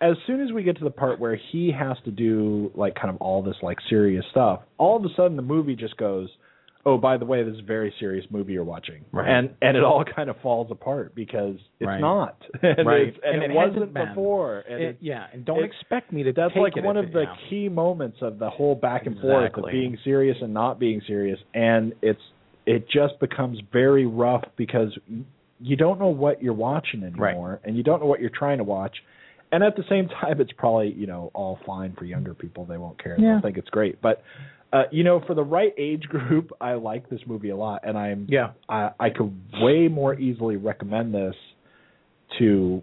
As 0.02 0.16
soon 0.28 0.42
as 0.42 0.52
we 0.52 0.64
get 0.64 0.78
to 0.80 0.84
the 0.84 0.92
part 0.92 1.20
where 1.20 1.40
he 1.52 1.72
has 1.72 1.98
to 2.06 2.12
do 2.12 2.72
like 2.76 2.96
kind 2.96 3.10
of 3.10 3.18
all 3.18 3.42
this 3.42 3.56
like 3.62 3.78
serious 3.90 4.26
stuff, 4.32 4.62
all 4.78 4.98
of 4.98 5.06
a 5.06 5.14
sudden 5.16 5.36
the 5.38 5.42
movie 5.42 5.76
just 5.76 5.96
goes, 5.98 6.30
"Oh, 6.86 6.98
by 6.98 7.18
the 7.18 7.26
way, 7.26 7.44
this 7.44 7.54
is 7.56 7.60
a 7.62 7.64
very 7.64 7.94
serious 8.00 8.26
movie 8.30 8.54
you're 8.54 8.64
watching," 8.64 9.04
Right. 9.12 9.28
and 9.28 9.50
and 9.62 9.76
it 9.76 9.84
all 9.84 10.04
kind 10.16 10.30
of 10.30 10.38
falls 10.42 10.70
apart 10.72 11.16
because 11.16 11.56
it's 11.80 11.88
Right. 11.88 12.00
not, 12.00 12.38
and, 12.62 12.86
Right. 12.88 13.08
it's- 13.08 13.20
and, 13.24 13.36
And 13.36 13.44
it, 13.44 13.52
it 13.52 13.56
wasn't 13.56 13.94
been. 13.94 14.08
before, 14.10 14.64
and 14.70 14.82
It- 14.84 14.88
it, 14.90 14.98
yeah, 15.02 15.28
and 15.34 15.44
don't 15.46 15.60
it- 15.60 15.66
expect 15.66 16.12
me 16.14 16.24
to. 16.24 16.34
that's 16.34 16.54
take 16.54 16.62
like 16.64 16.78
it 16.78 16.84
one 16.84 16.98
of 16.98 17.12
the 17.12 17.22
yeah. 17.24 17.36
key 17.50 17.70
moments 17.70 18.18
of 18.22 18.40
the 18.40 18.50
whole 18.50 18.76
back 18.76 19.06
and 19.08 19.20
forth 19.20 19.58
of 19.58 19.66
being 19.72 19.98
serious 20.04 20.38
and 20.42 20.54
not 20.54 20.80
being 20.80 21.02
serious 21.08 21.40
and 21.54 21.94
it's 22.02 22.22
it 22.66 22.88
just 22.90 23.20
becomes 23.20 23.60
very 23.72 24.06
rough 24.08 24.44
because 24.56 24.98
you 25.60 25.76
don't 25.76 26.00
know 26.00 26.08
what 26.08 26.42
you're 26.42 26.54
watching 26.54 27.04
anymore 27.04 27.60
and 27.64 27.78
you 27.78 27.84
don't 27.84 28.00
know 28.02 28.08
what 28.08 28.20
you're 28.20 28.30
trying 28.32 28.58
to 28.58 28.64
watch 28.64 28.98
and 29.52 29.64
at 29.64 29.76
the 29.76 29.84
same 29.88 30.08
time 30.22 30.42
it's 30.42 30.52
probably 30.54 30.92
you 30.92 31.06
know 31.08 31.30
all 31.34 31.60
fine 31.66 31.94
for 31.98 32.06
younger 32.06 32.34
people 32.34 32.66
they 32.66 32.78
won't 32.78 33.02
care 33.02 33.16
Yeah. 33.20 33.34
they'll 33.34 33.42
think 33.42 33.58
it's 33.58 33.70
great 33.70 34.02
but 34.02 34.22
uh 34.76 34.84
you 34.92 35.04
know 35.04 35.22
for 35.26 35.34
the 35.34 35.44
right 35.44 35.74
age 35.78 36.04
group 36.04 36.52
i 36.62 36.74
like 36.74 37.10
this 37.10 37.22
movie 37.26 37.50
a 37.50 37.56
lot 37.58 37.82
and 37.88 37.98
i'm 37.98 38.28
Yeah. 38.30 38.52
I, 38.70 38.92
I 39.00 39.10
could 39.10 39.32
way 39.62 39.88
more 39.88 40.14
easily 40.20 40.56
recommend 40.58 41.14
this 41.14 41.36
to 42.40 42.82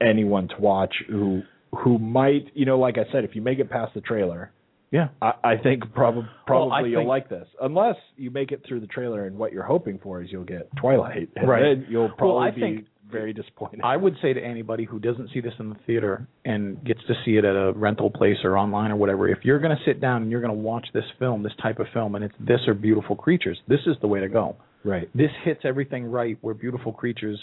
anyone 0.00 0.48
to 0.48 0.54
watch 0.60 0.94
who 1.08 1.42
who 1.84 1.98
might 1.98 2.46
you 2.54 2.66
know 2.66 2.78
like 2.78 2.96
I 2.98 3.10
said 3.12 3.24
if 3.24 3.34
you 3.36 3.42
make 3.42 3.58
it 3.60 3.70
past 3.70 3.94
the 3.94 4.00
trailer 4.00 4.50
Yeah. 4.90 5.08
I, 5.22 5.32
I 5.44 5.56
think 5.56 5.92
prob- 5.94 6.24
probably 6.46 6.68
Well, 6.68 6.72
I 6.72 6.80
you'll 6.88 7.00
think- 7.02 7.08
like 7.08 7.28
this 7.28 7.46
unless 7.62 7.96
you 8.16 8.30
make 8.30 8.50
it 8.52 8.62
through 8.66 8.80
the 8.80 8.88
trailer 8.88 9.26
and 9.26 9.38
what 9.38 9.52
you're 9.52 9.62
hoping 9.64 9.98
for 10.02 10.22
is 10.22 10.28
you'll 10.32 10.44
get 10.44 10.68
Twilight 10.76 11.28
and 11.36 11.48
Right. 11.48 11.62
then 11.62 11.86
you'll 11.88 12.10
probably 12.10 12.48
I 12.48 12.50
be 12.50 12.60
think- 12.60 12.86
very 13.10 13.32
disappointed. 13.32 13.80
I 13.84 13.96
would 13.96 14.16
say 14.22 14.32
to 14.32 14.40
anybody 14.40 14.84
who 14.84 14.98
doesn't 14.98 15.30
see 15.32 15.40
this 15.40 15.54
in 15.58 15.68
the 15.70 15.76
theater 15.86 16.26
and 16.44 16.82
gets 16.84 17.00
to 17.08 17.14
see 17.24 17.36
it 17.36 17.44
at 17.44 17.54
a 17.56 17.72
rental 17.74 18.10
place 18.10 18.36
or 18.44 18.56
online 18.58 18.90
or 18.90 18.96
whatever, 18.96 19.28
if 19.28 19.38
you're 19.44 19.58
going 19.58 19.76
to 19.76 19.82
sit 19.84 20.00
down 20.00 20.22
and 20.22 20.30
you're 20.30 20.40
going 20.40 20.54
to 20.54 20.60
watch 20.60 20.86
this 20.94 21.04
film, 21.18 21.42
this 21.42 21.52
type 21.62 21.78
of 21.78 21.86
film, 21.92 22.14
and 22.14 22.24
it's 22.24 22.34
this 22.40 22.60
or 22.66 22.74
Beautiful 22.74 23.16
Creatures, 23.16 23.58
this 23.68 23.80
is 23.86 23.96
the 24.00 24.08
way 24.08 24.20
to 24.20 24.28
go. 24.28 24.56
right. 24.84 25.08
This 25.14 25.30
hits 25.44 25.60
everything 25.64 26.04
right 26.10 26.38
where 26.40 26.54
Beautiful 26.54 26.92
Creatures 26.92 27.38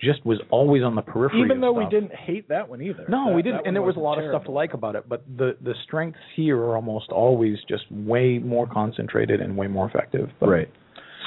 just 0.00 0.24
was 0.26 0.40
always 0.50 0.82
on 0.82 0.96
the 0.96 1.02
periphery. 1.02 1.42
Even 1.44 1.60
though 1.60 1.72
we 1.72 1.84
didn't 1.86 2.12
hate 2.12 2.48
that 2.48 2.68
one 2.68 2.82
either. 2.82 3.04
No, 3.08 3.26
That- 3.28 3.34
we 3.36 3.42
didn't, 3.42 3.66
and 3.66 3.76
there 3.76 3.82
was 3.82 3.94
a 3.96 4.00
lot 4.00 4.18
of 4.18 4.28
stuff 4.28 4.44
to 4.44 4.50
like 4.50 4.74
about 4.74 4.96
it. 4.96 5.08
But 5.08 5.22
the 5.36 5.56
the 5.62 5.74
strengths 5.84 6.18
here 6.34 6.56
are 6.58 6.74
almost 6.74 7.10
always 7.10 7.56
just 7.68 7.84
way 7.92 8.38
more 8.38 8.66
concentrated 8.66 9.40
and 9.40 9.56
way 9.56 9.68
more 9.68 9.86
effective. 9.86 10.28
But 10.40 10.48
Right. 10.48 10.70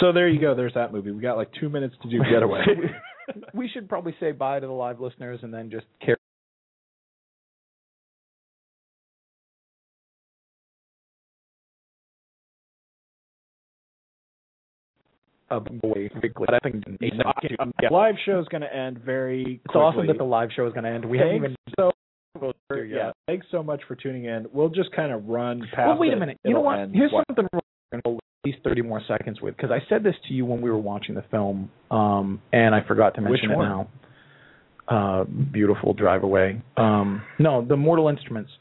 So 0.02 0.12
there 0.12 0.28
you 0.28 0.42
go. 0.42 0.56
There's 0.56 0.74
that 0.74 0.92
movie. 0.92 1.12
We 1.12 1.22
got 1.22 1.38
like 1.38 1.52
two 1.58 1.70
minutes 1.70 1.96
to 2.04 2.10
do 2.10 2.20
Getaway. 2.30 2.66
we 3.54 3.68
should 3.70 3.88
probably 3.90 4.16
say 4.20 4.32
bye 4.32 4.60
to 4.60 4.68
the 4.68 4.74
live 4.74 5.00
listeners 5.00 5.40
and 5.44 5.54
then 5.54 5.70
just 5.70 5.86
carry. 6.02 6.18
Away 15.52 16.10
quickly. 16.10 16.48
I 16.52 16.60
think 16.64 16.84
Yeah, 17.00 17.90
Live 17.92 18.16
show's 18.26 18.48
going 18.48 18.62
to 18.62 18.76
end 18.76 18.98
very. 19.00 19.62
it's 19.64 19.76
awesome 19.76 20.08
that 20.08 20.18
the 20.18 20.24
live 20.24 20.50
show 20.56 20.66
is 20.66 20.74
going 20.74 20.86
to 20.86 20.90
end. 20.90 21.06
We 21.06 21.20
haven't 21.20 21.42
Thanks 21.42 21.54
even 21.54 21.56
so 21.80 21.92
yeah. 22.76 22.84
yet. 23.08 23.14
Thanks 23.28 23.46
so 23.52 23.62
much 23.62 23.82
for 23.88 23.96
tuning 23.96 24.26
in. 24.26 24.48
We'll 24.52 24.70
just 24.70 24.92
kind 24.94 25.12
of 25.12 25.26
run 25.28 25.62
past. 25.74 25.88
Well, 25.88 25.98
wait 26.00 26.14
a 26.14 26.16
it. 26.16 26.20
minute. 26.20 26.38
You 26.44 26.56
know 26.56 26.62
what? 26.62 26.90
Here's 26.92 27.12
What? 27.12 27.26
something 27.30 27.48
we're 28.46 28.52
going 28.54 28.56
to 28.56 28.62
go 28.64 28.64
at 28.64 28.64
least 28.64 28.64
30 28.64 28.82
more 28.84 29.02
seconds 29.08 29.42
with 29.42 29.56
because 29.58 29.72
I 29.72 29.80
said 29.90 30.04
this 30.04 30.16
to 30.28 30.34
you 30.34 30.46
when 30.46 30.62
we 30.62 30.70
were 30.70 30.78
watching 30.78 31.16
the 31.16 31.24
film, 31.32 31.70
um, 31.92 32.42
and 32.54 32.74
I 32.76 32.82
forgot 32.88 33.16
to 33.16 33.22
mention 33.22 33.50
Which 33.50 33.58
it 33.58 33.60
now. 33.60 33.88
Uh, 34.88 35.24
beautiful 35.24 35.94
drive 35.94 36.24
away. 36.24 36.62
Um, 36.78 37.24
no, 37.40 37.66
the 37.66 37.76
Mortal 37.76 38.08
Instruments. 38.08 38.52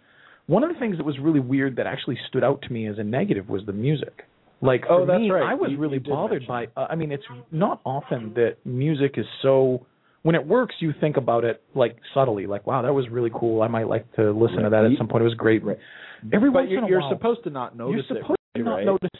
One 0.46 0.62
of 0.64 0.72
the 0.72 0.78
things 0.78 0.96
that 0.96 1.04
was 1.04 1.18
really 1.18 1.40
weird 1.40 1.76
that 1.76 1.86
actually 1.86 2.18
stood 2.28 2.42
out 2.44 2.62
to 2.62 2.72
me 2.72 2.86
as 2.86 2.98
a 2.98 3.04
negative 3.04 3.48
was 3.48 3.62
the 3.66 3.72
music. 3.72 4.22
Like 4.62 4.84
Oh, 4.88 5.04
that's 5.04 5.20
me, 5.20 5.30
right. 5.30 5.50
I 5.50 5.54
was 5.54 5.70
You- 5.72 5.78
really 5.78 5.94
you 6.02 6.10
bothered 6.10 6.46
by. 6.46 6.68
Uh, 6.76 6.86
I 6.88 6.94
mean, 6.94 7.12
it's 7.12 7.24
not 7.50 7.80
often 7.84 8.32
that 8.34 8.56
music 8.64 9.14
is 9.18 9.26
so. 9.42 9.86
When 10.22 10.34
it 10.34 10.46
works, 10.46 10.74
you 10.80 10.94
think 10.98 11.18
about 11.18 11.44
it 11.44 11.62
like 11.74 11.96
subtly, 12.14 12.46
like, 12.46 12.66
"Wow, 12.66 12.80
that 12.80 12.94
was 12.94 13.10
really 13.10 13.30
cool. 13.34 13.60
I 13.60 13.68
might 13.68 13.88
like 13.88 14.10
to 14.16 14.30
listen 14.32 14.62
to 14.62 14.70
that 14.70 14.86
at 14.86 14.96
some 14.96 15.06
point. 15.08 15.20
It 15.20 15.24
was 15.24 15.34
great." 15.34 15.62
Right. 15.62 15.76
Every 16.32 16.48
but 16.50 16.60
once 16.60 16.70
you're, 16.70 16.78
in 16.78 16.84
a 16.84 16.88
you're 16.88 17.00
while, 17.00 17.10
supposed 17.10 17.44
to 17.44 17.50
not 17.50 17.76
notice 17.76 18.04
you're 18.08 18.18
supposed 18.22 18.38
it. 18.54 18.58
to 18.60 18.64
not 18.64 18.74
right? 18.76 18.86
notice 18.86 19.10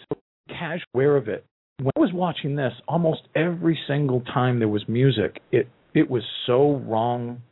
casual 0.49 0.85
aware 0.95 1.17
of 1.17 1.29
it. 1.29 1.45
When 1.79 1.91
I 1.97 2.01
was 2.01 2.13
watching 2.13 2.57
this, 2.57 2.73
almost 2.87 3.23
every 3.35 3.79
single 3.89 4.21
time 4.23 4.59
there 4.59 4.69
was 4.69 4.85
music, 4.89 5.41
it 5.51 5.69
it 5.95 6.09
was 6.11 6.23
so 6.47 6.77
wrong. 6.87 7.43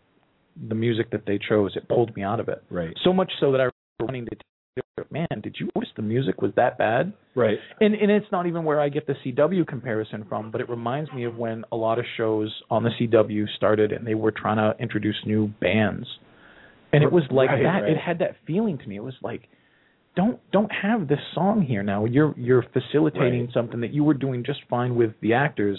The 0.69 0.75
music 0.75 1.11
that 1.13 1.23
they 1.27 1.39
chose, 1.39 1.73
it 1.77 1.89
pulled 1.89 2.15
me 2.15 2.23
out 2.23 2.39
of 2.39 2.49
it. 2.49 2.63
Right. 2.71 2.95
So 3.05 3.13
much 3.13 3.33
so 3.41 3.53
that 3.53 3.61
I 3.61 3.65
was 3.65 3.73
running 4.03 4.27
to, 4.27 5.05
man, 5.11 5.27
did 5.43 5.57
you 5.59 5.69
notice 5.75 5.89
the 5.97 6.03
music 6.03 6.43
was 6.43 6.53
that 6.57 6.77
bad? 6.79 7.13
Right. 7.35 7.59
And 7.81 7.95
and 7.95 8.11
it's 8.11 8.27
not 8.31 8.47
even 8.47 8.65
where 8.65 8.79
I 8.81 8.89
get 8.91 9.07
the 9.07 9.15
CW 9.25 9.67
comparison 9.67 10.25
from, 10.29 10.51
but 10.51 10.61
it 10.61 10.69
reminds 10.69 11.11
me 11.13 11.25
of 11.25 11.37
when 11.37 11.65
a 11.73 11.77
lot 11.77 11.99
of 11.99 12.05
shows 12.17 12.53
on 12.71 12.83
the 12.85 12.91
CW 13.01 13.47
started 13.57 13.93
and 13.93 14.07
they 14.07 14.15
were 14.15 14.31
trying 14.33 14.59
to 14.59 14.81
introduce 14.81 15.17
new 15.27 15.49
bands. 15.61 16.07
And 16.93 17.03
it 17.03 17.11
was 17.11 17.23
like 17.31 17.49
Right, 17.49 17.63
that. 17.63 17.81
right. 17.83 17.91
It 17.93 17.97
had 17.99 18.19
that 18.19 18.37
feeling 18.47 18.77
to 18.79 18.87
me. 18.87 18.97
It 18.97 19.03
was 19.03 19.15
like 19.23 19.49
don't 20.17 20.39
don't 20.53 20.71
have 20.71 21.09
this 21.09 21.19
song 21.35 21.63
here 21.63 21.83
now. 21.83 22.05
You're 22.05 22.35
you're 22.37 22.65
facilitating 22.73 23.47
Right. 23.47 23.55
something 23.55 23.81
that 23.81 23.93
you 23.93 24.05
were 24.05 24.15
doing 24.15 24.45
just 24.45 24.61
fine 24.69 24.95
with 24.95 25.13
the 25.21 25.35
actors 25.35 25.79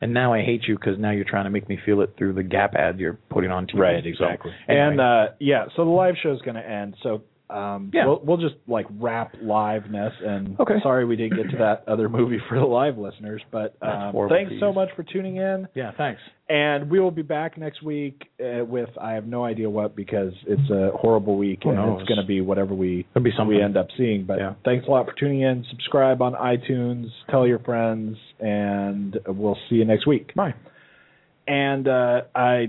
and 0.00 0.12
now 0.12 0.34
I 0.34 0.42
hate 0.42 0.62
you 0.66 0.74
because 0.76 0.98
now 0.98 1.12
you're 1.12 1.24
trying 1.24 1.44
to 1.44 1.50
make 1.50 1.68
me 1.68 1.78
feel 1.86 2.00
it 2.00 2.14
through 2.18 2.32
the 2.32 2.42
Gap 2.42 2.74
ad 2.74 2.98
you're 2.98 3.18
putting 3.30 3.52
on 3.52 3.68
TV. 3.68 3.78
Right, 3.78 4.02
So, 4.02 4.08
exactly. 4.08 4.50
anyway. 4.68 4.86
And 4.88 5.00
uh 5.00 5.26
yeah, 5.38 5.66
so 5.76 5.84
the 5.84 5.90
live 5.90 6.16
show 6.22 6.32
is 6.34 6.40
going 6.42 6.56
to 6.56 6.68
end. 6.68 6.96
So 7.02 7.22
um 7.52 7.90
Yeah. 7.92 8.06
we'll 8.06 8.20
we'll 8.24 8.36
just 8.38 8.54
like 8.66 8.86
wrap 8.98 9.34
liveness 9.42 10.12
and 10.24 10.58
Okay. 10.58 10.74
sorry 10.82 11.04
we 11.04 11.16
didn't 11.16 11.36
get 11.36 11.50
to 11.50 11.56
that 11.58 11.84
other 11.86 12.08
movie 12.08 12.38
for 12.48 12.58
the 12.58 12.64
live 12.64 12.98
listeners, 12.98 13.42
but 13.50 13.76
um, 13.82 14.14
thanks 14.28 14.52
so 14.60 14.72
much 14.72 14.88
for 14.96 15.02
tuning 15.02 15.36
in. 15.36 15.68
yeah, 15.74 15.92
thanks. 15.96 16.20
And 16.48 16.90
we 16.90 17.00
will 17.00 17.10
be 17.10 17.22
back 17.22 17.56
next 17.56 17.82
week 17.82 18.22
uh, 18.40 18.64
with 18.64 18.88
I 19.00 19.12
have 19.12 19.26
no 19.26 19.44
idea 19.44 19.70
what 19.70 19.96
because 19.96 20.32
it's 20.46 20.70
a 20.70 20.90
horrible 20.96 21.36
week 21.38 21.60
Who 21.62 21.70
and 21.70 21.78
knows? 21.78 22.00
it's 22.00 22.08
going 22.08 22.20
to 22.20 22.26
be 22.26 22.40
whatever 22.42 22.74
we 22.74 23.06
There'll 23.14 23.24
be 23.24 23.30
something. 23.36 23.56
we 23.56 23.62
end 23.62 23.76
up 23.76 23.86
seeing. 23.96 24.24
But 24.26 24.38
Yeah. 24.38 24.54
thanks 24.64 24.86
a 24.86 24.90
lot 24.90 25.06
for 25.06 25.12
tuning 25.18 25.40
in. 25.42 25.64
Subscribe 25.70 26.20
on 26.20 26.34
iTunes. 26.34 27.06
Tell 27.30 27.46
your 27.46 27.58
friends, 27.60 28.16
and 28.40 29.18
we'll 29.26 29.56
see 29.70 29.76
you 29.76 29.84
next 29.86 30.06
week. 30.06 30.34
Bye. 30.34 30.54
And 31.46 31.88
uh, 31.88 32.22
I. 32.34 32.68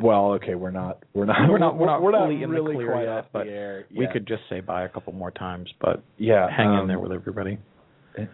Well, 0.00 0.32
okay, 0.34 0.54
we're 0.54 0.70
not, 0.70 1.02
we're 1.14 1.24
not, 1.24 1.48
We're 1.48 1.58
not- 1.58 1.76
we're 1.78 1.86
not 1.86 2.02
we're 2.02 2.10
not 2.12 2.26
fully 2.26 2.42
in 2.42 2.50
the 2.50 2.60
really 2.60 2.74
clear 2.74 2.92
quite 2.92 3.04
yet, 3.04 3.26
but 3.32 3.44
the 3.44 3.50
air. 3.50 3.86
We 3.96 4.06
could 4.12 4.26
just 4.26 4.42
say 4.50 4.60
bye 4.60 4.84
a 4.84 4.88
couple 4.88 5.12
more 5.12 5.30
times, 5.30 5.70
but 5.80 6.02
yeah, 6.18 6.48
hang 6.54 6.72
in 6.74 6.80
um, 6.80 6.88
there 6.88 6.98
with 6.98 7.12
everybody. 7.12 7.58
eh, 8.18 8.26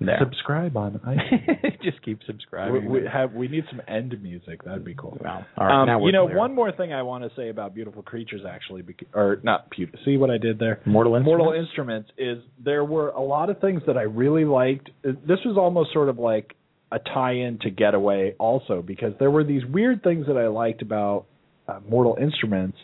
There. 0.00 0.18
Subscribe 0.20 0.76
on 0.76 0.98
iTunes. 1.06 1.80
just 1.82 2.02
keep 2.02 2.18
subscribing. 2.26 2.90
we 2.90 3.00
have 3.10 3.32
we 3.34 3.46
need 3.48 3.64
some 3.70 3.80
end 3.86 4.20
music. 4.20 4.64
That'd 4.64 4.84
be 4.84 4.94
cool. 4.94 5.16
Wow. 5.22 5.44
All 5.56 5.66
right, 5.66 5.80
um, 5.82 5.86
now 5.86 5.98
we're 6.00 6.06
you 6.08 6.12
know, 6.12 6.26
clear. 6.26 6.38
one 6.38 6.54
more 6.54 6.72
thing 6.72 6.92
I 6.92 7.02
want 7.02 7.22
to 7.24 7.30
say 7.36 7.48
about 7.50 7.72
Beautiful 7.74 8.02
Creatures, 8.02 8.40
actually, 8.48 8.82
bec- 8.82 9.06
or 9.14 9.38
not 9.44 9.70
beautiful. 9.70 10.00
See 10.04 10.16
what 10.16 10.30
I 10.30 10.38
did 10.38 10.58
there? 10.58 10.80
Mortal 10.86 11.14
Instruments. 11.14 11.44
Mortal 11.44 11.62
Instruments 11.62 12.10
is 12.18 12.38
there 12.62 12.84
were 12.84 13.10
a 13.10 13.22
lot 13.22 13.48
of 13.48 13.60
things 13.60 13.82
that 13.86 13.96
I 13.96 14.02
really 14.02 14.44
liked. 14.44 14.90
This 15.04 15.38
was 15.44 15.56
almost 15.56 15.92
sort 15.92 16.08
of 16.08 16.18
like 16.18 16.54
a 16.92 16.98
tie-in 16.98 17.58
to 17.60 17.70
Getaway, 17.70 18.34
also 18.38 18.82
because 18.82 19.14
there 19.18 19.30
were 19.30 19.44
these 19.44 19.64
weird 19.64 20.02
things 20.02 20.26
that 20.26 20.36
I 20.36 20.48
liked 20.48 20.82
about 20.82 21.24
uh, 21.68 21.80
Mortal 21.88 22.16
Instruments 22.20 22.78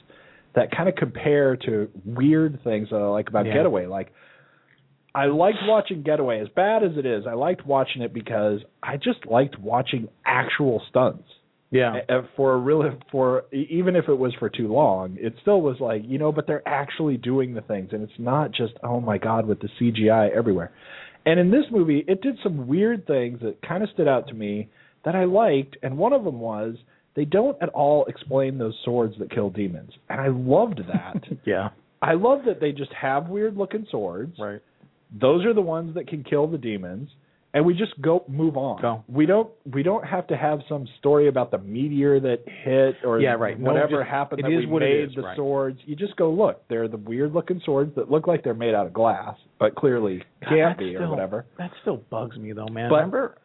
that 0.54 0.70
kind 0.74 0.88
of 0.88 0.94
compare 0.96 1.56
to 1.56 1.88
weird 2.04 2.60
things 2.64 2.88
that 2.90 2.96
I 2.96 3.06
like 3.06 3.28
about 3.28 3.46
Yeah. 3.46 3.54
Getaway. 3.54 3.86
Like 3.86 4.12
I 5.14 5.26
liked 5.26 5.58
watching 5.62 6.02
Getaway, 6.02 6.40
as 6.40 6.48
bad 6.54 6.82
as 6.82 6.92
it 6.96 7.06
is. 7.06 7.24
I 7.26 7.34
liked 7.34 7.66
watching 7.66 8.02
it 8.02 8.12
because 8.12 8.60
I 8.82 8.96
just 8.96 9.26
liked 9.26 9.58
watching 9.58 10.08
actual 10.24 10.82
stunts. 10.88 11.24
Yeah. 11.70 12.00
For 12.36 12.54
a 12.54 12.58
really, 12.58 12.90
for 13.12 13.44
even 13.52 13.94
if 13.94 14.08
it 14.08 14.14
was 14.14 14.32
for 14.38 14.48
too 14.48 14.72
long, 14.72 15.16
it 15.20 15.34
still 15.42 15.60
was 15.60 15.76
like 15.80 16.02
you 16.06 16.18
know. 16.18 16.32
But 16.32 16.46
they're 16.46 16.66
actually 16.66 17.18
doing 17.18 17.52
the 17.52 17.60
things, 17.60 17.90
and 17.92 18.02
it's 18.02 18.18
not 18.18 18.52
just 18.52 18.72
oh 18.82 19.00
my 19.00 19.18
god 19.18 19.46
with 19.46 19.60
the 19.60 19.68
CGI 19.78 20.34
everywhere. 20.34 20.72
And 21.26 21.38
in 21.38 21.50
this 21.50 21.64
movie, 21.70 22.04
it 22.08 22.22
did 22.22 22.38
some 22.42 22.66
weird 22.66 23.06
things 23.06 23.40
that 23.42 23.60
kind 23.66 23.82
of 23.82 23.90
stood 23.90 24.08
out 24.08 24.28
to 24.28 24.34
me 24.34 24.68
that 25.04 25.14
I 25.14 25.24
liked, 25.24 25.76
and 25.82 25.96
one 25.96 26.12
of 26.12 26.24
them 26.24 26.40
was 26.40 26.76
they 27.14 27.24
don't 27.24 27.60
at 27.62 27.68
all 27.70 28.04
explain 28.06 28.58
those 28.58 28.74
swords 28.84 29.14
that 29.18 29.30
kill 29.30 29.50
demons, 29.50 29.90
and 30.08 30.20
I 30.20 30.28
loved 30.28 30.80
that. 30.88 31.22
Yeah. 31.44 31.70
I 32.00 32.12
love 32.14 32.42
that 32.46 32.60
they 32.60 32.70
just 32.70 32.92
have 32.92 33.28
weird 33.28 33.56
looking 33.56 33.84
swords. 33.90 34.38
Right. 34.38 34.60
Those 35.20 35.44
are 35.44 35.52
the 35.52 35.60
ones 35.60 35.94
that 35.94 36.06
can 36.06 36.22
kill 36.22 36.46
the 36.46 36.58
demons, 36.58 37.08
and 37.54 37.64
we 37.64 37.72
just 37.74 37.98
go 38.00 38.24
move 38.28 38.56
on. 38.56 38.80
Go. 38.82 39.04
We 39.08 39.24
don't 39.26 39.48
we 39.72 39.82
don't 39.82 40.04
have 40.04 40.26
to 40.28 40.36
have 40.36 40.60
some 40.68 40.86
story 40.98 41.28
about 41.28 41.50
the 41.50 41.58
meteor 41.58 42.20
that 42.20 42.40
hit 42.46 42.96
or 43.04 43.20
Yeah, 43.20 43.32
right. 43.32 43.58
No, 43.58 43.72
whatever 43.72 44.00
just- 44.00 44.10
happened 44.10 44.42
that 44.44 44.50
is 44.52 44.66
we 44.66 44.78
made 44.80 45.08
is, 45.10 45.14
the 45.14 45.22
right. 45.22 45.36
swords. 45.36 45.78
You 45.86 45.96
just 45.96 46.14
go 46.16 46.30
look. 46.30 46.62
They're 46.68 46.88
the 46.88 46.98
weird 46.98 47.32
looking 47.32 47.60
swords 47.64 47.94
that 47.96 48.10
look 48.10 48.26
like 48.26 48.44
they're 48.44 48.52
made 48.54 48.74
out 48.74 48.86
of 48.86 48.92
glass, 48.92 49.36
but 49.58 49.74
clearly 49.76 50.22
God, 50.42 50.48
can't 50.50 50.78
be 50.78 50.92
still, 50.94 51.04
or 51.04 51.10
whatever. 51.10 51.46
That 51.56 51.70
still 51.80 51.96
bugs 52.10 52.36
me 52.36 52.52
though, 52.52 52.68
man. 52.68 52.90
But- 52.90 52.96
Remember? 52.96 53.38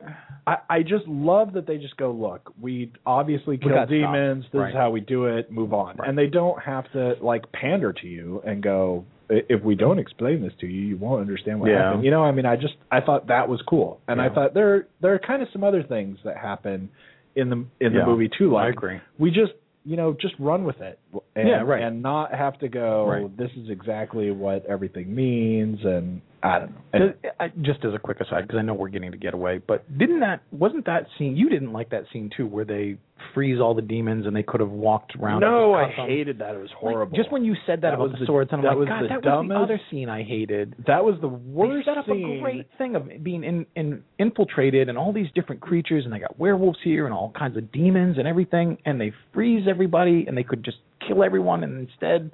I, 0.46 0.58
I 0.70 0.82
just 0.84 1.08
love 1.08 1.54
that 1.54 1.66
they 1.66 1.78
just 1.78 1.96
go, 1.96 2.12
look, 2.12 2.52
we 2.62 2.92
obviously 3.06 3.58
kill 3.58 3.70
got 3.70 3.88
demons. 3.88 4.44
stopped. 4.44 4.52
This 4.52 4.60
Right. 4.60 4.70
is 4.72 4.76
how 4.76 4.90
we 4.90 5.00
do 5.00 5.26
it. 5.28 5.50
Move 5.50 5.74
on. 5.74 5.96
And 6.06 6.18
they 6.18 6.28
don't 6.28 6.62
have 6.62 6.92
to 6.92 7.16
like 7.22 7.50
pander 7.54 7.94
to 7.94 8.08
you 8.08 8.42
and 8.46 8.62
go, 8.62 9.06
"I- 9.23 9.23
if 9.30 9.64
we 9.64 9.76
don't 9.76 9.92
mm-hmm. 9.92 10.00
explain 10.00 10.42
this 10.42 10.54
to 10.60 10.68
you, 10.68 10.82
you 10.82 10.98
won't 10.98 11.22
understand 11.22 11.60
what 11.60 11.70
Yeah. 11.70 11.84
happened. 11.86 12.06
You 12.06 12.12
know, 12.12 12.24
I 12.24 12.32
mean, 12.32 12.46
I 12.46 12.56
just 12.56 12.76
I 12.92 13.02
thought 13.02 13.28
that 13.28 13.48
was 13.48 13.62
cool, 13.68 14.00
and 14.08 14.22
I 14.22 14.30
thought 14.30 14.54
there 14.54 14.88
there 15.02 15.14
are 15.14 15.20
kind 15.20 15.42
of 15.42 15.50
some 15.52 15.64
other 15.64 15.84
things 15.84 16.18
that 16.26 16.38
happen 16.38 16.90
in 17.36 17.50
the 17.50 17.66
in 17.80 17.94
the 17.94 18.00
Yeah, 18.00 18.06
movie 18.06 18.30
too. 18.38 18.56
I 18.56 18.66
Like 18.66 18.74
agree. 18.74 19.02
we 19.18 19.32
just 19.32 19.54
you 19.86 19.98
know 19.98 20.16
just 20.20 20.36
run 20.40 20.64
with 20.64 20.82
it 20.82 21.00
and, 21.36 21.48
Yeah, 21.48 21.62
right. 21.64 21.82
and 21.84 22.02
not 22.02 22.34
have 22.34 22.58
to 22.60 22.68
go 22.70 23.06
Right. 23.08 23.38
this 23.38 23.52
is 23.58 23.70
exactly 23.70 24.32
what 24.32 24.66
everything 24.66 25.14
means 25.14 25.80
and 25.84 26.22
i 26.44 26.60
don't 26.60 26.70
know 26.72 26.76
And- 26.94 27.14
I- 27.40 27.52
just 27.62 27.84
as 27.86 27.94
a 27.94 28.00
quick 28.00 28.20
aside, 28.22 28.42
because 28.44 28.58
I 28.60 28.62
know 28.62 28.74
we're 28.74 28.90
getting 28.90 29.12
to 29.12 29.18
get 29.18 29.34
away, 29.34 29.60
but 29.66 29.86
didn't 29.98 30.20
that 30.22 30.42
wasn't 30.52 30.86
that 30.86 31.08
scene? 31.18 31.36
You 31.36 31.50
didn't 31.50 31.72
like 31.74 31.90
that 31.90 32.04
scene 32.14 32.30
too, 32.36 32.46
where 32.48 32.64
they 32.66 32.98
freeze 33.34 33.60
all 33.60 33.74
the 33.74 33.82
demons 33.82 34.26
and 34.28 34.36
they 34.36 34.44
could 34.44 34.60
have 34.60 34.70
walked 34.72 35.16
around. 35.16 35.40
no 35.42 35.74
i 35.74 35.84
them? 35.88 36.08
hated 36.08 36.40
that 36.40 36.54
it 36.56 36.60
was 36.60 36.70
Like, 36.72 36.80
horrible 36.94 37.16
just 37.18 37.32
when 37.32 37.44
you 37.46 37.56
said 37.66 37.80
that, 37.82 37.90
That 37.92 37.94
about 37.96 38.04
was 38.04 38.12
the 38.14 38.18
the- 38.20 38.26
swords, 38.26 38.52
and 38.52 38.60
I'm 38.60 38.64
that 38.64 38.70
like, 38.72 38.78
was 38.80 38.88
God, 38.90 39.04
the 39.04 39.08
that 39.08 39.24
was 39.40 39.48
the 39.50 39.56
other 39.56 39.82
scene 39.90 40.10
I 40.10 40.24
hated. 40.24 40.76
that 40.86 41.04
was 41.04 41.16
the 41.22 41.28
worst. 41.30 41.86
They 41.86 41.92
set 41.92 41.98
up 41.98 42.06
scene 42.06 42.38
a 42.38 42.42
great 42.42 42.68
thing 42.78 42.96
of 42.96 43.10
being 43.24 43.44
in, 43.44 43.66
in 43.76 44.04
infiltrated 44.20 44.90
and 44.90 44.98
all 44.98 45.12
these 45.14 45.32
different 45.34 45.62
creatures, 45.62 46.04
and 46.06 46.14
they 46.14 46.20
got 46.20 46.38
werewolves 46.40 46.80
here 46.84 47.06
and 47.06 47.14
all 47.14 47.32
kinds 47.38 47.56
of 47.58 47.72
demons 47.72 48.18
and 48.18 48.28
everything, 48.28 48.78
and 48.86 49.00
they 49.00 49.12
freeze 49.34 49.68
everybody, 49.68 50.26
and 50.28 50.38
they 50.38 50.44
could 50.44 50.64
just 50.64 50.78
kill 51.08 51.24
everyone, 51.24 51.64
and 51.64 51.88
instead 51.88 52.32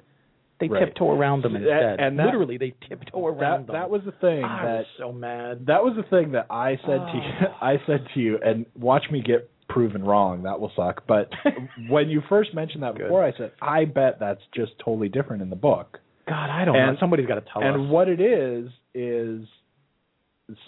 they 0.58 0.68
Right. 0.68 0.84
tiptoe 0.84 1.10
around 1.12 1.42
them 1.42 1.54
That- 1.54 1.62
instead. 1.62 2.00
and 2.00 2.18
that- 2.18 2.26
literally, 2.26 2.58
they 2.58 2.74
tiptoe 2.86 3.26
around 3.28 3.38
that 3.38 3.66
them. 3.68 3.72
that 3.74 3.88
was 3.90 4.02
the 4.04 4.12
thing 4.12 4.44
I 4.44 4.64
that 4.64 4.78
was 4.78 4.86
so 4.98 5.12
mad. 5.12 5.66
that 5.66 5.82
was 5.82 5.94
the 5.96 6.02
thing 6.04 6.32
that 6.32 6.46
I 6.50 6.76
said 6.76 7.00
to 7.06 7.16
you. 7.16 7.46
Oh. 7.48 7.54
I 7.62 7.78
said 7.86 8.06
to 8.14 8.20
you, 8.20 8.38
and 8.44 8.66
watch 8.78 9.10
me 9.10 9.22
get 9.22 9.48
proven 9.68 10.04
wrong. 10.04 10.42
That 10.42 10.60
will 10.60 10.70
suck. 10.76 11.06
But 11.06 11.32
when 11.88 12.10
you 12.10 12.20
first 12.28 12.52
mentioned 12.54 12.82
that 12.82 12.94
Good. 12.96 13.04
before, 13.04 13.22
I 13.24 13.32
said 13.32 13.52
I 13.62 13.84
bet 13.86 14.18
that's 14.18 14.44
just 14.54 14.78
totally 14.80 15.08
different 15.08 15.42
in 15.42 15.48
the 15.50 15.56
book. 15.56 16.00
God, 16.26 16.50
I 16.50 16.64
don't 16.64 16.76
And- 16.76 16.92
know. 16.94 17.00
Somebody's 17.00 17.26
got 17.26 17.36
to 17.36 17.40
tell 17.52 17.62
and 17.62 17.70
us. 17.70 17.76
And 17.76 17.90
what 17.90 18.08
it 18.08 18.20
is 18.20 18.70
is 18.94 19.46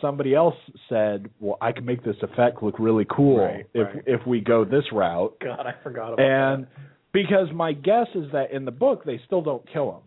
somebody 0.00 0.34
else 0.34 0.54
said, 0.88 1.28
"Well, 1.40 1.58
I 1.60 1.72
can 1.72 1.84
make 1.84 2.02
this 2.04 2.16
effect 2.22 2.62
look 2.62 2.78
really 2.78 3.04
cool 3.10 3.38
Right, 3.38 3.66
if 3.74 3.86
right. 3.94 4.02
if 4.06 4.26
we 4.26 4.40
go 4.40 4.64
this 4.64 4.90
route." 4.92 5.34
God, 5.40 5.66
I 5.66 5.72
forgot 5.82 6.12
about 6.14 6.20
And 6.24 6.66
because 7.12 7.48
my 7.52 7.72
guess 7.72 8.06
is 8.14 8.30
that 8.32 8.50
in 8.52 8.64
the 8.64 8.70
book 8.70 9.04
they 9.04 9.20
still 9.26 9.42
don't 9.42 9.64
kill 9.72 9.90
him, 9.92 10.02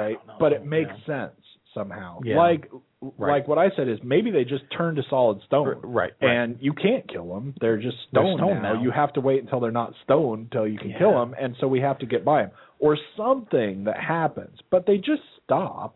right? 0.00 0.16
know, 0.26 0.34
But 0.40 0.52
it 0.52 0.64
makes 0.66 0.90
yeah. 1.06 1.26
sense 1.28 1.40
somehow. 1.74 2.20
Yeah. 2.24 2.36
Like 2.38 2.70
Right. 3.18 3.32
like 3.40 3.46
what 3.48 3.58
I 3.58 3.68
said 3.76 3.88
is 3.88 3.98
maybe 4.02 4.30
they 4.30 4.44
just 4.44 4.64
turn 4.76 4.96
to 4.96 5.02
solid 5.10 5.40
stone. 5.46 5.68
right, 5.84 5.84
right. 5.84 6.12
And 6.20 6.56
you 6.60 6.72
can't 6.72 7.06
kill 7.06 7.28
them. 7.28 7.54
They're 7.60 7.76
just 7.76 7.98
They're 8.10 8.22
stone, 8.22 8.38
stone 8.38 8.62
now. 8.62 8.72
now. 8.74 8.82
You 8.82 8.90
have 8.90 9.12
to 9.12 9.20
wait 9.20 9.42
until 9.42 9.60
they're 9.60 9.70
not 9.70 9.92
stone 10.02 10.40
until 10.50 10.66
you 10.66 10.78
can 10.78 10.90
Yeah. 10.90 10.98
kill 10.98 11.12
them, 11.12 11.34
and 11.38 11.54
so 11.60 11.68
we 11.68 11.80
have 11.80 11.98
to 11.98 12.06
get 12.06 12.24
by 12.24 12.42
them 12.42 12.50
or 12.78 12.96
something 13.16 13.84
that 13.84 13.98
happens. 13.98 14.58
But 14.70 14.86
they 14.86 14.96
just 14.96 15.22
stop, 15.44 15.94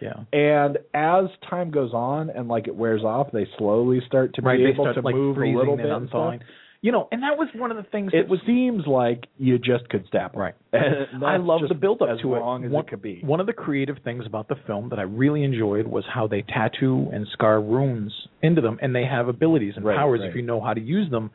yeah. 0.00 0.12
and 0.32 0.78
as 0.94 1.24
time 1.48 1.70
goes 1.70 1.94
on 1.94 2.28
and 2.30 2.48
like 2.48 2.68
it 2.68 2.76
wears 2.76 3.02
off, 3.02 3.32
they 3.32 3.46
slowly 3.56 4.00
start 4.06 4.34
to 4.34 4.42
right, 4.42 4.58
be 4.58 4.66
able 4.66 4.84
start 4.84 4.96
to 4.96 5.00
like 5.02 5.14
move 5.14 5.38
a 5.38 5.40
little 5.46 5.76
bit. 5.76 5.86
and 5.86 6.08
stuff. 6.08 6.20
unthawing. 6.20 6.40
You 6.82 6.90
know, 6.90 7.06
and 7.12 7.22
that 7.22 7.38
was 7.38 7.48
one 7.54 7.70
of 7.70 7.76
the 7.76 7.84
things 7.84 8.10
It 8.12 8.22
that 8.24 8.28
was 8.28 8.40
seems 8.44 8.88
like 8.88 9.28
you 9.38 9.56
just 9.56 9.88
could 9.88 10.04
stab 10.08 10.34
right. 10.36 10.54
And 10.72 11.24
I 11.24 11.36
love 11.36 11.60
the 11.68 11.74
build 11.76 12.02
up 12.02 12.18
to 12.20 12.34
it. 12.34 12.40
long 12.40 12.64
as 12.64 12.72
one, 12.72 12.84
it 12.84 12.90
could 12.90 13.00
be. 13.00 13.20
One 13.24 13.38
of 13.38 13.46
the 13.46 13.52
creative 13.52 13.98
things 14.02 14.24
about 14.26 14.48
the 14.48 14.56
film 14.66 14.88
that 14.90 14.98
I 14.98 15.02
really 15.02 15.44
enjoyed 15.44 15.86
was 15.86 16.04
how 16.12 16.26
they 16.26 16.42
tattoo 16.42 17.08
and 17.12 17.24
scar 17.32 17.60
runes 17.62 18.12
into 18.42 18.60
them, 18.60 18.78
and 18.82 18.92
they 18.94 19.04
have 19.04 19.28
abilities 19.28 19.74
and 19.76 19.84
Right, 19.84 19.96
powers 19.96 20.20
right. 20.20 20.30
if 20.30 20.34
you 20.34 20.42
know 20.42 20.60
how 20.60 20.74
to 20.74 20.80
use 20.80 21.08
them. 21.08 21.30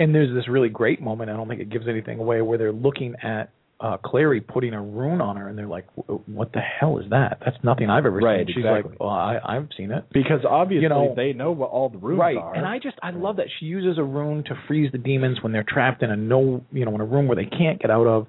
And 0.00 0.14
there's 0.14 0.34
this 0.34 0.48
really 0.48 0.70
great 0.70 1.00
moment. 1.02 1.30
I 1.30 1.34
don't 1.36 1.46
think 1.46 1.60
it 1.60 1.68
gives 1.70 1.86
anything 1.86 2.18
away 2.18 2.40
where 2.40 2.56
they're 2.56 2.72
looking 2.72 3.16
at 3.22 3.50
uh 3.80 3.96
Clary 3.98 4.40
putting 4.40 4.72
a 4.72 4.80
rune 4.80 5.20
on 5.20 5.36
her, 5.36 5.48
and 5.48 5.58
they're 5.58 5.66
like, 5.66 5.86
"W- 5.96 6.22
"What 6.26 6.52
the 6.52 6.60
hell 6.60 6.98
is 6.98 7.10
that? 7.10 7.38
That's 7.44 7.56
nothing 7.64 7.90
I've 7.90 8.06
ever 8.06 8.18
Right, 8.18 8.46
seen." 8.46 8.54
She's 8.54 8.64
exactly. 8.64 8.92
like, 8.92 9.00
"Well, 9.00 9.10
I, 9.10 9.38
I've 9.44 9.68
seen 9.76 9.90
it." 9.90 10.04
Because 10.12 10.40
obviously 10.48 10.84
You 10.84 10.88
know- 10.90 11.12
they 11.16 11.32
know 11.32 11.50
what 11.52 11.70
all 11.70 11.88
the 11.88 11.98
runes 11.98 12.18
right 12.20 12.36
are. 12.36 12.54
and 12.54 12.64
i 12.66 12.78
just 12.78 12.96
i 13.02 13.10
love 13.10 13.36
that 13.36 13.48
she 13.58 13.66
uses 13.66 13.98
a 13.98 14.02
rune 14.04 14.44
to 14.44 14.54
freeze 14.68 14.90
the 14.92 14.98
demons 14.98 15.42
when 15.42 15.52
they're 15.52 15.64
trapped 15.68 16.02
in 16.02 16.10
a 16.10 16.16
no 16.16 16.62
you 16.72 16.84
know 16.84 16.94
in 16.94 17.00
a 17.00 17.04
room 17.04 17.26
where 17.26 17.36
they 17.36 17.46
can't 17.46 17.80
get 17.80 17.90
out 17.90 18.06
of 18.06 18.26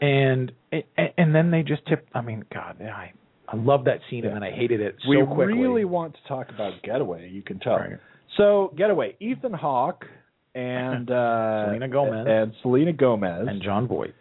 and 0.00 0.52
and, 0.72 0.82
and 1.18 1.34
then 1.34 1.50
they 1.50 1.62
just 1.62 1.84
tip 1.86 2.06
i 2.14 2.20
mean 2.20 2.44
god 2.52 2.80
i 2.82 3.12
i 3.48 3.56
love 3.56 3.84
that 3.84 3.98
scene 4.08 4.24
and 4.24 4.34
then 4.34 4.42
i 4.42 4.50
hated 4.50 4.80
it 4.80 4.94
so 5.02 5.08
we 5.10 5.16
quickly 5.26 5.54
really 5.58 5.84
want 5.84 6.14
to 6.14 6.20
talk 6.28 6.48
about 6.50 6.72
Getaway. 6.82 7.28
You 7.30 7.42
can 7.42 7.58
tell. 7.58 7.76
Right. 7.76 7.98
So 8.36 8.72
Getaway, 8.76 9.16
Ethan 9.20 9.52
Hawke 9.52 10.06
and 10.54 11.10
uh, 11.22 11.66
Selena 11.66 11.88
Gomez. 11.88 12.26
and 12.28 12.52
Selena 12.62 12.92
Gomez 12.92 13.46
and 13.48 13.62
Jon 13.62 13.86
Voight 13.88 14.14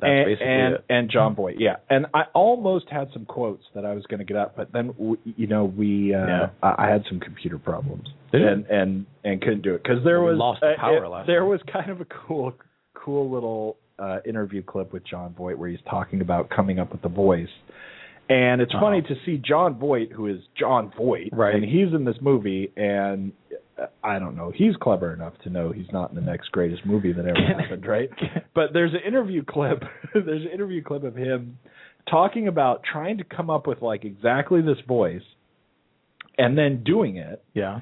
that's 0.00 0.10
and, 0.10 0.24
basically 0.26 0.46
and, 0.46 0.74
it 0.74 0.84
and 0.90 1.10
Jon 1.10 1.34
Voight. 1.34 1.56
Yeah, 1.58 1.76
and 1.90 2.06
I 2.14 2.22
almost 2.34 2.86
had 2.90 3.08
some 3.12 3.24
quotes 3.24 3.64
that 3.74 3.84
I 3.84 3.94
was 3.94 4.04
going 4.06 4.18
to 4.18 4.24
get 4.24 4.36
up, 4.36 4.56
but 4.56 4.72
then 4.72 4.88
w- 4.88 5.16
you 5.24 5.46
know 5.46 5.64
we 5.64 6.14
uh, 6.14 6.26
Yeah. 6.26 6.46
I, 6.62 6.86
I 6.86 6.90
had 6.90 7.04
some 7.08 7.20
computer 7.20 7.58
problems 7.58 8.08
Did 8.32 8.42
you? 8.42 8.48
and 8.48 8.66
and 8.66 9.06
and 9.24 9.40
couldn't 9.40 9.62
do 9.62 9.74
it 9.74 9.82
because 9.82 10.04
there 10.04 10.20
We 10.20 10.30
was 10.30 10.38
lost 10.38 10.60
the 10.60 10.72
uh, 10.72 10.76
power 10.78 11.04
it- 11.04 11.08
last 11.08 11.26
there 11.26 11.40
time. 11.40 11.48
was 11.48 11.60
kind 11.72 11.90
of 11.90 12.00
a 12.00 12.06
cool 12.06 12.52
cool 12.94 13.30
little 13.30 13.76
uh, 13.98 14.18
interview 14.26 14.62
clip 14.62 14.92
with 14.92 15.04
Jon 15.06 15.34
Voight 15.34 15.58
where 15.58 15.68
he's 15.70 15.80
talking 15.88 16.20
about 16.20 16.50
coming 16.50 16.78
up 16.78 16.92
with 16.92 17.00
the 17.02 17.08
voice. 17.08 17.48
And 18.28 18.60
it's 18.60 18.72
Uh-huh. 18.74 18.84
funny 18.84 19.02
to 19.02 19.14
see 19.24 19.38
Jon 19.38 19.78
Voight, 19.78 20.10
who 20.12 20.26
is 20.26 20.40
Jon 20.58 20.92
Voight, 20.98 21.30
Right. 21.32 21.54
and 21.54 21.64
he's 21.64 21.94
in 21.94 22.04
this 22.04 22.16
movie, 22.20 22.72
and 22.76 23.32
uh, 23.52 23.56
I 24.02 24.18
don't 24.18 24.36
know, 24.36 24.52
he's 24.54 24.74
clever 24.80 25.12
enough 25.12 25.34
to 25.44 25.50
know 25.50 25.70
he's 25.72 25.90
not 25.92 26.10
in 26.10 26.16
the 26.16 26.22
next 26.22 26.50
greatest 26.52 26.86
movie 26.86 27.12
that 27.12 27.26
ever 27.26 27.36
happened, 27.60 27.86
right? 27.86 28.08
But 28.54 28.72
there's 28.72 28.92
an 28.94 29.00
interview 29.06 29.44
clip. 29.44 29.82
there's 30.14 30.44
an 30.46 30.50
interview 30.52 30.82
clip 30.82 31.04
of 31.04 31.14
him 31.14 31.58
talking 32.10 32.48
about 32.48 32.82
trying 32.90 33.18
to 33.18 33.24
come 33.24 33.50
up 33.50 33.66
with 33.66 33.82
like 33.82 34.04
exactly 34.04 34.62
this 34.62 34.78
voice, 34.86 35.22
and 36.38 36.56
then 36.56 36.84
doing 36.84 37.16
it, 37.16 37.42
Yeah. 37.54 37.80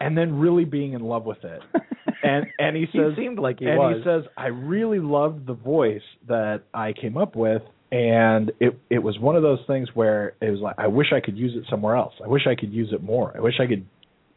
and 0.00 0.16
then 0.16 0.38
really 0.38 0.64
being 0.64 0.92
in 0.92 1.02
love 1.02 1.24
with 1.24 1.42
it. 1.44 1.60
And 2.22 2.46
and 2.58 2.74
he 2.74 2.86
says 2.86 3.12
he 3.16 3.22
seemed 3.22 3.38
like 3.38 3.58
he 3.58 3.66
and 3.66 3.76
was. 3.76 3.96
he 3.98 4.04
says 4.04 4.22
I 4.34 4.46
really 4.46 4.98
loved 4.98 5.46
the 5.46 5.52
voice 5.52 6.00
that 6.26 6.62
I 6.72 6.94
came 6.94 7.18
up 7.18 7.36
with 7.36 7.60
and 7.92 8.50
it 8.60 8.78
it 8.88 9.00
was 9.00 9.18
one 9.18 9.36
of 9.36 9.42
those 9.42 9.58
things 9.66 9.88
where 9.92 10.32
it 10.40 10.48
was 10.48 10.60
like 10.60 10.76
I 10.78 10.86
wish 10.86 11.08
I 11.14 11.20
could 11.20 11.36
use 11.36 11.52
it 11.54 11.64
somewhere 11.68 11.96
else. 11.96 12.14
I 12.24 12.28
wish 12.28 12.46
I 12.50 12.54
could 12.58 12.72
use 12.72 12.90
it 12.94 13.02
more. 13.02 13.34
I 13.36 13.40
wish 13.40 13.54
I 13.60 13.66
could 13.66 13.84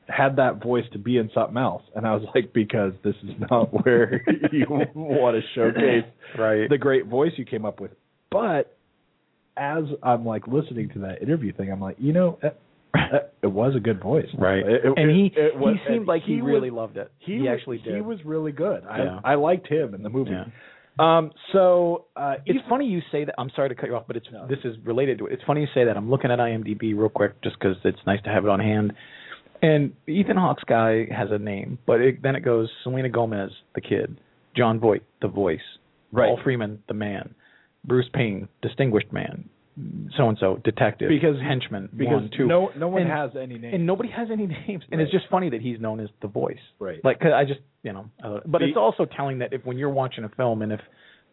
had 0.08 0.38
that 0.38 0.62
voice 0.64 0.86
to 0.94 0.98
be 1.00 1.18
in 1.18 1.30
something 1.34 1.58
else. 1.58 1.84
And 1.96 2.06
I 2.08 2.14
was 2.16 2.24
like 2.36 2.54
because 2.54 2.94
this 3.04 3.16
is 3.24 3.32
not 3.50 3.66
where 3.86 4.22
you 4.52 4.66
want 4.96 5.36
to 5.36 5.42
showcase 5.56 6.06
right. 6.38 6.70
the 6.70 6.78
great 6.78 7.06
voice 7.08 7.32
you 7.38 7.46
came 7.46 7.66
up 7.66 7.80
with. 7.80 7.92
But 8.32 8.76
as 9.56 9.84
I'm 10.04 10.26
like 10.26 10.48
listening 10.48 10.90
to 10.94 11.00
that 11.00 11.22
interview 11.22 11.52
thing, 11.54 11.72
I'm 11.72 11.82
like, 11.82 11.98
you 12.00 12.14
know, 12.14 12.38
it, 12.44 12.58
it 13.44 13.48
was 13.48 13.74
a 13.76 13.80
good 13.80 14.02
voice, 14.02 14.28
Right. 14.38 14.60
It- 14.66 14.86
it- 14.86 14.94
and 14.98 15.10
he 15.12 15.32
it 15.36 15.58
was- 15.58 15.78
he 15.88 15.94
seemed 15.94 16.08
like 16.08 16.24
he, 16.24 16.42
was- 16.42 16.52
really 16.52 16.70
loved 16.70 16.98
it. 16.98 17.12
He, 17.20 17.40
was- 17.40 17.48
actually 17.52 17.78
did. 17.80 17.96
He 17.96 18.02
was 18.02 18.24
really 18.26 18.52
good. 18.52 18.84
Yeah. 18.84 19.20
I 19.24 19.34
I 19.34 19.36
liked 19.36 19.68
him 19.68 19.94
in 19.94 20.04
the 20.04 20.10
movie. 20.10 20.32
Yeah. 20.32 20.46
Um. 21.00 21.32
So 21.54 22.06
uh, 22.16 22.36
It's 22.46 22.60
funny 22.68 22.88
you 22.88 23.02
say 23.12 23.24
that. 23.26 23.36
I'm 23.38 23.52
sorry 23.56 23.70
to 23.70 23.76
cut 23.76 23.88
you 23.90 23.96
off, 23.96 24.06
but 24.08 24.16
it's 24.18 24.26
No. 24.32 24.48
this 24.48 24.58
is 24.64 24.76
related 24.84 25.20
to 25.20 25.28
it. 25.28 25.34
It's 25.34 25.44
funny 25.44 25.62
you 25.62 25.68
say 25.74 25.86
that. 25.86 25.96
I'm 25.96 26.10
looking 26.10 26.32
at 26.32 26.40
IMDb 26.40 26.98
real 26.98 27.10
quick 27.10 27.40
just 27.44 27.58
because 27.60 27.78
it's 27.84 28.00
nice 28.08 28.22
to 28.24 28.30
have 28.30 28.46
it 28.46 28.50
on 28.50 28.60
hand. 28.60 28.94
And 29.62 29.94
Ethan 30.08 30.38
Hawke's 30.38 30.64
guy 30.64 31.08
has 31.12 31.30
a 31.32 31.38
name, 31.40 31.80
but 31.86 32.00
it, 32.02 32.22
then 32.22 32.36
it 32.36 32.42
goes 32.42 32.70
Selena 32.84 33.10
Gomez, 33.10 33.52
the 33.76 33.82
kid, 33.82 34.20
Jon 34.56 34.80
Voight, 34.80 35.04
the 35.22 35.28
voice, 35.28 35.60
Right. 36.12 36.28
Paul 36.28 36.40
Freeman, 36.44 36.82
the 36.88 36.94
man, 36.94 37.34
Bruce 37.86 38.10
Payne, 38.14 38.48
distinguished 38.62 39.12
man, 39.12 39.50
so 40.16 40.30
and 40.30 40.38
so, 40.40 40.58
detective, 40.64 41.10
Because- 41.10 41.40
henchman, 41.40 41.90
because 41.96 42.22
one, 42.22 42.30
two. 42.36 42.48
no 42.48 42.72
no 42.76 42.88
one 42.88 43.04
And- 43.04 43.12
has 43.12 43.36
any 43.36 43.58
name. 43.58 43.74
and 43.76 43.86
nobody 43.86 44.10
has 44.10 44.30
any 44.32 44.48
names, 44.68 44.84
and 44.92 45.02
it's 45.02 45.12
just 45.12 45.28
funny 45.30 45.50
that 45.50 45.62
he's 45.62 45.80
known 45.80 46.00
as 46.00 46.10
the 46.22 46.28
voice. 46.28 46.60
right. 46.80 47.04
Like, 47.04 47.20
'cause 47.20 47.34
I 47.34 47.44
just, 47.46 47.60
you 47.84 47.94
know, 47.94 48.06
I, 48.24 48.40
but 48.46 48.60
The- 48.60 48.68
it's 48.70 48.78
also 48.78 49.06
telling 49.06 49.40
that 49.40 49.54
if 49.54 49.66
when 49.66 49.78
you're 49.78 49.90
watching 49.90 50.24
a 50.24 50.30
film 50.30 50.62
and 50.62 50.72
if 50.72 50.82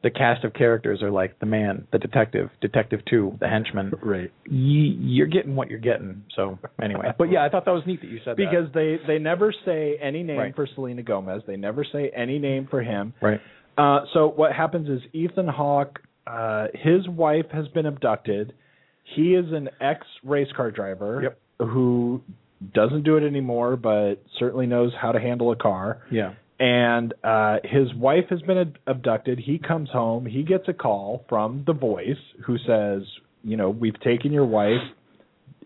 the 0.05 0.11
cast 0.11 0.45
of 0.45 0.53
characters 0.55 1.03
are 1.03 1.11
like 1.11 1.39
the 1.41 1.47
man, 1.47 1.89
the 1.91 1.99
detective, 1.99 2.51
detective 2.61 3.01
two, 3.11 3.37
the 3.41 3.49
henchman, 3.49 3.91
right. 4.03 4.31
y- 4.47 4.97
you're 5.01 5.27
getting 5.27 5.57
what 5.57 5.69
you're 5.71 5.81
getting. 5.81 6.23
So 6.37 6.59
anyway, 6.81 7.09
but 7.19 7.33
yeah, 7.33 7.43
I 7.45 7.49
thought 7.49 7.65
that 7.65 7.73
was 7.73 7.83
neat 7.87 8.01
that 8.03 8.07
you 8.11 8.19
said 8.25 8.37
that 8.37 8.47
Because 8.51 8.69
they 8.73 8.99
they 9.07 9.19
never 9.19 9.53
say 9.65 9.97
any 10.01 10.23
name 10.23 10.39
Right. 10.39 10.55
for 10.55 10.69
Selena 10.75 11.03
Gomez. 11.03 11.43
They 11.47 11.57
never 11.57 11.83
say 11.91 12.11
any 12.15 12.39
name 12.39 12.69
for 12.71 12.81
him. 12.83 13.15
right, 13.21 13.41
Uh, 13.77 14.01
so 14.13 14.29
what 14.29 14.53
happens 14.53 14.89
is 14.89 15.01
Ethan 15.13 15.49
Hawke, 15.49 16.01
uh, 16.29 16.69
his 16.75 17.09
wife 17.09 17.47
has 17.51 17.67
been 17.69 17.87
abducted. 17.87 18.53
He 19.17 19.35
is 19.35 19.53
an 19.53 19.69
ex 19.81 20.07
race 20.23 20.53
car 20.57 20.71
driver 20.71 21.21
Yep. 21.23 21.39
who 21.71 22.23
doesn't 22.73 23.03
do 23.03 23.17
it 23.17 23.27
anymore, 23.27 23.77
but 23.77 24.17
certainly 24.39 24.67
knows 24.67 24.93
how 24.95 25.13
to 25.13 25.19
handle 25.21 25.51
a 25.51 25.57
car. 25.57 25.99
yeah, 26.11 26.33
And 26.61 27.13
uh, 27.25 27.57
his 27.65 27.93
wife 27.95 28.27
has 28.31 28.41
been 28.43 28.59
ad- 28.59 28.79
abducted. 28.87 29.41
He 29.41 29.59
comes 29.59 29.91
home. 29.91 30.25
He 30.27 30.43
gets 30.45 30.65
a 30.69 30.73
call 30.73 31.25
from 31.29 31.65
the 31.67 31.73
voice 31.73 32.17
who 32.47 32.57
says, 32.59 33.03
"You 33.43 33.57
know, 33.57 33.71
we've 33.71 33.99
taken 34.01 34.33
your 34.33 34.47
wife. 34.47 34.83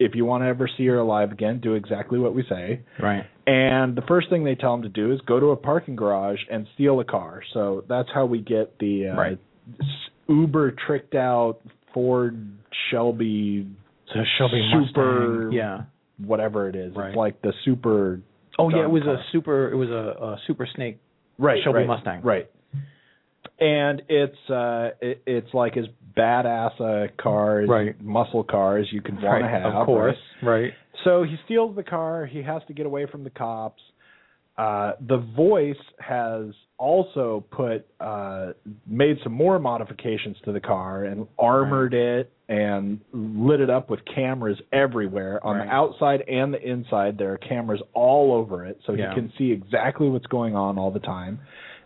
If 0.01 0.14
you 0.14 0.24
want 0.24 0.45
to 0.45 0.47
ever 0.49 0.68
see 0.78 0.86
her 0.86 0.99
alive 0.99 1.30
again, 1.32 1.61
do 1.61 1.74
exactly 1.74 2.18
what 2.18 2.34
we 2.34 2.43
say." 2.49 2.80
right, 3.03 3.24
And 3.47 3.97
the 3.97 4.03
first 4.09 4.30
thing 4.30 4.45
they 4.45 4.55
tell 4.55 4.72
him 4.74 4.82
to 4.82 4.89
do 4.89 5.12
is 5.12 5.20
go 5.26 5.39
to 5.39 5.47
a 5.51 5.57
parking 5.57 5.95
garage 5.97 6.41
and 6.51 6.66
steal 6.74 7.01
a 7.01 7.05
car. 7.05 7.43
So 7.53 7.84
that's 7.89 8.09
how 8.14 8.24
we 8.24 8.41
get 8.41 8.78
the 8.78 9.09
uh, 9.09 9.14
Right. 9.16 9.39
uber 10.28 10.74
tricked 10.86 11.14
out 11.14 11.59
Ford 11.93 12.51
Shelby 12.91 13.66
so 14.14 14.20
Shelby 14.39 14.70
super 14.72 15.36
Mustang, 15.41 15.53
yeah. 15.53 15.82
whatever 16.24 16.68
it 16.68 16.76
is. 16.76 16.95
Right. 16.97 17.09
It's 17.09 17.16
like 17.16 17.43
the 17.43 17.53
super 17.64 18.20
Oh 18.59 18.69
yeah, 18.71 18.83
it 18.85 18.91
was 18.91 19.05
car. 19.05 19.15
a 19.15 19.25
super. 19.33 19.73
It 19.73 19.77
was 19.77 19.89
a, 19.91 20.25
a 20.25 20.37
super 20.47 20.67
snake. 20.75 20.99
right 21.39 21.61
Shelby 21.63 21.79
right, 21.81 21.87
Mustang. 21.87 22.23
Right. 22.23 22.51
And 23.61 24.03
it's 24.09 24.51
uh 24.51 24.91
it, 25.01 25.23
it's 25.27 25.53
like 25.55 25.77
as 25.77 25.85
badass 26.17 26.81
a 26.81 27.09
car, 27.21 27.61
as 27.63 27.69
Right. 27.69 28.01
muscle 28.03 28.45
car 28.45 28.79
as 28.79 28.87
you 28.93 29.01
could 29.03 29.21
want 29.23 29.43
to 29.45 29.49
have. 29.49 29.73
of 29.75 29.87
course, 29.87 30.17
right? 30.43 30.49
right. 30.63 30.73
So 31.05 31.23
he 31.23 31.37
steals 31.45 31.77
the 31.77 31.83
car. 31.85 32.27
He 32.27 32.43
has 32.43 32.63
to 32.69 32.73
get 32.75 32.87
away 32.87 33.07
from 33.11 33.25
the 33.25 33.31
cops. 33.31 33.83
Uh, 34.57 34.93
the 35.01 35.19
voice 35.19 35.77
has 36.01 36.47
also 36.79 37.45
put 37.51 37.87
uh, 38.01 38.53
made 38.87 39.18
some 39.22 39.33
more 39.33 39.59
modifications 39.59 40.37
to 40.45 40.53
the 40.53 40.61
car 40.61 41.05
and 41.05 41.26
armored 41.39 41.93
it 41.95 42.33
and 42.49 43.01
lit 43.12 43.61
it 43.61 43.68
up 43.68 43.91
with 43.91 44.01
cameras 44.14 44.59
everywhere 44.72 45.45
on 45.45 45.57
Right. 45.57 45.66
the 45.66 45.70
outside 45.74 46.22
and 46.29 46.55
the 46.55 46.62
inside. 46.62 47.18
There 47.18 47.33
are 47.33 47.39
cameras 47.39 47.83
all 47.93 48.33
over 48.33 48.64
it, 48.64 48.79
so 48.87 48.93
Yeah. 48.95 49.11
he 49.11 49.14
can 49.16 49.33
see 49.37 49.51
exactly 49.53 50.09
what's 50.09 50.26
going 50.26 50.55
on 50.57 50.79
all 50.79 50.91
the 50.91 51.01
time. 51.01 51.41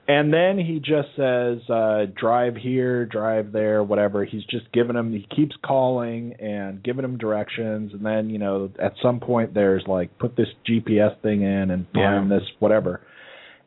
And 0.08 0.32
then 0.32 0.58
he 0.58 0.80
just 0.80 1.14
says, 1.16 1.58
uh, 1.70 2.06
drive 2.16 2.56
here, 2.56 3.06
drive 3.06 3.52
there, 3.52 3.84
whatever. 3.84 4.24
He's 4.24 4.44
just 4.44 4.70
giving 4.72 4.96
him, 4.96 5.12
he 5.12 5.26
keeps 5.34 5.54
calling 5.64 6.34
and 6.40 6.82
giving 6.82 7.04
him 7.04 7.18
directions. 7.18 7.92
And 7.94 8.04
then, 8.04 8.28
you 8.28 8.38
know, 8.38 8.68
at 8.80 8.94
some 9.00 9.20
point 9.20 9.54
there's 9.54 9.86
like, 9.86 10.16
put 10.18 10.34
this 10.36 10.48
GPS 10.68 11.14
thing 11.22 11.42
in 11.42 11.70
and 11.70 11.86
find 11.94 12.28
Yeah. 12.30 12.38
this, 12.38 12.48
whatever. 12.58 13.00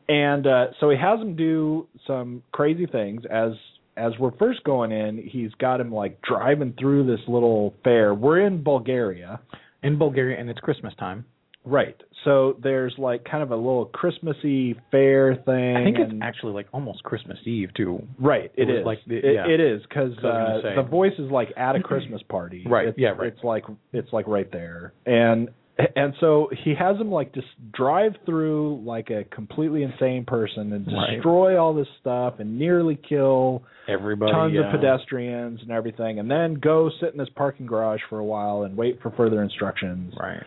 And 0.07 0.45
uh, 0.45 0.67
so 0.79 0.89
he 0.89 0.97
has 0.97 1.19
him 1.19 1.35
do 1.35 1.87
some 2.05 2.43
crazy 2.51 2.85
things. 2.85 3.23
As 3.29 3.51
as 3.97 4.11
we're 4.19 4.35
first 4.37 4.63
going 4.63 4.91
in, 4.91 5.17
he's 5.17 5.51
got 5.59 5.79
him 5.79 5.91
like 5.91 6.21
driving 6.21 6.73
through 6.79 7.05
this 7.07 7.21
little 7.27 7.73
fair. 7.83 8.13
We're 8.13 8.41
in 8.45 8.61
Bulgaria. 8.63 9.39
In 9.83 9.97
Bulgaria, 9.97 10.39
and 10.39 10.49
it's 10.49 10.59
Christmas 10.59 10.93
time. 10.99 11.25
Right. 11.63 11.95
So 12.23 12.57
there's 12.61 12.93
like 12.97 13.23
kind 13.23 13.41
of 13.41 13.51
a 13.51 13.55
little 13.55 13.85
Christmassy 13.85 14.75
fair 14.91 15.35
thing. 15.45 15.75
I 15.75 15.83
think 15.83 15.97
it's 15.99 16.13
actually 16.21 16.53
like 16.53 16.67
almost 16.71 17.03
Christmas 17.03 17.37
Eve 17.45 17.69
too. 17.75 18.07
Right, 18.19 18.51
It 18.55 18.69
it 18.69 18.79
is. 18.79 18.85
like 18.85 18.99
the- 19.07 19.17
It- 19.17 19.33
yeah. 19.35 19.47
it 19.47 19.59
is 19.59 19.81
because 19.83 20.11
That's 20.13 20.23
what 20.23 20.33
I 20.33 20.55
was 20.55 20.65
uh, 20.65 20.81
the 20.83 20.87
voice 20.87 21.13
is 21.17 21.31
like 21.31 21.49
at 21.57 21.75
a 21.75 21.79
Christmas 21.81 22.21
party. 22.29 22.65
Right, 22.67 22.89
It's, 22.89 22.97
yeah, 22.99 23.09
right. 23.09 23.27
It's 23.33 23.43
like 23.43 23.63
it's 23.93 24.11
like 24.13 24.27
right 24.27 24.51
there, 24.51 24.93
and 25.07 25.49
and 25.95 26.13
so 26.19 26.49
he 26.63 26.73
has 26.73 26.97
him 26.97 27.11
like 27.11 27.33
just 27.33 27.47
drive 27.73 28.13
through 28.25 28.81
like 28.85 29.09
a 29.09 29.23
completely 29.25 29.83
insane 29.83 30.23
person 30.25 30.71
and 30.73 30.87
Right. 30.87 31.15
destroy 31.15 31.57
all 31.61 31.73
this 31.73 31.87
stuff 31.99 32.35
and 32.39 32.57
nearly 32.57 32.95
kill 32.95 33.63
Everybody, 33.87 34.31
tons 34.31 34.53
yeah. 34.53 34.67
of 34.67 34.71
pedestrians 34.71 35.61
and 35.61 35.71
everything, 35.71 36.19
and 36.19 36.31
then 36.31 36.55
go 36.55 36.89
sit 37.01 37.11
in 37.11 37.17
this 37.17 37.29
parking 37.35 37.65
garage 37.65 37.99
for 38.09 38.19
a 38.19 38.23
while 38.23 38.63
and 38.63 38.77
wait 38.77 39.01
for 39.01 39.11
further 39.11 39.43
instructions. 39.43 40.13
Right. 40.19 40.41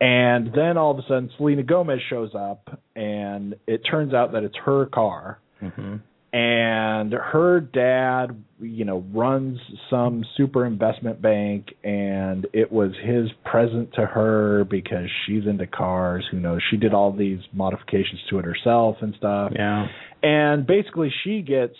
And 0.00 0.52
then 0.54 0.76
all 0.76 0.90
of 0.90 0.98
a 0.98 1.02
sudden, 1.02 1.30
Selena 1.36 1.62
Gomez 1.62 2.00
shows 2.10 2.34
up, 2.34 2.78
and 2.96 3.54
it 3.66 3.82
turns 3.90 4.12
out 4.12 4.32
that 4.32 4.42
it's 4.42 4.56
her 4.64 4.86
car 4.86 5.38
hmm 5.60 5.96
and 6.34 7.12
her 7.12 7.60
dad 7.60 8.42
you 8.58 8.84
know 8.84 9.04
runs 9.14 9.56
some 9.88 10.24
super 10.36 10.66
investment 10.66 11.22
bank 11.22 11.68
and 11.84 12.48
it 12.52 12.72
was 12.72 12.90
his 13.04 13.30
present 13.44 13.92
to 13.94 14.04
her 14.04 14.64
because 14.64 15.08
she's 15.24 15.46
into 15.46 15.66
cars. 15.66 16.26
Who 16.32 16.40
knows? 16.40 16.60
She 16.72 16.76
did 16.76 16.92
all 16.92 17.12
these 17.12 17.38
modifications 17.52 18.20
to 18.30 18.40
it 18.40 18.44
herself 18.44 18.96
and 19.00 19.14
stuff. 19.16 19.52
Yeah. 19.54 19.86
and 20.24 20.66
basically 20.66 21.12
she 21.22 21.40
gets 21.40 21.76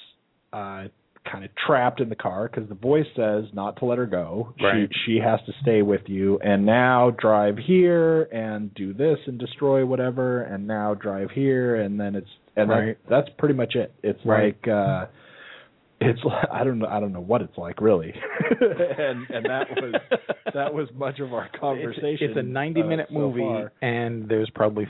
uh 0.53 0.85
kind 1.31 1.43
of 1.43 1.51
trapped 1.66 2.01
in 2.01 2.09
the 2.09 2.15
car 2.15 2.49
because 2.49 2.69
the 2.69 2.77
voice 2.77 3.07
says 3.16 3.47
not 3.55 3.79
to 3.79 3.87
let 3.87 3.99
her 3.99 4.07
go. 4.07 4.55
Right. 4.62 4.89
she 5.05 5.15
she 5.15 5.19
has 5.19 5.41
to 5.47 5.53
stay 5.62 5.83
with 5.83 6.03
you. 6.07 6.39
And 6.39 6.65
now 6.65 7.11
drive 7.11 7.57
here 7.59 8.23
and 8.24 8.73
do 8.74 8.95
this 8.95 9.19
and 9.27 9.37
destroy 9.37 9.85
whatever 9.85 10.43
and 10.43 10.69
now 10.69 10.95
drive 10.95 11.31
here 11.33 11.74
and 11.74 11.99
then 11.99 12.15
it's 12.15 12.31
and 12.57 12.69
Right. 12.71 12.99
that, 13.09 13.11
that's 13.27 13.29
pretty 13.39 13.55
much 13.55 13.75
it 13.75 13.93
it's 14.03 14.21
Right. 14.25 14.57
like 14.63 14.69
uh 14.69 15.07
it's 16.01 16.21
I 16.53 16.65
don't 16.65 16.79
know 16.81 16.87
I 16.89 17.01
don't 17.01 17.13
know 17.13 17.21
what 17.21 17.41
it's 17.43 17.57
like 17.57 17.81
really 17.81 18.13
and 18.61 19.27
and 19.31 19.45
that 19.47 19.67
was 19.77 19.95
that 20.53 20.75
was 20.75 20.89
much 20.97 21.21
of 21.21 21.33
our 21.33 21.49
conversation 21.59 22.31
It's, 22.31 22.37
it's 22.37 22.39
a 22.39 22.43
90 22.43 22.83
uh, 22.83 22.85
minute 22.87 23.07
so 23.11 23.15
movie, 23.19 23.41
far. 23.41 23.73
and 23.83 24.29
there's 24.29 24.51
probably 24.55 24.87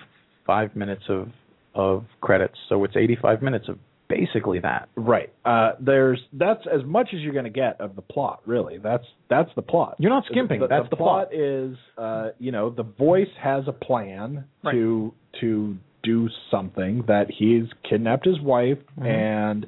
five 0.47 0.74
minutes 0.77 1.05
of 1.09 1.28
of 1.74 2.05
credits, 2.20 2.55
so 2.69 2.85
it's 2.85 2.97
85 2.97 3.43
minutes 3.43 3.69
of 3.69 3.78
basically 4.09 4.61
that. 4.61 4.89
Right. 4.95 5.32
Uh, 5.45 5.73
there's 5.81 6.20
that's 6.32 6.61
as 6.73 6.85
much 6.85 7.09
as 7.12 7.20
you're 7.20 7.32
going 7.32 7.45
to 7.47 7.51
get 7.51 7.81
of 7.81 7.97
the 7.97 8.03
plot. 8.03 8.41
Really, 8.47 8.78
that's 8.78 9.05
that's 9.28 9.51
the 9.57 9.62
plot. 9.62 9.97
You're 9.99 10.11
not 10.12 10.24
skimping. 10.31 10.61
The, 10.61 10.69
That's 10.69 10.89
the 10.91 10.97
plot, 10.97 11.31
plot. 11.31 11.35
is, 11.35 11.77
uh, 11.99 12.28
you 12.39 12.53
know, 12.53 12.70
the 12.70 12.85
voice 12.85 13.27
has 13.43 13.65
a 13.66 13.73
plan 13.73 14.45
Right. 14.62 14.73
to 14.73 15.12
to 15.41 15.77
do 16.05 16.28
something 16.51 17.02
that 17.09 17.26
he's 17.31 17.64
kidnapped 17.89 18.24
his 18.26 18.40
wife 18.40 18.78
Mhm. 18.98 19.06
and 19.06 19.66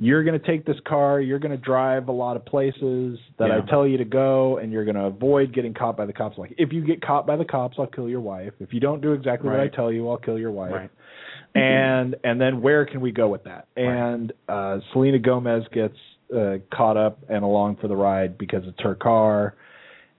you're 0.00 0.24
going 0.24 0.38
to 0.38 0.44
take 0.44 0.64
this 0.64 0.78
car, 0.80 1.20
you're 1.20 1.38
going 1.38 1.52
to 1.52 1.56
drive 1.64 2.08
a 2.08 2.12
lot 2.12 2.36
of 2.36 2.44
places 2.44 3.18
that 3.38 3.48
Yeah. 3.48 3.58
I 3.58 3.60
tell 3.60 3.86
you 3.86 3.98
to 3.98 4.04
go, 4.04 4.56
and 4.58 4.72
you're 4.72 4.84
going 4.84 4.96
to 4.96 5.04
avoid 5.04 5.52
getting 5.52 5.72
caught 5.72 5.96
by 5.96 6.04
the 6.04 6.12
cops. 6.12 6.36
Like, 6.36 6.52
if 6.58 6.72
you 6.72 6.82
get 6.84 7.00
caught 7.00 7.28
by 7.28 7.36
the 7.36 7.44
cops, 7.44 7.78
I'll 7.78 7.86
kill 7.86 8.08
your 8.08 8.20
wife. 8.20 8.52
If 8.58 8.74
you 8.74 8.80
don't 8.80 9.00
do 9.00 9.12
exactly 9.12 9.50
what 9.50 9.60
I 9.60 9.68
tell 9.68 9.92
you, 9.92 10.08
I'll 10.10 10.16
kill 10.16 10.38
your 10.38 10.50
wife. 10.50 10.72
Right. 10.72 10.90
And 11.56 12.16
and 12.24 12.40
then 12.40 12.60
where 12.62 12.84
can 12.84 13.00
we 13.00 13.12
go 13.12 13.28
with 13.28 13.44
that? 13.44 13.68
And 13.76 14.32
uh, 14.48 14.80
Selena 14.92 15.20
Gomez 15.20 15.62
gets 15.72 15.96
uh, 16.34 16.56
caught 16.72 16.96
up 16.96 17.18
and 17.28 17.44
along 17.44 17.76
for 17.76 17.86
the 17.86 17.94
ride 17.94 18.36
because 18.36 18.64
it's 18.66 18.80
her 18.80 18.96
car, 18.96 19.54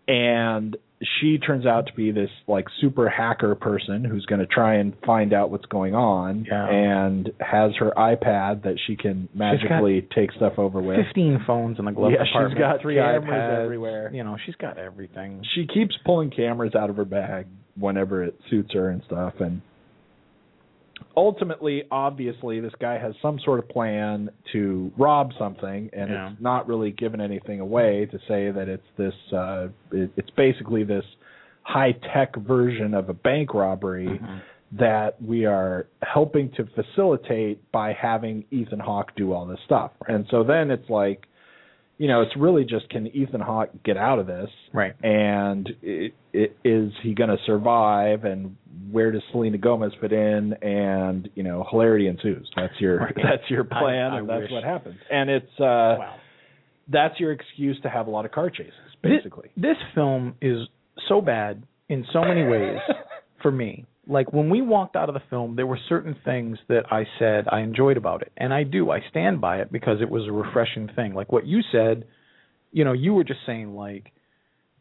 and 0.07 0.77
she 1.19 1.37
turns 1.37 1.65
out 1.65 1.87
to 1.87 1.93
be 1.93 2.11
this 2.11 2.29
like 2.47 2.65
super 2.79 3.09
hacker 3.09 3.53
person 3.55 4.03
who's 4.05 4.25
going 4.25 4.39
to 4.39 4.47
try 4.47 4.75
and 4.75 4.93
find 5.05 5.33
out 5.33 5.51
what's 5.51 5.65
going 5.65 5.93
on 5.93 6.45
Yeah. 6.49 6.67
and 6.69 7.31
has 7.39 7.71
her 7.79 7.91
iPad 7.97 8.63
that 8.63 8.75
she 8.87 8.95
can 8.95 9.27
magically 9.33 10.07
take 10.15 10.31
stuff 10.33 10.53
over 10.57 10.81
with. 10.81 10.97
Fifteen 11.05 11.39
phones 11.45 11.79
in 11.79 11.85
the 11.85 11.91
glove 11.91 12.11
Yeah, 12.11 12.23
she's 12.23 12.57
got 12.57 12.81
three 12.81 12.95
cameras 12.95 13.23
iPads 13.29 13.63
everywhere. 13.65 14.09
You 14.13 14.23
know, 14.23 14.37
she's 14.45 14.55
got 14.55 14.77
everything. 14.77 15.43
She 15.53 15.67
keeps 15.67 15.95
pulling 16.05 16.31
cameras 16.31 16.75
out 16.75 16.89
of 16.89 16.95
her 16.95 17.05
bag 17.05 17.47
whenever 17.77 18.23
it 18.23 18.39
suits 18.49 18.73
her 18.73 18.89
and 18.89 19.01
stuff 19.05 19.33
and 19.39 19.61
ultimately 21.17 21.83
obviously 21.91 22.59
this 22.59 22.73
guy 22.79 22.97
has 22.97 23.13
some 23.21 23.39
sort 23.39 23.59
of 23.59 23.67
plan 23.69 24.29
to 24.51 24.91
rob 24.97 25.31
something 25.39 25.89
and 25.93 26.09
Yeah. 26.09 26.31
it's 26.31 26.41
not 26.41 26.67
really 26.67 26.91
given 26.91 27.21
anything 27.21 27.59
away 27.59 28.05
to 28.07 28.19
say 28.27 28.51
that 28.51 28.67
it's 28.67 28.87
this 28.97 29.13
uh 29.33 29.67
it, 29.91 30.11
it's 30.17 30.29
basically 30.31 30.83
this 30.83 31.05
high 31.63 31.93
tech 32.13 32.35
version 32.35 32.93
of 32.93 33.09
a 33.09 33.13
bank 33.13 33.53
robbery 33.53 34.07
Mhm. 34.07 34.41
that 34.73 35.21
we 35.21 35.45
are 35.45 35.87
helping 36.03 36.49
to 36.51 36.65
facilitate 36.75 37.59
by 37.71 37.93
having 37.93 38.43
Ethan 38.51 38.79
Hawke 38.79 39.15
do 39.15 39.31
all 39.31 39.45
this 39.45 39.59
stuff. 39.65 39.91
And 40.07 40.25
so 40.29 40.43
then 40.43 40.69
it's 40.69 40.89
like, 40.89 41.27
you 41.97 42.07
know, 42.07 42.21
it's 42.21 42.35
really 42.35 42.65
just 42.65 42.89
can 42.89 43.07
Ethan 43.07 43.39
Hawke 43.41 43.69
get 43.85 43.95
out 43.97 44.19
of 44.19 44.27
this, 44.27 44.49
Right. 44.73 44.93
and 45.03 45.69
it, 45.81 46.13
it, 46.33 46.57
is 46.63 46.91
he 47.03 47.13
going 47.13 47.29
to 47.29 47.37
survive, 47.45 48.25
and 48.25 48.57
where 48.91 49.11
does 49.11 49.21
Selena 49.31 49.57
Gomez 49.57 49.93
fit 50.01 50.11
in, 50.11 50.53
and 50.61 51.29
you 51.35 51.43
know, 51.43 51.65
hilarity 51.69 52.07
ensues. 52.07 52.49
That's 52.55 52.73
your 52.79 52.97
Right. 52.99 53.15
that's 53.15 53.49
your 53.49 53.63
plan, 53.63 54.11
I- 54.11 54.15
I 54.15 54.19
and 54.19 54.29
that's 54.29 54.41
wish. 54.43 54.51
what 54.51 54.63
happens. 54.63 54.97
And 55.09 55.29
it's 55.29 55.59
uh, 55.59 55.95
Wow. 55.99 56.15
that's 56.89 57.19
your 57.19 57.31
excuse 57.31 57.79
to 57.83 57.89
have 57.89 58.07
a 58.07 58.09
lot 58.09 58.25
of 58.25 58.31
car 58.31 58.49
chases, 58.49 58.73
basically. 59.01 59.49
This 59.55 59.77
film 59.93 60.35
is 60.41 60.67
so 61.07 61.21
bad 61.21 61.63
in 61.89 62.05
so 62.11 62.21
many 62.21 62.43
ways 62.43 62.79
for 63.41 63.51
me. 63.51 63.85
Like 64.07 64.31
when 64.33 64.49
we 64.49 64.61
walked 64.61 64.95
out 64.95 65.09
of 65.09 65.15
the 65.15 65.21
film, 65.29 65.55
there 65.55 65.67
were 65.67 65.79
certain 65.89 66.15
things 66.25 66.57
that 66.67 66.83
I 66.91 67.05
said 67.19 67.45
I 67.51 67.61
enjoyed 67.61 67.97
about 67.97 68.21
it, 68.21 68.31
and 68.37 68.53
I 68.53 68.63
do. 68.63 68.91
I 68.91 68.99
stand 69.09 69.41
by 69.41 69.57
it 69.61 69.71
because 69.71 70.01
it 70.01 70.09
was 70.09 70.27
a 70.27 70.31
refreshing 70.31 70.89
thing. 70.95 71.13
Like 71.13 71.31
what 71.31 71.45
you 71.47 71.61
said, 71.71 72.05
you 72.71 72.83
know, 72.85 72.93
you 72.93 73.13
were 73.13 73.23
just 73.23 73.39
saying 73.45 73.73
like 73.75 74.11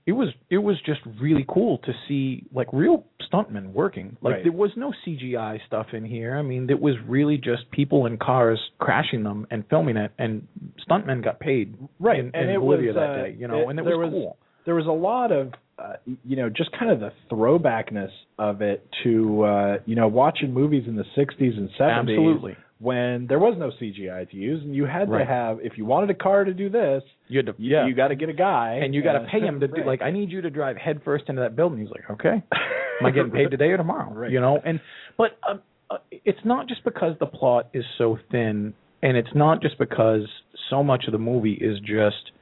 it 0.07 0.13
was 0.13 0.29
it 0.51 0.59
was 0.59 0.77
just 0.85 1.01
really 1.21 1.47
cool 1.49 1.79
to 1.79 1.93
see 2.07 2.45
like 2.53 2.69
real 2.73 3.07
stuntmen 3.33 3.73
working. 3.73 4.17
Like 4.21 4.35
Right. 4.35 4.43
there 4.45 4.53
was 4.53 4.71
no 4.77 4.93
CGI 5.07 5.59
stuff 5.67 5.87
in 5.95 6.05
here. 6.05 6.37
I 6.37 6.43
mean, 6.43 6.69
it 6.69 6.79
was 6.79 6.95
really 7.07 7.39
just 7.39 7.71
people 7.71 8.05
in 8.05 8.19
cars 8.19 8.61
crashing 8.79 9.23
them 9.23 9.47
and 9.51 9.65
filming 9.71 9.97
it, 9.97 10.13
and 10.19 10.47
stuntmen 10.87 11.25
got 11.25 11.41
paid 11.41 11.75
Right, 11.99 12.19
in, 12.19 12.27
and 12.35 12.51
in 12.51 12.57
it 12.57 12.59
Bolivia 12.59 12.89
was, 12.89 12.97
that 12.97 13.11
uh, 13.11 13.23
day. 13.25 13.37
You 13.39 13.49
know, 13.49 13.61
it- 13.61 13.69
and 13.71 13.79
it 13.81 13.85
there 13.87 13.97
was 13.97 14.11
was- 14.11 14.13
cool. 14.13 14.37
there 14.67 14.75
was 14.75 14.87
a 14.87 14.91
lot 14.93 15.33
of 15.33 15.53
uh, 15.79 15.95
you 16.25 16.37
know 16.37 16.49
just 16.49 16.71
kind 16.79 16.91
of 16.91 17.01
the 17.01 17.11
throwbackness 17.31 18.11
of 18.39 18.63
it 18.63 18.87
to 19.03 19.43
uh 19.43 19.77
you 19.87 19.97
know 19.97 20.09
watching 20.09 20.53
movies 20.53 20.85
in 20.87 20.97
the 20.97 21.05
60s 21.17 21.57
and 21.57 21.69
70s 21.79 22.01
Absolutely. 22.01 22.57
when 22.79 23.27
there 23.29 23.39
was 23.39 23.57
no 23.59 23.71
CGI 23.81 24.31
to 24.31 24.37
use 24.37 24.63
and 24.63 24.75
you 24.75 24.85
had 24.87 25.07
to 25.07 25.25
have 25.25 25.59
if 25.63 25.77
you 25.77 25.85
wanted 25.85 26.11
a 26.11 26.15
car 26.15 26.45
to 26.45 26.55
do 26.55 26.69
this 26.69 27.03
You 27.29 27.39
had 27.39 27.47
to, 27.47 27.55
you, 27.59 27.73
yeah. 27.73 27.87
you 27.87 27.95
got 27.95 28.09
to 28.09 28.17
get 28.17 28.29
a 28.29 28.35
guy 28.35 28.81
and 28.83 28.95
you 28.95 29.03
got 29.03 29.15
to 29.15 29.27
pay 29.31 29.41
him 29.41 29.61
to 29.61 29.69
do 29.69 29.83
like 29.87 30.03
I 30.03 30.11
need 30.11 30.31
you 30.31 30.43
to 30.43 30.51
drive 30.51 30.77
headfirst 30.77 31.25
into 31.29 31.43
that 31.43 31.57
building. 31.57 31.81
He's 31.81 31.91
like, 31.91 32.09
okay, 32.11 32.43
am 33.01 33.07
I 33.07 33.11
getting 33.11 33.33
paid 33.33 33.51
today 33.51 33.67
or 33.67 33.77
tomorrow? 33.77 34.13
Right. 34.13 34.31
You 34.31 34.41
know, 34.41 34.61
and 34.65 34.81
but 35.17 35.39
uh, 35.49 35.57
uh, 35.91 35.99
it's 36.11 36.39
not 36.45 36.69
just 36.69 36.85
because 36.85 37.17
the 37.21 37.27
plot 37.27 37.69
is 37.73 37.85
so 37.99 38.19
thin, 38.31 38.75
and 39.03 39.17
it's 39.17 39.35
not 39.35 39.61
just 39.61 39.79
because 39.79 40.27
so 40.71 40.83
much 40.83 41.05
of 41.07 41.13
the 41.13 41.19
movie 41.19 41.55
is 41.55 41.79
just 41.81 42.33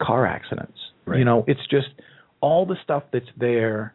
car 0.00 0.26
accidents. 0.26 0.78
Right. 1.06 1.18
You 1.18 1.24
know, 1.24 1.44
it's 1.46 1.60
just 1.70 1.88
all 2.44 2.66
the 2.66 2.76
stuff 2.84 3.04
that's 3.10 3.24
there. 3.38 3.94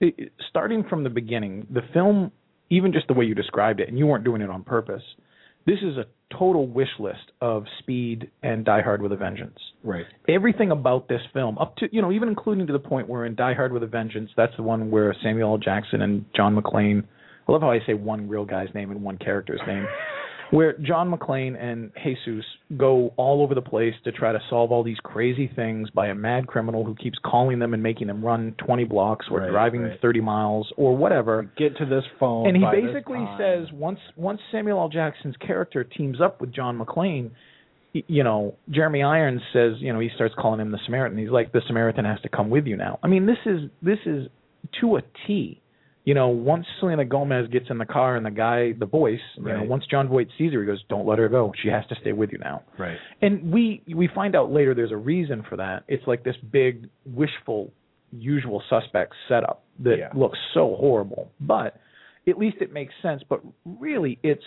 It, 0.00 0.32
starting 0.50 0.82
from 0.90 1.04
the 1.04 1.10
beginning, 1.10 1.68
the 1.72 1.82
film, 1.92 2.32
even 2.68 2.92
just 2.92 3.06
the 3.06 3.14
way 3.14 3.24
you 3.24 3.36
described 3.36 3.78
it, 3.78 3.88
and 3.88 3.96
you 3.96 4.06
weren't 4.08 4.24
doing 4.24 4.42
it 4.42 4.50
on 4.50 4.64
purpose. 4.64 5.02
This 5.64 5.78
is 5.78 5.96
a 5.96 6.04
total 6.36 6.66
wish 6.66 6.88
list 6.98 7.30
of 7.40 7.64
Speed 7.78 8.30
and 8.42 8.64
Die 8.64 8.82
Hard 8.82 9.00
with 9.00 9.12
a 9.12 9.16
Vengeance 9.16 9.58
right 9.84 10.04
everything 10.28 10.72
about 10.72 11.08
this 11.08 11.20
film, 11.32 11.56
up 11.58 11.76
to 11.76 11.86
you 11.92 12.02
know, 12.02 12.10
even 12.10 12.28
including 12.28 12.66
to 12.66 12.72
the 12.72 12.78
point 12.78 13.08
where 13.08 13.24
in 13.24 13.36
Die 13.36 13.54
Hard 13.54 13.72
with 13.72 13.84
a 13.84 13.86
Vengeance, 13.86 14.30
that's 14.36 14.54
the 14.56 14.62
one 14.62 14.90
where 14.90 15.14
Samuel 15.22 15.52
L. 15.52 15.58
Jackson 15.58 16.02
and 16.02 16.24
John 16.34 16.56
McClane. 16.56 17.04
I 17.46 17.52
love 17.52 17.60
how 17.60 17.70
I 17.70 17.78
say 17.86 17.94
one 17.94 18.28
real 18.28 18.44
guy's 18.44 18.74
name 18.74 18.90
and 18.90 19.02
one 19.02 19.18
character's 19.18 19.60
name. 19.66 19.86
Where 20.54 20.78
John 20.78 21.10
McClane 21.12 21.60
and 21.60 21.90
Zeus 22.24 22.44
go 22.76 23.12
all 23.16 23.42
over 23.42 23.56
the 23.56 23.62
place 23.62 23.94
to 24.04 24.12
try 24.12 24.30
to 24.30 24.38
solve 24.48 24.70
all 24.70 24.84
these 24.84 24.98
crazy 25.02 25.50
things 25.54 25.90
by 25.90 26.06
a 26.06 26.14
mad 26.14 26.46
criminal 26.46 26.84
who 26.84 26.94
keeps 26.94 27.18
calling 27.24 27.58
them 27.58 27.74
and 27.74 27.82
making 27.82 28.06
them 28.06 28.24
run 28.24 28.54
20 28.64 28.84
blocks 28.84 29.26
or 29.30 29.40
Right, 29.40 29.50
driving 29.50 29.82
right. 29.82 30.00
30 30.00 30.20
miles 30.20 30.72
or 30.76 30.96
whatever 30.96 31.50
get 31.58 31.76
to 31.78 31.86
this 31.86 32.04
phone 32.20 32.46
and 32.46 32.56
he 32.56 32.62
basically 32.70 33.26
says 33.36 33.66
once 33.72 33.98
once 34.16 34.40
Samuel 34.52 34.78
L. 34.78 34.88
Jackson's 34.88 35.36
character 35.38 35.82
teams 35.82 36.20
up 36.20 36.40
with 36.40 36.54
John 36.54 36.78
McClane, 36.78 37.32
you 37.92 38.22
know, 38.22 38.54
Jeremy 38.70 39.02
Irons 39.02 39.40
says, 39.52 39.74
you 39.78 39.92
know, 39.92 39.98
he 39.98 40.10
starts 40.14 40.34
calling 40.38 40.60
him 40.60 40.70
the 40.70 40.78
Samaritan. 40.84 41.18
He's 41.18 41.30
like, 41.30 41.52
the 41.52 41.62
Samaritan 41.66 42.04
has 42.04 42.20
to 42.22 42.28
come 42.28 42.50
with 42.50 42.66
you 42.66 42.76
now. 42.76 42.98
I 43.02 43.08
mean, 43.08 43.26
this 43.26 43.38
is 43.46 43.70
this 43.82 43.98
is 44.06 44.28
to 44.80 44.96
a 44.96 45.02
T. 45.26 45.60
You 46.04 46.12
know, 46.12 46.28
once 46.28 46.66
Selena 46.80 47.04
Gomez 47.04 47.48
gets 47.48 47.70
in 47.70 47.78
the 47.78 47.86
car 47.86 48.16
and 48.16 48.26
the 48.26 48.30
guy, 48.30 48.72
the 48.72 48.84
voice, 48.84 49.20
you 49.38 49.44
know, 49.44 49.62
once 49.62 49.84
Jon 49.90 50.06
Voight 50.08 50.28
sees 50.36 50.52
her, 50.52 50.60
he 50.60 50.66
goes, 50.66 50.82
"Don't 50.90 51.06
let 51.06 51.18
her 51.18 51.30
go. 51.30 51.52
She 51.62 51.68
has 51.68 51.86
to 51.86 51.94
stay 52.02 52.12
with 52.12 52.30
you 52.30 52.38
now." 52.38 52.62
right 52.78 52.98
And 53.22 53.50
we 53.50 53.82
we 53.94 54.06
find 54.08 54.36
out 54.36 54.52
later 54.52 54.74
there's 54.74 54.92
a 54.92 54.96
reason 54.96 55.42
for 55.48 55.56
that. 55.56 55.84
It's 55.88 56.06
like 56.06 56.22
this 56.22 56.36
big 56.50 56.88
wishful 57.06 57.72
usual 58.12 58.62
suspect 58.68 59.14
setup 59.28 59.64
that 59.80 59.98
Yeah. 59.98 60.10
looks 60.14 60.38
so 60.52 60.76
horrible. 60.76 61.30
But 61.40 61.80
at 62.28 62.38
least 62.38 62.58
it 62.60 62.72
makes 62.72 62.92
sense. 63.00 63.22
But 63.22 63.40
really 63.64 64.18
it's 64.22 64.44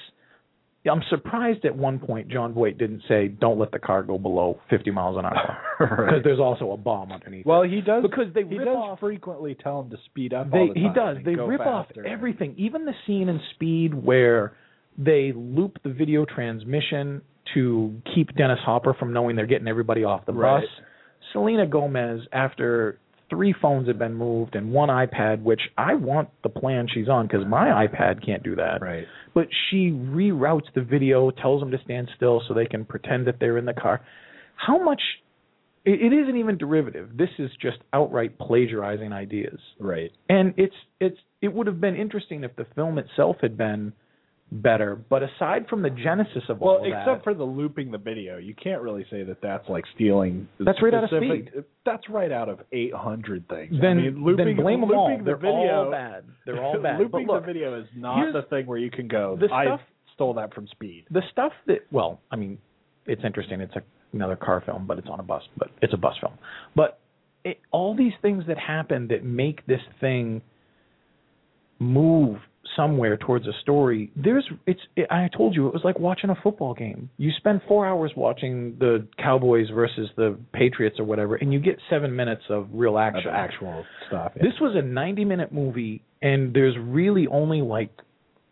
I'm 0.90 1.04
surprised 1.10 1.66
at 1.66 1.76
one 1.76 2.00
point 2.00 2.28
Jon 2.30 2.54
Voight 2.54 2.78
didn't 2.78 3.02
say 3.08 3.28
don't 3.28 3.60
let 3.60 3.72
the 3.72 3.80
car 3.80 4.04
go 4.04 4.18
below 4.18 4.60
50 4.70 4.92
miles 4.92 5.18
an 5.18 5.26
hour 5.26 5.58
because 5.80 5.98
Right. 6.12 6.24
there's 6.24 6.40
also 6.40 6.72
a 6.72 6.78
bomb 6.78 7.12
underneath. 7.12 7.46
well 7.46 7.64
he 7.64 7.82
does 7.82 8.04
because 8.04 8.34
they 8.34 8.44
he 8.44 8.58
rip 8.58 8.66
does 8.68 8.76
off 8.78 9.00
frequently 9.00 9.56
tell 9.56 9.82
him 9.82 9.90
to 9.92 9.98
speed 10.06 10.34
up 10.34 10.52
they 10.52 10.58
all 10.60 10.74
the 10.74 10.80
he 10.80 10.88
does 10.94 11.18
they 11.26 11.36
rip 11.36 11.62
off 11.62 11.88
everything 12.06 12.54
even 12.58 12.86
the 12.86 12.94
scene 13.06 13.30
in 13.30 13.40
speed 13.56 13.94
where 13.94 14.56
they 14.98 15.32
loop 15.36 15.78
the 15.84 15.90
video 15.94 16.26
transmission 16.26 17.22
to 17.54 18.02
keep 18.16 18.36
dennis 18.36 18.60
hopper 18.66 18.94
from 18.94 19.14
knowing 19.14 19.36
they're 19.36 19.46
getting 19.46 19.68
everybody 19.68 20.04
off 20.04 20.26
the 20.26 20.34
Right. 20.34 20.62
bus 20.62 20.70
selena 21.34 21.66
gomez 21.68 22.22
after 22.32 23.00
three 23.30 23.54
phones 23.62 23.88
have 23.88 24.00
been 24.00 24.14
moved 24.14 24.56
and 24.56 24.72
one 24.72 24.90
ipad 24.90 25.42
which 25.44 25.62
i 25.78 25.94
want 25.94 26.30
the 26.44 26.50
plan 26.50 26.88
she's 26.94 27.10
on 27.10 27.28
because 27.28 27.46
my 27.46 27.86
ipad 27.88 28.26
can't 28.26 28.44
do 28.44 28.56
that 28.56 28.82
right 28.82 29.06
but 29.38 29.50
she 29.70 29.92
reroutes 29.92 30.66
the 30.74 30.82
video, 30.82 31.30
tells 31.30 31.62
them 31.62 31.70
to 31.70 31.78
stand 31.86 32.10
still 32.16 32.42
so 32.48 32.56
they 32.56 32.66
can 32.66 32.84
pretend 32.86 33.28
that 33.28 33.36
they're 33.40 33.60
in 33.60 33.66
the 33.66 33.74
car. 33.74 34.02
How 34.56 34.84
much? 34.84 35.00
It, 35.86 36.02
it 36.02 36.24
isn't 36.24 36.36
even 36.36 36.58
derivative. 36.58 37.12
This 37.16 37.30
is 37.38 37.52
just 37.62 37.78
outright 37.94 38.40
plagiarizing 38.40 39.14
ideas, 39.14 39.60
right 39.80 40.10
and 40.28 40.56
it's 40.58 40.74
it's 41.00 41.20
it 41.44 41.54
would 41.54 41.68
have 41.68 41.80
been 41.80 41.96
interesting 41.96 42.44
if 42.44 42.56
the 42.56 42.66
film 42.74 42.98
itself 42.98 43.36
had 43.44 43.60
been 43.60 43.94
better. 44.52 44.96
But 44.96 45.24
aside 45.24 45.68
from 45.70 45.82
the 45.82 45.90
genesis 45.90 46.44
of 46.50 46.60
Well, 46.60 46.76
all 46.78 46.90
that, 46.90 47.02
except 47.02 47.24
for 47.24 47.34
the 47.34 47.44
looping 47.44 47.92
the 47.92 47.98
video, 47.98 48.38
you 48.38 48.54
can't 48.56 48.82
really 48.82 49.06
say 49.12 49.24
that 49.24 49.42
that's 49.42 49.68
like 49.70 49.84
stealing. 49.96 50.48
That's 50.60 50.82
right 50.82 50.94
out 50.94 51.04
of 51.04 51.10
specific- 51.10 51.66
That's 51.86 52.10
right 52.10 52.32
out 52.32 52.50
of 52.50 52.60
eight 52.72 52.94
hundred 52.94 53.48
things. 53.50 53.76
then 53.82 53.92
I 53.98 54.02
mean, 54.02 54.24
looping, 54.24 54.46
then 54.46 54.56
blame 54.56 54.82
them 54.82 54.92
all. 54.92 55.10
looping 55.10 55.26
the 55.26 55.32
They're 55.32 55.36
video, 55.38 55.86
all 55.86 55.92
bad. 55.92 56.24
They're 56.46 56.64
all 56.64 56.80
bad. 56.82 57.00
looping 57.00 57.28
look, 57.28 57.42
the 57.46 57.46
video 57.54 57.80
is 57.80 57.88
not 57.96 58.32
the 58.34 58.44
thing 58.44 58.66
where 58.66 58.78
you 58.78 58.90
can 58.92 59.08
go. 59.08 59.38
the 59.40 59.54
I 59.54 59.66
stuff- 59.66 59.82
stole 60.14 60.34
that 60.34 60.52
from 60.54 60.66
Speed. 60.68 61.06
the 61.12 61.22
stuff 61.32 61.52
that 61.68 61.86
well 61.92 62.20
i 62.32 62.36
mean 62.36 62.58
it's 63.06 63.22
interesting 63.24 63.62
it's 63.62 63.76
a, 63.76 63.84
another 64.14 64.36
car 64.36 64.64
film 64.66 64.88
but 64.88 64.98
it's 64.98 65.08
on 65.08 65.20
a 65.20 65.24
bus 65.24 65.44
but 65.58 65.70
it's 65.84 65.94
a 65.94 65.98
bus 65.98 66.16
film 66.20 66.34
but 66.76 66.98
it, 67.44 67.60
all 67.70 67.96
these 67.96 68.14
things 68.24 68.44
that 68.48 68.58
happen 68.58 69.08
that 69.10 69.24
make 69.24 69.64
this 69.68 69.80
thing 70.02 70.42
move 71.78 72.38
somewhere 72.76 73.18
towards 73.18 73.48
a 73.48 73.52
story 73.62 74.12
there's 74.16 74.48
it's 74.66 74.80
it, 74.96 75.08
i 75.12 75.30
told 75.36 75.56
you 75.56 75.68
it 75.68 75.74
was 75.74 75.84
like 75.84 76.00
watching 76.00 76.30
a 76.30 76.36
football 76.44 76.74
game 76.74 77.10
you 77.18 77.32
spend 77.38 77.62
four 77.68 77.86
hours 77.88 78.12
watching 78.16 78.76
the 78.80 79.06
cowboys 79.18 79.68
versus 79.74 80.10
the 80.18 80.38
patriots 80.54 81.00
or 81.00 81.06
whatever 81.06 81.36
and 81.36 81.52
you 81.54 81.60
get 81.60 81.78
seven 81.90 82.16
minutes 82.16 82.44
of 82.50 82.68
real 82.74 82.98
Of 82.98 83.14
action 83.16 83.32
actual 83.34 83.86
stuff. 84.08 84.32
yeah. 84.36 84.44
this 84.44 84.54
was 84.60 84.76
a 84.76 84.82
90 84.82 85.26
minute 85.26 85.52
movie, 85.54 86.04
and 86.22 86.54
there's 86.54 86.76
really 86.80 87.28
only 87.28 87.62
like 87.62 87.90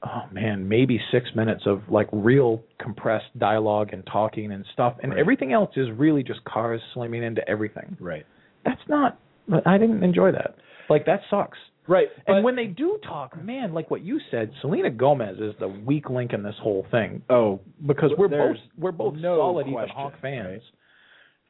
oh 0.03 0.21
man, 0.31 0.67
maybe 0.69 0.99
six 1.11 1.29
minutes 1.35 1.63
of 1.65 1.81
like 1.89 2.07
real 2.11 2.61
compressed 2.79 3.25
dialogue 3.39 3.89
and 3.91 4.05
talking 4.05 4.51
and 4.51 4.63
stuff, 4.71 4.95
and 5.01 5.11
Right. 5.13 5.19
everything 5.19 5.51
else 5.51 5.71
is 5.75 5.87
really 5.97 6.21
just 6.21 6.43
cars 6.45 6.79
slamming 6.93 7.23
into 7.23 7.47
everything. 7.49 7.97
Right. 7.99 8.23
That's 8.63 8.81
not. 8.87 9.17
I 9.65 9.77
didn't 9.79 10.03
enjoy 10.03 10.31
that. 10.33 10.57
Like 10.89 11.05
that 11.07 11.21
sucks. 11.29 11.57
Right. 11.87 12.07
and 12.25 12.43
when 12.43 12.55
they 12.55 12.65
do 12.65 12.99
talk, 13.03 13.41
man, 13.43 13.73
like 13.73 13.91
what 13.91 14.01
you 14.01 14.19
said, 14.31 14.51
Selena 14.61 14.89
Gomez 14.89 15.37
is 15.39 15.53
the 15.59 15.67
weak 15.67 16.09
link 16.09 16.33
in 16.33 16.41
this 16.41 16.55
whole 16.61 16.85
thing 16.89 17.21
oh, 17.29 17.59
because 17.85 18.11
we're 18.17 18.27
both 18.27 18.57
we're 18.77 18.91
both 18.91 19.15
no 19.15 19.37
solid 19.37 19.67
Ethan 19.67 19.73
question, 19.73 19.95
Hawke 19.95 20.13
fans. 20.21 20.47
right? 20.47 20.61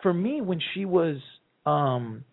For 0.02 0.14
me, 0.14 0.42
when 0.42 0.60
she 0.74 0.86
was 0.86 1.18
um 1.66 2.26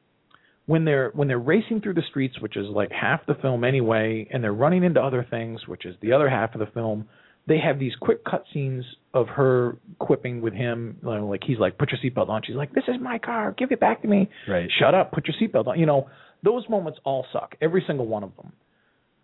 when 0.66 0.84
they're 0.84 1.10
when 1.14 1.28
they're 1.28 1.38
racing 1.38 1.80
through 1.80 1.94
the 1.94 2.02
streets, 2.08 2.40
which 2.40 2.56
is 2.56 2.66
like 2.68 2.90
half 2.90 3.24
the 3.26 3.34
film 3.34 3.64
anyway, 3.64 4.28
and 4.32 4.42
they're 4.42 4.52
running 4.52 4.84
into 4.84 5.00
other 5.00 5.26
things, 5.28 5.66
which 5.66 5.86
is 5.86 5.94
the 6.00 6.12
other 6.12 6.28
half 6.28 6.54
of 6.54 6.60
the 6.60 6.66
film, 6.72 7.08
they 7.46 7.58
have 7.58 7.78
these 7.78 7.92
quick 8.00 8.24
cut 8.24 8.44
scenes 8.52 8.84
of 9.14 9.26
her 9.28 9.76
quipping 9.98 10.40
with 10.40 10.54
him, 10.54 10.96
like 11.02 11.42
he's 11.44 11.58
like, 11.58 11.76
"Put 11.78 11.90
your 11.90 11.98
seatbelt 12.00 12.28
on." 12.28 12.42
She's 12.44 12.56
like, 12.56 12.72
"This 12.72 12.84
is 12.88 12.96
my 13.00 13.18
car. 13.18 13.52
Give 13.56 13.72
it 13.72 13.80
back 13.80 14.02
to 14.02 14.08
me." 14.08 14.28
Right. 14.48 14.70
Shut 14.78 14.94
up. 14.94 15.12
Put 15.12 15.26
your 15.26 15.36
seatbelt 15.40 15.66
on. 15.66 15.78
You 15.78 15.86
know, 15.86 16.08
those 16.42 16.68
moments 16.68 16.98
all 17.04 17.24
suck. 17.32 17.54
Every 17.60 17.82
single 17.86 18.06
one 18.06 18.22
of 18.24 18.34
them. 18.36 18.52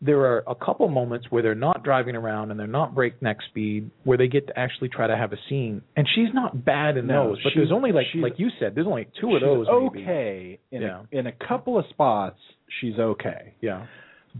There 0.01 0.20
are 0.20 0.45
a 0.47 0.55
couple 0.55 0.86
moments 0.89 1.27
where 1.31 1.43
they're 1.43 1.57
not 1.57 1.82
driving 1.82 2.15
around 2.15 2.53
and 2.53 2.61
they're 2.61 2.69
not 2.69 2.95
breakneck 2.95 3.39
speed, 3.51 3.90
where 4.05 4.16
they 4.16 4.28
get 4.28 4.47
to 4.47 4.57
actually 4.57 4.90
try 4.90 5.09
to 5.09 5.16
have 5.16 5.32
a 5.32 5.36
scene. 5.49 5.82
And 5.97 6.07
she's 6.15 6.28
not 6.32 6.65
bad 6.65 6.97
in 6.97 7.09
No, 7.09 7.31
those, 7.31 7.43
but 7.43 7.53
there's 7.57 7.73
only 7.73 7.90
like 7.90 8.07
like 8.15 8.35
you 8.39 8.49
said, 8.61 8.77
there's 8.77 8.86
only 8.86 9.09
two 9.20 9.35
of 9.35 9.40
those. 9.40 9.66
maybe. 9.69 10.05
okay 10.05 10.59
in 10.70 10.82
Yeah. 10.82 11.03
a, 11.12 11.19
in 11.19 11.27
a 11.27 11.32
couple 11.32 11.77
of 11.78 11.85
spots. 11.90 12.39
She's 12.81 12.97
okay. 12.97 13.55
Yeah. 13.61 13.86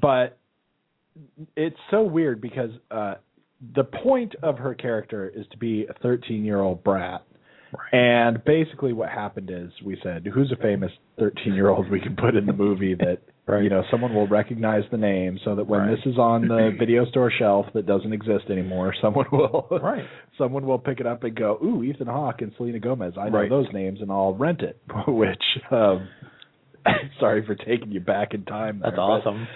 but 0.01 0.39
it's 1.57 1.77
so 1.91 2.03
weird 2.03 2.41
because 2.41 2.71
uh 2.93 3.15
the 3.75 3.83
point 3.83 4.37
of 4.45 4.59
her 4.59 4.75
character 4.75 5.29
is 5.35 5.45
to 5.51 5.59
be 5.59 5.85
a 5.87 5.93
13 5.95 6.45
year 6.45 6.61
old 6.61 6.85
brat 6.85 7.23
and 7.93 8.43
basically 8.45 8.93
what 8.93 9.09
happened 9.09 9.51
is 9.53 9.71
we 9.85 9.99
said 10.03 10.27
who's 10.33 10.53
a 10.53 10.57
famous 10.63 10.91
13 11.19 11.55
year 11.55 11.69
old 11.69 11.91
we 11.91 12.01
can 12.01 12.17
put 12.17 12.35
in 12.37 12.47
the 12.47 12.53
movie 12.53 12.95
that 12.95 13.19
Right. 13.49 13.63
you 13.65 13.71
know 13.71 13.83
someone 13.91 14.15
will 14.15 14.27
recognize 14.29 14.83
the 14.91 14.99
name 14.99 15.39
so 15.43 15.55
that 15.55 15.67
when 15.67 15.81
Right. 15.81 15.97
this 15.97 16.05
is 16.13 16.19
on 16.19 16.49
the 16.49 16.71
video 16.79 17.07
store 17.07 17.31
shelf 17.39 17.65
that 17.73 17.87
doesn't 17.87 18.13
exist 18.13 18.45
anymore 18.51 18.95
someone 19.01 19.25
will 19.33 19.67
Right. 19.83 20.05
someone 20.37 20.67
will 20.67 20.79
pick 20.79 21.01
it 21.01 21.07
up 21.07 21.25
and 21.25 21.35
go 21.35 21.59
ooh 21.65 21.83
Ethan 21.83 22.09
Hawke 22.09 22.43
and 22.43 22.53
Selena 22.59 22.79
Gomez 22.79 23.15
I 23.19 23.31
know 23.31 23.49
those 23.49 23.67
names 23.73 24.01
and 24.03 24.11
I'll 24.13 24.35
rent 24.35 24.61
it 24.61 24.79
which 25.09 25.43
um 25.71 26.09
sorry 27.21 27.45
for 27.47 27.55
taking 27.55 27.91
you 27.91 28.01
back 28.01 28.35
in 28.35 28.45
time 28.45 28.81
That's 28.83 28.97
there, 28.97 28.97
but- 28.97 29.03
awesome. 29.03 29.49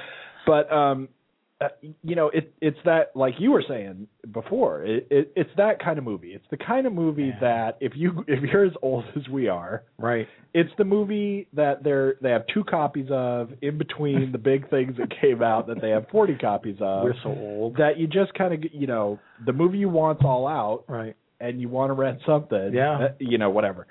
but 0.46 0.72
um 0.72 1.08
uh, 1.62 1.68
you 2.02 2.14
know 2.16 2.28
it 2.30 2.52
it's 2.60 2.78
that 2.84 3.10
like 3.14 3.34
you 3.38 3.50
were 3.52 3.62
saying 3.68 4.06
before 4.32 4.82
it, 4.82 5.06
it 5.10 5.32
it's 5.36 5.50
that 5.56 5.78
kind 5.82 5.98
of 5.98 6.04
movie 6.04 6.32
it's 6.34 6.44
the 6.50 6.56
kind 6.56 6.86
of 6.86 6.92
movie 6.92 7.24
Yeah. 7.34 7.40
that 7.40 7.76
if 7.80 7.92
you 7.94 8.24
if 8.28 8.42
you're 8.42 8.64
as 8.66 8.72
old 8.82 9.04
as 9.16 9.28
we 9.28 9.48
are 9.48 9.84
Right. 9.98 10.26
it's 10.54 10.70
the 10.78 10.84
movie 10.84 11.48
that 11.54 11.82
they're 11.84 12.14
they 12.22 12.30
have 12.30 12.44
two 12.52 12.64
copies 12.64 13.06
of 13.10 13.50
in 13.62 13.78
between 13.78 14.32
the 14.32 14.38
big 14.38 14.68
things 14.70 14.96
that 14.98 15.08
came 15.20 15.42
out 15.42 15.66
that 15.68 15.80
they 15.80 15.90
have 15.90 16.06
40 16.10 16.34
copies 16.36 16.76
of 16.80 17.04
We're 17.04 17.14
so 17.22 17.30
old. 17.30 17.76
that 17.76 17.98
you 17.98 18.06
just 18.06 18.34
kind 18.34 18.52
of 18.54 18.64
you 18.72 18.86
know 18.86 19.18
the 19.46 19.52
movie 19.52 19.78
you 19.78 19.88
want's 19.88 20.22
all 20.24 20.46
out 20.46 20.84
Right. 20.88 21.16
and 21.40 21.60
you 21.60 21.68
want 21.68 21.90
to 21.90 21.94
rent 21.94 22.20
something 22.26 22.72
Yeah. 22.74 22.98
uh, 22.98 23.08
you 23.18 23.38
know 23.38 23.50
whatever 23.50 23.86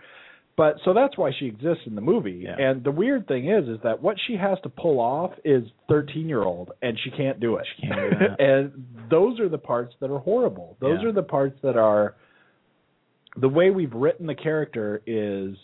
but 0.63 0.73
so 0.85 0.93
that's 0.93 1.17
why 1.17 1.31
she 1.39 1.45
exists 1.53 1.83
in 1.89 1.95
the 1.95 2.01
movie 2.13 2.41
Yeah. 2.47 2.55
and 2.65 2.83
the 2.83 2.91
weird 2.91 3.23
thing 3.27 3.43
is 3.57 3.67
is 3.67 3.79
that 3.83 4.01
what 4.05 4.17
she 4.27 4.33
has 4.35 4.57
to 4.65 4.69
pull 4.69 4.99
off 4.99 5.31
is 5.43 5.63
13 5.89 6.27
year 6.27 6.43
old 6.43 6.67
and 6.81 6.93
she 7.03 7.09
can't 7.21 7.39
do 7.39 7.55
it 7.59 7.65
She 7.75 7.87
can't 7.87 8.19
do 8.19 8.25
and 8.51 8.63
those 9.09 9.39
are 9.39 9.49
the 9.49 9.57
parts 9.73 9.93
that 10.01 10.09
are 10.15 10.19
horrible 10.19 10.77
those 10.79 10.99
Yeah. 11.01 11.09
are 11.09 11.11
the 11.21 11.29
parts 11.37 11.57
that 11.63 11.77
are 11.77 12.15
the 13.45 13.49
way 13.57 13.67
we've 13.69 13.93
written 13.93 14.25
the 14.27 14.35
character 14.35 15.01
is 15.07 15.55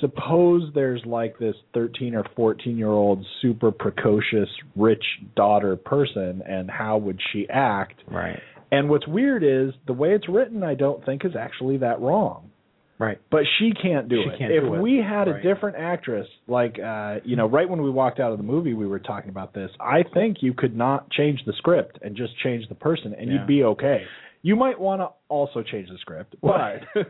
suppose 0.00 0.70
there's 0.74 1.02
like 1.06 1.38
this 1.38 1.56
13 1.74 2.14
or 2.14 2.24
14 2.36 2.76
year 2.76 2.88
old 2.88 3.24
super 3.42 3.70
precocious 3.72 4.48
rich 4.76 5.04
daughter 5.36 5.74
person 5.76 6.42
and 6.46 6.70
how 6.70 6.98
would 6.98 7.18
she 7.32 7.48
act 7.48 7.96
Right. 8.08 8.38
and 8.70 8.88
what's 8.90 9.06
weird 9.08 9.42
is 9.42 9.74
the 9.86 9.92
way 9.92 10.10
it's 10.14 10.28
written, 10.28 10.62
I 10.62 10.74
don't 10.74 11.04
think 11.04 11.24
is 11.24 11.34
actually 11.36 11.78
that 11.78 12.00
wrong. 12.00 12.50
Right. 12.98 13.20
But 13.30 13.42
she 13.58 13.70
can't 13.80 14.08
do 14.08 14.22
She 14.24 14.28
it. 14.30 14.38
can't 14.38 14.52
if 14.52 14.62
do 14.64 14.74
it. 14.74 14.80
we 14.80 14.96
had 14.98 15.28
a 15.28 15.40
different 15.40 15.76
actress, 15.76 16.26
like 16.48 16.78
uh, 16.78 17.18
you 17.24 17.36
know, 17.36 17.46
right 17.48 17.68
when 17.68 17.80
we 17.82 17.90
walked 17.90 18.18
out 18.18 18.32
of 18.32 18.38
the 18.38 18.44
movie, 18.44 18.74
we 18.74 18.86
were 18.86 18.98
talking 18.98 19.30
about 19.30 19.54
this. 19.54 19.70
I 19.78 20.02
think 20.14 20.38
you 20.40 20.52
could 20.52 20.76
not 20.76 21.08
change 21.10 21.40
the 21.46 21.52
script 21.58 21.98
and 22.02 22.16
just 22.16 22.36
change 22.42 22.68
the 22.68 22.74
person, 22.74 23.14
and 23.16 23.28
Yeah. 23.30 23.38
you'd 23.38 23.46
be 23.46 23.62
okay. 23.64 24.02
You 24.42 24.56
might 24.56 24.80
want 24.80 25.00
to 25.00 25.08
also 25.28 25.62
change 25.62 25.88
the 25.88 25.98
script, 25.98 26.34
but 26.42 26.80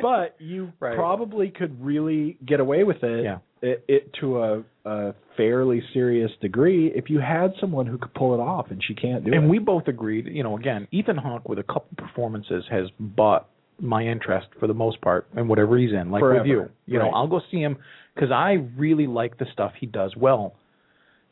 but 0.00 0.36
you 0.38 0.72
Right. 0.80 0.96
probably 0.96 1.50
could 1.50 1.82
really 1.84 2.38
get 2.46 2.60
away 2.60 2.84
with 2.84 3.02
it, 3.02 3.24
Yeah. 3.24 3.38
it, 3.60 3.84
it 3.88 4.12
to 4.20 4.38
a, 4.42 4.64
a 4.84 5.14
fairly 5.36 5.82
serious 5.92 6.30
degree 6.40 6.88
if 6.94 7.08
you 7.10 7.20
had 7.20 7.52
someone 7.60 7.86
who 7.86 7.98
could 7.98 8.14
pull 8.14 8.34
it 8.34 8.40
off, 8.40 8.70
and 8.70 8.82
she 8.86 8.94
can't 8.94 9.24
do 9.24 9.32
it. 9.32 9.36
and 9.36 9.48
we 9.48 9.58
both 9.58 9.88
agreed, 9.88 10.26
you 10.26 10.42
know, 10.42 10.56
again, 10.56 10.88
Ethan 10.90 11.16
Hawke 11.16 11.48
with 11.48 11.58
a 11.58 11.62
couple 11.62 11.88
performances 11.96 12.64
has 12.70 12.86
bought 12.98 13.48
my 13.82 14.02
interest 14.04 14.46
for 14.58 14.66
the 14.66 14.74
most 14.74 15.00
part 15.00 15.26
in 15.36 15.48
whatever 15.48 15.76
he's 15.76 15.90
in. 15.92 16.10
Like 16.10 16.20
Forever. 16.20 16.38
with 16.42 16.48
you, 16.48 16.70
you 16.86 16.98
know, 16.98 17.10
I'll 17.10 17.26
go 17.26 17.40
see 17.50 17.58
him 17.58 17.76
because 18.14 18.30
I 18.30 18.52
really 18.76 19.06
like 19.06 19.38
the 19.38 19.46
stuff 19.52 19.72
he 19.78 19.86
does 19.86 20.14
well. 20.16 20.54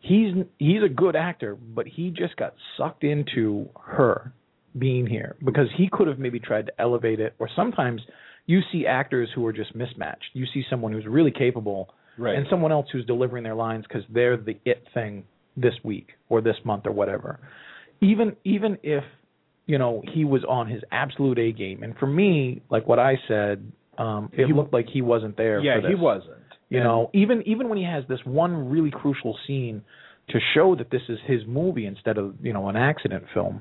He's 0.00 0.34
he's 0.58 0.82
a 0.84 0.88
good 0.88 1.14
actor, 1.16 1.54
but 1.56 1.86
he 1.86 2.10
just 2.10 2.36
got 2.36 2.54
sucked 2.76 3.04
into 3.04 3.68
her 3.80 4.32
being 4.78 5.06
here 5.06 5.36
because 5.44 5.66
he 5.76 5.88
could 5.90 6.06
have 6.08 6.18
maybe 6.18 6.40
tried 6.40 6.66
to 6.66 6.72
elevate 6.80 7.20
it. 7.20 7.34
Or 7.38 7.48
sometimes 7.54 8.00
you 8.46 8.60
see 8.72 8.86
actors 8.86 9.28
who 9.34 9.44
are 9.46 9.52
just 9.52 9.74
mismatched. 9.74 10.30
You 10.32 10.46
see 10.52 10.64
someone 10.68 10.92
who's 10.92 11.06
really 11.06 11.30
capable 11.32 11.94
Right. 12.18 12.34
and 12.36 12.46
someone 12.50 12.70
else 12.72 12.86
who's 12.92 13.06
delivering 13.06 13.44
their 13.44 13.54
lines 13.54 13.84
because 13.88 14.02
they're 14.12 14.36
the 14.36 14.58
it 14.64 14.84
thing 14.92 15.24
this 15.56 15.74
week 15.84 16.08
or 16.28 16.40
this 16.40 16.56
month 16.64 16.86
or 16.86 16.92
whatever. 16.92 17.38
Even 18.00 18.36
even 18.44 18.78
if 18.82 19.04
you 19.70 19.78
know 19.78 20.02
he 20.14 20.22
was 20.24 20.42
on 20.56 20.64
his 20.74 20.82
absolute 21.02 21.38
A 21.38 21.52
game, 21.52 21.78
and 21.84 21.92
for 22.00 22.06
me, 22.06 22.62
like 22.74 22.84
what 22.90 22.98
I 22.98 23.12
said, 23.28 23.56
um, 23.98 24.22
it 24.32 24.46
He- 24.46 24.52
looked 24.52 24.72
like 24.72 24.86
he 24.96 25.02
wasn't 25.02 25.36
there. 25.36 25.58
yeah, 25.60 25.80
he 25.92 25.94
wasn't. 25.94 26.36
You 26.68 26.78
And- 26.78 26.86
know, 26.88 27.10
even 27.12 27.36
even 27.52 27.68
when 27.68 27.78
he 27.78 27.84
has 27.84 28.04
this 28.06 28.22
one 28.24 28.52
really 28.74 28.90
crucial 28.90 29.36
scene 29.46 29.82
to 30.32 30.38
show 30.54 30.74
that 30.76 30.88
this 30.90 31.02
is 31.08 31.18
his 31.32 31.42
movie 31.46 31.86
instead 31.86 32.16
of 32.18 32.34
you 32.46 32.52
know 32.52 32.68
an 32.68 32.76
accident 32.76 33.24
film, 33.34 33.54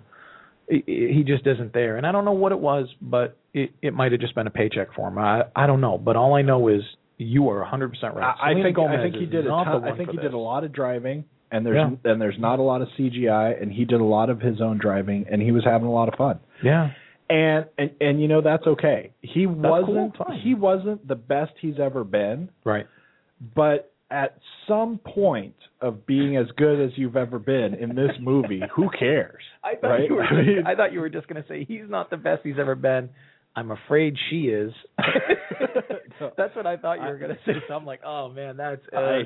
i 0.72 0.76
i 0.76 0.92
he 1.18 1.22
just 1.34 1.46
isn't 1.54 1.74
there. 1.74 1.98
And 1.98 2.06
I 2.08 2.12
don't 2.12 2.26
know 2.30 2.40
what 2.44 2.52
it 2.52 2.60
was, 2.72 2.86
but 3.02 3.36
it 3.54 3.72
it 3.88 3.94
might 4.00 4.12
have 4.12 4.22
just 4.22 4.36
been 4.36 4.48
a 4.48 4.56
paycheck 4.62 4.90
for 4.96 5.08
him. 5.10 5.18
I 5.18 5.46
I 5.56 5.66
don't 5.70 5.82
know, 5.88 5.98
but 5.98 6.16
all 6.16 6.34
I 6.36 6.44
know 6.44 6.68
is 6.68 6.82
you 7.18 7.50
are 7.50 7.60
100 7.60 7.90
percent 7.94 8.16
right. 8.16 8.34
I, 8.42 8.52
I 8.52 8.54
think 8.54 8.76
Gomez 8.76 9.00
I 9.00 9.04
think 9.04 9.16
he 9.16 9.26
did 9.26 9.46
a 9.46 9.50
ton, 9.50 9.84
I 9.84 9.96
think 9.98 10.10
he 10.12 10.18
this. 10.18 10.24
did 10.28 10.34
a 10.34 10.38
lot 10.52 10.64
of 10.64 10.72
driving 10.72 11.26
and 11.52 11.66
there's 11.66 11.76
Yeah. 11.76 12.12
and 12.12 12.22
there's 12.22 12.38
not 12.40 12.60
a 12.60 12.62
lot 12.64 12.82
of 12.82 12.88
CGI 12.98 13.62
and 13.62 13.72
he 13.72 13.86
did 13.86 14.02
a 14.02 14.04
lot 14.06 14.30
of 14.30 14.40
his 14.42 14.62
own 14.62 14.78
driving 14.78 15.26
and 15.32 15.42
he 15.42 15.52
was 15.52 15.64
having 15.64 15.88
a 15.88 15.92
lot 15.92 16.08
of 16.08 16.16
fun. 16.16 16.40
Yeah, 16.64 16.92
And 17.30 17.66
and 17.78 17.92
and 18.02 18.22
you 18.22 18.28
know 18.28 18.42
that's 18.42 18.66
okay. 18.68 19.12
He 19.22 19.46
cool, 19.46 19.56
wasn't 19.56 20.18
fine. 20.18 20.40
he 20.40 20.54
wasn't 20.56 21.08
the 21.08 21.16
best 21.16 21.54
he's 21.60 21.80
ever 21.80 22.04
been, 22.04 22.50
right. 22.64 22.88
but 23.56 23.92
at 24.12 24.38
some 24.68 24.98
point 25.06 25.54
of 25.82 26.06
being 26.08 26.36
as 26.36 26.48
good 26.58 26.84
as 26.84 26.92
you've 26.98 27.16
ever 27.16 27.38
been 27.38 27.76
in 27.76 27.96
this 27.96 28.12
movie, 28.20 28.62
who 28.76 28.90
cares? 28.98 29.42
I 29.64 29.76
thought 29.76 29.88
Right? 29.90 30.10
you 30.10 30.16
were. 30.16 30.24
Just, 30.24 30.68
I 30.68 30.76
thought 30.76 30.92
you 30.94 31.00
were 31.00 31.10
just 31.10 31.28
going 31.28 31.42
to 31.42 31.48
say 31.48 31.64
he's 31.64 31.88
not 31.88 32.10
the 32.10 32.18
best 32.18 32.42
he's 32.44 32.58
ever 32.60 32.74
been. 32.76 33.10
I'm 33.56 33.72
afraid 33.72 34.16
she 34.30 34.48
is. 34.48 34.72
that's 36.38 36.56
what 36.56 36.66
I 36.66 36.78
thought 36.78 37.02
you 37.02 37.08
were 37.08 37.18
going 37.18 37.32
to 37.32 37.38
say. 37.46 37.54
So 37.68 37.74
I'm 37.74 37.86
like, 37.86 38.02
oh 38.06 38.30
man, 38.30 38.58
that's 38.58 38.82
uh, 38.94 38.98
I 38.98 39.22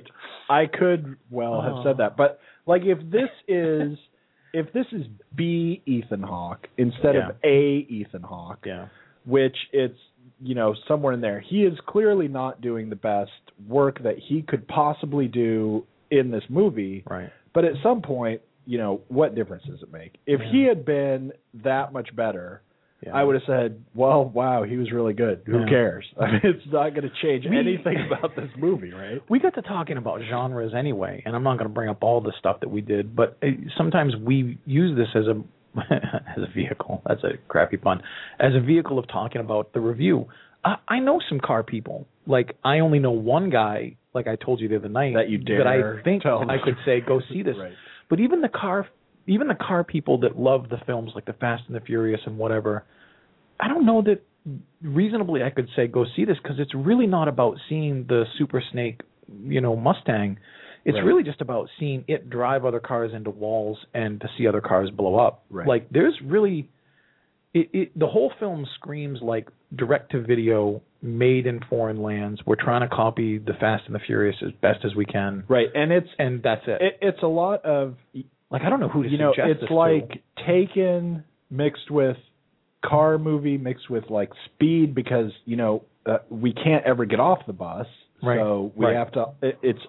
I 0.50 0.66
could 0.68 1.16
well 1.30 1.62
have 1.62 1.74
Oh. 1.74 1.84
said 1.86 1.98
that, 1.98 2.18
but 2.18 2.40
like 2.66 2.82
if 2.84 3.00
this 3.12 3.30
is 3.48 3.98
if 4.54 4.72
this 4.74 4.86
is 4.92 5.06
B 5.36 5.82
Ethan 5.86 6.22
Hawke 6.22 6.68
instead 6.78 7.16
of 7.16 7.36
A 7.44 7.86
Ethan 7.90 8.24
Hawke, 8.24 8.64
yeah, 8.66 8.88
which 9.26 9.56
it's 9.72 9.98
you 10.42 10.56
know 10.56 10.76
somewhere 10.88 11.14
in 11.14 11.22
there, 11.22 11.40
he 11.40 11.64
is 11.64 11.78
clearly 11.88 12.28
not 12.28 12.62
doing 12.62 12.90
the 12.90 12.96
best 12.96 13.32
work 13.68 14.02
that 14.04 14.16
he 14.18 14.42
could 14.42 14.68
possibly 14.68 15.28
do 15.28 15.86
in 16.12 16.32
this 16.32 16.44
movie. 16.50 17.04
right. 17.10 17.30
But 17.54 17.66
at 17.66 17.74
some 17.84 18.02
point, 18.02 18.42
you 18.66 18.78
know, 18.80 19.02
what 19.10 19.36
difference 19.36 19.64
does 19.68 19.82
it 19.84 19.92
make? 19.92 20.16
If 20.26 20.40
Yeah. 20.42 20.52
he 20.52 20.64
had 20.64 20.86
been 20.86 21.34
that 21.64 21.94
much 21.94 22.16
better, 22.16 22.62
Yeah. 23.06 23.16
I 23.16 23.24
would 23.24 23.36
have 23.36 23.44
said, 23.48 23.84
"Well, 23.94 24.26
wow, 24.26 24.64
he 24.64 24.78
was 24.78 24.92
really 24.92 25.14
good. 25.14 25.42
Who 25.46 25.60
Yeah. 25.60 25.66
cares? 25.70 26.06
I 26.20 26.32
mean, 26.32 26.42
it's 26.44 26.66
not 26.72 26.90
going 26.96 27.04
to 27.10 27.12
change 27.22 27.46
We- 27.50 27.58
anything 27.58 27.98
about 28.08 28.36
this 28.36 28.50
movie, 28.58 28.92
right?" 28.94 29.22
We 29.30 29.40
got 29.40 29.56
to 29.56 29.62
talking 29.62 29.98
about 29.98 30.22
genres 30.30 30.74
anyway, 30.74 31.22
and 31.26 31.36
I'm 31.36 31.44
not 31.44 31.58
going 31.58 31.70
to 31.70 31.74
bring 31.74 31.90
up 31.90 32.04
all 32.04 32.22
the 32.22 32.34
stuff 32.40 32.60
that 32.62 32.70
we 32.70 32.82
did, 32.82 33.16
but 33.16 33.38
uh, 33.44 33.48
sometimes 33.78 34.16
we 34.16 34.58
use 34.66 34.96
this 34.98 35.10
as 35.16 35.28
a 35.28 35.42
as 36.38 36.44
a 36.44 36.52
vehicle. 36.54 37.02
That's 37.06 37.24
a 37.24 37.32
crappy 37.48 37.78
pun. 37.78 38.02
As 38.40 38.54
a 38.56 38.60
vehicle 38.60 39.00
of 39.00 39.08
talking 39.08 39.42
about 39.42 39.74
the 39.74 39.80
review. 39.82 40.28
I, 40.66 40.76
I 40.88 41.00
know 41.00 41.20
some 41.28 41.40
car 41.40 41.64
people. 41.64 42.08
Like 42.26 42.56
I 42.64 42.80
only 42.80 43.00
know 43.00 43.12
one 43.12 43.50
guy. 43.50 43.96
Like 44.14 44.28
I 44.28 44.36
told 44.36 44.62
you 44.62 44.68
the 44.70 44.76
other 44.78 44.90
night 44.90 45.16
That 45.16 45.30
you 45.30 45.40
that 45.40 45.46
dare 45.46 46.00
I 46.00 46.04
think 46.04 46.26
I 46.26 46.58
could 46.64 46.76
say 46.86 47.02
go 47.02 47.20
see 47.32 47.42
this. 47.42 47.56
Right. 47.60 47.74
But 48.10 48.20
even 48.20 48.42
the 48.42 48.50
car 48.50 48.88
even 49.28 49.48
the 49.48 49.56
car 49.56 49.84
people 49.84 50.20
that 50.20 50.38
love 50.38 50.70
the 50.70 50.78
films 50.86 51.12
like 51.16 51.26
the 51.26 51.34
Fast 51.34 51.64
and 51.68 51.76
the 51.76 51.80
Furious 51.82 52.22
and 52.26 52.38
whatever, 52.38 52.84
I 53.60 53.68
don't 53.68 53.86
know 53.86 54.02
that 54.04 54.22
reasonably 54.82 55.42
I 55.44 55.50
could 55.50 55.70
say 55.76 55.88
go 55.88 56.06
see 56.16 56.26
this 56.26 56.38
because 56.42 56.58
it's 56.60 56.74
really 56.76 57.08
not 57.08 57.28
about 57.28 57.58
seeing 57.70 58.06
the 58.08 58.26
Super 58.38 58.62
Snake, 58.72 59.02
you 59.46 59.62
know, 59.62 59.76
Mustang. 59.76 60.38
It's 60.86 60.96
Right. 60.96 61.06
really 61.06 61.24
just 61.24 61.40
about 61.40 61.70
seeing 61.80 62.04
it 62.10 62.30
drive 62.30 62.66
other 62.66 62.82
cars 62.82 63.14
into 63.14 63.30
walls 63.30 63.78
and 63.94 64.20
to 64.20 64.28
see 64.38 64.48
other 64.48 64.60
cars 64.60 64.90
blow 64.92 65.16
up. 65.16 65.44
Right. 65.50 65.66
Like 65.68 65.90
there's 65.90 66.20
really 66.22 66.70
it, 67.54 67.70
it 67.72 67.98
the 67.98 68.08
whole 68.08 68.34
film 68.40 68.66
screams 68.76 69.20
like 69.22 69.48
direct 69.74 70.12
to 70.12 70.22
video 70.22 70.82
made 71.02 71.46
in 71.48 71.60
foreign 71.70 72.02
lands. 72.02 72.42
We're 72.46 72.56
trying 72.62 72.82
to 72.82 72.94
copy 72.94 73.38
the 73.38 73.54
Fast 73.54 73.84
and 73.86 73.96
the 73.96 74.00
Furious 74.00 74.36
as 74.46 74.52
best 74.62 74.84
as 74.84 74.94
we 74.96 75.06
can. 75.06 75.44
Right, 75.48 75.68
and 75.74 75.92
it's 75.94 76.08
And 76.20 76.42
that's 76.44 76.64
it. 76.68 76.82
it, 76.82 76.98
it's 77.02 77.24
a 77.24 77.28
lot 77.28 77.64
of 77.64 77.96
like 78.54 78.62
I 78.62 78.70
don't 78.70 78.80
know 78.80 78.88
who 78.88 79.04
to 79.04 79.10
you 79.10 79.18
know 79.18 79.34
suggest 79.36 79.50
it's 79.52 79.60
this 79.62 79.68
to. 79.70 79.76
like 79.76 80.24
Taken 80.48 81.24
mixed 81.50 81.90
with 81.92 82.18
car 82.86 83.18
movie 83.18 83.58
mixed 83.58 83.90
with 83.90 84.10
like 84.10 84.30
Speed 84.46 84.94
because 84.96 85.32
you 85.46 85.56
know 85.58 85.84
uh, 86.06 86.18
we 86.30 86.54
can't 86.54 86.86
ever 86.86 87.04
get 87.06 87.20
off 87.20 87.40
the 87.48 87.54
bus, 87.54 87.88
Right, 88.22 88.38
so 88.38 88.72
we 88.76 88.86
right. 88.86 88.96
have 88.96 89.12
to. 89.14 89.26
It, 89.42 89.58
it's 89.62 89.80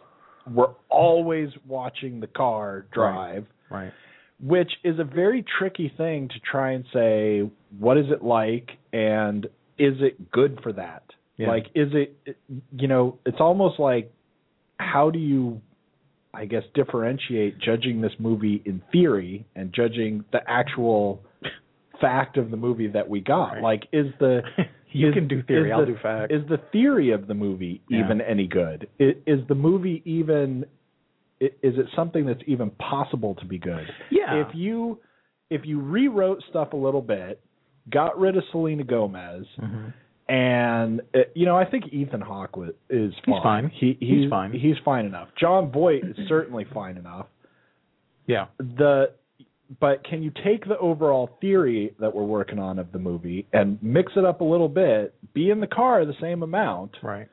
we're 0.53 0.75
always 0.91 1.49
watching 1.67 2.21
the 2.21 2.27
car 2.27 2.87
drive. 2.93 3.47
right. 3.71 3.93
which 4.41 4.71
is 4.85 4.99
a 4.99 5.05
very 5.05 5.45
tricky 5.59 5.93
thing 5.97 6.29
to 6.29 6.35
try 6.41 6.73
and 6.73 6.85
say 6.93 7.49
what 7.79 7.97
is 7.97 8.07
it 8.11 8.23
like 8.23 8.71
and 8.93 9.47
is 9.79 9.95
it 10.01 10.31
good 10.31 10.61
for 10.63 10.73
that 10.75 11.03
Yeah. 11.39 11.49
like 11.49 11.67
is 11.75 11.89
it 11.95 12.37
you 12.77 12.87
know 12.89 13.19
it's 13.25 13.41
almost 13.41 13.81
like 13.81 14.13
how 14.79 15.11
do 15.11 15.19
you 15.19 15.61
i 16.37 16.45
guess 16.45 16.63
differentiate 16.75 17.59
judging 17.59 18.01
this 18.01 18.13
movie 18.19 18.63
in 18.65 18.81
theory 18.93 19.47
and 19.57 19.73
judging 19.73 20.25
the 20.33 20.41
actual 20.49 21.23
fact 22.01 22.37
of 22.37 22.51
the 22.51 22.57
movie 22.57 22.89
that 22.89 23.09
we 23.09 23.21
got 23.21 23.53
Right. 23.55 23.63
like 23.63 23.83
is 23.93 24.07
the 24.21 24.43
You 24.97 25.09
is- 25.09 25.15
can 25.15 25.27
do 25.27 25.43
theory, 25.43 25.73
I'll 25.73 25.81
the- 25.81 25.87
do 25.87 25.97
fact. 26.01 26.33
is 26.33 26.47
the 26.49 26.59
theory 26.71 27.11
of 27.11 27.27
the 27.27 27.35
movie 27.35 27.83
Yeah. 27.89 28.05
even 28.05 28.21
any 28.21 28.47
good 28.47 28.89
is, 28.99 29.15
is 29.27 29.41
the 29.49 29.55
movie 29.55 30.03
even 30.05 30.65
is 31.41 31.51
it 31.79 31.87
something 31.97 32.25
that's 32.27 32.43
even 32.47 32.71
possible 32.71 33.35
to 33.37 33.45
be 33.45 33.59
good 33.59 33.87
Yeah. 34.11 34.47
if 34.47 34.55
you 34.55 35.01
if 35.51 35.63
you 35.65 35.81
rewrote 35.81 36.43
stuff 36.49 36.73
a 36.73 36.77
little 36.77 37.03
bit, 37.03 37.39
got 37.91 38.19
rid 38.19 38.37
of 38.37 38.43
Selena 38.51 38.83
Gomez, 38.83 39.45
Mhm. 39.61 39.93
And 40.29 41.03
uh, 41.15 41.19
you 41.35 41.45
know 41.47 41.57
I 41.57 41.67
think 41.67 41.93
Ethan 41.93 42.21
Hawke 42.23 42.57
was, 42.57 42.71
is 42.89 43.13
He's 43.25 43.33
fine. 43.35 43.43
fine. 43.43 43.71
He, 43.79 43.97
He's 44.01 44.23
he's 44.23 44.31
fine. 44.31 44.53
He's 44.53 44.77
fine 44.85 45.05
enough. 45.05 45.29
Jon 45.39 45.71
Voight 45.71 46.03
is 46.05 46.17
certainly 46.29 46.65
fine 46.73 46.97
enough. 46.97 47.27
Yeah. 48.27 48.47
The 48.59 49.11
but 49.81 50.05
can 50.05 50.23
you 50.23 50.31
take 50.45 50.67
the 50.67 50.79
overall 50.79 51.31
theory 51.41 51.95
that 52.01 52.15
we're 52.15 52.25
working 52.25 52.59
on 52.59 52.79
of 52.79 52.93
the 52.93 52.99
movie 52.99 53.47
and 53.53 53.79
mix 53.83 54.13
it 54.17 54.25
up 54.25 54.41
a 54.41 54.45
little 54.45 54.69
bit? 54.69 55.15
Be 55.35 55.51
in 55.51 55.61
the 55.61 55.67
car 55.67 56.05
the 56.07 56.15
same 56.21 56.43
amount, 56.43 56.93
Right. 57.03 57.29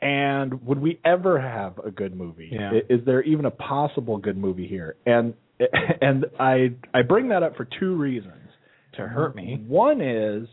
and 0.00 0.66
would 0.66 0.80
we 0.80 0.98
ever 1.04 1.40
have 1.40 1.78
a 1.78 1.90
good 1.90 2.16
movie? 2.16 2.48
Yeah. 2.52 2.72
Is 2.90 3.00
there 3.06 3.22
even 3.22 3.44
a 3.46 3.50
possible 3.50 4.16
good 4.18 4.36
movie 4.36 4.66
here? 4.66 4.96
And 5.06 5.34
and 6.02 6.26
I 6.38 6.72
I 6.92 7.02
bring 7.02 7.28
that 7.28 7.42
up 7.42 7.56
for 7.56 7.66
two 7.80 7.96
reasons. 7.96 8.34
To 8.94 9.06
hurt 9.06 9.36
me. 9.36 9.62
One 9.68 10.00
is 10.00 10.48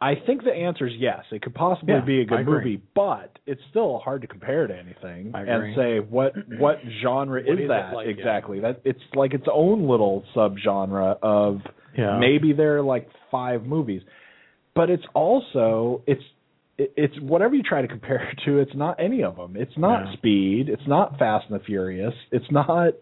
I 0.00 0.14
think 0.26 0.44
the 0.44 0.50
answer 0.52 0.86
is 0.86 0.94
yes. 0.98 1.24
It 1.30 1.42
could 1.42 1.54
possibly 1.54 1.94
Yeah, 1.94 2.00
be 2.04 2.20
a 2.20 2.24
good 2.24 2.46
movie, 2.46 2.80
but 2.94 3.38
it's 3.46 3.60
still 3.70 3.98
hard 3.98 4.22
to 4.22 4.26
compare 4.26 4.64
it 4.64 4.68
to 4.68 4.76
anything 4.78 5.32
and 5.34 5.74
say 5.76 5.98
what 6.00 6.32
what 6.58 6.78
genre 7.02 7.42
What 7.42 7.58
is 7.58 7.64
is 7.64 7.68
that 7.68 7.92
like, 7.94 8.06
yeah. 8.06 8.12
exactly. 8.12 8.60
That 8.60 8.80
it's 8.84 9.00
like 9.14 9.34
its 9.34 9.46
own 9.52 9.88
little 9.88 10.24
subgenre 10.34 11.18
of 11.22 11.60
Yeah. 11.96 12.18
maybe 12.18 12.52
there 12.52 12.78
are 12.78 12.82
like 12.82 13.08
five 13.30 13.64
movies, 13.64 14.02
but 14.74 14.90
it's 14.90 15.04
also 15.14 16.02
it's 16.06 16.22
it's 16.78 17.14
whatever 17.20 17.54
you 17.54 17.62
try 17.62 17.82
to 17.82 17.88
compare 17.88 18.28
it 18.30 18.38
to. 18.46 18.58
It's 18.58 18.74
not 18.74 18.98
any 18.98 19.22
of 19.22 19.36
them. 19.36 19.54
It's 19.56 19.76
not 19.76 20.06
Yeah. 20.06 20.12
Speed. 20.14 20.68
It's 20.68 20.86
not 20.88 21.18
Fast 21.18 21.46
and 21.50 21.60
the 21.60 21.64
Furious. 21.64 22.14
It's 22.32 22.50
not. 22.50 22.94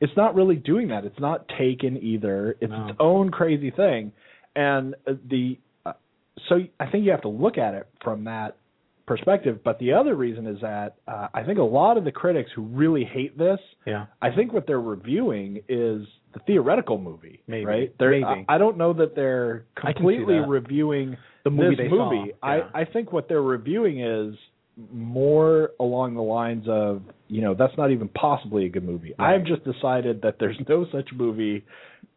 It's 0.00 0.16
not 0.16 0.34
really 0.34 0.56
doing 0.56 0.88
that. 0.88 1.04
It's 1.04 1.18
not 1.18 1.46
Taken 1.58 1.96
either. 2.02 2.56
It's 2.60 2.70
No. 2.70 2.86
its 2.88 2.96
own 3.00 3.30
crazy 3.30 3.70
thing, 3.70 4.12
and 4.54 4.94
uh, 5.06 5.14
the 5.28 5.58
so 6.48 6.60
I 6.78 6.90
think 6.90 7.04
you 7.04 7.10
have 7.10 7.22
to 7.22 7.28
look 7.28 7.58
at 7.58 7.74
it 7.74 7.86
from 8.02 8.24
that 8.24 8.56
perspective. 9.06 9.60
But 9.64 9.78
the 9.78 9.92
other 9.92 10.14
reason 10.14 10.46
is 10.46 10.60
that 10.62 10.96
uh, 11.08 11.28
I 11.34 11.42
think 11.42 11.58
a 11.58 11.62
lot 11.64 11.96
of 11.96 12.04
the 12.04 12.12
critics 12.12 12.50
who 12.54 12.62
really 12.62 13.04
hate 13.04 13.36
this 13.36 13.58
Yeah. 13.86 14.06
I 14.22 14.30
think 14.30 14.52
what 14.52 14.66
they're 14.66 14.80
reviewing 14.80 15.56
is 15.68 16.06
the 16.32 16.38
theoretical 16.46 16.96
movie, 16.98 17.42
Maybe. 17.48 17.64
right? 17.66 17.94
They're, 17.98 18.10
Maybe. 18.12 18.44
I, 18.48 18.54
I 18.54 18.58
don't 18.58 18.76
know 18.78 18.92
that 18.92 19.16
they're 19.16 19.64
I 19.76 19.80
can 19.80 19.88
see 19.90 19.94
completely 19.94 20.34
reviewing 20.36 21.16
The 21.44 21.50
movie 21.50 21.74
this 21.76 21.90
movie. 21.90 22.32
Yeah. 22.42 22.60
I 22.72 22.80
I 22.82 22.84
think 22.84 23.12
what 23.12 23.28
they're 23.28 23.42
reviewing 23.42 24.00
is 24.00 24.34
more 24.92 25.70
along 25.80 26.14
the 26.14 26.22
lines 26.22 26.64
of 26.68 27.02
you 27.28 27.42
know 27.42 27.54
that's 27.54 27.76
not 27.76 27.90
even 27.90 28.08
possibly 28.08 28.64
a 28.66 28.68
good 28.68 28.84
movie. 28.84 29.12
Right. 29.18 29.34
I've 29.34 29.44
just 29.44 29.64
decided 29.64 30.22
that 30.22 30.36
there's 30.38 30.56
no 30.68 30.86
such 30.92 31.08
movie 31.12 31.64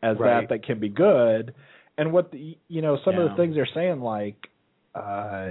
as 0.02 0.18
Right. 0.18 0.42
that 0.42 0.50
that 0.50 0.64
can 0.66 0.80
be 0.80 0.90
good. 0.90 1.54
And 1.98 2.12
what 2.12 2.32
the 2.32 2.58
you 2.68 2.82
know 2.82 2.98
some 3.06 3.18
of 3.18 3.30
the 3.30 3.36
things 3.36 3.56
they're 3.56 3.68
saying 3.74 4.02
like 4.02 4.36
uh 4.96 5.50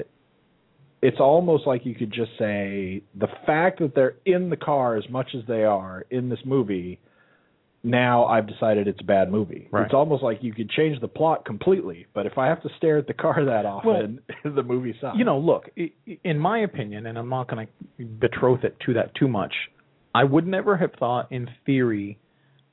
it's 1.01 1.19
almost 1.19 1.67
like 1.67 1.85
you 1.85 1.95
could 1.95 2.13
just 2.13 2.31
say 2.39 3.03
the 3.15 3.29
fact 3.45 3.81
that 3.81 3.95
they're 3.95 4.17
in 4.25 4.51
the 4.51 4.57
car 4.57 4.97
as 4.97 5.05
much 5.11 5.31
as 5.35 5.43
they 5.49 5.65
are 5.65 6.05
in 6.11 6.29
this 6.29 6.39
movie 6.45 7.01
now 7.85 8.27
I've 8.27 8.47
decided 8.47 8.87
it's 8.87 9.01
a 9.01 9.05
bad 9.05 9.31
movie. 9.31 9.69
Right. 9.71 9.85
It's 9.85 9.95
almost 9.95 10.23
like 10.23 10.39
you 10.43 10.53
could 10.55 10.71
change 10.71 11.01
the 11.01 11.09
plot 11.09 11.45
completely, 11.45 12.07
but 12.15 12.27
if 12.27 12.39
I 12.39 12.47
have 12.47 12.63
to 12.63 12.69
stare 12.77 12.99
at 12.99 13.07
the 13.07 13.15
car 13.15 13.45
that 13.45 13.67
often, 13.67 14.21
the 14.45 14.63
movie 14.63 14.95
sucks. 15.01 15.19
You 15.19 15.25
know, 15.25 15.39
look, 15.39 15.71
in 16.25 16.39
my 16.39 16.61
opinion, 16.61 17.07
and 17.07 17.19
I'm 17.19 17.29
not 17.29 17.49
going 17.49 17.67
to 17.67 18.05
betroth 18.05 18.65
it 18.65 18.77
to 18.87 18.95
that 18.95 19.15
too 19.15 19.29
much, 19.29 19.53
I 20.15 20.25
would 20.25 20.47
never 20.47 20.77
have 20.77 20.93
thought 20.99 21.33
in 21.33 21.49
theory 21.67 22.19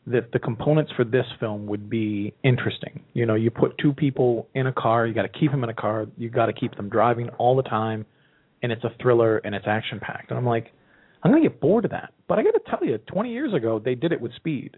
that 0.10 0.32
the 0.32 0.40
components 0.40 0.92
for 0.96 1.04
this 1.04 1.26
film 1.40 1.68
would 1.68 1.90
be 1.90 2.34
interesting. 2.44 3.02
You 3.14 3.26
know, 3.26 3.36
you 3.36 3.52
put 3.52 3.78
two 3.78 3.94
people 3.94 4.48
in 4.56 4.68
a 4.68 4.74
car, 4.74 5.06
you 5.06 5.14
got 5.14 5.22
to 5.32 5.40
keep 5.40 5.52
them 5.52 5.64
in 5.64 5.70
a 5.70 5.74
car, 5.74 6.08
you 6.18 6.30
got 6.30 6.48
to 6.48 6.54
keep 6.54 6.76
them 6.76 6.90
driving 6.90 7.30
all 7.38 7.56
the 7.56 7.64
time, 7.64 8.06
and 8.64 8.72
it's 8.72 8.84
a 8.84 8.92
thriller 9.02 9.38
and 9.38 9.54
it's 9.56 9.66
action 9.68 10.00
packed. 10.00 10.30
And 10.32 10.38
I'm 10.38 10.46
like, 10.46 10.68
I'm 11.24 11.32
going 11.32 11.44
to 11.44 11.50
get 11.50 11.60
bored 11.62 11.86
of 11.86 11.92
that. 11.92 12.14
But 12.28 12.40
I 12.40 12.44
got 12.44 12.52
to 12.52 12.62
tell 12.70 12.84
you, 12.84 12.98
20 12.98 13.32
years 13.32 13.54
ago 13.54 13.80
they 13.84 13.96
did 13.96 14.12
it 14.12 14.20
with 14.22 14.34
Speed. 14.36 14.78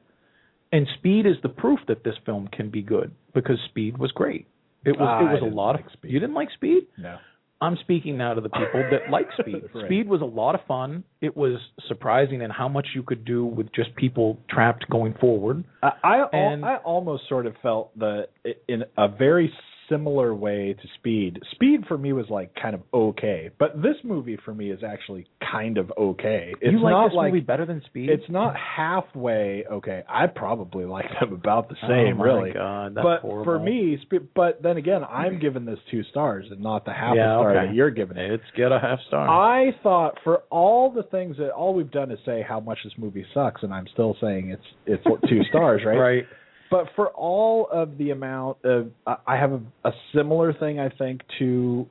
And 0.74 0.88
Speed 0.98 1.26
is 1.26 1.36
the 1.44 1.50
proof 1.50 1.80
that 1.88 2.04
this 2.04 2.16
film 2.26 2.48
can 2.52 2.70
be 2.70 2.82
good 2.82 3.12
because 3.34 3.58
Speed 3.70 3.98
was 3.98 4.12
great. 4.12 4.48
It 4.86 4.92
was 4.92 5.08
Ah, 5.10 5.20
it 5.20 5.34
was 5.34 5.42
a 5.42 5.46
didn't 5.46 5.56
lot 5.56 5.76
of 5.76 5.82
Speed. 5.94 6.12
You 6.12 6.20
didn't 6.20 6.36
like 6.36 6.50
Speed? 6.54 6.84
no. 6.98 7.18
I'm 7.62 7.78
speaking 7.82 8.18
now 8.18 8.34
to 8.34 8.42
the 8.42 8.50
people 8.50 8.84
that 8.92 9.12
like 9.12 9.28
Speed. 9.40 9.64
Right. 9.74 9.86
Speed 9.86 10.10
was 10.10 10.22
a 10.22 10.26
lot 10.26 10.56
of 10.56 10.62
fun. 10.68 11.04
It 11.22 11.38
was 11.38 11.60
surprising 11.88 12.42
in 12.42 12.50
how 12.50 12.68
much 12.68 12.88
you 12.96 13.04
could 13.04 13.24
do 13.24 13.46
with 13.46 13.72
just 13.74 13.96
people 13.96 14.40
trapped 14.50 14.90
going 14.90 15.14
forward. 15.22 15.64
I 15.84 15.92
I, 16.04 16.26
And- 16.34 16.66
I 16.66 16.78
almost 16.78 17.24
sort 17.30 17.46
of 17.46 17.54
felt 17.62 17.98
that 18.00 18.30
in 18.68 18.84
a 18.98 19.08
very 19.08 19.54
similar 19.92 20.34
way 20.34 20.74
to 20.82 20.88
Speed. 20.96 21.40
Speed 21.52 21.82
for 21.88 21.98
me 21.98 22.14
was 22.14 22.26
like 22.30 22.56
kind 22.56 22.74
of 22.74 22.82
okay, 22.94 23.50
but 23.60 23.76
this 23.82 23.98
movie 24.04 24.38
for 24.46 24.54
me 24.54 24.72
is 24.72 24.80
actually 24.84 25.28
kind 25.52 25.78
of 25.78 25.92
okay. 25.98 26.54
It's 26.62 26.72
you 26.72 26.80
like 26.80 26.92
not 26.92 27.10
this 27.10 27.16
like 27.16 27.34
movie 27.34 27.46
better 27.46 27.66
than 27.66 27.82
Speed? 27.88 28.10
it's 28.10 28.24
not 28.30 28.56
halfway 28.56 29.66
okay. 29.72 30.04
I 30.08 30.28
probably 30.28 30.86
like 30.86 31.06
them 31.20 31.34
about 31.34 31.70
the 31.70 31.76
Oh 31.84 31.88
same, 31.88 32.18
my 32.18 32.26
really. 32.26 32.52
God, 32.54 32.96
that's 32.96 33.04
but 33.04 33.22
horrible. 33.22 33.44
for 33.44 33.60
me, 33.60 33.98
but 34.36 34.62
then 34.64 34.78
again, 34.78 35.02
I'm 35.04 35.40
giving 35.40 35.66
this 35.66 35.80
two 35.90 36.04
stars 36.12 36.46
and 36.52 36.62
not 36.62 36.86
the 36.86 36.94
half 36.94 37.16
Yeah, 37.16 37.36
a 37.36 37.40
star 37.40 37.58
okay. 37.58 37.68
that 37.68 37.76
you're 37.76 37.92
giving 37.92 38.18
it. 38.18 38.32
it's 38.32 38.44
get 38.56 38.72
a 38.72 38.80
half 38.80 39.00
star. 39.08 39.28
I 39.28 39.72
thought 39.84 40.18
for 40.24 40.40
all 40.50 40.92
the 40.92 41.04
things 41.04 41.38
that 41.38 41.50
all 41.52 41.74
we've 41.74 41.92
done 41.92 42.12
is 42.12 42.20
say 42.26 42.46
how 42.48 42.60
much 42.60 42.80
this 42.84 42.94
movie 42.98 43.26
sucks, 43.34 43.64
and 43.64 43.74
I'm 43.74 43.88
still 43.94 44.16
saying 44.22 44.52
it's 44.52 44.64
it's 44.86 45.04
two 45.30 45.42
stars, 45.50 45.82
right? 45.86 45.98
right. 45.98 46.24
But 46.72 46.88
for 46.96 47.10
all 47.10 47.68
of 47.72 47.98
the 48.00 48.10
amount 48.12 48.58
of, 48.64 48.90
I 49.06 49.36
have 49.36 49.52
a, 49.52 49.62
a 49.84 49.92
similar 50.16 50.54
thing 50.54 50.80
I 50.80 50.90
think 50.90 51.22
to 51.40 51.86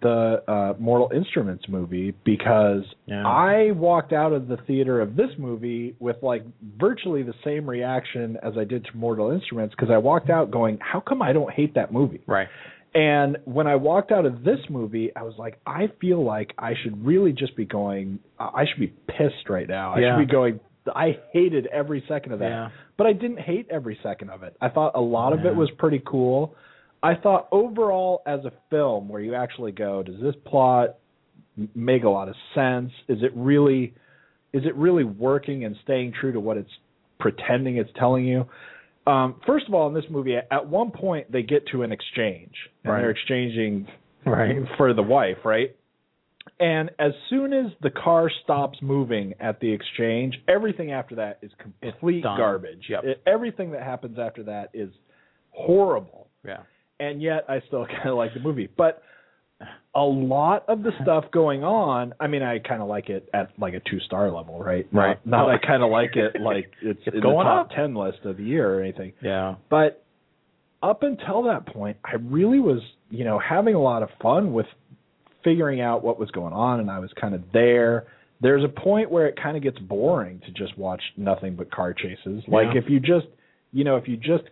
the 0.00 0.42
uh, 0.46 0.74
Mortal 0.80 1.10
Instruments 1.12 1.64
movie 1.68 2.14
because 2.24 2.84
Yeah. 3.06 3.26
I 3.26 3.72
walked 3.72 4.12
out 4.12 4.32
of 4.32 4.46
the 4.46 4.56
theater 4.68 5.00
of 5.00 5.16
this 5.16 5.30
movie 5.36 5.96
with 5.98 6.16
like 6.22 6.44
virtually 6.78 7.24
the 7.24 7.34
same 7.44 7.68
reaction 7.68 8.36
as 8.42 8.52
I 8.56 8.62
did 8.62 8.84
to 8.84 8.96
Mortal 8.96 9.32
Instruments 9.32 9.74
because 9.76 9.90
I 9.92 9.98
walked 9.98 10.30
out 10.30 10.52
going, 10.52 10.78
how 10.80 11.00
come 11.00 11.20
I 11.20 11.32
don't 11.32 11.50
hate 11.52 11.74
that 11.74 11.92
movie? 11.92 12.20
Right. 12.28 12.46
And 12.94 13.38
when 13.44 13.66
I 13.66 13.74
walked 13.74 14.12
out 14.12 14.24
of 14.24 14.44
this 14.44 14.60
movie, 14.70 15.10
I 15.16 15.22
was 15.24 15.34
like, 15.36 15.60
I 15.66 15.88
feel 16.00 16.24
like 16.24 16.54
I 16.56 16.74
should 16.82 17.04
really 17.04 17.32
just 17.32 17.54
be 17.56 17.64
going. 17.64 18.20
I 18.38 18.64
should 18.70 18.80
be 18.80 18.94
pissed 19.08 19.48
right 19.48 19.68
now. 19.68 19.94
I 19.94 19.98
Yeah. 19.98 20.16
should 20.16 20.26
be 20.28 20.32
going. 20.32 20.60
I 20.94 21.18
hated 21.32 21.66
every 21.66 22.04
second 22.08 22.32
of 22.32 22.38
that, 22.40 22.48
Yeah. 22.48 22.68
but 22.96 23.06
I 23.06 23.12
didn't 23.12 23.40
hate 23.40 23.66
every 23.70 23.98
second 24.02 24.30
of 24.30 24.42
it. 24.42 24.56
I 24.60 24.68
thought 24.68 24.92
a 24.94 25.00
lot 25.00 25.32
of 25.32 25.44
it 25.46 25.54
was 25.54 25.70
pretty 25.72 26.02
cool. 26.06 26.54
I 27.02 27.14
thought 27.14 27.48
overall, 27.52 28.22
as 28.26 28.44
a 28.44 28.52
film, 28.70 29.08
where 29.08 29.20
you 29.20 29.34
actually 29.34 29.72
go, 29.72 30.02
does 30.02 30.20
this 30.20 30.34
plot 30.44 30.96
make 31.74 32.04
a 32.04 32.08
lot 32.08 32.28
of 32.28 32.34
sense? 32.54 32.90
Is 33.08 33.22
it 33.22 33.32
really, 33.34 33.94
is 34.52 34.64
it 34.64 34.74
really 34.74 35.04
working 35.04 35.64
and 35.64 35.76
staying 35.84 36.12
true 36.20 36.32
to 36.32 36.40
what 36.40 36.56
it's 36.56 36.70
pretending 37.18 37.76
it's 37.76 37.90
telling 37.98 38.24
you. 38.24 38.46
Um, 39.06 39.36
first 39.46 39.66
of 39.68 39.74
all, 39.74 39.88
in 39.88 39.94
this 39.94 40.04
movie, 40.10 40.36
at 40.36 40.66
one 40.68 40.90
point 40.90 41.30
they 41.32 41.42
get 41.42 41.66
to 41.68 41.82
an 41.82 41.92
exchange, 41.92 42.52
and 42.84 42.92
Right. 42.92 43.00
they're 43.00 43.10
exchanging 43.10 43.86
Right. 44.24 44.68
for 44.76 44.92
the 44.92 45.02
wife, 45.02 45.44
right? 45.44 45.74
And 46.60 46.90
as 46.98 47.12
soon 47.30 47.52
as 47.52 47.66
the 47.82 47.90
car 47.90 48.30
stops 48.42 48.78
moving 48.82 49.34
at 49.38 49.60
the 49.60 49.72
exchange, 49.72 50.34
everything 50.48 50.90
after 50.90 51.14
that 51.16 51.38
is 51.42 51.52
complete 51.60 52.22
garbage. 52.24 52.86
Yep. 52.88 53.04
It- 53.04 53.22
everything 53.26 53.70
that 53.72 53.82
happens 53.82 54.18
after 54.18 54.42
that 54.44 54.70
is 54.74 54.90
horrible. 55.50 56.28
Yeah. 56.44 56.62
And 57.00 57.22
yet 57.22 57.44
I 57.48 57.60
still 57.68 57.86
kind 57.96 58.08
of 58.08 58.16
like 58.16 58.34
the 58.34 58.40
movie. 58.40 58.68
But 58.76 59.02
a 59.94 60.02
lot 60.02 60.64
of 60.68 60.82
the 60.82 60.92
stuff 61.02 61.24
going 61.32 61.64
on, 61.64 62.14
I 62.20 62.26
mean, 62.28 62.42
I 62.42 62.58
kind 62.60 62.80
of 62.82 62.88
like 62.88 63.08
it 63.08 63.28
at 63.34 63.50
like 63.58 63.74
a 63.74 63.80
two 63.88 63.98
star 64.00 64.30
level, 64.30 64.62
right? 64.62 64.86
Right. 64.92 65.18
Not, 65.26 65.46
not 65.46 65.50
I 65.50 65.58
kind 65.66 65.82
of 65.82 65.90
like 65.90 66.16
it 66.16 66.40
like 66.40 66.70
it's, 66.82 67.00
It's 67.06 67.14
in 67.16 67.22
going 67.22 67.38
the 67.38 67.44
top 67.44 67.66
up. 67.70 67.76
10 67.76 67.94
list 67.94 68.18
of 68.24 68.36
the 68.36 68.44
year 68.44 68.78
or 68.78 68.82
anything. 68.82 69.12
Yeah. 69.22 69.56
But 69.70 70.04
up 70.82 71.02
until 71.02 71.44
that 71.44 71.66
point, 71.66 71.96
I 72.04 72.14
really 72.20 72.60
was, 72.60 72.80
you 73.10 73.24
know, 73.24 73.38
having 73.40 73.74
a 73.74 73.80
lot 73.82 74.02
of 74.04 74.10
fun 74.22 74.52
with 74.52 74.66
figuring 75.48 75.80
out 75.80 76.04
what 76.04 76.18
was 76.18 76.30
going 76.30 76.52
on, 76.52 76.80
and 76.80 76.90
I 76.90 76.98
was 76.98 77.10
kind 77.20 77.34
of 77.34 77.42
there. 77.52 78.06
There's 78.40 78.62
a 78.64 78.68
point 78.68 79.10
where 79.10 79.26
it 79.26 79.36
kind 79.42 79.56
of 79.56 79.62
gets 79.62 79.78
boring 79.78 80.40
to 80.46 80.50
just 80.52 80.76
watch 80.78 81.02
nothing 81.16 81.56
but 81.56 81.70
car 81.70 81.94
chases. 81.94 82.42
Like 82.46 82.68
Yeah. 82.74 82.80
if 82.82 82.88
you 82.90 83.00
just, 83.00 83.26
you 83.72 83.84
know, 83.84 83.96
if 83.96 84.06
you 84.06 84.16
just 84.16 84.44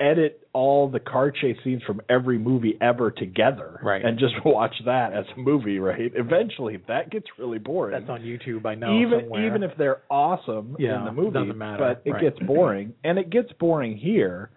edit 0.00 0.46
all 0.52 0.88
the 0.88 1.00
car 1.00 1.30
chase 1.32 1.56
scenes 1.64 1.82
from 1.82 2.00
every 2.08 2.38
movie 2.38 2.78
ever 2.80 3.10
together 3.10 3.80
Right. 3.82 4.04
and 4.04 4.16
just 4.18 4.34
watch 4.44 4.74
that 4.84 5.12
as 5.12 5.24
a 5.36 5.40
movie, 5.40 5.78
right? 5.80 6.12
Eventually 6.14 6.76
that 6.86 7.10
gets 7.10 7.26
really 7.36 7.58
boring 7.58 7.98
That's 7.98 8.08
on 8.08 8.20
YouTube. 8.22 8.64
I 8.64 8.74
know. 8.76 9.00
even 9.00 9.20
somewhere. 9.22 9.46
even 9.46 9.62
if 9.64 9.72
they're 9.76 10.02
awesome 10.08 10.76
Yeah, 10.78 11.00
in 11.00 11.04
the 11.04 11.12
movie, 11.12 11.32
doesn't 11.38 11.58
matter. 11.58 11.78
but 11.78 12.02
it 12.08 12.12
Right. 12.12 12.22
gets 12.22 12.38
boring, 12.40 12.94
and 13.04 13.18
it 13.18 13.30
gets 13.30 13.52
boring 13.54 13.96
here. 13.96 14.50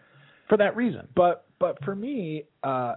for 0.48 0.58
that 0.58 0.76
reason. 0.76 1.08
But 1.16 1.46
but 1.60 1.82
for 1.86 1.96
me, 1.96 2.44
uh, 2.62 2.96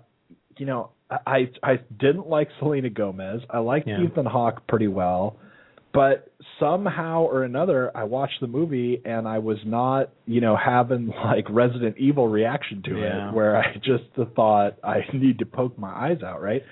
you 0.59 0.67
know, 0.67 0.91
I 1.11 1.51
I 1.63 1.79
didn't 1.99 2.29
like 2.29 2.49
Selena 2.59 2.91
Gomez. 2.91 3.43
I 3.51 3.59
liked 3.59 3.87
Yeah. 3.87 4.03
Ethan 4.03 4.27
Hawke 4.27 4.67
pretty 4.67 4.89
well, 4.89 5.37
but 5.93 6.29
somehow 6.59 7.23
or 7.23 7.45
another, 7.45 7.91
I 7.97 8.05
watched 8.05 8.41
the 8.41 8.47
movie 8.47 9.01
and 9.05 9.29
I 9.29 9.39
was 9.39 9.59
not, 9.65 10.11
you 10.27 10.41
know, 10.41 10.57
having 10.57 11.09
like 11.25 11.47
Resident 11.51 11.97
Evil 11.99 12.27
reaction 12.29 12.83
to 12.85 12.99
Yeah. 12.99 13.29
it, 13.31 13.35
where 13.35 13.57
I 13.57 13.75
just 13.77 14.05
thought 14.35 14.77
I 14.83 15.01
need 15.13 15.39
to 15.41 15.47
poke 15.47 15.79
my 15.79 15.91
eyes 15.93 16.23
out. 16.23 16.43
Right? 16.43 16.63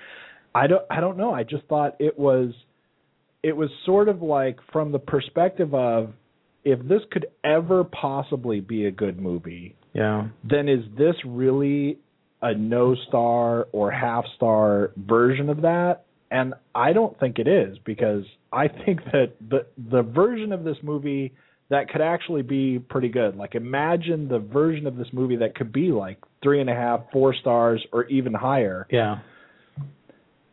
I 0.55 0.67
don't 0.67 0.83
I 0.89 0.99
don't 0.99 1.17
know. 1.17 1.31
I 1.33 1.43
just 1.43 1.65
thought 1.65 1.95
it 1.99 2.17
was 2.17 2.53
it 3.43 3.55
was 3.55 3.69
sort 3.85 4.09
of 4.09 4.21
like 4.21 4.57
from 4.71 4.91
the 4.91 4.99
perspective 4.99 5.73
of 5.73 6.13
if 6.65 6.79
this 6.87 7.01
could 7.11 7.25
ever 7.43 7.83
possibly 7.83 8.61
be 8.61 8.85
a 8.85 8.91
good 8.91 9.19
movie, 9.19 9.75
Yeah. 9.93 10.29
then 10.49 10.69
is 10.69 10.85
this 10.97 11.15
really 11.25 11.97
a 12.43 12.53
no 12.53 12.95
star 13.07 13.67
or 13.71 13.89
half 13.89 14.25
star 14.35 14.91
version 14.97 15.49
of 15.49 15.61
that? 15.61 16.05
And 16.29 16.53
I 16.75 16.93
don't 16.93 17.19
think 17.19 17.39
it 17.39 17.47
is 17.47 17.77
because 17.85 18.23
I 18.51 18.67
think 18.67 19.03
that 19.05 19.33
the 19.49 19.65
the 19.77 20.03
version 20.03 20.51
of 20.51 20.63
this 20.63 20.77
movie 20.83 21.33
that 21.69 21.89
could 21.89 22.01
actually 22.01 22.43
be 22.43 22.77
pretty 22.77 23.09
good. 23.09 23.35
Like 23.35 23.55
imagine 23.55 24.27
the 24.27 24.39
version 24.39 24.85
of 24.85 24.95
this 24.97 25.07
movie 25.13 25.37
that 25.37 25.55
could 25.55 25.71
be 25.71 25.91
like 25.91 26.19
three 26.43 26.61
and 26.61 26.69
a 26.69 26.75
half, 26.75 27.01
four 27.11 27.33
stars, 27.33 27.83
or 27.91 28.05
even 28.05 28.33
higher. 28.33 28.85
Yeah. 28.91 29.19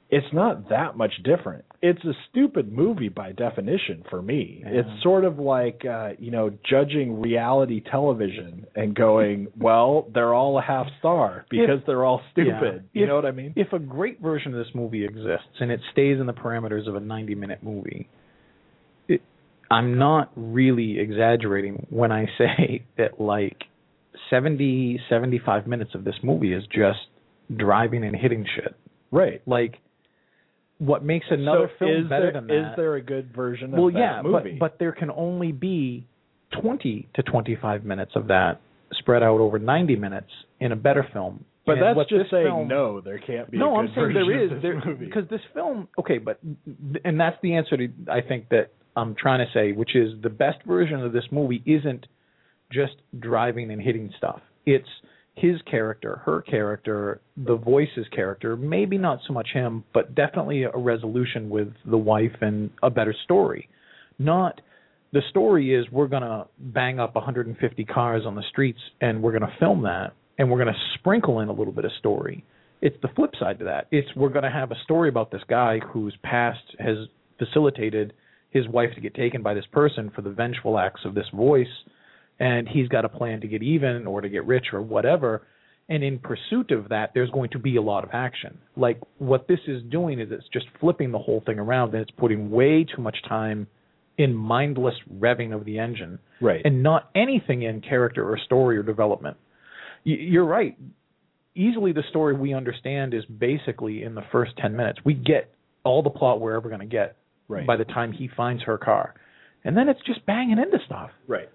It's 0.09 0.33
not 0.33 0.71
that 0.71 0.97
much 0.97 1.13
different. 1.25 1.65
It's 1.83 2.05
a 2.05 2.13
stupid 2.31 2.71
movie 2.71 3.09
by 3.09 3.33
definition 3.33 4.05
for 4.11 4.21
me. 4.21 4.63
Yeah. 4.63 4.81
It's 4.81 5.03
sort 5.03 5.25
of 5.25 5.39
like 5.39 5.83
uh, 5.85 6.11
you 6.19 6.31
know, 6.31 6.51
judging 6.69 7.21
reality 7.23 7.81
television 7.91 8.67
and 8.77 8.95
going, 8.95 9.49
Well, 9.59 10.07
they're 10.13 10.35
all 10.35 10.59
a 10.59 10.63
half 10.63 10.87
star 10.99 11.47
because 11.51 11.81
they're 11.87 12.05
all 12.05 12.21
stupid. 12.33 12.85
Yeah. 12.93 13.01
You 13.01 13.03
If- 13.05 13.09
know 13.09 13.15
what 13.17 13.25
I 13.25 13.31
mean? 13.31 13.55
If 13.57 13.73
a 13.73 13.79
great 13.79 14.21
version 14.21 14.53
of 14.55 14.59
this 14.65 14.75
movie 14.75 15.05
exists 15.07 15.57
and 15.61 15.71
it 15.71 15.81
stays 15.93 16.21
in 16.21 16.27
the 16.27 16.35
parameters 16.35 16.87
of 16.87 16.97
a 16.97 17.01
90 17.01 17.35
minute 17.35 17.63
movie, 17.63 18.09
it, 19.09 19.23
I'm 19.71 19.97
not 19.99 20.31
really 20.37 20.99
exaggerating 21.01 21.87
when 21.89 22.13
I 22.13 22.27
say 22.37 22.85
that 22.99 23.19
like 23.19 23.63
70, 24.29 25.01
75 25.09 25.67
minutes 25.67 25.93
of 25.95 26.05
this 26.05 26.17
movie 26.23 26.53
is 26.53 26.65
just 26.67 26.99
driving 27.57 28.05
and 28.05 28.15
hitting 28.15 28.45
shit. 28.55 28.77
Right. 29.11 29.41
Like, 29.47 29.79
what 30.81 31.05
makes 31.05 31.27
another 31.31 31.71
so 31.79 31.87
film 31.87 32.09
better 32.09 32.33
there, 32.33 32.33
than 32.33 32.47
that? 32.47 32.71
Is 32.71 32.77
there 32.77 32.95
a 32.97 33.03
good 33.03 33.35
version 33.35 33.67
of 33.67 33.71
that? 33.73 33.81
well, 33.81 33.91
yeah, 33.91 34.23
movie? 34.23 34.57
but 34.59 34.73
but 34.73 34.79
there 34.79 34.93
can 34.93 35.11
only 35.11 35.53
be 35.53 36.07
20 36.61 37.09
to 37.15 37.23
25 37.23 37.85
minutes 37.85 38.13
of 38.17 38.29
that 38.29 38.61
spread 38.93 39.23
out 39.23 39.41
over 39.41 39.59
90 39.59 39.97
minutes 39.97 40.31
in 40.59 40.73
a 40.73 40.77
better 40.77 41.07
film. 41.13 41.45
But 41.67 41.79
And 41.79 41.99
that's 41.99 42.09
just 42.09 42.31
saying 42.31 42.47
film- 42.47 42.69
no, 42.69 43.01
there 43.01 43.19
can't 43.19 43.51
be 43.51 43.59
no, 43.59 43.77
a 43.77 43.81
I'm 43.81 43.89
saying 43.95 44.15
there 44.15 44.45
is 44.45 44.63
there 44.63 44.81
because 44.99 45.29
this 45.29 45.43
film. 45.53 45.87
Okay, 45.99 46.17
but 46.19 46.41
and 47.05 47.21
that's 47.21 47.37
the 47.43 47.55
answer 47.55 47.77
to 47.77 47.89
I 48.11 48.23
think 48.23 48.49
that 48.49 48.73
I'm 48.97 49.15
trying 49.15 49.47
to 49.47 49.53
say, 49.53 49.73
which 49.73 49.95
is 49.95 50.15
the 50.23 50.31
best 50.31 50.65
version 50.67 51.01
of 51.05 51.13
this 51.13 51.25
movie 51.31 51.63
isn't 51.67 52.07
just 52.73 52.95
driving 53.19 53.71
and 53.71 53.81
hitting 53.81 54.13
stuff. 54.17 54.41
It's 54.65 54.89
his 55.37 55.61
character, 55.63 56.21
her 56.25 56.43
character, 56.43 57.21
the 57.37 57.57
voice's 57.57 58.07
character, 58.15 58.57
maybe 58.57 58.99
not 58.99 59.21
so 59.27 59.33
much 59.33 59.49
him, 59.53 59.85
but 59.95 60.15
definitely 60.15 60.65
a 60.65 60.77
resolution 60.77 61.49
with 61.49 61.69
the 61.87 61.97
wife 61.97 62.37
and 62.41 62.71
a 62.83 62.91
better 62.91 63.15
story. 63.25 63.69
Not 64.19 64.61
the 65.13 65.23
story 65.31 65.75
is 65.75 65.91
we're 65.91 66.09
going 66.09 66.23
to 66.23 66.47
bang 66.59 67.01
up 67.01 67.15
150 67.15 67.85
cars 67.85 68.25
on 68.27 68.35
the 68.35 68.43
streets 68.51 68.81
and 69.01 69.23
we're 69.23 69.33
going 69.33 69.51
to 69.51 69.57
film 69.59 69.83
that 69.83 70.13
and 70.39 70.51
we're 70.51 70.63
going 70.63 70.73
to 70.73 70.81
sprinkle 70.99 71.41
in 71.41 71.49
a 71.49 71.53
little 71.53 71.73
bit 71.73 71.85
of 71.85 71.93
story. 71.99 72.45
It's 72.83 72.97
the 73.03 73.09
flip 73.15 73.33
side 73.39 73.59
to 73.59 73.65
that. 73.67 73.89
It's 73.91 74.09
we're 74.17 74.31
going 74.31 74.45
to 74.45 74.51
have 74.51 74.71
a 74.71 74.83
story 74.85 75.09
about 75.09 75.31
this 75.31 75.43
guy 75.49 75.79
whose 75.79 76.17
past 76.23 76.61
has 76.79 76.97
facilitated 77.39 78.13
his 78.51 78.67
wife 78.69 78.91
to 78.95 79.01
get 79.01 79.15
taken 79.15 79.43
by 79.43 79.55
this 79.55 79.67
person 79.73 80.11
for 80.15 80.23
the 80.23 80.31
vengeful 80.31 80.79
acts 80.79 81.03
of 81.05 81.15
this 81.15 81.27
voice 81.35 81.69
and 82.41 82.67
he's 82.67 82.89
got 82.89 83.05
a 83.05 83.09
plan 83.09 83.43
to 83.43 83.47
get 83.47 83.63
even 83.63 84.07
or 84.07 84.23
to 84.23 84.29
get 84.29 84.47
rich 84.47 84.69
or 84.73 84.81
whatever. 84.81 85.43
And 85.89 86.03
in 86.03 86.19
pursuit 86.19 86.71
of 86.71 86.89
that, 86.89 87.11
there's 87.15 87.31
going 87.31 87.51
to 87.51 87.59
be 87.59 87.77
a 87.77 87.83
lot 87.83 88.03
of 88.03 88.11
action. 88.13 88.59
Like 88.77 89.01
what 89.19 89.47
this 89.47 89.59
is 89.69 89.83
doing 89.91 90.19
is 90.19 90.29
it's 90.31 90.49
just 90.53 90.67
flipping 90.81 91.13
the 91.13 91.19
whole 91.19 91.43
thing 91.45 91.59
around 91.59 91.93
and 91.95 92.03
it's 92.03 92.11
putting 92.13 92.51
way 92.51 92.85
too 92.85 93.03
much 93.03 93.19
time 93.29 93.67
in 94.17 94.35
mindless 94.35 94.95
revving 95.19 95.55
of 95.55 95.65
the 95.65 95.79
engine 95.79 96.19
right. 96.41 96.63
and 96.65 96.83
not 96.83 97.11
anything 97.15 97.63
in 97.63 97.81
character 97.81 98.29
or 98.29 98.39
story 98.39 98.79
or 98.79 98.83
development. 98.83 99.37
Y- 100.07 100.17
You're 100.19 100.45
right. 100.45 100.79
Easily, 101.55 101.93
the 101.93 102.05
story 102.09 102.35
we 102.35 102.55
understand 102.55 103.13
is 103.13 103.25
basically 103.25 104.03
in 104.03 104.15
the 104.15 104.23
first 104.33 104.53
10 104.59 104.77
minutes. 104.77 105.01
We 105.05 105.15
get 105.15 105.53
all 105.85 106.03
the 106.03 106.11
plot 106.11 106.41
we're 106.41 106.55
ever 106.55 106.69
going 106.69 106.81
to 106.81 106.87
get 106.87 107.17
right. 107.49 107.67
by 107.67 107.77
the 107.77 107.85
time 107.85 108.13
he 108.13 108.29
finds 108.35 108.63
her 108.63 108.79
car. 108.79 109.15
And 109.65 109.77
then 109.77 109.89
it's 109.89 110.01
just 110.07 110.25
banging 110.25 110.59
into 110.59 110.79
stuff 110.87 111.11
right. 111.27 111.51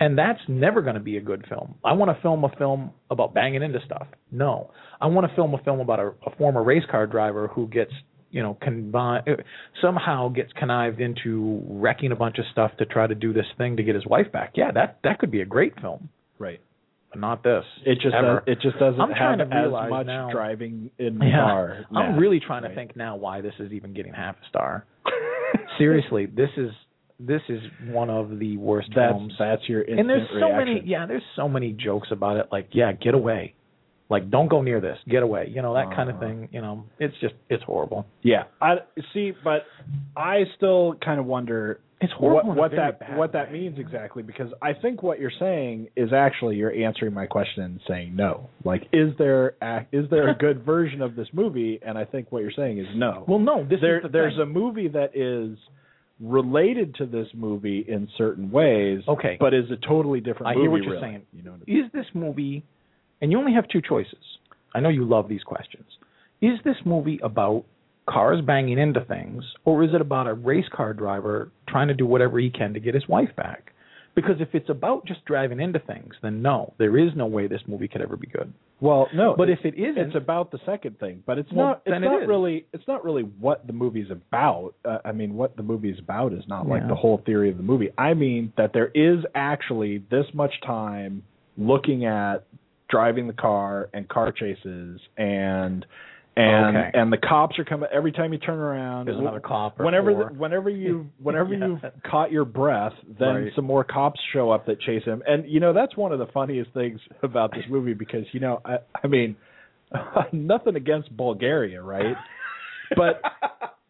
And 0.00 0.18
that's 0.18 0.40
never 0.48 0.82
going 0.82 0.94
to 0.94 1.00
be 1.00 1.16
a 1.16 1.20
good 1.20 1.44
film. 1.48 1.74
I 1.84 1.92
want 1.92 2.14
to 2.14 2.20
film 2.22 2.44
a 2.44 2.48
film 2.56 2.90
about 3.10 3.32
banging 3.34 3.62
into 3.62 3.78
stuff. 3.86 4.06
No, 4.32 4.70
I 5.00 5.06
want 5.06 5.28
to 5.28 5.34
film 5.36 5.54
a 5.54 5.58
film 5.58 5.80
about 5.80 6.00
a, 6.00 6.08
a 6.26 6.34
former 6.36 6.62
race 6.62 6.82
car 6.90 7.06
driver 7.06 7.48
who 7.48 7.68
gets, 7.68 7.92
you 8.30 8.42
know, 8.42 8.56
conbi- 8.60 9.28
uh, 9.28 9.42
somehow 9.80 10.28
gets 10.28 10.52
connived 10.54 11.00
into 11.00 11.62
wrecking 11.68 12.10
a 12.12 12.16
bunch 12.16 12.38
of 12.38 12.44
stuff 12.52 12.72
to 12.78 12.84
try 12.86 13.06
to 13.06 13.14
do 13.14 13.32
this 13.32 13.46
thing 13.56 13.76
to 13.76 13.82
get 13.82 13.94
his 13.94 14.04
wife 14.06 14.30
back. 14.32 14.52
Yeah, 14.56 14.72
that 14.72 14.98
that 15.04 15.18
could 15.20 15.30
be 15.30 15.40
a 15.40 15.46
great 15.46 15.80
film, 15.80 16.08
Right. 16.38 16.60
but 17.10 17.20
not 17.20 17.44
this. 17.44 17.64
It 17.86 18.00
just 18.00 18.12
does, 18.12 18.40
it 18.48 18.58
just 18.60 18.78
doesn't 18.80 19.00
I'm 19.00 19.14
trying 19.14 19.38
have 19.38 19.50
to 19.50 19.56
as 19.56 19.90
much 19.90 20.06
now- 20.06 20.30
driving 20.32 20.90
in 20.98 21.18
the 21.20 21.26
Yeah. 21.26 21.36
car. 21.44 21.84
I'm 21.94 22.16
really 22.18 22.40
trying 22.40 22.64
to 22.64 22.74
think 22.74 22.96
now 22.96 23.14
why 23.16 23.40
this 23.40 23.54
is 23.60 23.72
even 23.72 23.94
getting 23.94 24.12
half 24.12 24.34
a 24.44 24.48
star. 24.48 24.84
Seriously, 25.78 26.26
this 26.26 26.50
is 26.56 26.70
this 27.20 27.42
is 27.48 27.60
one 27.90 28.10
of 28.10 28.38
the 28.38 28.56
worst 28.56 28.88
That's 28.94 29.12
films. 29.12 29.34
that's 29.38 29.62
your 29.68 29.82
and 29.82 30.08
there's 30.08 30.28
so 30.30 30.46
reaction. 30.46 30.56
many 30.74 30.82
yeah 30.84 31.06
there's 31.06 31.22
so 31.36 31.48
many 31.48 31.72
jokes 31.72 32.08
about 32.10 32.36
it 32.38 32.46
like 32.50 32.68
yeah 32.72 32.92
get 32.92 33.14
away 33.14 33.54
like 34.10 34.30
don't 34.30 34.48
go 34.48 34.62
near 34.62 34.80
this 34.80 34.98
get 35.08 35.22
away 35.22 35.50
you 35.54 35.62
know 35.62 35.74
that 35.74 35.94
kind 35.94 36.10
of 36.10 36.16
Uh-huh. 36.16 36.26
thing 36.26 36.48
you 36.52 36.60
know 36.60 36.84
it's 36.98 37.14
just 37.20 37.34
it's 37.48 37.62
horrible 37.64 38.04
Yeah, 38.22 38.44
I 38.60 38.76
see, 39.12 39.32
but 39.44 39.62
I 40.16 40.44
still 40.56 40.94
kind 41.04 41.20
of 41.20 41.26
wonder 41.26 41.80
it's 42.00 42.12
horrible 42.12 42.50
what 42.50 42.58
what 42.58 42.70
that 42.72 43.16
what 43.16 43.32
that 43.32 43.52
means 43.52 43.78
exactly 43.78 44.22
because 44.22 44.48
I 44.60 44.72
think 44.74 45.02
what 45.02 45.20
you're 45.20 45.32
saying 45.38 45.88
is 45.96 46.12
actually 46.12 46.56
you're 46.56 46.72
answering 46.74 47.14
my 47.14 47.26
question 47.26 47.62
and 47.62 47.80
saying 47.88 48.14
no. 48.16 48.50
Like, 48.64 48.82
is 48.92 49.12
there 49.16 49.54
a, 49.62 49.86
is 49.92 50.10
there 50.10 50.28
a 50.28 50.34
good 50.46 50.66
version 50.66 51.00
of 51.00 51.14
this 51.16 51.28
movie? 51.32 51.78
And 51.86 51.96
I 51.96 52.04
think 52.04 52.30
what 52.30 52.42
you're 52.42 52.52
saying 52.54 52.78
is 52.78 52.86
no. 52.94 53.24
well 53.28 53.38
no 53.38 53.64
this 53.64 53.78
there 53.80 54.02
the 54.02 54.08
there's 54.08 54.34
thing. 54.34 54.42
a 54.42 54.46
movie 54.46 54.88
that 54.88 55.12
is 55.16 55.56
related 56.20 56.94
to 56.96 57.06
this 57.06 57.26
movie 57.34 57.84
in 57.86 58.08
certain 58.16 58.50
ways, 58.50 59.02
okay 59.08 59.36
but 59.38 59.52
is 59.52 59.70
a 59.70 59.76
totally 59.86 60.20
different. 60.20 60.46
I 60.46 60.54
movie, 60.54 60.62
hear 60.62 60.70
what 60.70 60.82
you're 60.82 60.92
really. 60.94 61.02
saying. 61.02 61.22
You 61.32 61.42
know, 61.42 61.50
what 61.52 61.60
I 61.66 61.70
mean? 61.70 61.84
is 61.84 61.92
this 61.92 62.06
movie 62.14 62.64
and 63.20 63.32
you 63.32 63.38
only 63.38 63.52
have 63.52 63.66
two 63.68 63.80
choices 63.80 64.18
i 64.74 64.80
know 64.80 64.88
you 64.88 65.04
love 65.04 65.28
these 65.28 65.42
questions 65.42 65.86
is 66.40 66.58
this 66.64 66.76
movie 66.84 67.18
about 67.22 67.64
cars 68.08 68.40
banging 68.44 68.78
into 68.78 69.00
things 69.04 69.42
or 69.64 69.82
is 69.82 69.90
it 69.94 70.00
about 70.00 70.26
a 70.26 70.34
race 70.34 70.66
car 70.72 70.92
driver 70.94 71.50
trying 71.68 71.88
to 71.88 71.94
do 71.94 72.06
whatever 72.06 72.38
he 72.38 72.50
can 72.50 72.74
to 72.74 72.80
get 72.80 72.94
his 72.94 73.08
wife 73.08 73.34
back 73.36 73.72
Because 74.14 74.36
if 74.40 74.54
it's 74.54 74.68
about 74.68 75.06
just 75.06 75.24
driving 75.24 75.60
into 75.60 75.80
things, 75.80 76.14
then 76.22 76.40
no, 76.40 76.74
there 76.78 76.96
is 76.96 77.10
no 77.16 77.26
way 77.26 77.48
this 77.48 77.62
movie 77.66 77.88
could 77.88 78.00
ever 78.00 78.16
be 78.16 78.28
good. 78.28 78.52
Well, 78.80 79.08
no, 79.14 79.34
But 79.36 79.50
if 79.50 79.60
it 79.64 79.74
isn't, 79.74 79.98
it's 79.98 80.16
about 80.16 80.50
the 80.50 80.58
second 80.66 80.98
thing, 80.98 81.22
but 81.26 81.38
it's 81.38 81.50
Well, 81.52 81.66
not. 81.66 81.82
It's 81.84 81.94
then 81.94 82.04
it 82.04 82.06
not 82.06 82.28
really. 82.28 82.66
It's 82.72 82.86
not 82.86 83.04
really 83.04 83.22
what 83.22 83.66
the 83.66 83.72
movie's 83.72 84.10
about. 84.10 84.74
Uh, 84.84 84.98
I 85.04 85.12
mean, 85.12 85.34
what 85.34 85.56
the 85.56 85.62
movie's 85.62 85.98
about 85.98 86.32
is 86.32 86.44
not 86.46 86.68
like 86.68 86.86
the 86.86 86.94
whole 86.94 87.22
theory 87.24 87.50
of 87.50 87.56
the 87.56 87.62
movie. 87.62 87.90
I 87.96 88.14
mean 88.14 88.52
that 88.56 88.72
there 88.72 88.90
is 88.94 89.24
actually 89.34 90.04
this 90.10 90.26
much 90.32 90.52
time 90.66 91.22
looking 91.56 92.04
at 92.04 92.44
driving 92.88 93.26
the 93.26 93.32
car 93.32 93.88
and 93.94 94.08
car 94.08 94.32
chases 94.32 95.00
and 95.16 95.86
and 96.36 96.76
Okay. 96.76 96.90
and 96.94 97.12
the 97.12 97.16
cops 97.18 97.58
are 97.58 97.64
coming 97.64 97.88
every 97.92 98.10
time 98.12 98.32
you 98.32 98.38
turn 98.38 98.58
around. 98.58 99.06
there's 99.06 99.18
another 99.18 99.40
cop. 99.40 99.78
Whenever 99.78 100.12
the, 100.14 100.24
whenever 100.36 100.68
you 100.68 101.08
whenever 101.22 101.54
Yeah. 101.54 101.66
you've 101.68 101.82
caught 102.10 102.32
your 102.32 102.44
breath, 102.44 102.94
then 103.18 103.34
Right. 103.44 103.52
some 103.54 103.64
more 103.64 103.84
cops 103.84 104.20
show 104.32 104.50
up 104.50 104.66
that 104.66 104.80
chase 104.80 105.04
him. 105.04 105.22
And 105.26 105.46
you 105.48 105.60
know 105.60 105.72
that's 105.72 105.96
one 105.96 106.12
of 106.12 106.18
the 106.18 106.26
funniest 106.26 106.72
things 106.72 107.00
about 107.22 107.52
this 107.52 107.64
movie 107.68 107.94
because 107.94 108.24
you 108.32 108.40
know 108.40 108.60
I 108.64 108.78
I 109.02 109.06
mean 109.06 109.36
nothing 110.32 110.76
against 110.76 111.16
Bulgaria, 111.16 111.80
right? 111.82 112.16
but 112.96 113.22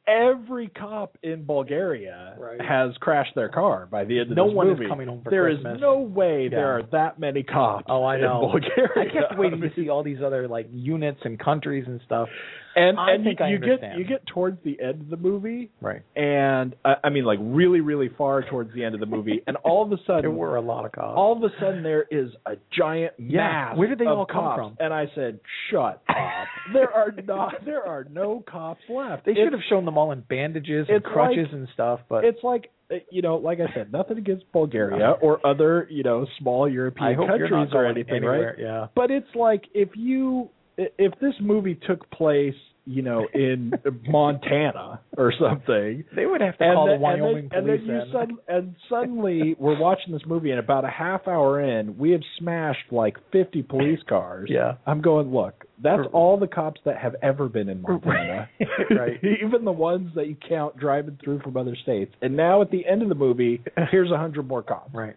every 0.06 0.68
cop 0.68 1.16
in 1.22 1.44
Bulgaria 1.44 2.35
Right. 2.39 2.60
has 2.60 2.97
crashed 2.98 3.35
their 3.35 3.48
car 3.48 3.86
by 3.90 4.05
the 4.05 4.20
end 4.20 4.31
of 4.32 4.36
No 4.36 4.47
this 4.48 4.55
one 4.55 4.68
is 4.70 4.78
movie. 4.78 4.89
coming 4.89 5.09
home 5.09 5.22
for 5.22 5.31
There 5.31 5.48
is 5.48 5.56
Christmas. 5.56 5.81
no 5.81 5.98
way 6.01 6.48
there 6.48 6.68
are 6.78 6.82
that 6.93 7.18
many 7.18 7.43
cops 7.43 7.86
Oh, 7.89 8.05
I 8.05 8.20
know. 8.20 8.44
in 8.44 8.60
Bulgaria. 8.60 9.10
I 9.10 9.12
kept 9.12 9.39
waiting 9.39 9.60
to 9.60 9.70
see 9.76 9.89
all 9.89 10.02
these 10.02 10.22
other 10.22 10.47
like 10.48 10.68
units 10.72 11.20
and 11.24 11.39
countries 11.39 11.85
and 11.86 12.01
stuff. 12.05 12.28
And 12.76 12.98
I 12.98 13.12
and 13.12 13.24
think 13.24 13.40
you, 13.40 13.46
I 13.46 13.48
you 13.51 13.59
get 13.59 13.98
you 13.98 14.05
get 14.05 14.26
towards 14.26 14.59
the 14.64 14.80
end 14.80 15.02
of 15.02 15.09
the 15.10 15.16
movie 15.16 15.70
Right. 15.80 16.02
and 16.16 16.74
I, 16.84 16.94
I 17.05 17.09
mean 17.10 17.24
like 17.24 17.38
really 17.42 17.80
really 17.80 18.09
far 18.16 18.42
towards 18.48 18.72
the 18.74 18.84
end 18.84 18.94
of 18.94 19.01
the 19.01 19.06
movie 19.06 19.42
and 19.46 19.56
all 19.59 19.82
of 19.84 19.92
a 19.92 19.96
sudden 20.06 20.22
There 20.22 20.30
were 20.30 20.56
a 20.56 20.60
lot 20.60 20.84
of 20.84 20.92
cops. 20.92 21.14
all 21.16 21.36
of 21.36 21.42
a 21.42 21.55
sudden 21.60 21.82
there 21.82 22.05
is 22.10 22.30
a 22.46 22.55
giant 22.76 23.14
Yeah. 23.18 23.38
mass 23.38 23.76
Where 23.78 23.88
did 23.88 23.98
they 23.98 24.06
all 24.06 24.26
come 24.26 24.40
cops. 24.42 24.59
from? 24.59 24.76
and 24.80 24.92
i 24.92 25.06
said 25.14 25.40
shut 25.70 26.02
up 26.09 26.46
there 26.72 26.90
are 26.92 27.12
not 27.26 27.55
there 27.64 27.86
are 27.86 28.05
no 28.10 28.42
cops 28.46 28.80
left 28.88 29.24
they 29.26 29.32
It's- 29.32 29.46
should 29.46 29.52
have 29.52 29.62
shown 29.68 29.84
them 29.84 29.98
all 29.98 30.12
in 30.12 30.20
bandages 30.22 30.86
and 30.88 31.02
crutches 31.02 31.46
like- 31.46 31.52
and 31.52 31.68
stuff, 31.74 32.01
but 32.09 32.24
it's 32.24 32.42
like 32.42 32.70
uh, 32.90 32.96
you 33.10 33.22
know 33.22 33.36
like 33.36 33.60
i 33.60 33.72
said 33.74 33.90
nothing 33.92 34.18
against 34.18 34.44
bulgaria 34.52 35.12
or 35.22 35.44
other 35.46 35.86
you 35.90 36.02
know 36.02 36.26
small 36.38 36.68
european 36.68 37.16
countries 37.16 37.68
or 37.72 37.86
anything 37.86 38.16
anywhere. 38.16 38.55
right 38.56 38.59
Yeah. 38.59 38.86
but 38.94 39.10
it's 39.10 39.34
like 39.34 39.62
if 39.74 39.90
you 39.96 40.51
if 40.76 41.12
this 41.20 41.34
movie 41.40 41.78
took 41.86 42.09
place 42.10 42.55
you 42.86 43.01
know 43.01 43.26
in 43.32 43.72
montana 44.09 45.01
or 45.16 45.32
something 45.40 46.05
They 46.14 46.26
would 46.26 46.40
have 46.42 46.59
to 46.59 46.64
and 46.64 46.74
call 46.74 46.86
then, 46.86 46.96
the 46.96 47.01
Wyoming 47.01 47.48
and 47.52 47.66
then, 47.66 47.78
police 47.78 47.80
and 47.80 47.88
then 47.88 47.96
you 47.96 48.02
in. 48.02 48.12
sudden, 48.12 48.38
and 48.46 48.74
suddenly 48.90 49.56
we're 49.59 49.78
watching 49.78 50.12
this 50.12 50.20
movie 50.26 50.51
and 50.51 50.59
about 50.60 50.84
a 50.84 50.90
half 50.90 51.26
hour 51.26 51.60
in 51.62 51.96
we 51.96 52.10
have 52.10 52.20
smashed 52.38 52.92
like 52.92 53.16
50 53.32 53.62
police 53.62 54.01
cars 54.09 54.51
Yeah. 54.52 54.74
i'm 54.86 55.01
going 55.01 55.32
look 55.32 55.64
that's 55.82 55.98
R- 56.01 56.05
all 56.06 56.38
the 56.38 56.46
cops 56.46 56.80
that 56.84 56.98
have 56.98 57.14
ever 57.22 57.48
been 57.48 57.68
in 57.70 57.80
montana 57.80 58.48
Right. 58.90 59.18
even 59.42 59.64
the 59.64 59.72
ones 59.72 60.10
that 60.14 60.26
you 60.28 60.36
count 60.46 60.76
driving 60.76 61.18
through 61.24 61.40
from 61.40 61.56
other 61.56 61.76
states 61.82 62.14
and 62.20 62.36
now 62.36 62.60
at 62.60 62.70
the 62.70 62.86
end 62.86 63.01
of 63.02 63.09
the 63.09 63.14
movie 63.14 63.62
here's 63.90 64.10
a 64.10 64.18
hundred 64.18 64.46
more 64.46 64.62
cops 64.62 64.92
Right. 64.94 65.16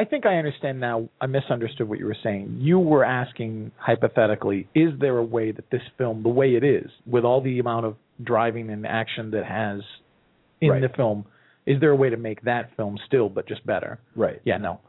I 0.00 0.06
think 0.06 0.24
I 0.24 0.36
understand 0.36 0.80
now. 0.80 1.10
I 1.20 1.26
misunderstood 1.26 1.86
what 1.86 1.98
you 1.98 2.06
were 2.06 2.16
saying. 2.22 2.56
You 2.58 2.78
were 2.78 3.04
asking 3.04 3.70
hypothetically, 3.76 4.66
is 4.74 4.98
there 4.98 5.18
a 5.18 5.22
way 5.22 5.52
that 5.52 5.68
this 5.70 5.82
film, 5.98 6.22
the 6.22 6.30
way 6.30 6.54
it 6.54 6.64
is, 6.64 6.90
with 7.06 7.22
all 7.24 7.42
the 7.42 7.58
amount 7.58 7.84
of 7.84 7.96
driving 8.24 8.70
and 8.70 8.86
action 8.86 9.30
that 9.32 9.44
has 9.44 9.82
in 10.62 10.70
Right. 10.70 10.80
the 10.80 10.88
film, 10.88 11.26
is 11.66 11.78
there 11.80 11.90
a 11.90 11.96
way 11.96 12.08
to 12.08 12.16
make 12.16 12.40
that 12.42 12.74
film 12.78 12.98
still 13.06 13.28
but 13.28 13.46
just 13.46 13.64
better? 13.66 13.98
right 14.16 14.40
Yeah, 14.44 14.56
no. 14.56 14.80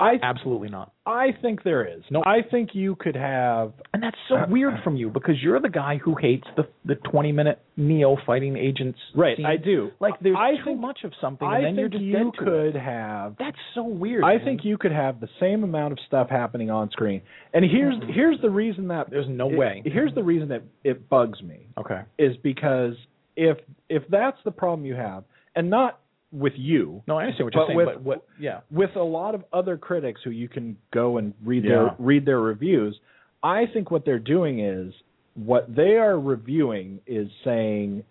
I 0.00 0.14
Absolutely 0.22 0.68
not. 0.68 0.92
i 1.06 1.28
think 1.42 1.62
there 1.62 1.84
is 1.86 2.02
No. 2.10 2.22
i 2.24 2.38
think 2.50 2.70
you 2.74 2.96
could 2.96 3.14
have 3.16 3.72
And 3.92 4.02
that's 4.02 4.16
so 4.28 4.36
weird 4.48 4.74
from 4.82 4.96
you 4.96 5.10
because 5.10 5.34
you're 5.42 5.60
the 5.60 5.68
guy 5.68 5.98
who 6.02 6.14
hates 6.16 6.46
the 6.56 6.66
the 6.84 6.94
20 6.96 7.32
minute 7.32 7.60
Neo 7.76 8.16
fighting 8.26 8.56
agents. 8.56 8.98
right 9.14 9.36
scene. 9.36 9.46
i 9.46 9.56
do 9.56 9.90
Like 10.00 10.14
there's 10.20 10.36
I 10.38 10.56
too 10.56 10.64
think- 10.64 10.80
much 10.80 11.00
of 11.04 11.12
something, 11.20 11.46
i 11.46 11.60
then 11.60 11.76
think 11.76 11.78
you're 11.78 11.88
just 11.88 12.02
you 12.04 12.32
could 12.38 12.76
it. 12.76 12.80
have 12.80 13.36
That's 13.38 13.56
so 13.74 13.84
weird. 13.84 14.24
I 14.24 14.36
man. 14.36 14.44
think 14.44 14.64
you 14.64 14.76
could 14.78 14.92
have 14.92 15.20
the 15.20 15.28
same 15.38 15.62
amount 15.64 15.92
of 15.92 15.98
stuff 16.06 16.28
happening 16.30 16.70
on 16.70 16.90
screen. 16.90 17.22
And 17.54 17.64
here's 17.64 17.94
Mhm. 17.96 18.12
here's 18.14 18.40
the 18.40 18.50
reason 18.50 18.88
that 18.88 19.10
There's 19.10 19.28
no 19.28 19.48
it- 19.50 19.56
way. 19.56 19.82
Here's 19.84 20.14
the 20.14 20.22
reason 20.24 20.48
that 20.48 20.62
it 20.84 21.08
bugs 21.08 21.42
me 21.42 21.66
Okay. 21.78 22.00
is 22.18 22.36
because 22.38 22.96
if 23.36 23.58
if 23.88 24.06
that's 24.08 24.42
the 24.44 24.50
problem 24.50 24.84
you 24.86 24.94
have, 24.94 25.24
and 25.54 25.70
not 25.70 25.99
with 26.32 26.52
you, 26.56 27.02
No, 27.08 27.18
I 27.18 27.24
understand 27.24 27.46
what 27.46 27.54
you're 27.54 27.66
saying, 27.66 27.76
with- 27.76 27.86
but 27.86 28.02
what? 28.02 28.24
Yeah. 28.38 28.60
with 28.70 28.94
a 28.96 29.02
lot 29.02 29.34
of 29.34 29.44
other 29.52 29.76
critics 29.76 30.20
who 30.22 30.30
you 30.30 30.48
can 30.48 30.76
go 30.92 31.18
and 31.18 31.34
read 31.44 31.64
Yeah. 31.64 31.70
their 31.70 31.94
read 31.98 32.24
their 32.24 32.40
reviews, 32.40 32.98
I 33.42 33.66
think 33.66 33.90
what 33.90 34.04
they're 34.04 34.18
doing 34.18 34.60
is 34.60 34.94
what 35.34 35.74
they 35.74 35.96
are 35.96 36.18
reviewing 36.18 37.00
is 37.06 37.28
saying 37.44 38.04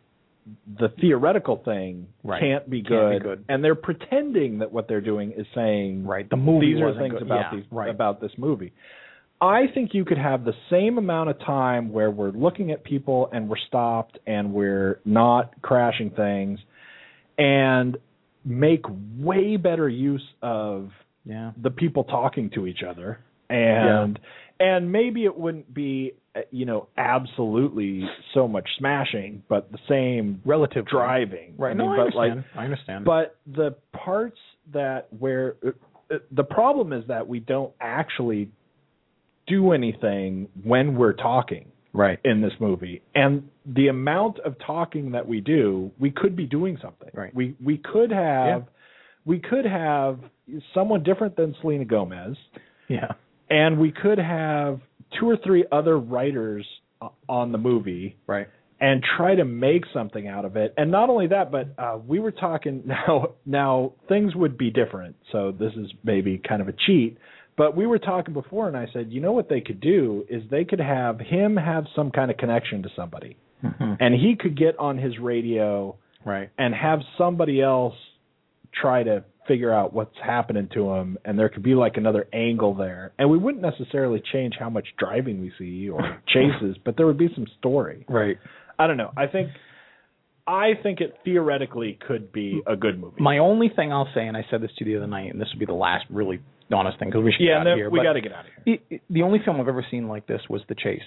the 0.80 0.90
theoretical 1.00 1.58
thing 1.58 2.08
Right. 2.24 2.40
can't 2.42 2.70
be 2.70 2.82
Can't 2.82 2.88
good, 2.90 3.12
be 3.24 3.30
good. 3.30 3.46
and 3.50 3.64
they're 3.64 3.76
pretending 3.76 4.60
that 4.60 4.72
what 4.72 4.88
they're 4.88 5.00
doing 5.02 5.32
is 5.32 5.46
saying 5.54 6.06
Right. 6.06 6.28
The 6.30 6.38
movie 6.38 6.74
these 6.74 6.82
are 6.82 6.94
things 6.96 7.14
good. 7.14 7.22
about 7.22 7.52
yeah, 7.54 7.60
these 7.60 7.72
right. 7.72 7.90
about 7.90 8.20
this 8.20 8.36
movie. 8.38 8.72
I 9.42 9.68
think 9.68 9.94
you 9.94 10.04
could 10.04 10.18
have 10.18 10.44
the 10.44 10.56
same 10.70 10.98
amount 10.98 11.30
of 11.30 11.40
time 11.40 11.94
where 11.94 12.12
we're 12.12 12.32
looking 12.32 12.72
at 12.72 12.84
people 12.84 13.30
and 13.32 13.48
we're 13.48 13.58
stopped 13.68 14.18
and 14.28 14.52
we're 14.54 15.00
not 15.06 15.54
crashing 15.62 16.10
things 16.10 16.60
and 17.38 17.98
make 18.46 18.86
way 19.18 19.58
better 19.58 19.90
use 19.90 20.26
of 20.42 20.90
yeah. 21.26 21.52
the 21.62 21.70
people 21.70 22.04
talking 22.04 22.50
to 22.56 22.66
each 22.68 22.84
other 22.88 23.20
and 23.50 24.20
and 24.60 24.92
maybe 24.92 25.26
it 25.26 25.38
wouldn't 25.38 25.74
be 25.74 26.14
uh, 26.36 26.42
you 26.52 26.66
know 26.66 26.88
absolutely 26.98 28.04
so 28.34 28.48
much 28.48 28.68
smashing 28.78 29.44
but 29.50 29.72
the 29.72 29.78
same 29.88 30.42
Relative 30.46 30.86
driving 30.86 31.54
Right. 31.58 31.72
I 31.72 31.74
no, 31.74 31.90
mean, 31.90 31.94
I 31.94 31.96
but 31.98 32.18
understand. 32.18 32.36
like 32.38 32.46
I 32.56 32.64
understand. 32.66 33.06
but 33.06 33.38
the 33.48 33.76
parts 33.94 34.38
that 34.74 35.08
where 35.18 35.56
uh, 35.66 35.70
uh, 36.14 36.18
the 36.32 36.44
problem 36.44 36.94
is 36.94 37.04
that 37.08 37.28
we 37.28 37.40
don't 37.40 37.74
actually 37.82 38.50
do 39.48 39.74
anything 39.74 40.48
when 40.64 40.96
we're 40.96 41.14
talking 41.14 41.72
right. 41.94 42.20
in 42.24 42.42
this 42.42 42.54
movie 42.60 43.02
and 43.16 43.50
the 43.66 43.88
amount 43.88 44.40
of 44.40 44.56
talking 44.66 45.12
that 45.12 45.28
we 45.28 45.42
do 45.42 45.92
we 46.00 46.12
could 46.12 46.36
be 46.36 46.46
doing 46.46 46.78
something 46.82 47.10
Right. 47.14 47.34
we 47.34 47.56
we 47.64 47.78
could 47.78 48.12
have 48.12 48.66
we 49.26 49.40
could 49.40 49.66
have 49.66 50.20
someone 50.74 51.04
different 51.04 51.36
than 51.36 51.56
Selena 51.62 51.86
Gomez 51.86 52.36
Yeah. 52.88 53.14
and 53.50 53.80
we 53.80 53.92
could 53.92 54.18
have 54.20 54.80
two 55.20 55.30
or 55.30 55.38
three 55.44 55.66
other 55.72 55.98
writers 55.98 56.66
on 57.28 57.52
the 57.52 57.58
movie 57.58 58.16
Right. 58.28 58.48
and 58.80 59.04
try 59.18 59.36
to 59.36 59.46
make 59.46 59.84
something 59.94 60.28
out 60.28 60.46
of 60.46 60.56
it. 60.56 60.74
And 60.78 60.92
not 60.92 61.10
only 61.10 61.28
that, 61.28 61.52
but 61.52 61.74
uh, 61.78 61.98
we 62.06 62.20
were 62.20 62.32
talking 62.32 62.84
now. 62.86 63.32
Now 63.46 63.94
things 64.08 64.36
would 64.36 64.58
be 64.58 64.70
different. 64.70 65.16
So 65.32 65.52
this 65.52 65.74
is 65.74 65.88
maybe 66.04 66.42
kind 66.48 66.62
of 66.62 66.68
a 66.68 66.74
cheat. 66.86 67.18
But 67.60 67.76
we 67.76 67.86
were 67.86 68.00
talking 68.00 68.34
before, 68.34 68.70
and 68.70 68.78
I 68.78 68.88
said, 68.94 69.08
you 69.12 69.20
know 69.20 69.34
what 69.34 69.50
they 69.50 69.60
could 69.60 69.82
do 69.82 70.24
is 70.30 70.42
they 70.50 70.64
could 70.64 70.80
have 70.80 71.20
him 71.20 71.58
have 71.58 71.84
some 71.94 72.10
kind 72.10 72.32
of 72.32 72.38
connection 72.38 72.84
to 72.84 72.90
somebody, 72.96 73.36
mm-hmm. 73.62 73.96
and 74.00 74.16
he 74.16 74.38
could 74.40 74.58
get 74.58 74.80
on 74.80 74.98
his 74.98 75.20
radio 75.20 75.98
Right. 76.26 76.50
and 76.58 76.74
have 76.74 77.00
somebody 77.18 77.62
else 77.62 77.96
try 78.74 79.04
to 79.04 79.26
figure 79.48 79.74
out 79.74 79.94
what's 79.94 80.16
happening 80.24 80.70
to 80.74 80.94
him 80.94 81.18
and 81.26 81.40
there 81.40 81.50
could 81.50 81.64
be 81.64 81.76
like 81.76 81.98
another 81.98 82.28
angle 82.32 82.76
there. 82.76 83.14
And 83.18 83.30
we 83.30 83.38
wouldn't 83.38 83.64
necessarily 83.64 84.22
change 84.32 84.54
how 84.60 84.70
much 84.70 84.88
driving 84.98 85.42
we 85.42 85.52
see 85.58 85.90
or 85.90 86.22
chases 86.28 86.78
but 86.86 86.98
there 86.98 87.08
would 87.08 87.18
be 87.18 87.30
some 87.34 87.48
story. 87.58 88.06
Right. 88.08 88.38
i 88.78 88.86
don't 88.86 88.98
know. 88.98 89.12
I 89.18 89.28
think 89.28 89.50
i 90.46 90.72
think 90.84 91.00
it 91.02 91.16
theoretically 91.24 91.98
could 92.06 92.32
be 92.32 92.62
a 92.68 92.76
good 92.76 93.00
movie. 93.00 93.22
My 93.22 93.40
only 93.40 93.70
thing 93.76 93.92
I'll 93.92 94.10
say, 94.14 94.28
and 94.28 94.38
I 94.38 94.46
said 94.52 94.62
this 94.62 94.72
to 94.78 94.86
you 94.86 94.92
the 94.92 94.98
other 95.04 95.10
night, 95.10 95.32
and 95.32 95.42
this 95.42 95.48
will 95.54 95.60
be 95.60 95.66
the 95.66 95.74
last 95.74 96.06
really 96.10 96.42
honest 96.76 97.00
thing 97.00 97.10
because 97.10 97.24
we 97.24 97.32
should 97.32 97.42
yeah 97.46 97.60
get 97.60 97.68
out 97.68 97.68
of 97.74 97.78
here. 97.78 97.90
we 97.90 98.04
got 98.04 98.14
to 98.14 98.22
get 98.22 98.32
out 98.32 98.46
of 98.46 98.52
here 98.66 98.76
it, 98.76 98.82
it- 98.96 99.02
the 99.10 99.22
only 99.24 99.40
film 99.44 99.60
I've 99.60 99.68
ever 99.68 99.86
seen 99.90 100.08
like 100.08 100.28
this 100.28 100.42
was 100.50 100.62
The 100.70 100.76
Chase 100.76 101.02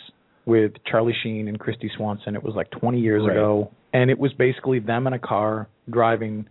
with 0.45 0.73
Charlie 0.91 1.15
Sheen 1.23 1.47
and 1.47 1.59
Kristy 1.59 1.89
Swanson. 1.97 2.35
It 2.35 2.43
was 2.43 2.55
like 2.57 2.69
20 2.73 2.99
years 2.99 3.23
Right. 3.25 3.37
ago, 3.37 3.71
and 3.93 4.11
it 4.11 4.19
was 4.19 4.33
basically 4.33 4.81
them 4.81 5.07
in 5.07 5.13
a 5.13 5.19
car 5.19 5.69
driving 5.89 6.47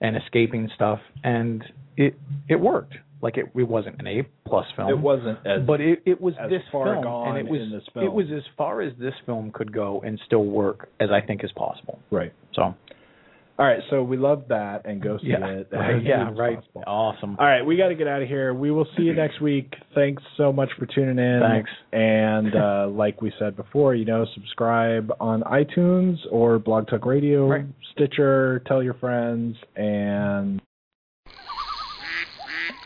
and 0.00 0.16
escaping 0.16 0.68
stuff, 0.74 0.98
and 1.22 1.62
it 1.96 2.14
it 2.48 2.56
worked. 2.60 2.94
Like 3.20 3.36
it, 3.36 3.46
it 3.56 3.68
wasn't 3.68 3.96
an 4.00 4.06
A 4.06 4.22
plus 4.46 4.66
film. 4.76 4.88
it 4.90 4.98
wasn't 4.98 5.38
as 5.46 5.62
but 5.66 5.80
it, 5.80 6.02
it 6.06 6.20
was 6.20 6.34
as 6.40 6.50
this 6.50 6.62
far 6.70 6.94
film, 6.94 7.02
gone 7.04 7.36
and 7.36 7.38
it 7.46 7.50
was 7.50 7.60
in 7.60 7.70
this 7.72 7.82
film. 7.92 8.04
it 8.06 8.12
was 8.12 8.26
as 8.36 8.42
far 8.56 8.80
as 8.80 8.92
this 8.98 9.14
film 9.26 9.50
could 9.52 9.72
go 9.72 10.00
and 10.06 10.20
still 10.26 10.44
work 10.44 10.88
as 11.00 11.10
I 11.12 11.20
think 11.20 11.42
is 11.44 11.50
possible. 11.52 11.98
right 12.12 12.32
So 12.54 12.74
all 13.58 13.66
right 13.66 13.80
so 13.90 14.02
we 14.02 14.16
love 14.16 14.44
that 14.48 14.86
and 14.86 15.02
go 15.02 15.18
see 15.18 15.28
yeah, 15.28 15.46
it 15.46 15.68
right, 15.72 16.02
yeah, 16.04 16.30
right, 16.36 16.56
possible. 16.56 16.84
awesome. 16.86 17.36
All 17.38 17.46
right, 17.46 17.62
we 17.62 17.76
got 17.76 17.88
to 17.88 17.94
get 17.94 18.06
out 18.06 18.22
of 18.22 18.28
here. 18.28 18.54
We 18.54 18.70
will 18.70 18.86
see 18.96 19.02
you 19.04 19.14
next 19.14 19.40
week. 19.40 19.72
Thanks 19.94 20.22
so 20.36 20.52
much 20.52 20.68
for 20.78 20.86
tuning 20.86 21.18
in. 21.18 21.40
Thanks. 21.42 21.70
And 21.92 22.54
uh, 22.54 22.88
like 22.90 23.20
we 23.20 23.32
said 23.38 23.56
before, 23.56 23.94
you 23.94 24.04
know, 24.04 24.26
subscribe 24.34 25.10
on 25.20 25.42
iTunes 25.42 26.16
or 26.30 26.58
Blog 26.58 26.88
Talk 26.88 27.04
Radio, 27.04 27.48
Right. 27.48 27.64
Stitcher. 27.94 28.62
Tell 28.66 28.82
your 28.82 28.94
friends, 28.94 29.56
and 29.76 30.60